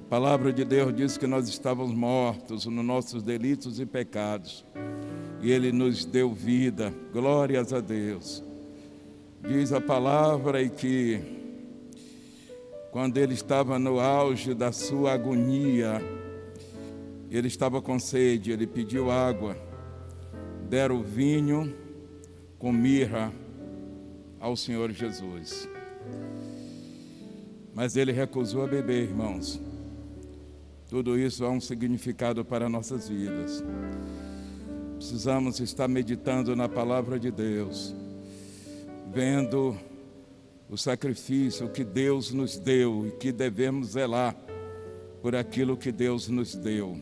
A 0.06 0.08
palavra 0.08 0.52
de 0.52 0.64
Deus 0.64 0.94
diz 0.94 1.18
que 1.18 1.26
nós 1.26 1.48
estávamos 1.48 1.92
mortos 1.92 2.64
nos 2.64 2.84
nossos 2.84 3.24
delitos 3.24 3.80
e 3.80 3.84
pecados. 3.84 4.64
E 5.42 5.50
Ele 5.50 5.72
nos 5.72 6.04
deu 6.04 6.32
vida. 6.32 6.94
Glórias 7.12 7.72
a 7.72 7.80
Deus. 7.80 8.40
Diz 9.42 9.72
a 9.72 9.80
palavra 9.80 10.62
e 10.62 10.70
que 10.70 11.20
quando 12.92 13.18
ele 13.18 13.34
estava 13.34 13.80
no 13.80 13.98
auge 13.98 14.54
da 14.54 14.70
sua 14.70 15.12
agonia, 15.12 16.00
ele 17.28 17.48
estava 17.48 17.82
com 17.82 17.98
sede, 17.98 18.52
ele 18.52 18.66
pediu 18.66 19.10
água, 19.10 19.56
deram 20.68 21.02
vinho 21.02 21.74
com 22.60 22.72
mirra 22.72 23.32
ao 24.38 24.56
Senhor 24.56 24.92
Jesus. 24.92 25.68
Mas 27.74 27.96
ele 27.96 28.12
recusou 28.12 28.62
a 28.62 28.68
beber, 28.68 29.02
irmãos. 29.02 29.60
Tudo 30.88 31.18
isso 31.18 31.44
há 31.44 31.50
um 31.50 31.60
significado 31.60 32.44
para 32.44 32.68
nossas 32.68 33.08
vidas. 33.08 33.62
Precisamos 34.94 35.58
estar 35.58 35.88
meditando 35.88 36.54
na 36.54 36.68
palavra 36.68 37.18
de 37.18 37.30
Deus, 37.30 37.94
vendo 39.12 39.76
o 40.70 40.76
sacrifício 40.76 41.68
que 41.68 41.84
Deus 41.84 42.32
nos 42.32 42.56
deu 42.56 43.06
e 43.06 43.10
que 43.12 43.32
devemos 43.32 43.88
zelar 43.88 44.36
por 45.20 45.34
aquilo 45.34 45.76
que 45.76 45.90
Deus 45.90 46.28
nos 46.28 46.54
deu. 46.54 46.96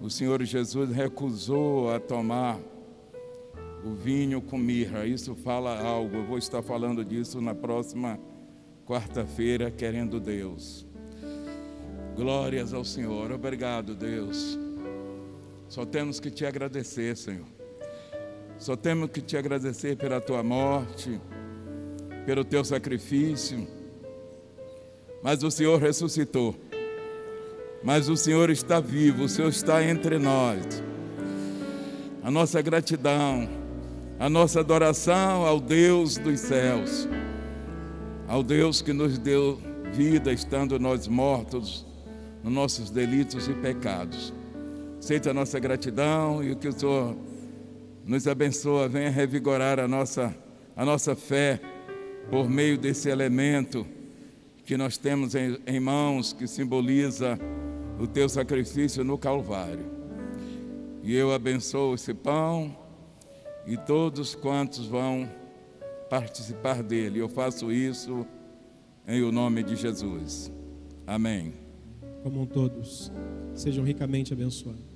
O 0.00 0.10
Senhor 0.10 0.42
Jesus 0.42 0.90
recusou 0.90 1.92
a 1.92 2.00
tomar 2.00 2.58
o 3.84 3.94
vinho 3.94 4.42
com 4.42 4.58
mirra. 4.58 5.06
Isso 5.06 5.34
fala 5.36 5.80
algo. 5.80 6.16
Eu 6.16 6.26
vou 6.26 6.38
estar 6.38 6.62
falando 6.62 7.04
disso 7.04 7.40
na 7.40 7.54
próxima 7.54 8.18
quarta-feira, 8.84 9.70
querendo 9.70 10.18
Deus. 10.18 10.91
Glórias 12.14 12.74
ao 12.74 12.84
Senhor. 12.84 13.32
Obrigado, 13.32 13.94
Deus. 13.94 14.58
Só 15.68 15.86
temos 15.86 16.20
que 16.20 16.30
te 16.30 16.44
agradecer, 16.44 17.16
Senhor. 17.16 17.46
Só 18.58 18.76
temos 18.76 19.10
que 19.10 19.22
te 19.22 19.36
agradecer 19.36 19.96
pela 19.96 20.20
tua 20.20 20.42
morte, 20.42 21.18
pelo 22.26 22.44
teu 22.44 22.62
sacrifício. 22.64 23.66
Mas 25.22 25.42
o 25.42 25.50
Senhor 25.50 25.80
ressuscitou. 25.80 26.54
Mas 27.82 28.08
o 28.08 28.16
Senhor 28.16 28.50
está 28.50 28.78
vivo, 28.78 29.24
o 29.24 29.28
Senhor 29.28 29.48
está 29.48 29.82
entre 29.82 30.18
nós. 30.18 30.82
A 32.22 32.30
nossa 32.30 32.60
gratidão, 32.60 33.48
a 34.20 34.28
nossa 34.28 34.60
adoração 34.60 35.46
ao 35.46 35.58
Deus 35.58 36.18
dos 36.18 36.38
céus, 36.38 37.08
ao 38.28 38.42
Deus 38.42 38.82
que 38.82 38.92
nos 38.92 39.18
deu 39.18 39.58
vida 39.92 40.32
estando 40.32 40.78
nós 40.78 41.08
mortos 41.08 41.90
nos 42.42 42.52
nossos 42.52 42.90
delitos 42.90 43.48
e 43.48 43.54
pecados. 43.54 44.32
Aceita 44.98 45.30
a 45.30 45.34
nossa 45.34 45.58
gratidão 45.58 46.42
e 46.42 46.54
que 46.54 46.68
o 46.68 46.72
Senhor 46.72 47.16
nos 48.04 48.26
abençoa, 48.26 48.88
venha 48.88 49.10
revigorar 49.10 49.78
a 49.78 49.86
nossa, 49.86 50.34
a 50.76 50.84
nossa 50.84 51.14
fé 51.14 51.60
por 52.30 52.48
meio 52.48 52.76
desse 52.78 53.08
elemento 53.08 53.86
que 54.64 54.76
nós 54.76 54.96
temos 54.96 55.34
em, 55.34 55.58
em 55.66 55.80
mãos, 55.80 56.32
que 56.32 56.46
simboliza 56.46 57.38
o 57.98 58.06
teu 58.06 58.28
sacrifício 58.28 59.04
no 59.04 59.18
Calvário. 59.18 59.90
E 61.02 61.14
eu 61.14 61.32
abençoo 61.32 61.94
esse 61.94 62.14
pão 62.14 62.76
e 63.66 63.76
todos 63.76 64.34
quantos 64.34 64.86
vão 64.86 65.28
participar 66.08 66.82
dele. 66.82 67.18
Eu 67.18 67.28
faço 67.28 67.72
isso 67.72 68.26
em 69.06 69.22
o 69.22 69.32
nome 69.32 69.62
de 69.62 69.76
Jesus. 69.76 70.50
Amém. 71.06 71.61
Como 72.22 72.46
todos 72.46 73.12
sejam 73.54 73.84
ricamente 73.84 74.32
abençoados. 74.32 74.91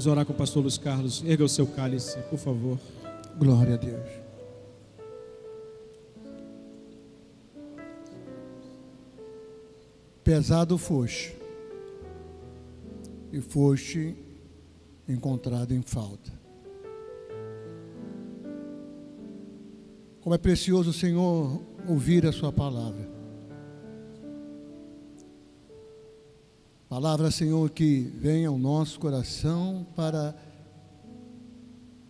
Vamos 0.00 0.12
orar 0.12 0.24
com 0.24 0.32
o 0.32 0.36
pastor 0.36 0.62
Luiz 0.62 0.78
Carlos. 0.78 1.22
Erga 1.26 1.44
o 1.44 1.48
seu 1.48 1.66
cálice, 1.66 2.18
por 2.30 2.38
favor. 2.38 2.78
Glória 3.36 3.74
a 3.74 3.76
Deus. 3.76 4.08
Pesado 10.24 10.78
foste, 10.78 11.36
e 13.30 13.42
foste 13.42 14.16
encontrado 15.06 15.74
em 15.74 15.82
falta. 15.82 16.32
Como 20.22 20.34
é 20.34 20.38
precioso, 20.38 20.94
Senhor, 20.94 21.60
ouvir 21.86 22.24
a 22.24 22.32
Sua 22.32 22.50
palavra. 22.50 23.19
Palavra, 26.90 27.30
Senhor, 27.30 27.70
que 27.70 28.00
vem 28.18 28.44
ao 28.44 28.58
nosso 28.58 28.98
coração 28.98 29.86
para 29.94 30.34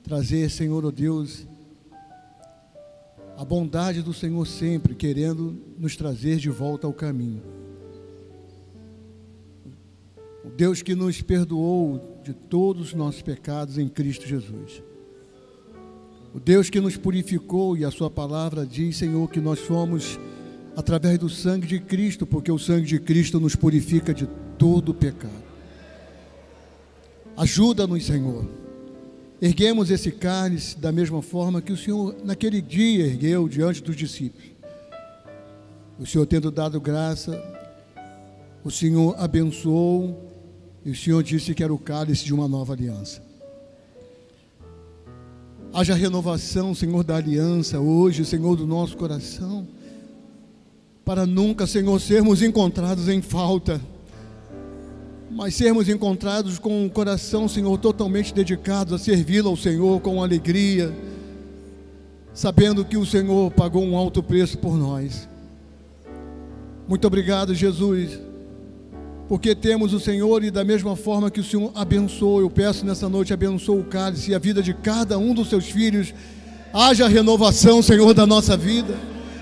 trazer, 0.03 0.49
Senhor, 0.49 0.83
oh 0.87 0.91
Deus, 0.91 1.47
a 3.37 3.45
bondade 3.45 4.01
do 4.01 4.15
Senhor 4.15 4.47
sempre 4.47 4.95
querendo 4.95 5.55
nos 5.79 5.97
trazer 5.97 6.39
de 6.39 6.49
volta 6.49 6.87
ao 6.87 6.95
caminho. 6.95 7.43
O 10.43 10.49
Deus 10.49 10.81
que 10.81 10.95
nos 10.95 11.21
perdoou 11.21 12.19
de 12.25 12.33
todos 12.33 12.87
os 12.87 12.95
nossos 12.95 13.21
pecados 13.21 13.77
em 13.77 13.87
Cristo 13.87 14.27
Jesus. 14.27 14.83
O 16.35 16.41
Deus 16.41 16.71
que 16.71 16.81
nos 16.81 16.97
purificou 16.97 17.77
e 17.77 17.85
a 17.85 17.91
Sua 17.91 18.11
palavra 18.11 18.65
diz, 18.65 18.97
Senhor, 18.97 19.29
que 19.29 19.43
nós 19.43 19.59
somos 19.59 20.19
através 20.75 21.19
do 21.19 21.29
sangue 21.29 21.67
de 21.67 21.81
Cristo, 21.81 22.27
porque 22.27 22.51
o 22.51 22.59
sangue 22.59 22.87
de 22.87 22.99
Cristo 22.99 23.39
nos 23.39 23.55
purifica 23.55 24.15
de 24.15 24.27
todo 24.61 24.93
pecado. 24.93 25.33
Ajuda-nos, 27.35 28.05
Senhor. 28.05 28.47
Erguemos 29.41 29.91
esse 29.91 30.13
cálice 30.13 30.77
da 30.77 30.93
mesma 30.93 31.23
forma 31.23 31.63
que 31.63 31.73
o 31.73 31.77
Senhor 31.79 32.15
naquele 32.23 32.61
dia 32.61 33.07
ergueu 33.07 33.49
diante 33.49 33.83
dos 33.83 33.97
discípulos. 33.97 34.51
O 35.99 36.05
Senhor 36.05 36.27
tendo 36.27 36.51
dado 36.51 36.79
graça, 36.79 37.43
o 38.63 38.71
Senhor 38.71 39.15
abençoou 39.19 40.31
e 40.85 40.91
o 40.91 40.95
Senhor 40.95 41.23
disse 41.23 41.55
que 41.55 41.65
era 41.65 41.73
o 41.73 41.79
cálice 41.79 42.27
de 42.27 42.35
uma 42.35 42.47
nova 42.47 42.75
aliança. 42.75 43.23
Haja 45.73 45.95
renovação, 45.95 46.75
Senhor, 46.75 47.03
da 47.03 47.17
aliança 47.17 47.81
hoje, 47.81 48.27
Senhor, 48.27 48.57
do 48.57 48.67
nosso 48.67 48.95
coração, 48.95 49.67
para 51.03 51.25
nunca, 51.25 51.67
Senhor, 51.67 51.99
sermos 51.99 52.43
encontrados 52.43 53.09
em 53.09 53.23
falta, 53.23 53.81
mas 55.31 55.55
sermos 55.55 55.89
encontrados 55.89 56.59
com 56.59 56.85
um 56.85 56.89
coração, 56.89 57.49
Senhor, 57.49 57.79
totalmente 57.79 58.35
dedicado 58.35 58.95
a 58.95 58.99
servi-lo 58.99 59.49
ao 59.49 59.57
Senhor 59.57 60.01
com 60.01 60.23
alegria, 60.23 60.95
sabendo 62.35 62.85
que 62.85 62.97
o 62.97 63.07
Senhor 63.07 63.51
pagou 63.53 63.85
um 63.85 63.97
alto 63.97 64.23
preço 64.23 64.59
por 64.59 64.77
nós. 64.77 65.29
Muito 66.89 67.07
obrigado, 67.07 67.55
Jesus 67.55 68.31
porque 69.31 69.55
temos 69.55 69.95
o 69.95 70.01
Senhor 70.01 70.43
e 70.43 70.51
da 70.51 70.65
mesma 70.65 70.97
forma 70.97 71.31
que 71.31 71.39
o 71.39 71.45
Senhor 71.45 71.71
abençoou, 71.73 72.41
eu 72.41 72.51
peço 72.51 72.85
nessa 72.85 73.09
noite, 73.09 73.33
abençoe 73.33 73.79
o 73.79 73.85
cálice 73.85 74.33
e 74.33 74.35
a 74.35 74.41
vida 74.41 74.61
de 74.61 74.75
cada 74.75 75.17
um 75.19 75.33
dos 75.33 75.49
seus 75.49 75.67
filhos. 75.67 76.13
Haja 76.73 77.07
renovação, 77.07 77.81
Senhor, 77.81 78.13
da 78.13 78.27
nossa 78.27 78.57
vida, 78.57 78.93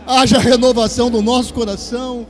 haja 0.07 0.39
renovação 0.39 1.11
do 1.11 1.23
nosso 1.23 1.55
coração, 1.55 2.27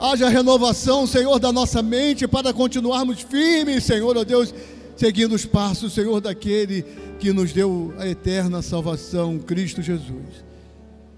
haja 0.00 0.28
renovação, 0.28 1.06
Senhor, 1.06 1.38
da 1.38 1.52
nossa 1.52 1.82
mente 1.82 2.26
para 2.26 2.52
continuarmos 2.52 3.20
firmes, 3.20 3.84
Senhor, 3.84 4.16
ó 4.16 4.24
Deus, 4.24 4.54
seguindo 4.96 5.34
os 5.34 5.44
passos, 5.44 5.92
Senhor, 5.92 6.20
daquele 6.20 6.84
que 7.18 7.32
nos 7.32 7.52
deu 7.52 7.94
a 7.98 8.06
eterna 8.06 8.62
salvação, 8.62 9.38
Cristo 9.38 9.82
Jesus. 9.82 10.46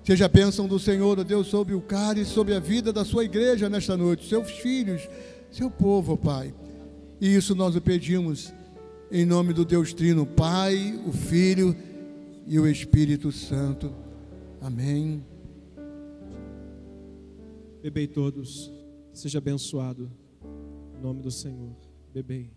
Seja 0.05 0.25
a 0.25 0.29
bênção 0.29 0.67
do 0.67 0.79
Senhor, 0.79 1.19
ó 1.19 1.23
Deus, 1.23 1.47
sobre 1.47 1.75
o 1.75 1.81
cálice, 1.81 2.31
sobre 2.31 2.55
a 2.55 2.61
vida 2.61 2.93
da 2.93 3.05
sua 3.05 3.25
igreja 3.25 3.69
nesta 3.69 3.97
noite, 3.97 4.29
seus 4.29 4.51
filhos 4.51 5.03
seu 5.51 5.71
povo, 5.71 6.17
Pai. 6.17 6.55
E 7.21 7.35
isso 7.35 7.55
nós 7.55 7.77
o 7.77 7.81
pedimos 7.81 8.53
em 9.11 9.27
nome 9.27 9.53
do 9.53 9.65
Deus 9.65 9.93
Trino, 9.93 10.25
Pai, 10.25 10.99
o 11.07 11.13
Filho 11.13 11.77
e 12.47 12.59
o 12.59 12.67
Espírito 12.67 13.33
Santo. 13.33 13.93
Amém. 14.61 15.30
Bebei 17.83 18.07
todos. 18.07 18.71
Seja 19.13 19.39
abençoado. 19.39 20.11
Em 20.95 21.01
nome 21.01 21.23
do 21.23 21.31
Senhor. 21.31 21.75
Bebei. 22.13 22.51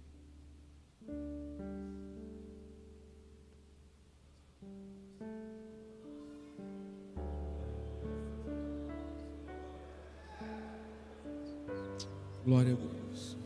Glória 12.45 12.73
a 12.73 12.75
Deus. 12.75 13.37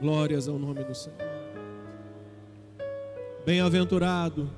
Glórias 0.00 0.48
ao 0.48 0.58
nome 0.58 0.82
do 0.82 0.94
Senhor. 0.94 1.16
Bem-aventurado 3.44 4.50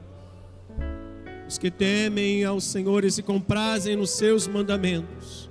os 1.46 1.58
que 1.58 1.70
temem 1.70 2.42
ao 2.44 2.58
Senhor 2.58 3.04
e 3.04 3.10
se 3.10 3.22
comprazem 3.22 3.96
nos 3.96 4.10
seus 4.10 4.46
mandamentos. 4.46 5.50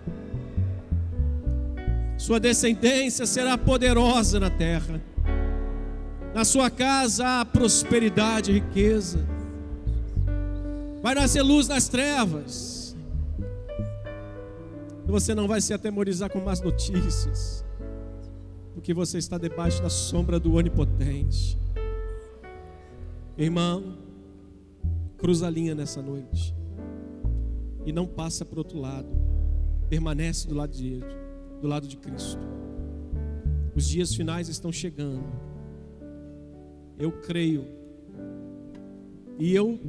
Sua 2.28 2.42
descendência 2.42 3.26
será 3.26 3.58
poderosa 3.58 4.38
na 4.38 4.50
terra. 4.50 5.02
Na 6.36 6.44
sua 6.44 6.70
casa 6.70 7.26
há 7.26 7.46
prosperidade 7.46 8.52
e 8.52 8.56
riqueza. 8.56 9.26
Vai 11.02 11.16
nascer 11.16 11.42
luz 11.42 11.70
nas 11.70 11.88
trevas. 11.88 12.98
Você 15.06 15.34
não 15.34 15.48
vai 15.48 15.62
se 15.62 15.74
atemorizar 15.74 16.30
com 16.30 16.42
más 16.42 16.60
notícias, 16.60 17.64
porque 18.74 18.94
você 18.94 19.20
está 19.20 19.38
debaixo 19.38 19.82
da 19.82 19.90
sombra 19.90 20.38
do 20.38 20.56
Onipotente. 20.56 21.58
Irmão, 23.38 24.00
cruza 25.18 25.48
a 25.48 25.50
linha 25.50 25.74
nessa 25.74 26.02
noite 26.02 26.54
e 27.86 27.94
não 27.94 28.06
passa 28.06 28.44
para 28.44 28.56
o 28.56 28.58
outro 28.58 28.82
lado. 28.82 29.08
Permanece 29.88 30.46
do 30.46 30.56
lado 30.56 30.74
de 30.76 31.02
do 31.62 31.68
lado 31.68 31.88
de 31.88 31.98
Cristo. 31.98 32.40
Os 33.76 33.88
dias 33.88 34.14
finais 34.14 34.50
estão 34.50 34.72
chegando. 34.72 35.24
Eu 36.98 37.12
creio. 37.12 37.66
E 39.38 39.54
eu 39.54 39.80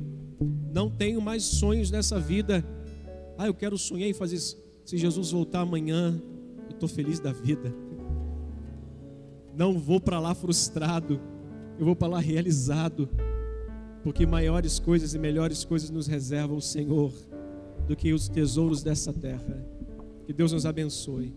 não 0.72 0.90
tenho 0.90 1.20
mais 1.20 1.42
sonhos 1.42 1.90
nessa 1.90 2.20
vida. 2.20 2.64
Ah, 3.36 3.46
eu 3.46 3.54
quero 3.54 3.78
sonhar 3.78 4.08
em 4.08 4.12
fazer 4.12 4.36
isso. 4.36 4.62
Se 4.84 4.96
Jesus 4.96 5.30
voltar 5.30 5.60
amanhã, 5.60 6.20
eu 6.64 6.70
estou 6.70 6.88
feliz 6.88 7.18
da 7.18 7.32
vida. 7.32 7.74
Não 9.56 9.78
vou 9.78 10.00
para 10.00 10.20
lá 10.20 10.34
frustrado, 10.34 11.20
eu 11.78 11.84
vou 11.84 11.96
para 11.96 12.08
lá 12.08 12.20
realizado, 12.20 13.08
porque 14.04 14.24
maiores 14.24 14.78
coisas 14.78 15.14
e 15.14 15.18
melhores 15.18 15.64
coisas 15.64 15.90
nos 15.90 16.06
reserva 16.06 16.54
o 16.54 16.60
Senhor 16.60 17.12
do 17.86 17.96
que 17.96 18.12
os 18.12 18.28
tesouros 18.28 18.82
dessa 18.82 19.12
terra. 19.12 19.66
Que 20.26 20.32
Deus 20.32 20.52
nos 20.52 20.66
abençoe. 20.66 21.34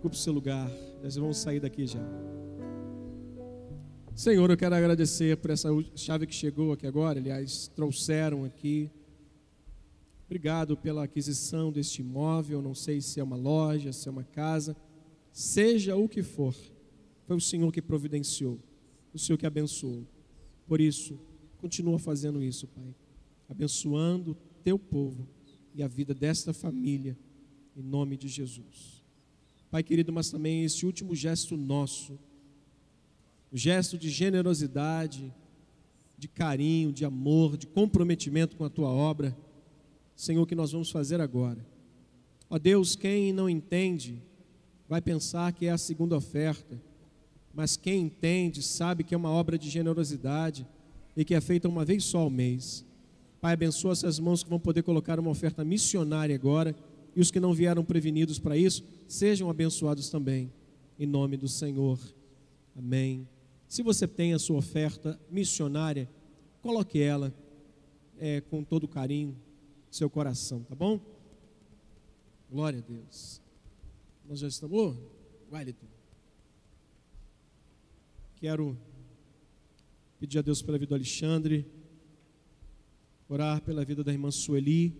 Ocupe 0.00 0.16
seu 0.16 0.32
lugar, 0.32 0.66
nós 1.02 1.16
vamos 1.16 1.36
sair 1.36 1.60
daqui 1.60 1.86
já. 1.86 2.00
Senhor, 4.14 4.50
eu 4.50 4.56
quero 4.56 4.74
agradecer 4.74 5.36
por 5.36 5.50
essa 5.50 5.68
chave 5.94 6.26
que 6.26 6.34
chegou 6.34 6.72
aqui 6.72 6.86
agora, 6.86 7.20
aliás, 7.20 7.68
trouxeram 7.68 8.46
aqui. 8.46 8.90
Obrigado 10.24 10.74
pela 10.74 11.04
aquisição 11.04 11.70
deste 11.70 12.00
imóvel, 12.00 12.62
não 12.62 12.74
sei 12.74 13.02
se 13.02 13.20
é 13.20 13.22
uma 13.22 13.36
loja, 13.36 13.92
se 13.92 14.08
é 14.08 14.10
uma 14.10 14.24
casa, 14.24 14.74
seja 15.30 15.94
o 15.94 16.08
que 16.08 16.22
for, 16.22 16.56
foi 17.26 17.36
o 17.36 17.40
Senhor 17.40 17.70
que 17.70 17.82
providenciou, 17.82 18.58
o 19.12 19.18
Senhor 19.18 19.36
que 19.36 19.44
abençoou. 19.44 20.06
Por 20.66 20.80
isso, 20.80 21.20
continua 21.58 21.98
fazendo 21.98 22.42
isso, 22.42 22.66
Pai, 22.68 22.94
abençoando 23.46 24.30
o 24.30 24.62
teu 24.64 24.78
povo 24.78 25.28
e 25.74 25.82
a 25.82 25.86
vida 25.86 26.14
desta 26.14 26.54
família, 26.54 27.18
em 27.76 27.82
nome 27.82 28.16
de 28.16 28.28
Jesus. 28.28 28.99
Pai 29.70 29.84
querido, 29.84 30.12
mas 30.12 30.28
também 30.28 30.64
esse 30.64 30.84
último 30.84 31.14
gesto 31.14 31.56
nosso, 31.56 32.18
o 33.52 33.56
gesto 33.56 33.96
de 33.96 34.10
generosidade, 34.10 35.32
de 36.18 36.26
carinho, 36.26 36.92
de 36.92 37.04
amor, 37.04 37.56
de 37.56 37.68
comprometimento 37.68 38.56
com 38.56 38.64
a 38.64 38.70
tua 38.70 38.88
obra, 38.88 39.36
Senhor, 40.16 40.44
que 40.44 40.56
nós 40.56 40.72
vamos 40.72 40.90
fazer 40.90 41.20
agora. 41.20 41.64
Ó 42.50 42.58
Deus, 42.58 42.96
quem 42.96 43.32
não 43.32 43.48
entende, 43.48 44.20
vai 44.88 45.00
pensar 45.00 45.52
que 45.52 45.66
é 45.66 45.70
a 45.70 45.78
segunda 45.78 46.16
oferta, 46.16 46.82
mas 47.54 47.76
quem 47.76 48.02
entende 48.02 48.62
sabe 48.62 49.04
que 49.04 49.14
é 49.14 49.16
uma 49.16 49.30
obra 49.30 49.56
de 49.56 49.70
generosidade 49.70 50.66
e 51.16 51.24
que 51.24 51.34
é 51.34 51.40
feita 51.40 51.68
uma 51.68 51.84
vez 51.84 52.02
só 52.02 52.18
ao 52.18 52.30
mês. 52.30 52.84
Pai, 53.40 53.52
abençoa 53.52 53.92
essas 53.92 54.18
mãos 54.18 54.42
que 54.42 54.50
vão 54.50 54.58
poder 54.58 54.82
colocar 54.82 55.20
uma 55.20 55.30
oferta 55.30 55.64
missionária 55.64 56.34
agora 56.34 56.74
e 57.14 57.20
os 57.20 57.30
que 57.30 57.40
não 57.40 57.52
vieram 57.52 57.84
prevenidos 57.84 58.38
para 58.38 58.56
isso, 58.56 58.84
sejam 59.08 59.50
abençoados 59.50 60.08
também, 60.10 60.52
em 60.98 61.06
nome 61.06 61.36
do 61.36 61.48
Senhor. 61.48 61.98
Amém. 62.76 63.28
Se 63.68 63.82
você 63.82 64.06
tem 64.06 64.32
a 64.32 64.38
sua 64.38 64.58
oferta 64.58 65.18
missionária, 65.30 66.08
coloque 66.62 67.00
ela 67.00 67.34
é, 68.18 68.40
com 68.40 68.62
todo 68.62 68.86
carinho, 68.88 69.36
seu 69.90 70.08
coração, 70.08 70.62
tá 70.64 70.74
bom? 70.74 71.00
Glória 72.50 72.78
a 72.78 72.82
Deus. 72.82 73.40
Nós 74.28 74.40
já 74.40 74.48
estamos. 74.48 74.78
Ô, 74.78 74.96
Wellington. 75.52 75.86
Quero 78.36 78.76
pedir 80.18 80.38
a 80.38 80.42
Deus 80.42 80.62
pela 80.62 80.78
vida 80.78 80.88
do 80.90 80.94
Alexandre, 80.94 81.66
orar 83.28 83.62
pela 83.62 83.84
vida 83.84 84.02
da 84.02 84.12
irmã 84.12 84.30
Sueli, 84.30 84.94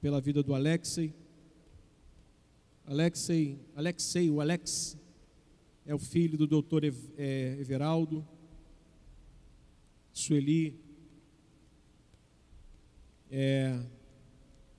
pela 0.00 0.20
vida 0.20 0.42
do 0.42 0.54
Alexei. 0.54 1.14
Alexei, 2.84 3.58
Alexei, 3.74 4.30
o 4.30 4.40
Alex 4.40 4.96
é 5.84 5.94
o 5.94 5.98
filho 5.98 6.38
do 6.38 6.46
doutor 6.46 6.82
é, 6.84 7.56
Everaldo. 7.58 8.26
Sueli 10.12 10.78
é, 13.30 13.78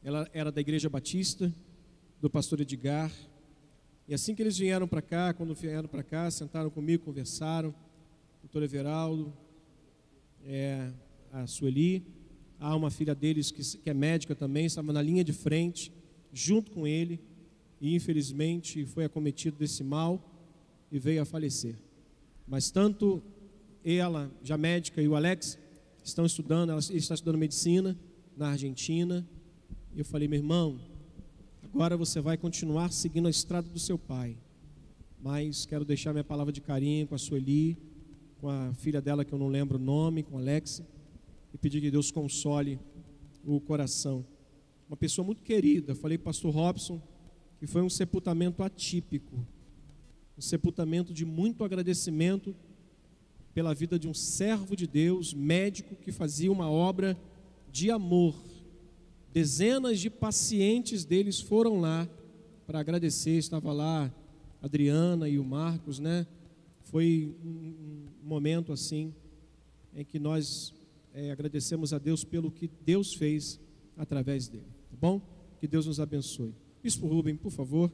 ela 0.04 0.30
era 0.34 0.52
da 0.52 0.62
Igreja 0.62 0.90
Batista, 0.90 1.54
do 2.22 2.30
pastor 2.30 2.62
Edgar. 2.62 3.12
E 4.08 4.14
assim 4.14 4.34
que 4.34 4.42
eles 4.42 4.58
vieram 4.58 4.88
para 4.88 5.02
cá, 5.02 5.34
quando 5.34 5.54
vieram 5.54 5.90
para 5.90 6.02
cá, 6.02 6.32
sentaram 6.32 6.70
comigo, 6.70 7.04
conversaram. 7.04 7.76
Doutor 8.42 8.64
Everaldo, 8.64 9.34
é, 10.46 10.92
a 11.32 11.46
Sueli, 11.46 12.06
há 12.60 12.76
uma 12.76 12.90
filha 12.90 13.14
deles 13.14 13.52
que, 13.52 13.78
que 13.78 13.90
é 13.90 13.94
médica 13.94 14.36
também, 14.36 14.66
estava 14.66 14.92
na 14.92 15.02
linha 15.02 15.24
de 15.24 15.34
frente, 15.34 15.92
junto 16.34 16.72
com 16.72 16.88
ele, 16.88 17.20
e 17.80 17.96
infelizmente 17.96 18.86
foi 18.86 19.06
acometido 19.06 19.58
desse 19.58 19.84
mal 19.84 20.22
e 20.92 21.00
veio 21.00 21.22
a 21.22 21.26
falecer. 21.26 21.76
Mas 22.48 22.72
tanto 22.72 23.22
ela, 23.84 24.32
já 24.44 24.58
médica, 24.58 25.02
e 25.02 25.08
o 25.08 25.16
Alex 25.16 25.58
estão 26.04 26.26
estudando, 26.26 26.72
ela 26.72 26.80
está 26.80 27.14
estudando 27.14 27.38
medicina 27.38 27.98
na 28.36 28.50
Argentina. 28.50 29.28
E 29.94 30.00
eu 30.00 30.06
falei, 30.06 30.28
meu 30.28 30.40
irmão, 30.40 30.80
agora 31.64 31.98
você 31.98 32.22
vai 32.22 32.38
continuar 32.38 32.92
seguindo 32.92 33.28
a 33.28 33.32
estrada 33.32 33.70
do 33.70 33.80
seu 33.80 33.98
pai. 33.98 34.38
Mas 35.22 35.66
quero 35.66 35.84
deixar 35.84 36.14
minha 36.14 36.24
palavra 36.24 36.54
de 36.54 36.62
carinho 36.62 37.08
com 37.08 37.16
a 37.16 37.18
Sueli, 37.18 37.78
com 38.40 38.50
a 38.50 38.74
filha 38.74 39.02
dela 39.02 39.26
que 39.26 39.34
eu 39.34 39.40
não 39.40 39.48
lembro 39.48 39.78
o 39.78 39.82
nome, 39.82 40.24
com 40.24 40.38
a 40.38 40.42
Alex, 40.42 40.82
e 41.58 41.60
pedir 41.60 41.82
que 41.82 41.92
Deus 41.92 42.12
console 42.12 42.80
o 43.44 43.60
coração. 43.60 44.24
Uma 44.88 44.96
pessoa 44.96 45.26
muito 45.26 45.42
querida, 45.42 45.96
falei 45.96 46.18
pastor 46.18 46.54
Robson, 46.54 47.02
que 47.60 47.66
foi 47.68 47.82
um 47.82 47.90
sepultamento 47.90 48.64
atípico 48.64 49.46
um 50.38 50.42
sepultamento 50.42 51.12
de 51.12 51.26
muito 51.26 51.64
agradecimento 51.64 52.56
pela 53.56 53.74
vida 53.74 53.98
de 53.98 54.08
um 54.08 54.14
servo 54.14 54.76
de 54.76 54.86
Deus, 54.86 55.34
médico, 55.34 55.96
que 55.96 56.12
fazia 56.12 56.52
uma 56.52 56.70
obra 56.70 57.18
de 57.72 57.90
amor. 57.90 58.36
Dezenas 59.34 60.00
de 60.00 60.12
pacientes 60.12 61.04
deles 61.04 61.40
foram 61.40 61.80
lá 61.80 62.08
para 62.68 62.80
agradecer, 62.80 63.32
estava 63.32 63.74
lá 63.74 64.14
a 64.62 64.66
Adriana 64.66 65.28
e 65.28 65.40
o 65.40 65.44
Marcos, 65.44 65.98
né? 65.98 66.28
Foi 66.84 67.36
um 67.44 68.06
momento 68.24 68.72
assim 68.72 69.14
em 69.96 70.06
que 70.06 70.20
nós 70.20 70.72
é, 71.18 71.32
agradecemos 71.32 71.94
a 71.94 71.98
Deus 71.98 72.24
pelo 72.24 72.52
que 72.52 72.68
Deus 72.68 73.16
fez 73.16 73.60
através 73.98 74.48
dele, 74.48 74.68
tá 74.88 74.96
bom? 75.02 75.20
Que 75.60 75.68
Deus 75.68 75.88
nos 75.88 76.00
abençoe. 76.00 76.54
Bispo 76.84 77.08
Rubem, 77.08 77.36
por 77.36 77.52
favor, 77.52 77.92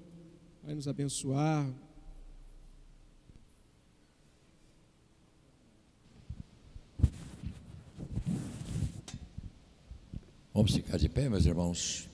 vai 0.62 0.76
nos 0.76 0.88
abençoar, 0.88 1.74
Vamos 10.54 10.76
ficar 10.76 10.98
de 10.98 11.10
pé, 11.10 11.28
meus 11.28 11.48
irmãos. 11.48 12.08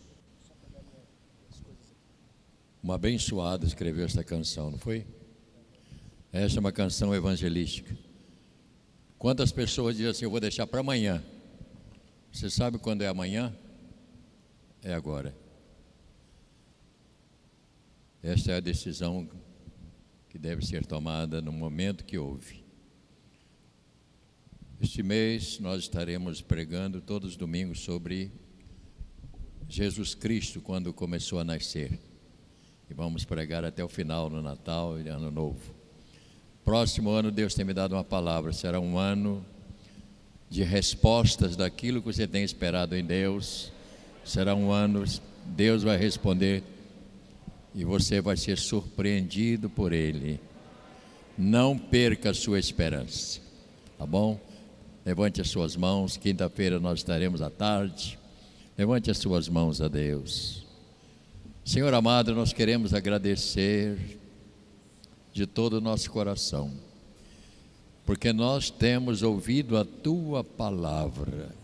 Uma 2.81 2.95
abençoada 2.95 3.65
escreveu 3.65 4.06
esta 4.06 4.23
canção, 4.23 4.72
não 4.72 4.77
foi? 4.77 5.06
Essa 6.31 6.57
é 6.57 6.60
uma 6.61 6.72
canção 6.72 7.14
evangelística. 7.14 7.94
Quantas 9.19 9.51
pessoas 9.51 9.97
dizem 9.97 10.11
assim: 10.11 10.23
Eu 10.23 10.31
vou 10.31 10.39
deixar 10.39 10.65
para 10.65 10.79
amanhã? 10.79 11.21
Você 12.31 12.49
sabe 12.49 12.79
quando 12.79 13.01
é 13.01 13.07
amanhã? 13.07 13.53
É 14.81 14.93
agora. 14.93 15.35
Esta 18.23 18.53
é 18.53 18.55
a 18.55 18.59
decisão 18.61 19.29
que 20.29 20.37
deve 20.37 20.65
ser 20.65 20.85
tomada 20.85 21.41
no 21.41 21.51
momento 21.51 22.05
que 22.05 22.17
houve. 22.17 22.63
Este 24.79 25.03
mês 25.03 25.59
nós 25.59 25.81
estaremos 25.83 26.41
pregando 26.41 27.01
todos 27.01 27.31
os 27.31 27.37
domingos 27.37 27.81
sobre 27.81 28.31
Jesus 29.67 30.15
Cristo 30.15 30.61
quando 30.61 30.93
começou 30.93 31.39
a 31.39 31.43
nascer. 31.43 31.99
E 32.89 32.93
vamos 32.93 33.25
pregar 33.25 33.65
até 33.65 33.83
o 33.83 33.89
final 33.89 34.29
do 34.29 34.41
Natal 34.41 34.97
e 34.97 35.09
Ano 35.09 35.29
Novo. 35.29 35.78
Próximo 36.64 37.10
ano, 37.10 37.31
Deus 37.31 37.53
tem 37.53 37.65
me 37.65 37.73
dado 37.73 37.94
uma 37.94 38.03
palavra. 38.03 38.53
Será 38.53 38.80
um 38.80 38.98
ano 38.98 39.44
de 40.49 40.64
respostas 40.64 41.56
daquilo 41.56 42.02
que 42.02 42.07
você 42.07 42.27
tem 42.27 42.44
esperado 42.44 42.95
em 42.95 43.03
Deus. 43.03 43.72
Será 44.26 44.56
um 44.56 44.72
ano, 44.72 45.03
Deus 45.45 45.84
vai 45.84 45.98
responder 45.98 46.64
e 47.73 47.84
você 47.84 48.19
vai 48.19 48.36
ser 48.36 48.57
surpreendido 48.57 49.69
por 49.69 49.94
Ele. 49.94 50.40
Não 51.38 51.77
perca 51.77 52.31
a 52.31 52.34
sua 52.34 52.60
esperança, 52.60 53.40
tá 53.98 54.06
bom? 54.06 54.40
Levante 55.06 55.40
as 55.40 55.49
suas 55.49 55.76
mãos. 55.76 56.18
Quinta-feira 56.18 56.80
nós 56.80 56.99
estaremos 56.99 57.41
à 57.41 57.49
tarde. 57.49 58.19
Levante 58.77 59.10
as 59.10 59.18
suas 59.18 59.48
mãos 59.48 59.81
a 59.81 59.88
Deus. 59.88 60.65
Senhor 61.64 61.94
amado, 61.94 62.34
nós 62.34 62.52
queremos 62.52 62.94
agradecer 62.94 64.18
de 65.39 65.47
todo 65.47 65.75
o 65.77 65.81
nosso 65.81 66.11
coração, 66.11 66.69
porque 68.05 68.33
nós 68.33 68.69
temos 68.69 69.23
ouvido 69.23 69.77
a 69.77 69.85
tua 69.85 70.43
palavra. 70.43 71.55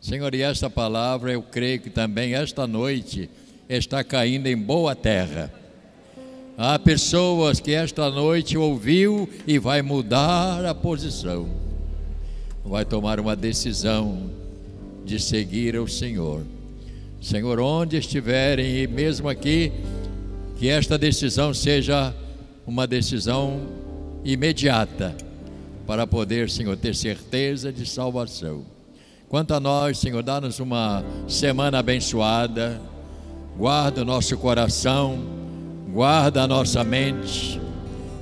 Senhor, 0.00 0.34
e 0.34 0.42
esta 0.42 0.68
palavra 0.68 1.30
eu 1.30 1.42
creio 1.42 1.80
que 1.80 1.90
também 1.90 2.34
esta 2.34 2.66
noite 2.66 3.30
está 3.68 4.02
caindo 4.02 4.48
em 4.48 4.56
boa 4.56 4.96
terra. 4.96 5.54
Há 6.58 6.76
pessoas 6.76 7.60
que 7.60 7.70
esta 7.70 8.10
noite 8.10 8.58
ouviu 8.58 9.28
e 9.46 9.60
vai 9.60 9.80
mudar 9.80 10.64
a 10.64 10.74
posição, 10.74 11.48
vai 12.64 12.84
tomar 12.84 13.20
uma 13.20 13.36
decisão 13.36 14.28
de 15.04 15.20
seguir 15.20 15.78
o 15.78 15.86
Senhor. 15.86 16.42
Senhor, 17.22 17.60
onde 17.60 17.96
estiverem 17.96 18.78
e 18.78 18.88
mesmo 18.88 19.28
aqui, 19.28 19.70
que 20.58 20.68
esta 20.68 20.98
decisão 20.98 21.54
seja 21.54 22.12
uma 22.66 22.86
decisão 22.86 23.60
imediata 24.24 25.14
para 25.86 26.06
poder, 26.06 26.50
Senhor, 26.50 26.76
ter 26.76 26.96
certeza 26.96 27.72
de 27.72 27.86
salvação. 27.86 28.64
Quanto 29.28 29.54
a 29.54 29.60
nós, 29.60 29.98
Senhor, 29.98 30.22
dá-nos 30.22 30.58
uma 30.58 31.04
semana 31.28 31.78
abençoada, 31.78 32.80
guarda 33.56 34.02
o 34.02 34.04
nosso 34.04 34.36
coração, 34.36 35.18
guarda 35.92 36.42
a 36.42 36.48
nossa 36.48 36.82
mente, 36.82 37.60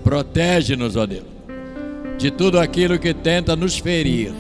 protege-nos, 0.03 0.95
ó 0.95 1.07
Deus, 1.07 1.25
de 2.19 2.31
tudo 2.31 2.61
aquilo 2.61 2.99
que 2.99 3.15
tenta 3.15 3.57
nos 3.57 3.79
ferir, 3.79 4.33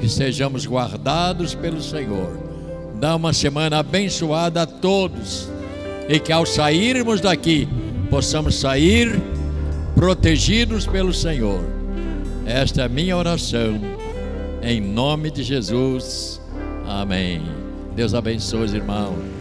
que 0.00 0.08
sejamos 0.08 0.66
guardados 0.66 1.54
pelo 1.54 1.82
Senhor. 1.82 2.38
Dá 2.98 3.14
uma 3.14 3.32
semana 3.32 3.78
abençoada 3.78 4.62
a 4.62 4.66
todos 4.66 5.48
e 6.08 6.18
que 6.18 6.32
ao 6.32 6.46
sairmos 6.46 7.20
daqui 7.20 7.68
possamos 8.12 8.56
sair 8.56 9.18
protegidos 9.94 10.86
pelo 10.86 11.14
Senhor. 11.14 11.64
Esta 12.44 12.82
é 12.82 12.84
a 12.84 12.88
minha 12.88 13.16
oração, 13.16 13.80
em 14.60 14.82
nome 14.82 15.30
de 15.30 15.42
Jesus. 15.42 16.38
Amém. 16.86 17.40
Deus 17.96 18.12
abençoe 18.12 18.64
os 18.64 18.74
irmãos. 18.74 19.31